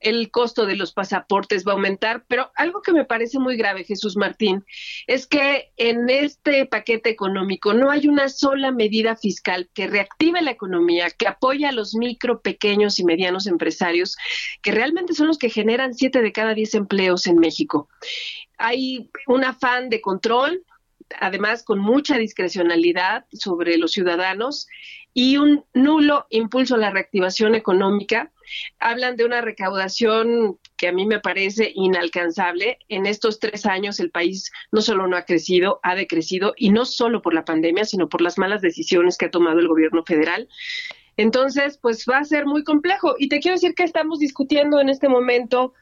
el 0.00 0.30
costo 0.30 0.66
de 0.66 0.76
los 0.76 0.92
pasaportes 0.92 1.64
va 1.66 1.72
a 1.72 1.74
aumentar, 1.74 2.24
pero 2.28 2.50
algo 2.54 2.82
que 2.82 2.92
me 2.92 3.04
parece 3.04 3.38
muy 3.38 3.56
grave, 3.56 3.84
Jesús 3.84 4.16
Martín, 4.16 4.64
es 5.06 5.26
que 5.26 5.72
en 5.76 6.08
este 6.08 6.66
paquete 6.66 7.10
económico 7.10 7.74
no 7.74 7.90
hay 7.90 8.08
una 8.08 8.28
sola 8.28 8.70
medida 8.70 9.16
fiscal 9.16 9.68
que 9.74 9.86
reactive 9.86 10.42
la 10.42 10.50
economía, 10.50 11.10
que 11.10 11.28
apoye 11.28 11.66
a 11.66 11.72
los 11.72 11.94
micro, 11.94 12.40
pequeños 12.40 12.98
y 12.98 13.04
medianos 13.04 13.46
empresarios, 13.46 14.16
que 14.62 14.72
realmente 14.72 15.14
son 15.14 15.26
los 15.26 15.38
que 15.38 15.50
generan 15.50 15.94
siete 15.94 16.22
de 16.22 16.32
cada 16.32 16.54
diez 16.54 16.74
empleos 16.74 17.26
en 17.26 17.38
México. 17.38 17.88
Hay 18.58 19.10
un 19.26 19.44
afán 19.44 19.88
de 19.88 20.00
control, 20.00 20.64
además 21.20 21.62
con 21.64 21.78
mucha 21.78 22.18
discrecionalidad 22.18 23.24
sobre 23.32 23.78
los 23.78 23.92
ciudadanos 23.92 24.66
y 25.14 25.36
un 25.36 25.64
nulo 25.74 26.26
impulso 26.30 26.74
a 26.74 26.78
la 26.78 26.90
reactivación 26.90 27.54
económica. 27.54 28.30
Hablan 28.78 29.16
de 29.16 29.24
una 29.24 29.40
recaudación 29.40 30.58
que 30.76 30.88
a 30.88 30.92
mí 30.92 31.06
me 31.06 31.20
parece 31.20 31.72
inalcanzable. 31.74 32.78
En 32.88 33.06
estos 33.06 33.40
tres 33.40 33.66
años 33.66 34.00
el 34.00 34.10
país 34.10 34.50
no 34.72 34.80
solo 34.80 35.06
no 35.06 35.16
ha 35.16 35.24
crecido, 35.24 35.80
ha 35.82 35.94
decrecido, 35.94 36.54
y 36.56 36.70
no 36.70 36.84
solo 36.84 37.22
por 37.22 37.34
la 37.34 37.44
pandemia, 37.44 37.84
sino 37.84 38.08
por 38.08 38.20
las 38.20 38.38
malas 38.38 38.60
decisiones 38.60 39.16
que 39.16 39.26
ha 39.26 39.30
tomado 39.30 39.58
el 39.58 39.68
gobierno 39.68 40.04
federal. 40.04 40.48
Entonces, 41.16 41.78
pues 41.82 42.04
va 42.08 42.18
a 42.18 42.24
ser 42.24 42.46
muy 42.46 42.62
complejo. 42.62 43.16
Y 43.18 43.28
te 43.28 43.40
quiero 43.40 43.56
decir 43.56 43.74
que 43.74 43.82
estamos 43.82 44.20
discutiendo 44.20 44.80
en 44.80 44.88
este 44.88 45.08
momento 45.08 45.74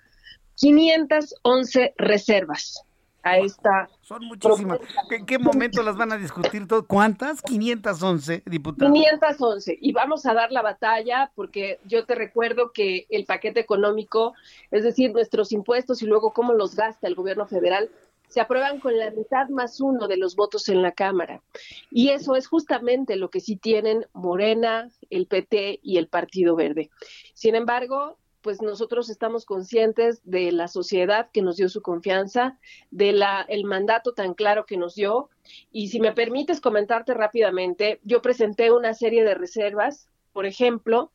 511 0.57 1.95
reservas 1.99 2.86
a 3.27 3.39
esta. 3.39 3.89
Son 4.03 4.25
muchísimas. 4.25 4.79
¿En 5.11 5.27
qué 5.27 5.39
momento 5.39 5.83
las 5.83 5.97
van 5.97 6.13
a 6.13 6.17
discutir? 6.17 6.69
Todo? 6.69 6.87
¿Cuántas? 6.87 7.43
511, 7.43 8.45
diputados. 8.47 8.93
511. 8.93 9.79
Y 9.81 9.93
vamos 9.93 10.25
a 10.27 10.35
dar 10.35 10.53
la 10.53 10.63
batalla 10.63 11.33
porque 11.35 11.81
yo 11.85 12.05
te 12.07 12.15
recuerdo 12.15 12.71
que 12.73 13.07
el 13.11 13.25
paquete 13.25 13.59
económico, 13.59 14.35
es 14.71 14.85
decir, 14.85 15.13
nuestros 15.13 15.51
impuestos 15.51 16.03
y 16.03 16.07
luego 16.07 16.33
cómo 16.33 16.53
los 16.53 16.77
gasta 16.77 17.09
el 17.09 17.17
gobierno 17.17 17.47
federal, 17.47 17.91
se 18.29 18.41
aprueban 18.41 18.79
con 18.79 18.97
la 18.97 19.11
mitad 19.11 19.49
más 19.49 19.81
uno 19.81 20.07
de 20.07 20.17
los 20.17 20.37
votos 20.37 20.69
en 20.69 20.83
la 20.83 20.93
Cámara. 20.93 21.43
Y 21.91 22.11
eso 22.11 22.37
es 22.37 22.47
justamente 22.47 23.17
lo 23.17 23.31
que 23.31 23.41
sí 23.41 23.57
tienen 23.57 24.07
Morena, 24.13 24.89
el 25.11 25.27
PT 25.27 25.81
y 25.83 25.99
el 25.99 26.07
Partido 26.07 26.55
Verde. 26.55 26.91
Sin 27.35 27.55
embargo, 27.55 28.19
pues 28.47 28.63
nosotros 28.63 29.11
estamos 29.11 29.45
conscientes 29.45 30.21
de 30.23 30.53
la 30.53 30.69
sociedad 30.69 31.31
que 31.33 31.43
nos 31.43 31.57
dio 31.57 31.69
su 31.69 31.83
confianza, 31.83 32.61
de 32.93 33.11
la 33.11 33.45
el 33.49 33.65
mandato 33.65 34.13
tan 34.13 34.35
claro 34.35 34.67
que 34.67 34.77
nos 34.77 34.95
dio. 34.95 35.31
Y 35.73 35.89
si 35.89 35.99
me 35.99 36.13
permites 36.13 36.61
comentarte 36.61 37.13
rápidamente, 37.13 37.99
yo 38.05 38.23
presenté 38.23 38.71
una 38.71 38.95
serie 38.95 39.25
de 39.25 39.35
reservas, 39.35 40.09
por 40.33 40.47
ejemplo, 40.47 41.11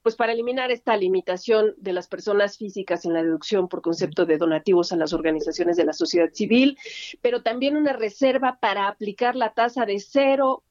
pues 0.00 0.16
para 0.16 0.32
eliminar 0.32 0.70
esta 0.70 0.96
limitación 0.96 1.74
de 1.76 1.92
las 1.92 2.08
personas 2.08 2.56
físicas 2.56 3.04
en 3.04 3.12
la 3.12 3.22
deducción 3.22 3.68
por 3.68 3.82
concepto 3.82 4.24
de 4.24 4.38
donativos 4.38 4.90
a 4.90 4.96
las 4.96 5.12
organizaciones 5.12 5.76
de 5.76 5.84
la 5.84 5.92
sociedad 5.92 6.30
civil, 6.32 6.78
pero 7.20 7.42
también 7.42 7.76
una 7.76 7.92
reserva 7.92 8.56
para 8.58 8.88
aplicar 8.88 9.36
la 9.36 9.52
tasa 9.52 9.84
de 9.84 10.00
cero 10.00 10.62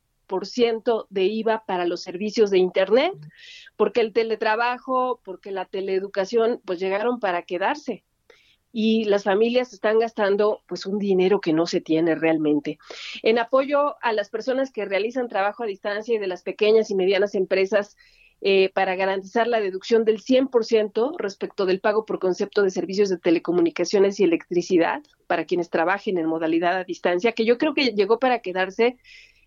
ciento 0.46 1.08
de 1.10 1.24
IVA 1.24 1.64
para 1.66 1.86
los 1.86 2.02
servicios 2.02 2.50
de 2.50 2.58
Internet, 2.58 3.14
porque 3.76 4.02
el 4.02 4.14
teletrabajo, 4.14 5.22
porque 5.24 5.52
la 5.52 5.66
teleeducación, 5.66 6.62
pues 6.66 6.80
llegaron 6.80 7.20
para 7.20 7.44
quedarse 7.44 8.04
y 8.72 9.06
las 9.06 9.24
familias 9.24 9.74
están 9.74 10.00
gastando 10.00 10.62
pues 10.68 10.86
un 10.86 11.00
dinero 11.00 11.42
que 11.42 11.54
no 11.54 11.66
se 11.66 11.82
tiene 11.82 12.16
realmente. 12.16 12.78
En 13.24 13.40
apoyo 13.40 13.96
a 14.02 14.14
las 14.14 14.30
personas 14.30 14.72
que 14.72 14.86
realizan 14.86 15.28
trabajo 15.28 15.64
a 15.64 15.68
distancia 15.68 16.16
y 16.16 16.20
de 16.20 16.28
las 16.28 16.44
pequeñas 16.44 16.92
y 16.92 16.96
medianas 16.96 17.36
empresas 17.36 17.98
eh, 18.42 18.70
para 18.74 18.96
garantizar 18.96 19.48
la 19.48 19.60
deducción 19.60 20.06
del 20.06 20.22
100% 20.22 21.18
respecto 21.18 21.66
del 21.66 21.82
pago 21.82 22.06
por 22.06 22.20
concepto 22.20 22.64
de 22.64 22.70
servicios 22.70 23.10
de 23.10 23.18
telecomunicaciones 23.18 24.20
y 24.20 24.24
electricidad 24.24 25.02
para 25.28 25.44
quienes 25.44 25.70
trabajen 25.70 26.18
en 26.18 26.26
modalidad 26.26 26.78
a 26.78 26.84
distancia, 26.86 27.34
que 27.34 27.44
yo 27.44 27.58
creo 27.58 27.74
que 27.74 27.88
llegó 27.88 28.18
para 28.18 28.40
quedarse 28.40 28.98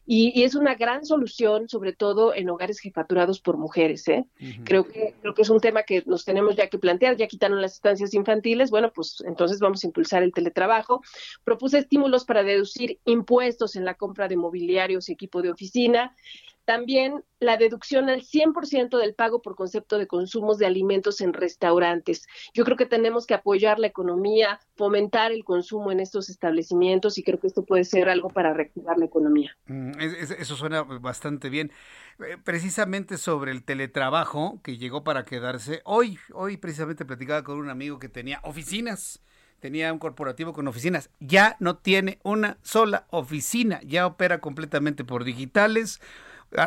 y, 0.04 0.42
es 0.42 0.54
una 0.54 0.74
gran 0.74 1.04
solución, 1.04 1.68
sobre 1.68 1.92
todo 1.92 2.34
en 2.34 2.50
hogares 2.50 2.80
jefaturados 2.80 3.40
por 3.40 3.56
mujeres. 3.56 4.06
¿eh? 4.08 4.24
creo, 4.64 4.84
que, 4.84 5.14
creo 5.20 5.34
que 5.34 5.42
es 5.42 5.50
un 5.50 5.60
tema 5.60 5.84
que 5.84 6.02
nos 6.06 6.24
tenemos 6.24 6.56
ya 6.56 6.68
que 6.68 6.78
plantear. 6.78 7.16
Ya 7.16 7.28
quitaron 7.28 7.62
las 7.62 7.74
estancias 7.74 8.12
infantiles, 8.14 8.70
bueno, 8.70 8.92
pues 8.92 9.22
entonces 9.26 9.60
vamos 9.60 9.84
a 9.84 9.86
impulsar 9.86 10.22
el 10.22 10.32
teletrabajo. 10.32 11.02
Propuse 11.44 11.78
estímulos 11.78 12.24
para 12.24 12.42
deducir 12.42 12.98
impuestos 13.04 13.76
en 13.76 13.84
la 13.84 13.94
compra 13.94 14.28
de 14.28 14.36
mobiliarios 14.36 15.08
y 15.08 15.12
equipo 15.12 15.40
de 15.40 15.50
oficina. 15.50 16.16
También 16.64 17.24
la 17.40 17.56
deducción 17.56 18.09
al 18.09 18.22
100% 18.22 18.98
del 18.98 19.14
pago 19.14 19.43
por 19.43 19.56
concepto 19.56 19.98
de 19.98 20.06
consumos 20.06 20.59
de 20.59 20.66
alimentos 20.66 21.20
en 21.20 21.32
restaurantes. 21.32 22.26
Yo 22.55 22.64
creo 22.64 22.76
que 22.76 22.86
tenemos 22.86 23.26
que 23.26 23.34
apoyar 23.34 23.78
la 23.78 23.89
economía, 23.89 24.60
fomentar 24.76 25.32
el 25.32 25.44
consumo 25.44 25.90
en 25.90 26.01
estos 26.01 26.28
establecimientos 26.28 27.18
y 27.18 27.24
creo 27.24 27.40
que 27.40 27.48
esto 27.48 27.64
puede 27.64 27.84
ser 27.84 28.09
algo 28.09 28.28
para 28.28 28.52
reactivar 28.52 28.97
la 28.97 29.06
economía. 29.06 29.56
Mm, 29.66 29.93
eso 29.98 30.56
suena 30.56 30.82
bastante 30.82 31.48
bien. 31.48 31.72
Eh, 32.20 32.36
precisamente 32.43 33.18
sobre 33.18 33.51
el 33.51 33.64
teletrabajo 33.64 34.60
que 34.62 34.78
llegó 34.78 35.02
para 35.02 35.24
quedarse. 35.24 35.82
Hoy, 35.84 36.18
hoy 36.32 36.56
precisamente 36.56 37.05
platicaba 37.05 37.43
con 37.43 37.59
un 37.59 37.70
amigo 37.70 37.98
que 37.98 38.09
tenía 38.09 38.40
oficinas 38.44 39.20
tenía 39.62 39.93
un 39.93 40.01
corporativo 40.01 40.52
con 40.52 40.66
oficinas, 40.66 41.09
ya 41.20 41.56
no 41.60 41.76
tiene 41.76 42.18
una 42.24 42.59
sola 42.62 43.06
oficina, 43.10 43.80
ya 43.84 44.09
opera 44.09 44.40
completamente 44.40 45.05
por 45.05 45.22
digitales, 45.22 46.01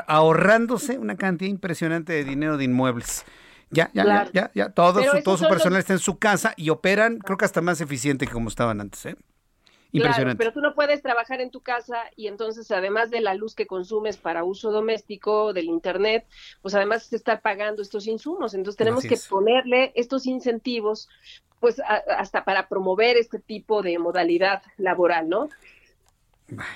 ahorrándose 0.08 0.98
una 0.98 1.16
cantidad 1.16 1.50
impresionante 1.50 2.14
de 2.14 2.24
dinero 2.24 2.58
de 2.58 2.66
inmuebles. 2.66 3.26
Ya, 3.72 3.90
ya, 3.94 4.30
ya, 4.32 4.52
ya, 4.54 4.70
todo, 4.70 5.04
su, 5.04 5.24
todo 5.24 5.38
su 5.38 5.48
personal 5.48 5.80
está 5.80 5.94
en 5.94 6.00
su 6.00 6.18
casa 6.18 6.54
y 6.56 6.70
operan, 6.70 7.18
creo 7.18 7.38
que 7.38 7.46
hasta 7.46 7.62
más 7.62 7.82
eficiente 7.82 8.28
que 8.28 8.34
como 8.34 8.50
estaban 8.50 8.80
antes, 8.80 9.06
¿eh? 9.06 9.16
Impresionante. 9.92 10.38
pero 10.38 10.52
tú 10.52 10.60
no 10.60 10.76
puedes 10.76 11.02
trabajar 11.02 11.40
en 11.40 11.52
tu 11.52 11.62
casa 11.62 11.96
y 12.18 12.28
entonces 12.28 12.70
además 12.72 13.10
de 13.12 13.22
la 13.22 13.34
luz 13.34 13.56
que 13.56 13.66
consumes 13.66 14.18
para 14.18 14.44
uso 14.44 14.72
doméstico, 14.72 15.54
del 15.54 15.66
internet, 15.66 16.26
pues 16.62 16.76
además 16.76 17.04
se 17.04 17.16
está 17.16 17.40
pagando 17.40 17.82
estos 17.82 18.06
insumos. 18.08 18.54
Entonces 18.54 18.78
tenemos 18.78 19.06
que 19.06 19.18
ponerle 19.30 19.94
estos 19.96 20.26
incentivos, 20.26 21.08
pues 21.62 21.82
hasta 21.86 22.44
para 22.44 22.68
promover 22.68 23.16
este 23.16 23.40
tipo 23.40 23.82
de 23.82 23.98
modalidad 23.98 24.64
laboral, 24.78 25.30
¿no? 25.30 25.50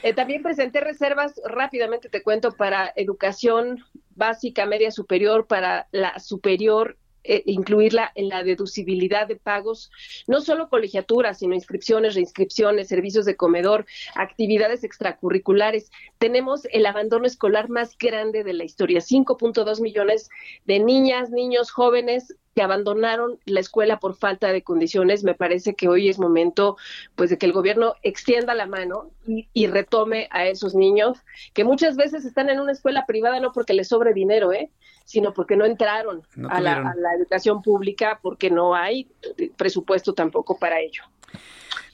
Eh, 0.03 0.13
también 0.13 0.41
presenté 0.41 0.81
reservas, 0.81 1.39
rápidamente 1.45 2.09
te 2.09 2.23
cuento, 2.23 2.51
para 2.51 2.91
educación 2.95 3.83
básica, 4.15 4.65
media 4.65 4.91
superior, 4.91 5.47
para 5.47 5.87
la 5.91 6.19
superior 6.19 6.97
eh, 7.25 7.43
incluirla 7.45 8.11
en 8.15 8.29
la 8.29 8.43
deducibilidad 8.43 9.27
de 9.27 9.35
pagos, 9.35 9.91
no 10.25 10.39
solo 10.39 10.69
colegiaturas, 10.69 11.39
sino 11.39 11.53
inscripciones, 11.53 12.15
reinscripciones, 12.15 12.87
servicios 12.87 13.25
de 13.25 13.35
comedor, 13.35 13.85
actividades 14.15 14.85
extracurriculares. 14.85 15.91
Tenemos 16.17 16.65
el 16.71 16.85
abandono 16.85 17.25
escolar 17.25 17.69
más 17.69 17.97
grande 17.97 18.45
de 18.45 18.53
la 18.53 18.63
historia, 18.63 19.01
5.2 19.01 19.81
millones 19.81 20.29
de 20.65 20.79
niñas, 20.79 21.29
niños, 21.29 21.71
jóvenes 21.71 22.35
que 22.59 22.63
abandonaron 22.63 23.39
la 23.45 23.61
escuela 23.61 23.99
por 23.99 24.17
falta 24.17 24.51
de 24.51 24.63
condiciones. 24.63 25.23
Me 25.23 25.33
parece 25.33 25.75
que 25.75 25.87
hoy 25.87 26.09
es 26.09 26.19
momento 26.19 26.75
pues 27.15 27.29
de 27.29 27.37
que 27.37 27.45
el 27.45 27.53
gobierno 27.53 27.93
extienda 28.03 28.53
la 28.53 28.65
mano 28.65 29.11
y, 29.25 29.67
retome 29.67 30.27
a 30.29 30.45
esos 30.45 30.75
niños 30.75 31.19
que 31.53 31.63
muchas 31.63 31.95
veces 31.95 32.25
están 32.25 32.49
en 32.49 32.59
una 32.59 32.73
escuela 32.73 33.05
privada 33.05 33.39
no 33.39 33.53
porque 33.53 33.73
les 33.73 33.87
sobre 33.87 34.13
dinero, 34.13 34.51
¿eh? 34.51 34.71
sino 35.05 35.33
porque 35.33 35.55
no 35.55 35.63
entraron 35.63 36.23
a, 36.49 36.59
la, 36.59 36.93
educación 37.17 37.61
pública 37.61 38.19
porque 38.21 38.51
no 38.51 38.75
hay 38.75 39.07
presupuesto 39.55 40.13
tampoco 40.13 40.59
para 40.59 40.81
ello. 40.81 41.03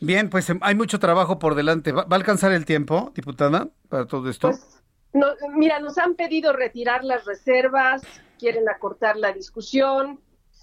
Bien, 0.02 0.32
pues 0.32 0.50
em, 0.50 0.58
hay 0.64 0.74
mucho 0.74 0.98
trabajo 0.98 1.38
por 1.38 1.54
delante. 1.54 1.92
¿Va, 1.92 2.08
a 2.10 2.16
alcanzar 2.16 2.52
el 2.54 2.66
tiempo, 2.66 3.12
diputada, 3.14 3.68
para 3.88 4.08
todo 4.08 4.28
esto? 4.32 4.50
Pues, 4.50 4.82
no, 5.14 5.28
mira, 5.56 5.80
nos 5.80 6.00
han 6.00 6.16
pedido 6.16 6.54
retirar 6.54 7.04
las 7.04 7.24
reservas, 7.26 8.02
quieren 8.40 8.68
acortar 8.68 9.16
la 9.16 9.32
discusión, 9.32 10.20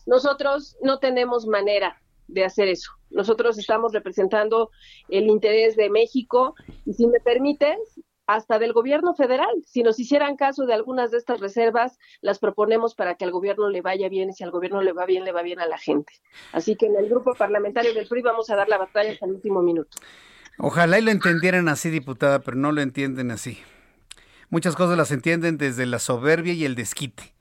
nosotros 0.07 0.77
no 0.83 0.99
tenemos 0.99 1.47
manera 1.47 2.01
de 2.29 2.45
hacer 2.45 2.69
eso. 2.69 2.93
Nosotros 3.11 3.59
estamos 3.59 3.93
representando 3.93 4.71
el 5.09 5.27
interés 5.27 5.77
de 5.77 5.91
México 5.91 6.55
y 6.87 6.95
si 6.95 7.07
me 7.07 7.21
permites, 7.21 7.79
hasta 8.27 8.59
del 8.59 8.73
gobierno 8.73 9.15
federal. 9.15 9.51
Si 9.67 9.83
nos 9.83 9.99
hicieran 9.99 10.37
caso 10.37 10.65
de 10.65 10.75
algunas 10.75 11.11
de 11.11 11.19
estas 11.19 11.41
reservas, 11.41 11.99
las 12.21 12.39
proponemos 12.39 12.95
para 12.95 13.17
que 13.17 13.25
al 13.25 13.33
gobierno 13.33 13.69
le 13.69 13.83
vaya 13.83 14.09
bien 14.09 14.31
y 14.31 14.33
si 14.33 14.45
al 14.45 14.51
gobierno 14.51 14.81
le 14.83 14.93
va 14.93 15.07
bien, 15.07 15.25
le 15.25 15.33
va 15.33 15.43
bien 15.43 15.61
a 15.61 15.67
la 15.67 15.79
gente. 15.79 16.13
Así 16.53 16.77
que 16.77 16.87
en 16.87 16.97
el 16.97 17.09
grupo 17.09 17.35
parlamentario 17.35 17.93
del 17.95 18.09
PRI 18.09 18.23
vamos 18.23 18.49
a 18.51 18.57
dar 18.57 18.69
la 18.69 18.79
batalla 18.79 19.13
hasta 19.13 19.27
el 19.27 19.33
último 19.33 19.63
minuto. 19.63 19.99
Ojalá 20.59 20.99
y 20.99 21.03
lo 21.03 21.11
entendieran 21.11 21.69
así, 21.69 21.91
diputada, 21.91 22.41
pero 22.41 22.57
no 22.57 22.73
lo 22.73 22.81
entienden 22.81 23.31
así. 23.31 23.59
Muchas 24.51 24.77
cosas 24.77 24.97
las 24.97 25.11
entienden 25.11 25.59
desde 25.59 25.87
la 25.87 25.99
soberbia 25.99 26.53
y 26.53 26.65
el 26.65 26.75
desquite. 26.75 27.35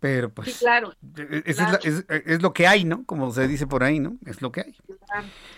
Pero 0.00 0.30
pues. 0.30 0.58
claro. 0.58 0.94
E, 1.16 1.42
e, 1.46 2.22
es, 2.26 2.42
lo 2.42 2.52
que 2.52 2.66
hay, 2.66 2.84
¿no? 2.84 3.04
Como 3.04 3.32
se 3.32 3.48
dice 3.48 3.66
por 3.66 3.82
ahí, 3.82 3.98
¿no? 3.98 4.18
Es 4.26 4.42
lo 4.42 4.52
que 4.52 4.60
hay. 4.60 4.76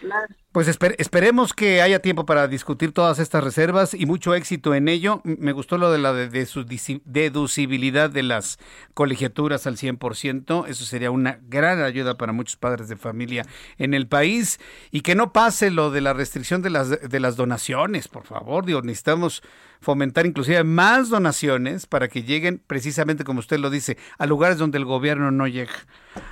Claro, 0.01 0.35
pues 0.51 0.67
esperemos 0.67 1.53
que 1.53 1.83
haya 1.83 2.01
tiempo 2.01 2.25
para 2.25 2.49
discutir 2.49 2.93
todas 2.93 3.19
estas 3.19 3.45
reservas 3.45 3.93
y 3.93 4.07
mucho 4.07 4.35
éxito 4.35 4.75
en 4.75 4.89
ello. 4.89 5.21
Me 5.25 5.53
gustó 5.53 5.77
lo 5.77 5.93
de 5.93 5.99
la 5.99 6.15
de, 6.15 6.47
su 6.47 6.65
deducibilidad 7.05 8.09
de 8.09 8.23
las 8.23 8.59
colegiaturas 8.95 9.67
al 9.67 9.77
100%. 9.77 10.67
Eso 10.67 10.85
sería 10.87 11.11
una 11.11 11.39
gran 11.43 11.83
ayuda 11.83 12.17
para 12.17 12.33
muchos 12.33 12.57
padres 12.57 12.89
de 12.89 12.97
familia 12.97 13.45
en 13.77 13.93
el 13.93 14.09
país. 14.09 14.59
Y 14.91 15.03
que 15.03 15.15
no 15.15 15.35
pase 15.35 15.71
lo 15.71 15.91
de 15.91 16.01
la 16.01 16.15
restricción 16.15 16.63
de 16.63 16.71
las, 16.71 16.89
de 16.89 17.21
las 17.21 17.37
donaciones, 17.37 18.09
por 18.09 18.25
favor. 18.25 18.65
Digo, 18.65 18.81
necesitamos 18.81 19.43
fomentar 19.81 20.27
inclusive 20.27 20.65
más 20.65 21.09
donaciones 21.09 21.87
para 21.87 22.09
que 22.09 22.23
lleguen 22.23 22.59
precisamente 22.67 23.25
como 23.25 23.41
usted 23.41 23.59
lo 23.59 23.71
dice 23.71 23.97
a 24.19 24.27
lugares 24.27 24.59
donde 24.59 24.79
el 24.79 24.85
gobierno 24.85 25.31
no 25.31 25.47
llega. 25.47 25.73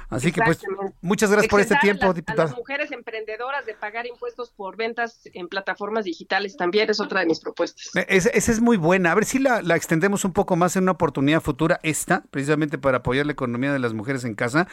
Así 0.08 0.32
que 0.32 0.40
pues 0.42 0.60
muchas 1.00 1.30
gracias 1.30 1.50
por 1.50 1.60
este 1.60 1.76
tiempo, 1.76 2.12
diputada. 2.12 2.44
A 2.44 2.46
las 2.46 2.56
mujeres 2.56 2.90
emprendedoras 2.90 3.64
de 3.66 3.74
pagar 3.74 4.06
impuestos 4.16 4.50
por 4.50 4.76
ventas 4.76 5.20
en 5.34 5.48
plataformas 5.48 6.06
digitales 6.06 6.56
también 6.56 6.88
es 6.88 7.00
otra 7.00 7.20
de 7.20 7.26
mis 7.26 7.40
propuestas. 7.40 7.94
E, 7.94 8.06
esa, 8.08 8.30
es 8.30 8.60
muy 8.60 8.78
buena. 8.78 9.12
A 9.12 9.14
ver 9.14 9.26
si 9.26 9.38
la, 9.38 9.60
extendemos 9.76 10.24
un 10.24 10.32
poco 10.32 10.56
más 10.56 10.74
en 10.76 10.84
una 10.84 10.92
oportunidad 10.92 11.42
futura, 11.42 11.78
esta, 11.82 12.24
precisamente 12.30 12.78
para 12.78 12.98
apoyar 12.98 13.26
la 13.26 13.32
economía 13.32 13.72
de 13.72 13.78
las 13.78 13.92
mujeres 13.92 14.24
en 14.24 14.34
casa. 14.34 14.68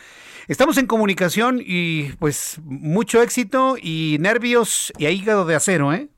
Estamos 0.48 0.78
en 0.78 0.88
comunicación 0.88 1.62
y 1.62 2.14
pues 2.14 2.60
mucho 2.64 3.22
éxito 3.22 3.76
y 3.82 4.18
nervios 4.22 4.94
y 4.98 5.08
hígado 5.08 5.46
de 5.46 5.56
acero, 5.56 5.94
¿eh? 5.94 6.10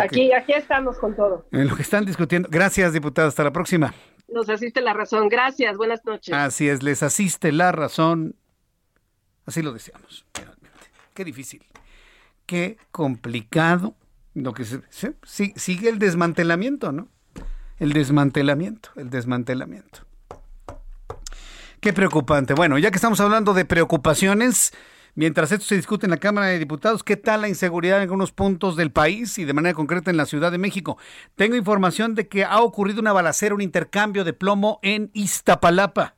aquí, 0.00 0.32
aquí 0.32 0.54
estamos 0.54 0.98
con 0.98 1.14
todo. 1.14 1.46
En 1.52 1.68
lo 1.68 1.76
que 1.76 1.82
están 1.82 2.04
discutiendo. 2.06 2.48
Gracias, 2.50 2.92
diputada. 2.92 3.28
Hasta 3.28 3.44
la 3.44 3.52
próxima. 3.52 3.94
Nos 4.28 4.48
asiste 4.48 4.80
la 4.80 4.92
razón. 4.92 5.28
Gracias. 5.28 5.76
Buenas 5.76 6.04
noches. 6.04 6.34
Así 6.34 6.68
es, 6.68 6.82
les 6.82 7.02
asiste 7.02 7.52
la 7.52 7.70
razón. 7.70 8.34
Así 9.44 9.62
lo 9.62 9.72
deseamos, 9.72 10.26
realmente. 10.34 10.90
Qué 11.14 11.24
difícil 11.24 11.62
qué 12.46 12.78
complicado 12.90 13.94
lo 14.34 14.52
que 14.52 14.64
sigue 14.64 15.88
el 15.88 15.98
desmantelamiento, 15.98 16.92
¿no? 16.92 17.08
El 17.78 17.92
desmantelamiento, 17.92 18.90
el 18.96 19.10
desmantelamiento. 19.10 20.00
Qué 21.80 21.92
preocupante. 21.92 22.54
Bueno, 22.54 22.78
ya 22.78 22.90
que 22.90 22.96
estamos 22.96 23.20
hablando 23.20 23.54
de 23.54 23.64
preocupaciones, 23.64 24.72
mientras 25.14 25.52
esto 25.52 25.66
se 25.66 25.76
discute 25.76 26.06
en 26.06 26.10
la 26.10 26.16
Cámara 26.16 26.46
de 26.48 26.58
Diputados, 26.58 27.02
¿qué 27.02 27.16
tal 27.16 27.42
la 27.42 27.48
inseguridad 27.48 27.98
en 27.98 28.02
algunos 28.02 28.32
puntos 28.32 28.76
del 28.76 28.90
país 28.90 29.38
y 29.38 29.44
de 29.44 29.52
manera 29.52 29.74
concreta 29.74 30.10
en 30.10 30.16
la 30.16 30.26
Ciudad 30.26 30.50
de 30.50 30.58
México? 30.58 30.98
Tengo 31.34 31.56
información 31.56 32.14
de 32.14 32.28
que 32.28 32.44
ha 32.44 32.60
ocurrido 32.60 33.00
una 33.00 33.12
balacera, 33.12 33.54
un 33.54 33.60
intercambio 33.60 34.24
de 34.24 34.32
plomo 34.32 34.80
en 34.82 35.10
Iztapalapa. 35.12 36.14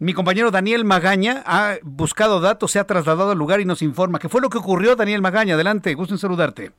Mi 0.00 0.14
compañero 0.14 0.52
Daniel 0.52 0.84
Magaña 0.84 1.42
ha 1.44 1.78
buscado 1.82 2.40
datos, 2.40 2.70
se 2.70 2.78
ha 2.78 2.86
trasladado 2.86 3.32
al 3.32 3.38
lugar 3.38 3.60
y 3.60 3.64
nos 3.64 3.82
informa. 3.82 4.20
¿Qué 4.20 4.28
fue 4.28 4.40
lo 4.40 4.48
que 4.48 4.58
ocurrió, 4.58 4.94
Daniel 4.94 5.22
Magaña? 5.22 5.54
Adelante, 5.54 5.92
gusto 5.94 6.14
en 6.14 6.18
saludarte. 6.18 6.70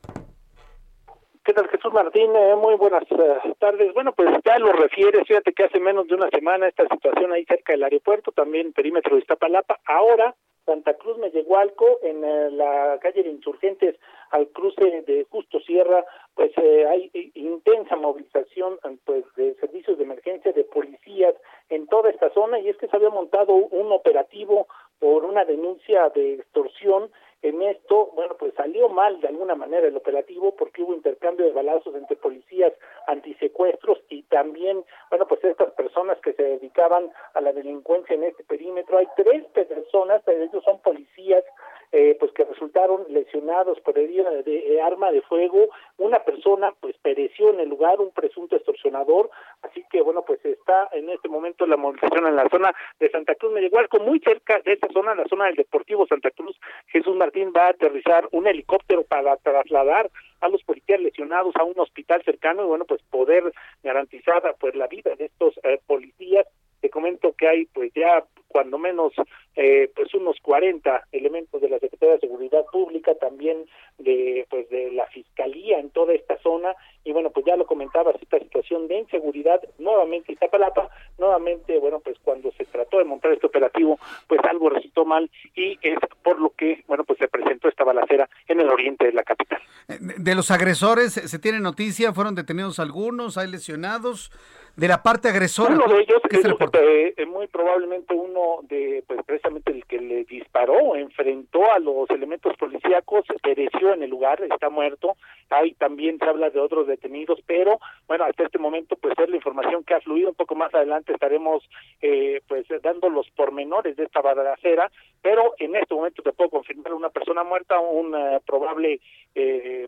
¿Qué 1.43 1.51
tal, 1.51 1.67
Jesús 1.67 1.91
Martín? 1.91 2.33
Eh, 2.33 2.55
muy 2.55 2.75
buenas 2.75 3.03
eh, 3.11 3.53
tardes. 3.59 3.93
Bueno, 3.93 4.13
pues 4.13 4.29
ya 4.45 4.57
lo 4.57 4.71
refieres, 4.71 5.27
fíjate 5.27 5.51
que 5.51 5.65
hace 5.65 5.81
menos 5.81 6.07
de 6.07 6.15
una 6.15 6.29
semana 6.29 6.69
esta 6.69 6.87
situación 6.87 7.33
ahí 7.33 7.43
cerca 7.43 7.73
del 7.73 7.83
aeropuerto, 7.83 8.31
también 8.31 8.71
perímetro 8.71 9.15
de 9.15 9.21
Iztapalapa. 9.21 9.79
Ahora, 9.85 10.33
Santa 10.65 10.93
Cruz 10.93 11.17
Mellehualco, 11.17 11.99
en 12.03 12.23
eh, 12.23 12.51
la 12.51 12.99
calle 13.01 13.23
de 13.23 13.31
Insurgentes, 13.31 13.95
al 14.31 14.47
cruce 14.49 15.01
de 15.01 15.25
Justo 15.29 15.59
Sierra, 15.61 16.05
pues 16.35 16.51
hay 16.57 17.11
intensa 17.35 17.95
movilización 17.95 18.79
pues 19.05 19.25
de 19.35 19.55
servicios 19.55 19.97
de 19.97 20.03
emergencia, 20.03 20.51
de 20.51 20.63
policías, 20.63 21.35
en 21.69 21.87
toda 21.87 22.09
esta 22.09 22.29
zona 22.33 22.59
y 22.59 22.69
es 22.69 22.77
que 22.77 22.87
se 22.87 22.95
había 22.95 23.09
montado 23.09 23.53
un 23.53 23.91
operativo 23.91 24.67
por 24.99 25.25
una 25.25 25.45
denuncia 25.45 26.09
de 26.09 26.35
extorsión. 26.35 27.11
En 27.41 27.61
esto, 27.61 28.11
bueno, 28.15 28.35
pues 28.37 28.53
salió 28.55 28.89
mal 28.89 29.21
de 29.21 29.29
alguna 29.29 29.55
manera 29.55 29.87
el 29.87 29.95
operativo 29.95 30.55
porque 30.57 30.83
hubo 30.83 30.93
intercambio 30.93 31.45
de 31.45 31.53
balazos 31.53 31.95
entre 31.95 32.17
policías 32.17 32.73
antisecuestros 33.07 33.39
secuestros 33.39 33.99
y 34.09 34.23
también, 34.23 34.83
bueno, 35.09 35.25
pues 35.27 35.43
estas 35.43 35.71
personas 35.71 36.19
que 36.19 36.33
se 36.33 36.43
dedicaban 36.43 37.11
a 37.33 37.41
la 37.41 37.53
delincuencia 37.53 38.15
en 38.15 38.23
este 38.23 38.43
perímetro. 38.43 38.97
Hay 38.97 39.07
tres 39.15 39.45
personas, 39.47 40.21
ellos 40.27 40.63
son 40.63 40.79
policías 40.81 41.43
eh, 41.91 42.15
pues 42.19 42.31
que 42.33 42.43
resultaron 42.43 43.05
lesionados 43.09 43.79
por 43.79 43.97
herida 43.97 44.29
de, 44.43 44.81
arma 44.81 45.11
de 45.11 45.21
fuego. 45.21 45.69
Una 45.97 46.19
persona 46.19 46.73
pues 46.79 46.95
pereció 47.01 47.49
en 47.49 47.59
el 47.59 47.69
lugar, 47.69 47.99
un 47.99 48.11
presunto 48.11 48.55
extorsionador. 48.55 49.29
Así 49.63 49.83
que 49.89 50.01
bueno, 50.01 50.23
pues 50.25 50.43
está 50.45 50.89
en 50.91 51.09
este 51.09 51.29
momento 51.29 51.65
la 51.65 51.77
movilización 51.77 52.27
en 52.27 52.35
la 52.35 52.47
zona 52.49 52.71
de 52.99 53.09
Santa 53.09 53.35
Cruz 53.35 53.53
Medigualco, 53.53 53.99
muy 53.99 54.19
cerca 54.19 54.59
de 54.59 54.73
esta 54.73 54.87
zona, 54.93 55.15
la 55.15 55.25
zona 55.25 55.45
del 55.45 55.55
Deportivo 55.55 56.05
Santa 56.07 56.31
Cruz. 56.31 56.55
Jesús 56.87 57.15
Martín 57.15 57.51
va 57.55 57.65
a 57.65 57.69
aterrizar 57.69 58.27
un 58.31 58.47
helicóptero 58.47 59.03
para 59.03 59.35
trasladar 59.37 60.11
a 60.41 60.49
los 60.49 60.63
policías 60.63 61.01
lesionados 61.01 61.55
a 61.55 61.63
un 61.63 61.79
hospital 61.79 62.21
cercano 62.23 62.63
y 62.63 62.67
bueno, 62.67 62.85
pues 62.85 63.01
poder 63.09 63.51
garantizar 63.83 64.55
pues 64.59 64.75
la 64.75 64.87
vida 64.87 65.15
de 65.15 65.25
estos 65.25 65.59
eh, 65.63 65.79
policías 65.85 66.45
te 66.81 66.89
comento 66.89 67.33
que 67.33 67.47
hay 67.47 67.65
pues 67.65 67.91
ya 67.93 68.23
cuando 68.49 68.79
menos 68.79 69.13
eh, 69.55 69.91
pues 69.95 70.13
unos 70.15 70.37
40 70.41 71.07
elementos 71.11 71.61
de 71.61 71.69
la 71.69 71.79
Secretaría 71.79 72.15
de 72.15 72.21
Seguridad 72.21 72.65
Pública, 72.71 73.13
también 73.15 73.65
de 73.99 74.47
pues 74.49 74.67
de 74.69 74.91
la 74.91 75.05
Fiscalía 75.07 75.79
en 75.79 75.91
toda 75.91 76.13
esta 76.13 76.37
zona. 76.41 76.75
Y 77.03 77.13
bueno 77.13 77.29
pues 77.29 77.45
ya 77.45 77.55
lo 77.55 77.65
comentabas 77.65 78.15
esta 78.21 78.39
situación 78.39 78.87
de 78.87 78.99
inseguridad 78.99 79.61
nuevamente 79.77 80.33
Iztapalapa, 80.33 80.89
nuevamente 81.17 81.77
bueno 81.79 81.99
pues 81.99 82.17
cuando 82.23 82.51
se 82.53 82.65
trató 82.65 82.97
de 82.97 83.05
montar 83.05 83.31
este 83.31 83.47
operativo 83.47 83.99
pues 84.27 84.41
algo 84.43 84.69
resultó 84.69 85.05
mal 85.05 85.29
y 85.55 85.77
es 85.81 85.99
por 86.23 86.39
lo 86.39 86.49
que 86.51 86.83
bueno 86.87 87.03
pues 87.03 87.19
se 87.19 87.27
presentó 87.27 87.69
esta 87.69 87.83
balacera 87.83 88.29
en 88.47 88.59
el 88.59 88.69
oriente 88.69 89.05
de 89.05 89.13
la 89.13 89.23
capital. 89.23 89.61
Eh, 89.87 89.97
de 89.99 90.35
los 90.35 90.49
agresores 90.49 91.13
se 91.13 91.39
tiene 91.39 91.59
noticia, 91.59 92.13
fueron 92.13 92.33
detenidos 92.33 92.79
algunos, 92.79 93.37
hay 93.37 93.49
lesionados 93.51 94.31
de 94.79 94.87
la 94.87 95.03
parte 95.03 95.27
agresora. 95.27 95.73
Uno 95.73 95.93
de 95.93 96.01
ellos 96.01 96.21
es 96.29 96.45
eh, 96.45 97.13
eh, 97.17 97.25
muy 97.25 97.47
probablemente 97.47 98.13
uno 98.13 98.59
de, 98.63 99.03
pues 99.05 99.19
precisamente 99.25 99.73
el 99.73 99.85
que 99.85 99.99
le 99.99 100.23
disparó, 100.23 100.95
enfrentó 100.95 101.69
a 101.69 101.79
los 101.79 102.09
elementos 102.09 102.55
policíacos, 102.55 103.25
pereció 103.43 103.93
en 103.93 104.03
el 104.03 104.09
lugar, 104.09 104.41
está 104.41 104.69
muerto. 104.69 105.17
Ahí 105.49 105.73
también 105.73 106.17
se 106.17 106.25
habla 106.25 106.49
de 106.49 106.59
otros 106.59 106.87
detenidos, 106.87 107.39
pero 107.45 107.79
bueno, 108.07 108.23
hasta 108.23 108.43
este 108.43 108.57
momento 108.57 108.95
pues 108.95 109.15
es 109.17 109.29
la 109.29 109.35
información 109.35 109.83
que 109.83 109.95
ha 109.95 110.01
fluido. 110.01 110.29
Un 110.29 110.35
poco 110.35 110.55
más 110.55 110.73
adelante 110.73 111.11
estaremos 111.11 111.67
eh, 112.01 112.39
pues 112.47 112.65
dando 112.81 113.09
los 113.09 113.29
pormenores 113.31 113.97
de 113.97 114.05
esta 114.05 114.21
balacera, 114.21 114.89
pero 115.21 115.55
en 115.57 115.75
este 115.75 115.93
momento 115.93 116.21
te 116.21 116.31
puedo 116.31 116.51
confirmar 116.51 116.93
una 116.93 117.09
persona 117.09 117.43
muerta, 117.43 117.79
un 117.79 118.15
probable 118.45 119.01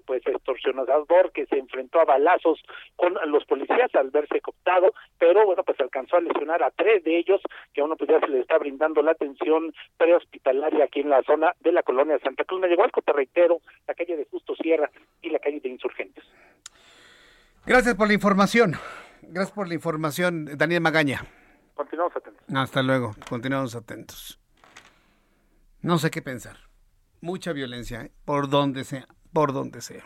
pues 0.06 0.26
extorsionador 0.26 1.32
que 1.34 1.46
se 1.46 1.58
enfrentó 1.58 2.00
a 2.00 2.06
balazos 2.06 2.62
con 2.96 3.18
los 3.26 3.44
policías 3.46 3.94
al 3.96 4.10
verse 4.10 4.40
cooptado 4.40 4.81
pero 5.18 5.46
bueno, 5.46 5.64
pues 5.64 5.80
alcanzó 5.80 6.18
a 6.18 6.22
lesionar 6.22 6.64
a 6.64 6.72
tres 6.72 7.04
de 7.04 7.18
ellos, 7.18 7.42
que 7.74 7.82
a 7.82 7.84
uno 7.84 7.96
pues 7.96 8.10
ya 8.10 8.20
se 8.20 8.28
le 8.28 8.40
está 8.40 8.58
brindando 8.58 9.02
la 9.02 9.12
atención 9.12 9.74
prehospitalaria 9.98 10.86
aquí 10.86 11.02
en 11.02 11.10
la 11.10 11.24
zona 11.24 11.54
de 11.60 11.72
la 11.72 11.84
colonia 11.84 12.16
de 12.16 12.22
Santa 12.22 12.44
Cruz. 12.44 12.62
Me 12.62 12.68
llegó 12.68 12.84
algo, 12.84 13.02
te 13.02 13.14
reitero, 13.14 13.60
la 13.88 13.94
calle 13.94 14.18
de 14.18 14.26
Justo 14.26 14.56
Sierra 14.56 14.90
y 15.22 15.30
la 15.30 15.40
calle 15.40 15.60
de 15.60 15.70
Insurgentes. 15.70 16.24
Gracias 17.66 17.96
por 17.96 18.08
la 18.08 18.14
información. 18.14 18.74
Gracias 19.22 19.52
por 19.52 19.68
la 19.68 19.76
información, 19.76 20.46
Daniel 20.58 20.82
Magaña. 20.82 21.22
Continuamos 21.76 22.16
atentos. 22.16 22.44
Hasta 22.56 22.82
luego, 22.82 23.16
continuamos 23.30 23.76
atentos. 23.76 24.40
No 25.82 25.98
sé 25.98 26.12
qué 26.12 26.22
pensar. 26.22 26.58
Mucha 27.22 27.54
violencia, 27.54 28.02
¿eh? 28.02 28.12
por 28.26 28.50
donde 28.50 28.84
sea, 28.84 29.08
por 29.32 29.54
donde 29.54 29.82
sea. 29.82 30.04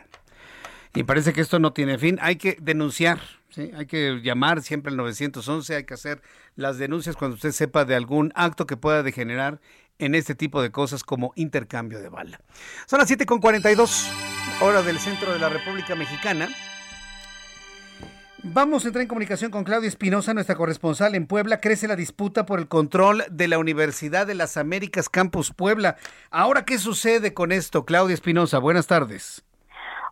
Y 0.95 1.03
parece 1.03 1.34
que 1.34 1.41
esto 1.41 1.59
no 1.59 1.73
tiene 1.73 1.97
fin. 1.97 2.17
Hay 2.22 2.38
que 2.38 2.57
denunciar, 2.61 3.19
hay 3.57 3.85
que 3.85 4.22
llamar 4.23 4.61
siempre 4.61 4.91
al 4.91 4.97
911, 4.97 5.76
hay 5.76 5.84
que 5.84 5.93
hacer 5.93 6.22
las 6.55 6.77
denuncias 6.77 7.17
cuando 7.17 7.35
usted 7.35 7.51
sepa 7.51 7.84
de 7.84 7.95
algún 7.95 8.31
acto 8.34 8.65
que 8.65 8.77
pueda 8.77 9.03
degenerar 9.03 9.59
en 9.99 10.15
este 10.15 10.35
tipo 10.35 10.61
de 10.61 10.72
cosas 10.72 11.03
como 11.03 11.34
intercambio 11.35 11.99
de 11.99 12.09
bala. 12.09 12.39
Son 12.85 12.99
las 12.99 13.09
7.42, 13.09 14.07
hora 14.61 14.81
del 14.81 14.97
centro 14.99 15.34
de 15.34 15.39
la 15.39 15.49
República 15.49 15.95
Mexicana. 15.95 16.49
Vamos 18.43 18.85
a 18.85 18.89
entrar 18.89 19.01
en 19.01 19.07
comunicación 19.07 19.51
con 19.51 19.63
Claudia 19.63 19.89
Espinosa, 19.89 20.34
nuestra 20.34 20.55
corresponsal 20.55 21.15
en 21.15 21.26
Puebla. 21.26 21.59
Crece 21.59 21.88
la 21.88 21.95
disputa 21.95 22.45
por 22.45 22.59
el 22.59 22.67
control 22.67 23.23
de 23.31 23.47
la 23.47 23.57
Universidad 23.57 24.27
de 24.27 24.35
las 24.35 24.55
Américas 24.55 25.09
Campus 25.09 25.51
Puebla. 25.51 25.97
Ahora, 26.30 26.63
¿qué 26.63 26.77
sucede 26.77 27.34
con 27.34 27.51
esto? 27.51 27.85
Claudia 27.85 28.13
Espinosa, 28.13 28.59
buenas 28.59 28.85
tardes. 28.85 29.43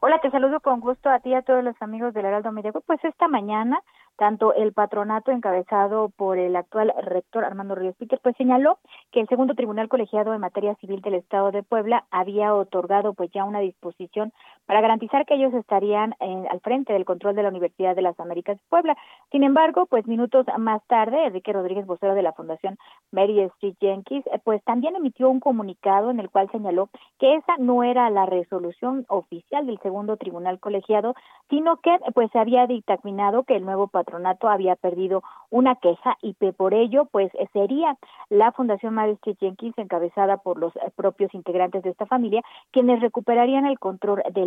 Hola, 0.05 0.19
te 0.19 0.29
saludo 0.31 0.59
con 0.59 0.81
gusto 0.81 1.09
a 1.09 1.19
ti 1.19 1.29
y 1.29 1.33
a 1.33 1.43
todos 1.43 1.63
los 1.63 1.81
amigos 1.81 2.13
del 2.13 2.25
Heraldo 2.25 2.51
Media. 2.51 2.73
Pues 2.73 3.01
esta 3.05 3.29
mañana 3.29 3.81
tanto 4.17 4.53
el 4.53 4.73
patronato 4.73 5.31
encabezado 5.31 6.09
por 6.09 6.37
el 6.37 6.55
actual 6.55 6.93
rector 7.01 7.43
Armando 7.45 7.73
Ríos 7.73 7.95
Peter 7.97 8.19
pues 8.21 8.35
señaló 8.37 8.79
que 9.11 9.21
el 9.21 9.27
segundo 9.27 9.55
tribunal 9.55 9.89
colegiado 9.89 10.33
en 10.33 10.41
materia 10.41 10.75
civil 10.75 11.01
del 11.01 11.15
Estado 11.15 11.51
de 11.51 11.63
Puebla 11.63 12.05
había 12.11 12.53
otorgado 12.53 13.13
pues 13.13 13.31
ya 13.31 13.43
una 13.43 13.59
disposición 13.59 14.31
para 14.65 14.81
garantizar 14.81 15.25
que 15.25 15.35
ellos 15.35 15.53
estarían 15.53 16.15
al 16.19 16.59
frente 16.61 16.93
del 16.93 17.05
control 17.05 17.35
de 17.35 17.43
la 17.43 17.49
Universidad 17.49 17.95
de 17.95 18.01
las 18.01 18.19
Américas 18.19 18.57
de 18.57 18.63
Puebla. 18.69 18.97
Sin 19.31 19.43
embargo, 19.43 19.85
pues 19.85 20.07
minutos 20.07 20.45
más 20.57 20.81
tarde, 20.87 21.25
Enrique 21.25 21.53
Rodríguez, 21.53 21.85
vocero 21.85 22.15
de 22.15 22.21
la 22.21 22.33
Fundación 22.33 22.77
Mary 23.11 23.39
Street 23.41 23.75
Jenkins, 23.79 24.25
eh, 24.27 24.39
pues 24.43 24.63
también 24.63 24.95
emitió 24.95 25.29
un 25.29 25.39
comunicado 25.39 26.11
en 26.11 26.19
el 26.19 26.29
cual 26.29 26.49
señaló 26.51 26.89
que 27.19 27.35
esa 27.35 27.57
no 27.57 27.83
era 27.83 28.09
la 28.09 28.25
resolución 28.25 29.05
oficial 29.09 29.65
del 29.65 29.79
segundo 29.79 30.17
tribunal 30.17 30.59
colegiado, 30.59 31.15
sino 31.49 31.77
que 31.77 31.97
pues 32.13 32.31
se 32.31 32.39
había 32.39 32.67
dictaminado 32.67 33.43
que 33.43 33.55
el 33.55 33.65
nuevo 33.65 33.87
patronato 33.87 34.47
había 34.47 34.75
perdido 34.75 35.23
una 35.49 35.75
queja 35.75 36.17
y 36.21 36.33
que 36.35 36.53
por 36.53 36.73
ello 36.73 37.05
pues 37.11 37.31
sería 37.51 37.97
la 38.29 38.51
Fundación 38.51 38.93
Mary 38.93 39.13
Street 39.13 39.37
Jenkins 39.39 39.77
encabezada 39.77 40.37
por 40.37 40.57
los 40.57 40.75
eh, 40.77 40.91
propios 40.95 41.33
integrantes 41.33 41.83
de 41.83 41.91
esta 41.91 42.05
familia 42.05 42.41
quienes 42.71 43.01
recuperarían 43.01 43.65
el 43.65 43.79
control 43.79 44.23
de 44.31 44.45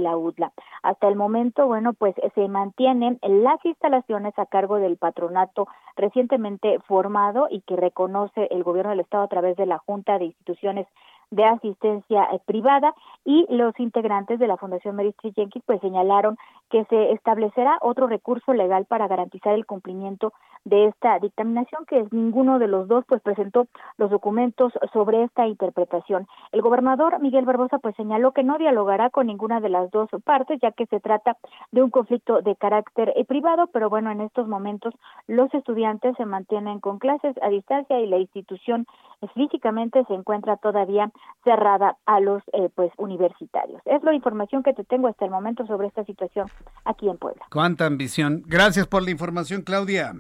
Hasta 0.83 1.09
el 1.09 1.17
momento, 1.17 1.67
bueno, 1.67 1.93
pues 1.93 2.15
se 2.35 2.49
mantienen 2.49 3.19
las 3.23 3.65
instalaciones 3.65 4.39
a 4.39 4.47
cargo 4.47 4.77
del 4.77 4.97
patronato 4.97 5.67
recientemente 5.97 6.79
formado 6.87 7.49
y 7.51 7.63
que 7.63 7.77
reconoce 7.77 8.49
el 8.51 8.63
gobierno 8.63 8.91
del 8.91 9.01
estado 9.01 9.25
a 9.25 9.29
través 9.29 9.57
de 9.57 9.67
la 9.67 9.79
Junta 9.79 10.19
de 10.19 10.27
Instituciones 10.27 10.87
de 11.31 11.45
asistencia 11.45 12.29
eh, 12.33 12.41
privada 12.47 12.95
y 13.25 13.47
los 13.51 13.79
integrantes 13.81 14.39
de 14.39 14.47
la 14.47 14.57
Fundación 14.57 14.97
Mary 14.97 15.09
Street 15.09 15.35
Jenkins 15.35 15.65
pues 15.67 15.81
señalaron 15.81 16.37
que 16.71 16.85
se 16.87 17.13
establecerá 17.13 17.79
otro 17.81 18.07
recurso 18.07 18.53
legal 18.53 18.87
para 18.87 19.09
garantizar 19.09 19.55
el 19.55 19.67
cumplimiento 19.67 20.33
de 20.65 20.87
esta 20.87 21.19
dictaminación 21.21 21.87
que 21.87 22.07
ninguno 22.11 22.59
de 22.59 22.67
los 22.67 22.89
dos 22.89 23.05
pues 23.07 23.23
presentó 23.23 23.69
los 23.99 24.11
documentos 24.11 24.73
sobre 24.93 25.23
esta 25.23 25.47
interpretación. 25.47 26.27
El 26.51 26.61
gobernador 26.63 27.21
Miguel 27.21 27.45
Barbosa 27.45 27.79
pues 27.79 27.95
señaló 27.97 28.33
que 28.33 28.43
no 28.43 28.59
dialogará 28.59 29.11
con 29.11 29.29
ninguna 29.29 29.61
de 29.61 29.69
las 29.69 29.91
dos 29.93 30.09
partes 30.25 30.59
ya 30.61 30.73
que 30.73 30.87
se 30.87 30.99
trata 30.99 31.37
de 31.71 31.83
un 31.83 31.91
conflicto 31.91 32.43
de 32.43 32.57
carácter 32.57 33.13
eh, 33.15 33.25
privado, 33.25 33.69
pero 33.69 33.89
bueno, 33.89 34.11
en 34.11 34.21
estos 34.21 34.49
momentos 34.49 34.93
los 35.29 35.53
estudiantes 35.55 36.17
se 36.17 36.27
mantienen 36.27 36.81
con 36.81 36.99
clases 36.99 37.37
a 37.43 37.49
distancia 37.49 38.01
y 38.01 38.07
la 38.07 38.19
institución 38.19 38.87
eh, 39.21 39.29
físicamente 39.35 40.05
se 40.09 40.15
encuentra 40.15 40.57
todavía 40.57 41.13
cerrada 41.45 41.97
a 42.07 42.21
los 42.21 42.43
eh, 42.53 42.69
pues 42.75 42.91
universitarios. 42.99 43.81
Es 43.85 44.03
la 44.03 44.15
información 44.15 44.63
que 44.63 44.73
te 44.73 44.85
tengo 44.85 45.09
hasta 45.09 45.25
el 45.25 45.31
momento 45.31 45.67
sobre 45.67 45.87
esta 45.87 46.05
situación 46.05 46.49
aquí 46.85 47.09
en 47.09 47.19
Puebla. 47.19 47.47
Cuánta 47.51 47.87
ambición. 47.87 48.43
Gracias 48.47 48.87
por 48.87 49.03
la 49.03 49.11
información, 49.11 49.63
Claudia. 49.63 50.13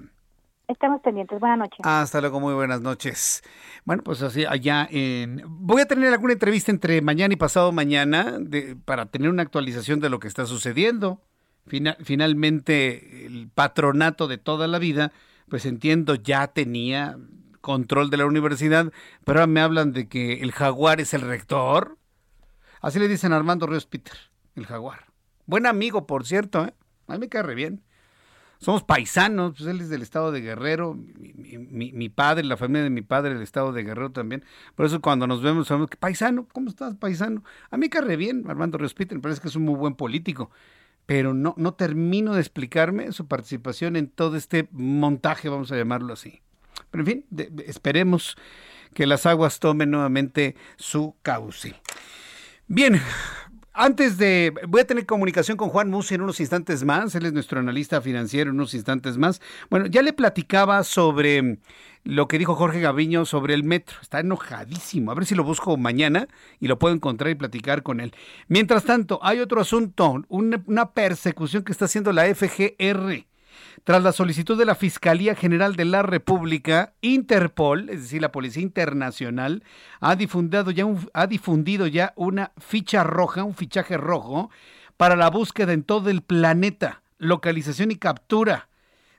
Estamos 0.68 1.00
pendientes. 1.00 1.38
Buenas 1.38 1.58
noches. 1.58 1.78
Hasta 1.84 2.20
luego, 2.20 2.40
muy 2.40 2.54
buenas 2.54 2.80
noches. 2.80 3.42
Bueno, 3.84 4.02
pues 4.02 4.22
así 4.22 4.44
allá 4.44 4.88
en... 4.90 5.42
Voy 5.46 5.80
a 5.80 5.86
tener 5.86 6.12
alguna 6.12 6.32
entrevista 6.32 6.72
entre 6.72 7.00
mañana 7.02 7.34
y 7.34 7.36
pasado 7.36 7.70
mañana 7.70 8.36
de, 8.40 8.76
para 8.84 9.06
tener 9.06 9.30
una 9.30 9.42
actualización 9.42 10.00
de 10.00 10.10
lo 10.10 10.18
que 10.18 10.26
está 10.26 10.44
sucediendo. 10.46 11.20
finalmente, 11.66 13.26
el 13.26 13.48
patronato 13.48 14.26
de 14.26 14.38
toda 14.38 14.66
la 14.66 14.78
vida, 14.78 15.12
pues 15.48 15.66
entiendo, 15.66 16.16
ya 16.16 16.48
tenía 16.48 17.16
control 17.66 18.10
de 18.10 18.16
la 18.16 18.26
universidad, 18.26 18.92
pero 19.24 19.40
ahora 19.40 19.48
me 19.48 19.60
hablan 19.60 19.92
de 19.92 20.06
que 20.06 20.34
el 20.34 20.52
jaguar 20.52 21.00
es 21.00 21.14
el 21.14 21.22
rector. 21.22 21.98
Así 22.80 23.00
le 23.00 23.08
dicen 23.08 23.32
a 23.32 23.36
Armando 23.36 23.66
Ríos 23.66 23.86
Peter, 23.86 24.16
el 24.54 24.66
jaguar. 24.66 25.06
Buen 25.46 25.66
amigo, 25.66 26.06
por 26.06 26.24
cierto, 26.24 26.64
¿eh? 26.64 26.74
a 27.08 27.14
mí 27.14 27.18
me 27.18 27.28
cae 27.28 27.42
re 27.42 27.56
bien. 27.56 27.82
Somos 28.58 28.84
paisanos, 28.84 29.54
pues 29.56 29.68
él 29.68 29.80
es 29.80 29.88
del 29.88 30.02
estado 30.02 30.30
de 30.30 30.42
Guerrero, 30.42 30.96
mi, 30.96 32.08
padre, 32.08 32.44
la 32.44 32.56
familia 32.56 32.84
de 32.84 32.90
mi 32.90 33.02
padre 33.02 33.34
del 33.34 33.42
estado 33.42 33.72
de 33.72 33.82
Guerrero 33.82 34.12
también. 34.12 34.44
Por 34.76 34.86
eso 34.86 35.00
cuando 35.00 35.26
nos 35.26 35.42
vemos, 35.42 35.66
sabemos 35.66 35.90
que 35.90 35.96
paisano, 35.96 36.46
¿cómo 36.52 36.68
estás, 36.68 36.94
paisano? 36.94 37.42
A 37.72 37.76
mí 37.76 37.80
me 37.80 37.90
cae 37.90 38.16
bien, 38.16 38.44
Armando 38.48 38.78
Ríos 38.78 38.94
Peter, 38.94 39.18
me 39.18 39.22
parece 39.22 39.40
que 39.40 39.48
es 39.48 39.56
un 39.56 39.64
muy 39.64 39.74
buen 39.74 39.96
político 39.96 40.52
pero 41.06 41.34
no, 41.34 41.54
no 41.56 41.74
termino 41.74 42.34
de 42.34 42.40
explicarme 42.40 43.12
su 43.12 43.28
participación 43.28 43.94
en 43.94 44.08
todo 44.08 44.36
este 44.36 44.68
montaje, 44.72 45.48
vamos 45.48 45.70
a 45.70 45.76
llamarlo 45.76 46.12
así. 46.12 46.42
Pero 46.96 47.10
en 47.10 47.24
fin, 47.28 47.62
esperemos 47.66 48.36
que 48.94 49.06
las 49.06 49.26
aguas 49.26 49.60
tomen 49.60 49.90
nuevamente 49.90 50.56
su 50.76 51.14
cauce. 51.22 51.74
Bien, 52.66 53.00
Antes 53.78 54.16
de, 54.16 54.54
voy 54.66 54.80
a 54.80 54.86
tener 54.86 55.04
comunicación 55.04 55.58
con 55.58 55.68
Juan 55.68 55.90
Musi 55.90 56.14
en 56.14 56.22
unos 56.22 56.40
instantes 56.40 56.82
más, 56.82 57.14
él 57.14 57.26
es 57.26 57.34
nuestro 57.34 57.60
analista 57.60 58.00
financiero 58.00 58.48
en 58.48 58.56
unos 58.56 58.72
instantes 58.72 59.18
más. 59.18 59.42
Bueno, 59.68 59.84
ya 59.84 60.00
le 60.00 60.14
platicaba 60.14 60.82
sobre 60.82 61.58
lo 62.02 62.26
que 62.26 62.38
dijo 62.38 62.54
Jorge 62.54 62.80
Gaviño 62.80 63.26
sobre 63.26 63.52
el 63.52 63.64
metro, 63.64 63.98
está 64.00 64.20
enojadísimo, 64.20 65.10
a 65.10 65.14
ver 65.14 65.26
si 65.26 65.34
lo 65.34 65.44
busco 65.44 65.76
mañana 65.76 66.26
y 66.58 66.68
lo 66.68 66.78
puedo 66.78 66.94
encontrar 66.94 67.30
y 67.30 67.34
platicar 67.34 67.82
con 67.82 68.00
él. 68.00 68.14
Mientras 68.48 68.84
tanto, 68.84 69.18
hay 69.22 69.40
otro 69.40 69.60
asunto, 69.60 70.24
una, 70.28 70.62
una 70.64 70.92
persecución 70.92 71.62
que 71.62 71.72
está 71.72 71.84
haciendo 71.84 72.14
la 72.14 72.34
FGR 72.34 73.26
tras 73.84 74.02
la 74.02 74.12
solicitud 74.12 74.58
de 74.58 74.64
la 74.64 74.74
Fiscalía 74.74 75.34
General 75.34 75.76
de 75.76 75.84
la 75.84 76.02
República, 76.02 76.94
Interpol, 77.00 77.90
es 77.90 78.02
decir, 78.02 78.20
la 78.20 78.32
Policía 78.32 78.62
Internacional, 78.62 79.62
ha 80.00 80.16
difundido 80.16 80.70
ya, 81.86 82.12
una 82.16 82.52
ficha 82.58 83.04
roja, 83.04 83.44
un 83.44 83.54
fichaje 83.54 83.96
rojo, 83.96 84.50
para 84.96 85.16
la 85.16 85.30
búsqueda 85.30 85.72
en 85.72 85.82
todo 85.82 86.10
el 86.10 86.22
planeta, 86.22 87.02
localización 87.18 87.90
y 87.90 87.96
captura 87.96 88.68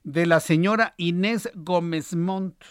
de 0.03 0.25
la 0.25 0.39
señora 0.39 0.93
Inés 0.97 1.49
Gómez 1.53 2.15
Montt. 2.15 2.63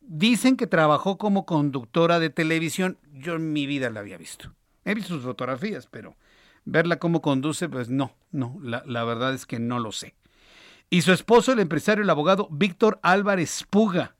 Dicen 0.00 0.56
que 0.56 0.66
trabajó 0.66 1.18
como 1.18 1.46
conductora 1.46 2.18
de 2.18 2.30
televisión. 2.30 2.98
Yo 3.12 3.34
en 3.36 3.52
mi 3.52 3.66
vida 3.66 3.90
la 3.90 4.00
había 4.00 4.18
visto. 4.18 4.52
He 4.84 4.94
visto 4.94 5.14
sus 5.14 5.24
fotografías, 5.24 5.88
pero 5.90 6.14
verla 6.64 6.98
cómo 6.98 7.22
conduce, 7.22 7.68
pues 7.68 7.88
no, 7.88 8.12
no, 8.30 8.58
la, 8.62 9.04
verdad 9.04 9.34
es 9.34 9.46
que 9.46 9.58
no 9.58 9.78
lo 9.78 9.92
sé. 9.92 10.14
Y 10.90 11.02
su 11.02 11.12
esposo, 11.12 11.52
el 11.52 11.60
empresario, 11.60 12.04
el 12.04 12.10
abogado 12.10 12.48
Víctor 12.50 12.98
Álvarez 13.02 13.64
Puga, 13.68 14.16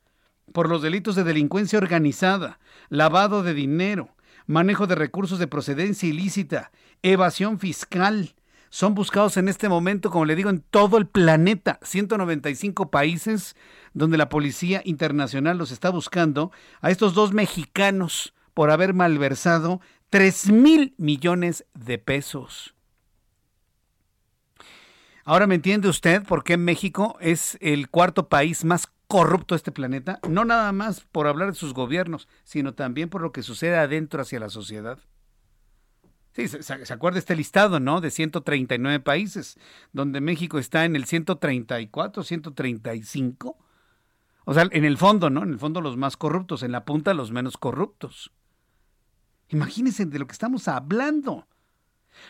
por 0.53 0.69
los 0.69 0.81
delitos 0.81 1.15
de 1.15 1.23
delincuencia 1.23 1.79
organizada, 1.79 2.59
lavado 2.89 3.43
de 3.43 3.53
dinero, 3.53 4.09
manejo 4.45 4.87
de 4.87 4.95
recursos 4.95 5.39
de 5.39 5.47
procedencia 5.47 6.07
ilícita, 6.07 6.71
evasión 7.01 7.59
fiscal. 7.59 8.35
Son 8.69 8.93
buscados 8.93 9.37
en 9.37 9.47
este 9.47 9.69
momento, 9.69 10.11
como 10.11 10.25
le 10.25 10.35
digo, 10.35 10.49
en 10.49 10.59
todo 10.59 10.97
el 10.97 11.07
planeta, 11.07 11.79
195 11.81 12.91
países 12.91 13.55
donde 13.93 14.17
la 14.17 14.29
Policía 14.29 14.81
Internacional 14.83 15.57
los 15.57 15.71
está 15.71 15.89
buscando 15.89 16.51
a 16.81 16.91
estos 16.91 17.13
dos 17.13 17.31
mexicanos 17.31 18.33
por 18.53 18.71
haber 18.71 18.93
malversado 18.93 19.81
3 20.15 20.49
mil 20.49 20.93
millones 20.97 21.65
de 21.73 21.97
pesos. 21.97 22.73
Ahora 25.25 25.45
me 25.45 25.55
entiende 25.55 25.89
usted 25.89 26.23
por 26.23 26.45
qué 26.45 26.55
México 26.55 27.17
es 27.19 27.57
el 27.59 27.89
cuarto 27.89 28.29
país 28.29 28.63
más 28.63 28.87
corrupto 29.09 29.55
de 29.55 29.57
este 29.57 29.73
planeta, 29.73 30.21
no 30.29 30.45
nada 30.45 30.71
más 30.71 31.01
por 31.01 31.27
hablar 31.27 31.49
de 31.49 31.55
sus 31.55 31.73
gobiernos, 31.73 32.29
sino 32.45 32.73
también 32.73 33.09
por 33.09 33.21
lo 33.21 33.33
que 33.33 33.43
sucede 33.43 33.75
adentro 33.75 34.21
hacia 34.21 34.39
la 34.39 34.47
sociedad. 34.47 34.99
Sí, 36.31 36.47
se, 36.47 36.63
se, 36.63 36.93
acuerda 36.93 37.19
este 37.19 37.35
listado, 37.35 37.81
¿no? 37.81 37.99
De 37.99 38.09
139 38.09 39.01
países, 39.01 39.59
donde 39.91 40.21
México 40.21 40.59
está 40.59 40.85
en 40.85 40.95
el 40.95 41.03
134, 41.03 42.23
135. 42.23 43.57
O 44.45 44.53
sea, 44.53 44.65
en 44.71 44.85
el 44.85 44.97
fondo, 44.97 45.29
¿no? 45.29 45.43
En 45.43 45.49
el 45.49 45.59
fondo 45.59 45.81
los 45.81 45.97
más 45.97 46.15
corruptos, 46.15 46.63
en 46.63 46.71
la 46.71 46.85
punta 46.85 47.13
los 47.13 47.33
menos 47.33 47.57
corruptos. 47.57 48.31
Imagínense 49.49 50.05
de 50.05 50.19
lo 50.19 50.27
que 50.27 50.33
estamos 50.33 50.67
hablando. 50.67 51.47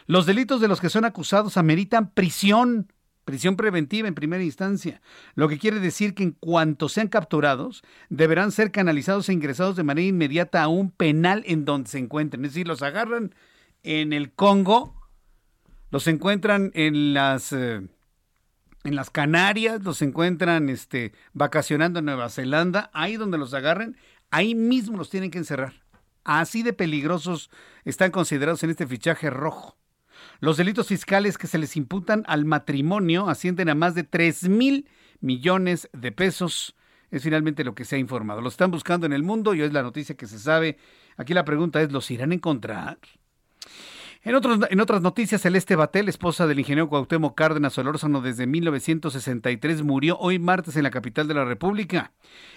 Los 0.08 0.26
delitos 0.26 0.62
de 0.62 0.68
los 0.68 0.82
que 0.82 0.90
son 0.90 1.06
acusados 1.06 1.58
ameritan 1.58 2.12
prisión, 2.12 2.92
prisión 3.24 3.56
preventiva 3.56 4.08
en 4.08 4.16
primera 4.16 4.44
instancia, 4.44 5.02
lo 5.36 5.48
que 5.48 5.58
quiere 5.58 5.80
decir 5.80 6.14
que 6.14 6.24
en 6.24 6.32
cuanto 6.32 6.90
sean 6.90 7.08
capturados, 7.08 7.84
deberán 8.10 8.52
ser 8.52 8.72
canalizados 8.72 9.30
e 9.30 9.34
ingresados 9.34 9.76
de 9.76 9.84
manera 9.84 10.08
inmediata 10.08 10.64
a 10.64 10.68
un 10.68 10.92
penal 10.92 11.44
en 11.46 11.66
donde 11.66 11.90
se 11.90 12.00
encuentren. 12.00 12.46
Es 12.46 12.52
decir, 12.52 12.68
los 12.68 12.82
agarran 12.82 13.34
en 13.84 14.14
el 14.14 14.32
Congo, 14.32 14.96
los 15.92 16.08
encuentran 16.08 16.72
en 16.74 17.14
las... 17.14 17.54
Eh, 17.54 17.82
en 18.84 18.96
las 18.96 19.10
Canarias, 19.10 19.84
los 19.84 20.04
encuentran 20.04 20.70
este, 20.70 21.12
vacacionando 21.34 21.98
en 21.98 22.06
Nueva 22.06 22.30
Zelanda, 22.30 22.92
ahí 22.94 23.18
donde 23.18 23.40
los 23.40 23.56
agarren, 23.56 23.98
ahí 24.30 24.54
mismo 24.54 24.96
los 24.96 25.10
tienen 25.10 25.32
que 25.32 25.40
encerrar. 25.40 25.85
Así 26.26 26.64
de 26.64 26.74
peligrosos 26.74 27.52
están 27.86 28.12
considerados 28.12 28.64
en 28.64 28.72
este 28.72 28.88
fichaje 28.88 29.30
rojo. 29.30 29.78
Los 30.40 30.58
delitos 30.58 30.88
fiscales 30.88 31.38
que 31.38 31.48
se 31.48 31.60
les 31.60 31.78
imputan 31.78 32.24
al 32.28 32.46
matrimonio 32.46 33.30
ascienden 33.30 33.70
a 33.70 33.76
más 33.76 33.96
de 33.96 34.04
3 34.04 34.50
mil 34.50 34.90
millones 35.22 35.88
de 35.94 36.12
pesos. 36.12 36.76
Es 37.12 37.24
finalmente 37.24 37.64
lo 37.64 37.76
que 37.76 37.86
se 37.86 37.96
ha 37.96 38.00
informado. 38.00 38.42
Lo 38.42 38.50
están 38.50 38.72
buscando 38.72 39.06
en 39.06 39.14
el 39.14 39.24
mundo 39.24 39.54
y 39.54 39.62
es 39.62 39.72
la 39.72 39.84
noticia 39.84 40.18
que 40.18 40.26
se 40.26 40.40
sabe. 40.40 40.78
Aquí 41.16 41.34
la 41.34 41.46
pregunta 41.46 41.82
es, 41.82 41.92
¿los 41.92 42.10
irán 42.10 42.32
a 42.32 42.36
encontrar? 42.36 42.98
En, 44.28 44.80
otras 44.80 45.04
noticias, 45.04 45.44
Celeste 45.44 45.76
Batel, 45.76 46.10
esposa 46.10 46.48
del 46.48 46.58
ingeniero 46.58 46.90
Cuauhtémoc 46.90 47.36
Cárdenas 47.36 47.74
Solórzano 47.74 48.22
desde 48.22 48.48
1963, 48.48 49.84
murió 49.84 50.18
hoy 50.18 50.40
martes 50.40 50.76
en 50.76 50.82
la 50.82 50.90
capital 50.90 51.28
de 51.28 51.36
la 51.36 51.46
República. 51.46 52.12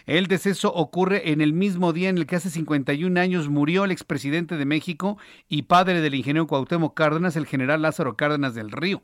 El 0.06 0.28
deceso 0.28 0.72
ocurre 0.72 1.30
en 1.30 1.42
el 1.42 1.52
mismo 1.52 1.92
día 1.92 2.08
en 2.08 2.16
el 2.16 2.24
que 2.24 2.36
hace 2.36 2.48
51 2.48 3.20
años 3.20 3.50
murió 3.50 3.84
el 3.84 3.90
expresidente 3.90 4.56
de 4.56 4.64
México 4.64 5.18
y 5.46 5.64
padre 5.64 6.00
del 6.00 6.14
ingeniero 6.14 6.46
Cuauhtémoc 6.46 6.96
Cárdenas, 6.96 7.36
el 7.36 7.44
general 7.44 7.82
Lázaro 7.82 8.16
Cárdenas 8.16 8.54
del 8.54 8.70
Río. 8.70 9.02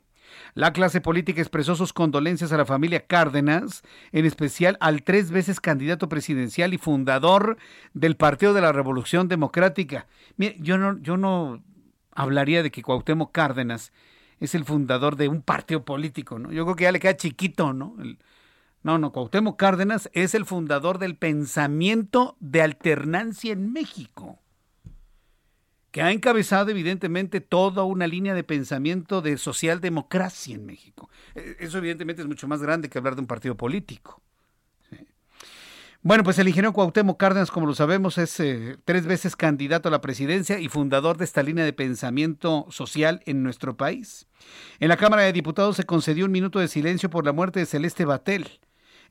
La 0.55 0.73
clase 0.73 1.01
política 1.01 1.41
expresó 1.41 1.75
sus 1.75 1.93
condolencias 1.93 2.51
a 2.51 2.57
la 2.57 2.65
familia 2.65 3.05
Cárdenas, 3.05 3.83
en 4.11 4.25
especial 4.25 4.75
al 4.79 5.03
tres 5.03 5.29
veces 5.29 5.59
candidato 5.59 6.09
presidencial 6.09 6.73
y 6.73 6.79
fundador 6.79 7.57
del 7.93 8.15
Partido 8.15 8.55
de 8.55 8.61
la 8.61 8.71
Revolución 8.71 9.27
Democrática. 9.27 10.07
Mire, 10.35 10.57
yo 10.59 10.79
no, 10.79 10.97
yo 10.97 11.15
no 11.15 11.61
hablaría 12.15 12.63
de 12.63 12.71
que 12.71 12.81
Cuauhtémoc 12.81 13.31
Cárdenas 13.31 13.91
es 14.39 14.55
el 14.55 14.65
fundador 14.65 15.15
de 15.15 15.27
un 15.27 15.41
partido 15.41 15.85
político, 15.85 16.39
¿no? 16.39 16.51
Yo 16.51 16.63
creo 16.65 16.75
que 16.75 16.83
ya 16.85 16.91
le 16.91 16.99
queda 16.99 17.15
chiquito, 17.15 17.73
¿no? 17.73 17.95
no, 18.83 18.97
no, 18.97 19.11
Cuauhtémoc 19.11 19.57
Cárdenas 19.57 20.09
es 20.13 20.33
el 20.33 20.45
fundador 20.45 20.97
del 20.97 21.17
pensamiento 21.17 22.35
de 22.39 22.61
alternancia 22.61 23.53
en 23.53 23.71
México, 23.71 24.39
que 25.91 26.01
ha 26.01 26.11
encabezado 26.11 26.71
evidentemente 26.71 27.41
toda 27.41 27.83
una 27.83 28.07
línea 28.07 28.33
de 28.33 28.43
pensamiento 28.43 29.21
de 29.21 29.37
socialdemocracia 29.37 30.55
en 30.55 30.65
México. 30.65 31.09
E, 31.35 31.57
eso 31.59 31.77
evidentemente 31.77 32.21
es 32.21 32.27
mucho 32.27 32.47
más 32.47 32.61
grande 32.61 32.89
que 32.89 32.97
hablar 32.97 33.15
de 33.15 33.21
un 33.21 33.27
partido 33.27 33.55
político. 33.55 34.21
Bueno, 36.05 36.23
pues 36.23 36.37
el 36.37 36.47
ingeniero 36.47 36.71
Cuauhtémoc 36.71 37.17
Cárdenas, 37.19 37.49
como 37.49 37.65
lo 37.65 37.73
sabemos, 37.73 38.19
es 38.19 38.39
eh, 38.39 38.77
tres 38.85 39.07
veces 39.07 39.35
candidato 39.35 39.89
a 39.89 39.91
la 39.91 40.01
presidencia 40.01 40.59
y 40.59 40.69
fundador 40.69 41.17
de 41.17 41.25
esta 41.25 41.41
línea 41.41 41.65
de 41.65 41.73
pensamiento 41.73 42.67
social 42.69 43.23
en 43.25 43.41
nuestro 43.41 43.75
país. 43.75 44.27
En 44.79 44.89
la 44.89 44.97
Cámara 44.97 45.23
de 45.23 45.33
Diputados 45.33 45.77
se 45.77 45.85
concedió 45.85 46.25
un 46.25 46.31
minuto 46.31 46.59
de 46.59 46.67
silencio 46.67 47.09
por 47.09 47.25
la 47.25 47.33
muerte 47.33 47.59
de 47.59 47.65
Celeste 47.65 48.05
Batel. 48.05 48.59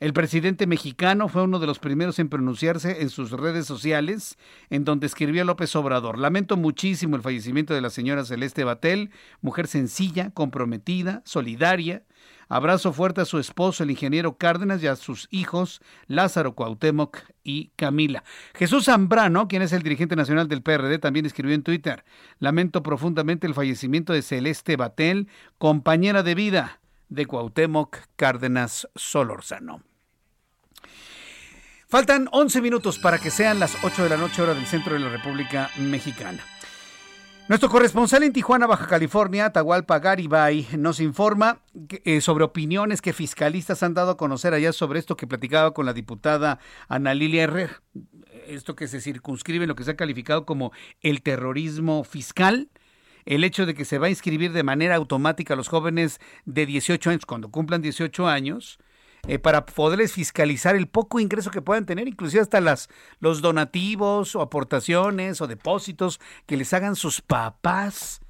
El 0.01 0.12
presidente 0.12 0.66
mexicano 0.66 1.29
fue 1.29 1.43
uno 1.43 1.59
de 1.59 1.66
los 1.66 1.79
primeros 1.79 2.19
en 2.19 2.29
pronunciarse 2.29 3.03
en 3.03 3.11
sus 3.11 3.31
redes 3.31 3.66
sociales, 3.66 4.37
en 4.71 4.85
donde 4.85 5.07
escribió 5.07 5.45
López 5.45 5.75
Obrador. 5.77 6.19
Lamento 6.19 6.57
muchísimo 6.57 7.16
el 7.16 7.23
fallecimiento 7.23 7.75
de 7.75 7.81
la 7.81 7.91
señora 7.91 8.25
Celeste 8.25 8.65
Batel, 8.65 9.11
mujer 9.41 9.66
sencilla, 9.66 10.31
comprometida, 10.31 11.23
solidaria, 11.25 12.03
Abrazo 12.49 12.93
fuerte 12.93 13.21
a 13.23 13.25
su 13.25 13.39
esposo, 13.39 13.83
el 13.83 13.91
ingeniero 13.91 14.37
Cárdenas, 14.37 14.83
y 14.83 14.87
a 14.87 14.97
sus 14.97 15.29
hijos, 15.31 15.81
Lázaro 16.07 16.55
Cuauhtémoc 16.55 17.19
y 17.43 17.71
Camila. 17.77 18.23
Jesús 18.55 18.85
Zambrano, 18.85 19.49
quien 19.49 19.62
es 19.62 19.73
el 19.73 19.83
dirigente 19.83 20.15
nacional 20.15 20.49
del 20.49 20.62
PRD, 20.62 20.99
también 20.99 21.27
escribió 21.27 21.55
en 21.55 21.62
Twitter, 21.62 22.05
lamento 22.39 22.83
profundamente 22.83 23.47
el 23.47 23.55
fallecimiento 23.55 24.12
de 24.12 24.23
Celeste 24.23 24.77
Batel, 24.77 25.29
compañera 25.59 26.23
de 26.23 26.35
vida 26.35 26.81
de 27.09 27.26
Cuauhtémoc 27.26 27.98
Cárdenas 28.16 28.89
Solórzano. 28.94 29.82
Faltan 31.89 32.28
11 32.32 32.60
minutos 32.60 32.98
para 32.98 33.18
que 33.18 33.31
sean 33.31 33.60
las 33.60 33.76
8 33.85 34.02
de 34.02 34.09
la 34.09 34.16
noche 34.16 34.43
hora 34.43 34.55
del 34.55 34.66
centro 34.66 34.94
de 34.94 35.01
la 35.01 35.10
República 35.10 35.70
Mexicana. 35.78 36.44
Nuestro 37.47 37.68
corresponsal 37.68 38.22
en 38.22 38.32
Tijuana, 38.32 38.66
Baja 38.66 38.86
California, 38.86 39.44
Atahualpa 39.44 39.98
Garibay, 39.98 40.66
nos 40.78 40.98
informa 40.98 41.60
eh, 42.05 42.22
sobre 42.22 42.43
opiniones 42.43 43.02
que 43.02 43.12
fiscalistas 43.12 43.82
han 43.82 43.93
dado 43.93 44.12
a 44.12 44.16
conocer 44.16 44.55
allá 44.55 44.72
sobre 44.72 44.98
esto 44.98 45.14
que 45.14 45.26
platicaba 45.26 45.74
con 45.74 45.85
la 45.85 45.93
diputada 45.93 46.59
Ana 46.89 47.12
Lilia 47.12 47.43
Herrera. 47.43 47.82
Esto 48.47 48.74
que 48.74 48.89
se 48.89 49.02
circunscribe 49.02 49.64
en 49.64 49.68
lo 49.68 49.74
que 49.74 49.85
se 49.85 49.90
ha 49.90 49.97
calificado 49.97 50.47
como 50.47 50.72
el 51.02 51.22
terrorismo 51.22 52.02
fiscal 52.02 52.70
el 53.26 53.44
hecho 53.44 53.66
de 53.66 53.74
que 53.74 53.84
se 53.84 53.98
va 53.98 54.06
a 54.06 54.10
inscribir 54.10 54.52
de 54.52 54.62
manera 54.62 54.96
automática 54.96 55.55
a 55.55 55.56
los 55.56 55.68
jóvenes 55.68 56.20
de 56.44 56.66
18 56.66 57.10
años, 57.10 57.26
cuando 57.26 57.51
cumplan 57.51 57.82
18 57.82 58.26
años, 58.28 58.78
eh, 59.26 59.38
para 59.38 59.64
poderles 59.64 60.12
fiscalizar 60.12 60.76
el 60.76 60.86
poco 60.86 61.18
ingreso 61.18 61.51
que 61.51 61.62
puedan 61.62 61.86
tener, 61.86 62.09
inclusive 62.09 62.42
hasta 62.42 62.60
las, 62.60 62.90
los 63.20 63.40
donativos 63.40 64.36
o 64.36 64.42
aportaciones 64.42 65.40
o 65.40 65.46
depósitos 65.46 66.20
que 66.46 66.59
les 66.59 66.72
hagan 66.74 66.94
sus 66.94 67.22
papás. 67.22 68.20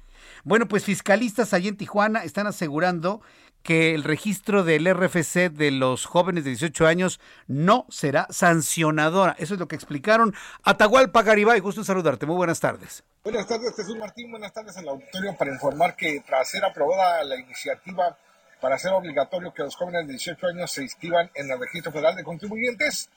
Bueno, 0.45 0.67
pues 0.67 0.85
fiscalistas 0.85 1.53
allí 1.53 1.67
en 1.67 1.75
Tijuana 1.75 2.23
están 2.23 2.47
asegurando 2.47 3.21
que 3.61 3.95
el 3.95 4.03
registro 4.03 4.63
del 4.63 4.85
RFC 4.85 5.49
de 5.51 5.71
los 5.71 6.05
jóvenes 6.05 6.43
de 6.43 6.51
18 6.51 6.85
años 6.85 7.19
no 7.47 7.87
será 7.89 8.27
sancionadora. 8.29 9.35
Eso 9.39 9.55
es 9.55 9.59
lo 9.59 9.67
que 9.67 9.75
explicaron. 9.75 10.35
Atahualpa 10.63 11.23
Garibay, 11.23 11.59
gusto 11.59 11.83
saludarte. 11.83 12.27
Muy 12.27 12.35
buenas 12.35 12.59
tardes. 12.59 13.03
Buenas 13.25 13.47
tardes, 13.47 13.75
Jesús 13.75 13.97
Martín. 13.97 14.29
Buenas 14.29 14.53
tardes 14.53 14.77
al 14.77 14.87
auditorio 14.87 15.35
para 15.35 15.51
informar 15.51 15.95
que 15.95 16.21
tras 16.23 16.47
ser 16.47 16.63
aprobada 16.63 17.23
la 17.23 17.35
iniciativa 17.35 18.15
para 18.61 18.75
hacer 18.75 18.91
obligatorio 18.91 19.51
que 19.51 19.63
los 19.63 19.75
jóvenes 19.75 20.05
de 20.05 20.13
18 20.13 20.45
años 20.45 20.71
se 20.71 20.83
inscriban 20.83 21.31
en 21.33 21.49
el 21.49 21.59
Registro 21.59 21.91
Federal 21.91 22.15
de 22.15 22.23
Contribuyentes, 22.23 23.09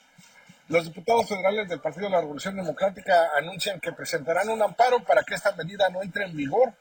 los 0.69 0.87
diputados 0.87 1.29
federales 1.29 1.69
del 1.69 1.83
Partido 1.83 2.07
de 2.07 2.13
la 2.13 2.23
Revolución 2.23 2.57
Democrática 2.57 3.33
anuncian 3.37 3.81
que 3.81 3.93
presentarán 3.93 4.49
un 4.49 4.63
amparo 4.63 5.05
para 5.05 5.23
que 5.25 5.35
esta 5.35 5.53
medida 5.53 5.91
no 5.91 6.03
entre 6.03 6.25
en 6.25 6.35
vigor. 6.35 6.73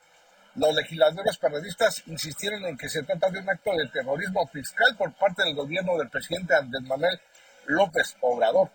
Los 0.55 0.73
legisladores 0.73 1.35
periodistas 1.35 2.03
insistieron 2.05 2.65
en 2.65 2.77
que 2.77 2.87
se 2.87 3.03
trata 3.03 3.29
de 3.29 3.39
un 3.39 3.49
acto 3.49 3.71
de 3.75 3.89
terrorismo 3.89 4.47
fiscal 4.47 4.95
por 4.95 5.11
parte 5.11 5.43
del 5.43 5.53
gobierno 5.53 5.97
del 5.97 6.09
presidente 6.09 6.55
Andrés 6.55 6.83
Manuel 6.83 7.19
López 7.65 8.15
Obrador. 8.21 8.69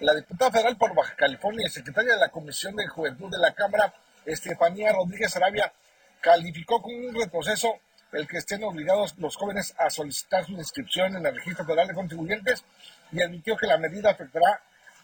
La 0.00 0.14
diputada 0.14 0.52
federal 0.52 0.76
por 0.76 0.94
Baja 0.94 1.16
California 1.16 1.66
y 1.66 1.70
secretaria 1.70 2.12
de 2.12 2.20
la 2.20 2.28
Comisión 2.28 2.76
de 2.76 2.86
Juventud 2.86 3.28
de 3.32 3.38
la 3.38 3.52
Cámara, 3.52 3.92
Estefanía 4.24 4.92
Rodríguez 4.92 5.34
Arabia, 5.34 5.72
calificó 6.20 6.80
como 6.80 6.96
un 6.96 7.14
retroceso 7.16 7.80
el 8.12 8.28
que 8.28 8.38
estén 8.38 8.62
obligados 8.62 9.18
los 9.18 9.34
jóvenes 9.34 9.74
a 9.76 9.90
solicitar 9.90 10.44
su 10.46 10.52
inscripción 10.52 11.16
en 11.16 11.26
el 11.26 11.34
Registro 11.34 11.64
Federal 11.64 11.88
de 11.88 11.94
Contribuyentes 11.94 12.64
y 13.10 13.20
admitió 13.20 13.56
que 13.56 13.66
la 13.66 13.76
medida 13.76 14.10
afectará 14.10 14.62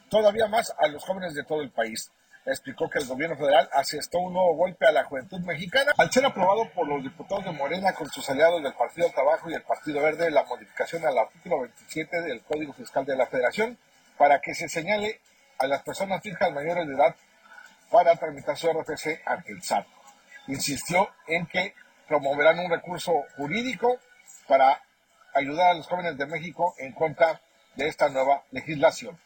todavía 0.08 0.46
más 0.46 0.72
a 0.78 0.86
los 0.86 1.02
jóvenes 1.02 1.34
de 1.34 1.42
todo 1.42 1.60
el 1.60 1.70
país. 1.70 2.12
Explicó 2.46 2.88
que 2.88 3.00
el 3.00 3.08
gobierno 3.08 3.36
federal 3.36 3.68
asestó 3.72 4.20
un 4.20 4.34
nuevo 4.34 4.54
golpe 4.54 4.86
a 4.86 4.92
la 4.92 5.02
juventud 5.02 5.40
mexicana 5.40 5.92
al 5.96 6.12
ser 6.12 6.24
aprobado 6.24 6.70
por 6.70 6.86
los 6.86 7.02
diputados 7.02 7.44
de 7.44 7.50
Morena 7.50 7.94
con 7.94 8.08
sus 8.10 8.30
aliados 8.30 8.62
del 8.62 8.74
Partido 8.74 9.10
Trabajo 9.10 9.50
y 9.50 9.54
el 9.54 9.62
Partido 9.62 10.00
Verde 10.00 10.30
la 10.30 10.44
modificación 10.44 11.04
al 11.04 11.18
artículo 11.18 11.62
27 11.62 12.20
del 12.22 12.42
Código 12.42 12.72
Fiscal 12.74 13.04
de 13.04 13.16
la 13.16 13.26
Federación 13.26 13.76
para 14.18 14.40
que 14.40 14.54
se 14.54 14.68
señale 14.68 15.20
a 15.58 15.66
las 15.66 15.82
personas 15.82 16.22
fijas 16.22 16.52
mayores 16.52 16.86
de 16.86 16.94
edad 16.94 17.14
para 17.90 18.16
tramitar 18.16 18.56
su 18.56 18.68
RFC 18.68 19.22
ante 19.26 19.52
el 19.52 19.62
SAT. 19.62 19.86
Insistió 20.48 21.08
en 21.26 21.46
que 21.46 21.74
promoverán 22.08 22.58
un 22.58 22.70
recurso 22.70 23.12
jurídico 23.36 23.98
para 24.46 24.82
ayudar 25.34 25.70
a 25.70 25.74
los 25.74 25.86
jóvenes 25.86 26.18
de 26.18 26.26
México 26.26 26.74
en 26.78 26.92
contra 26.92 27.40
de 27.76 27.88
esta 27.88 28.08
nueva 28.08 28.42
legislación. 28.50 29.18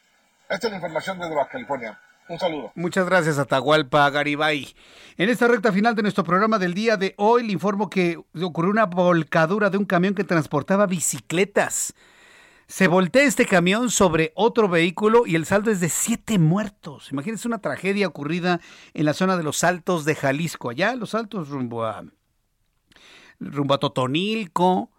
Esta 0.48 0.66
es 0.66 0.70
la 0.70 0.76
información 0.76 1.18
desde 1.18 1.34
Baja 1.34 1.50
California. 1.50 2.00
Un 2.28 2.38
saludo. 2.38 2.72
Muchas 2.74 3.06
gracias, 3.06 3.38
Atahualpa 3.38 4.08
Garibay. 4.10 4.74
En 5.16 5.30
esta 5.30 5.48
recta 5.48 5.72
final 5.72 5.94
de 5.94 6.02
nuestro 6.02 6.24
programa 6.24 6.58
del 6.58 6.74
día 6.74 6.98
de 6.98 7.14
hoy, 7.16 7.46
le 7.46 7.52
informo 7.52 7.88
que 7.88 8.18
ocurrió 8.42 8.70
una 8.70 8.84
volcadura 8.84 9.70
de 9.70 9.78
un 9.78 9.86
camión 9.86 10.14
que 10.14 10.24
transportaba 10.24 10.86
bicicletas. 10.86 11.94
Se 12.68 12.86
voltea 12.86 13.22
este 13.22 13.46
camión 13.46 13.90
sobre 13.90 14.30
otro 14.34 14.68
vehículo 14.68 15.26
y 15.26 15.36
el 15.36 15.46
saldo 15.46 15.70
es 15.70 15.80
de 15.80 15.88
siete 15.88 16.38
muertos. 16.38 17.10
Imagínense 17.10 17.48
una 17.48 17.62
tragedia 17.62 18.06
ocurrida 18.06 18.60
en 18.92 19.06
la 19.06 19.14
zona 19.14 19.38
de 19.38 19.42
los 19.42 19.64
Altos 19.64 20.04
de 20.04 20.14
Jalisco, 20.14 20.68
allá 20.68 20.94
los 20.94 21.14
Altos 21.14 21.48
rumbo 21.48 21.86
a 21.86 22.04
rumbo 23.40 23.72
a 23.72 23.78
Totonilco, 23.78 24.90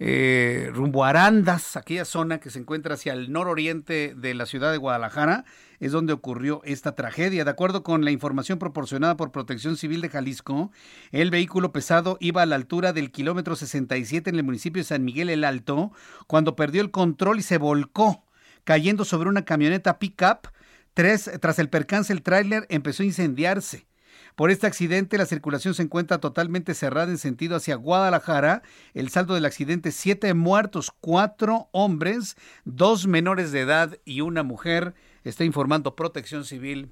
eh, 0.00 0.70
rumbo 0.72 1.04
Arandas, 1.04 1.76
aquella 1.76 2.04
zona 2.04 2.38
que 2.38 2.50
se 2.50 2.58
encuentra 2.58 2.94
hacia 2.94 3.12
el 3.12 3.30
nororiente 3.30 4.14
de 4.16 4.34
la 4.34 4.46
ciudad 4.46 4.72
de 4.72 4.78
Guadalajara, 4.78 5.44
es 5.78 5.92
donde 5.92 6.12
ocurrió 6.12 6.62
esta 6.64 6.94
tragedia. 6.94 7.44
De 7.44 7.50
acuerdo 7.50 7.82
con 7.82 8.04
la 8.04 8.10
información 8.10 8.58
proporcionada 8.58 9.16
por 9.16 9.30
Protección 9.30 9.76
Civil 9.76 10.00
de 10.00 10.08
Jalisco, 10.08 10.72
el 11.12 11.30
vehículo 11.30 11.72
pesado 11.72 12.16
iba 12.20 12.42
a 12.42 12.46
la 12.46 12.56
altura 12.56 12.92
del 12.92 13.12
kilómetro 13.12 13.54
67 13.54 14.30
en 14.30 14.36
el 14.36 14.42
municipio 14.42 14.80
de 14.80 14.88
San 14.88 15.04
Miguel 15.04 15.30
el 15.30 15.44
Alto, 15.44 15.92
cuando 16.26 16.56
perdió 16.56 16.82
el 16.82 16.90
control 16.90 17.38
y 17.38 17.42
se 17.42 17.58
volcó, 17.58 18.24
cayendo 18.64 19.04
sobre 19.04 19.28
una 19.28 19.44
camioneta 19.44 19.98
pickup. 19.98 20.48
Tres, 20.92 21.30
tras 21.40 21.58
el 21.58 21.68
percance, 21.68 22.12
el 22.12 22.22
tráiler 22.22 22.66
empezó 22.68 23.02
a 23.02 23.06
incendiarse. 23.06 23.86
Por 24.34 24.50
este 24.50 24.66
accidente, 24.66 25.16
la 25.16 25.26
circulación 25.26 25.74
se 25.74 25.82
encuentra 25.82 26.18
totalmente 26.18 26.74
cerrada 26.74 27.10
en 27.10 27.18
sentido 27.18 27.54
hacia 27.54 27.76
Guadalajara. 27.76 28.62
El 28.92 29.08
saldo 29.08 29.34
del 29.34 29.44
accidente, 29.44 29.92
siete 29.92 30.34
muertos, 30.34 30.90
cuatro 31.00 31.68
hombres, 31.70 32.36
dos 32.64 33.06
menores 33.06 33.52
de 33.52 33.60
edad 33.60 33.96
y 34.04 34.22
una 34.22 34.42
mujer, 34.42 34.94
está 35.22 35.44
informando 35.44 35.94
Protección 35.94 36.44
Civil 36.44 36.90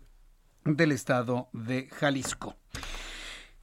del 0.64 0.92
estado 0.92 1.48
de 1.52 1.88
Jalisco. 1.88 2.54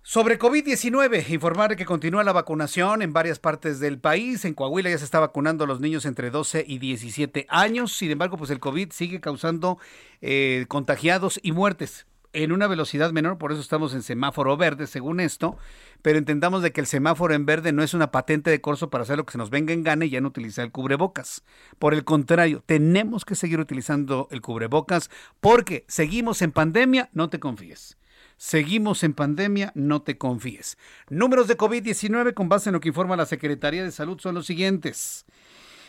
Sobre 0.02 0.40
COVID-19, 0.40 1.30
informar 1.30 1.78
que 1.78 1.86
continúa 1.86 2.26
la 2.26 2.34
vacunación 2.34 3.02
en 3.02 3.14
varias 3.14 3.40
partes 3.40 3.80
del 3.80 3.98
país. 3.98 4.44
En 4.44 4.56
Coahuila 4.56 4.90
ya 4.90 4.98
se 4.98 5.06
está 5.06 5.22
vacunando 5.22 5.64
a 5.64 5.68
los 5.68 5.80
niños 5.80 6.06
entre 6.06 6.32
12 6.32 6.66
y 6.68 6.80
17 6.80 7.46
años. 7.48 7.94
Sin 7.96 8.12
embargo, 8.12 8.36
pues 8.36 8.50
el 8.50 8.60
COVID 8.60 8.92
sigue 8.92 9.22
causando 9.22 9.78
eh, 10.20 10.66
contagiados 10.68 11.40
y 11.42 11.54
muertes 11.54 12.09
en 12.34 12.52
una 12.52 12.68
velocidad 12.68 13.12
menor, 13.12 13.38
por 13.38 13.52
eso 13.52 13.62
estamos 13.62 13.94
en 13.94 14.04
semáforo 14.04 14.56
verde, 14.56 14.88
según 14.88 15.20
esto, 15.20 15.58
pero 16.02 16.18
entendamos 16.18 16.62
de 16.62 16.72
que 16.72 16.82
el 16.82 16.88
semáforo 16.88 17.34
en 17.34 17.46
verde 17.46 17.72
no 17.72 17.84
es 17.84 17.94
una 17.94 18.12
patente 18.12 18.50
de 18.50 18.62
corso 18.62 18.90
para 18.90 19.04
hacer 19.04 19.18
lo 19.18 19.26
que 19.26 19.32
se 19.32 19.38
nos 19.38 19.50
venga 19.50 19.74
en 19.74 19.84
gana 19.84 20.06
y 20.06 20.12
ya 20.12 20.22
no 20.22 20.28
utilizar 20.28 20.66
el 20.66 20.72
cubrebocas. 20.72 21.44
Por 21.80 21.94
el 21.94 22.04
contrario, 22.04 22.64
tenemos 22.66 23.26
que 23.26 23.36
seguir 23.36 23.60
utilizando 23.60 24.28
el 24.32 24.42
cubrebocas 24.42 25.10
porque 25.40 25.86
seguimos 25.88 26.42
en 26.42 26.52
pandemia, 26.52 27.10
no 27.14 27.30
te 27.30 27.40
confíes. 27.40 27.98
Seguimos 28.38 29.04
en 29.04 29.14
pandemia, 29.14 29.74
no 29.76 30.02
te 30.02 30.18
confíes. 30.18 30.78
Números 31.10 31.48
de 31.48 31.58
COVID-19 31.58 32.34
con 32.34 32.48
base 32.48 32.70
en 32.70 32.74
lo 32.74 32.80
que 32.80 32.88
informa 32.88 33.18
la 33.18 33.26
Secretaría 33.26 33.84
de 33.84 33.92
Salud 33.92 34.20
son 34.20 34.36
los 34.36 34.46
siguientes. 34.46 35.26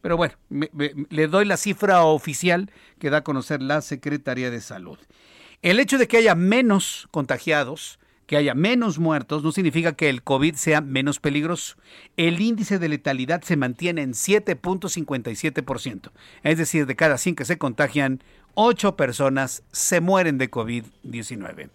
Pero 0.00 0.16
bueno, 0.16 0.34
le 0.50 1.28
doy 1.28 1.44
la 1.44 1.56
cifra 1.56 2.04
oficial 2.04 2.70
que 2.98 3.10
da 3.10 3.18
a 3.18 3.24
conocer 3.24 3.62
la 3.62 3.80
Secretaría 3.80 4.50
de 4.50 4.60
Salud. 4.60 4.98
El 5.62 5.80
hecho 5.80 5.98
de 5.98 6.06
que 6.06 6.18
haya 6.18 6.34
menos 6.34 7.08
contagiados, 7.10 7.98
que 8.26 8.36
haya 8.36 8.54
menos 8.54 8.98
muertos, 8.98 9.42
no 9.42 9.52
significa 9.52 9.94
que 9.94 10.10
el 10.10 10.22
COVID 10.22 10.54
sea 10.54 10.80
menos 10.80 11.20
peligroso. 11.20 11.76
El 12.16 12.40
índice 12.40 12.78
de 12.78 12.88
letalidad 12.88 13.42
se 13.42 13.56
mantiene 13.56 14.02
en 14.02 14.12
7.57%. 14.12 16.10
Es 16.42 16.58
decir, 16.58 16.86
de 16.86 16.96
cada 16.96 17.18
100 17.18 17.36
que 17.36 17.44
se 17.44 17.56
contagian, 17.56 18.22
ocho 18.56 18.96
personas 18.96 19.62
se 19.70 20.00
mueren 20.00 20.38
de 20.38 20.50
COVID-19. 20.50 21.70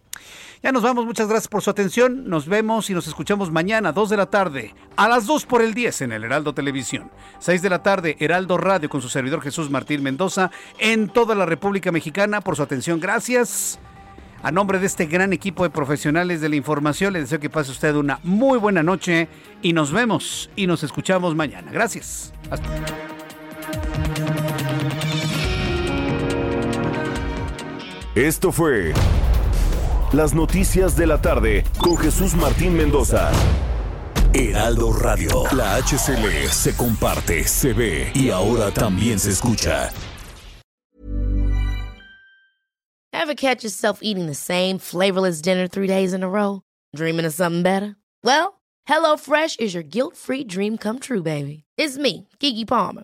Ya 0.63 0.71
nos 0.71 0.83
vamos, 0.83 1.05
muchas 1.05 1.27
gracias 1.27 1.47
por 1.47 1.63
su 1.63 1.71
atención. 1.71 2.29
Nos 2.29 2.47
vemos 2.47 2.89
y 2.89 2.93
nos 2.93 3.07
escuchamos 3.07 3.49
mañana, 3.49 3.93
2 3.93 4.09
de 4.09 4.17
la 4.17 4.27
tarde, 4.27 4.75
a 4.95 5.07
las 5.07 5.25
2 5.25 5.45
por 5.45 5.61
el 5.61 5.73
10 5.73 6.01
en 6.01 6.11
el 6.11 6.23
Heraldo 6.23 6.53
Televisión. 6.53 7.09
6 7.39 7.63
de 7.63 7.69
la 7.69 7.81
tarde, 7.81 8.15
Heraldo 8.19 8.57
Radio 8.57 8.89
con 8.89 9.01
su 9.01 9.09
servidor 9.09 9.41
Jesús 9.41 9.71
Martín 9.71 10.03
Mendoza 10.03 10.51
en 10.77 11.09
toda 11.09 11.33
la 11.33 11.47
República 11.47 11.91
Mexicana 11.91 12.41
por 12.41 12.55
su 12.55 12.63
atención. 12.63 12.99
Gracias. 12.99 13.79
A 14.43 14.51
nombre 14.51 14.79
de 14.79 14.87
este 14.87 15.05
gran 15.05 15.33
equipo 15.33 15.63
de 15.63 15.69
profesionales 15.69 16.41
de 16.41 16.49
la 16.49 16.55
información, 16.55 17.13
le 17.13 17.19
deseo 17.21 17.39
que 17.39 17.49
pase 17.49 17.71
usted 17.71 17.95
una 17.95 18.19
muy 18.23 18.57
buena 18.57 18.81
noche 18.81 19.29
y 19.61 19.73
nos 19.73 19.91
vemos 19.91 20.49
y 20.55 20.67
nos 20.67 20.83
escuchamos 20.83 21.35
mañana. 21.35 21.71
Gracias. 21.71 22.33
Hasta 22.49 22.67
Esto 28.15 28.51
fue 28.51 28.93
Las 30.11 30.33
Noticias 30.33 30.97
de 30.97 31.07
la 31.07 31.21
Tarde 31.21 31.63
con 31.77 31.95
Jesús 31.95 32.35
Martín 32.35 32.75
Mendoza. 32.75 33.31
Heraldo 34.33 34.91
Radio. 34.91 35.43
La 35.55 35.77
HCL 35.77 36.49
se 36.49 36.75
comparte, 36.75 37.45
se 37.45 37.71
ve 37.71 38.11
y 38.13 38.29
ahora 38.29 38.69
también 38.69 39.17
se 39.17 39.29
escucha. 39.29 39.91
Ever 43.13 43.33
catch 43.33 43.63
yourself 43.63 43.99
eating 44.01 44.25
the 44.25 44.35
same 44.35 44.77
flavorless 44.77 45.41
dinner 45.41 45.69
three 45.69 45.88
days 45.88 46.11
in 46.13 46.21
a 46.21 46.27
row? 46.27 46.63
Dreaming 46.93 47.25
of 47.25 47.33
something 47.33 47.63
better? 47.63 47.95
Well, 48.25 48.59
HelloFresh 48.89 49.57
is 49.61 49.73
your 49.73 49.83
guilt-free 49.83 50.43
dream 50.49 50.77
come 50.77 50.99
true, 50.99 51.23
baby. 51.23 51.63
It's 51.77 51.97
me, 51.97 52.27
Kiki 52.39 52.65
Palmer. 52.65 53.03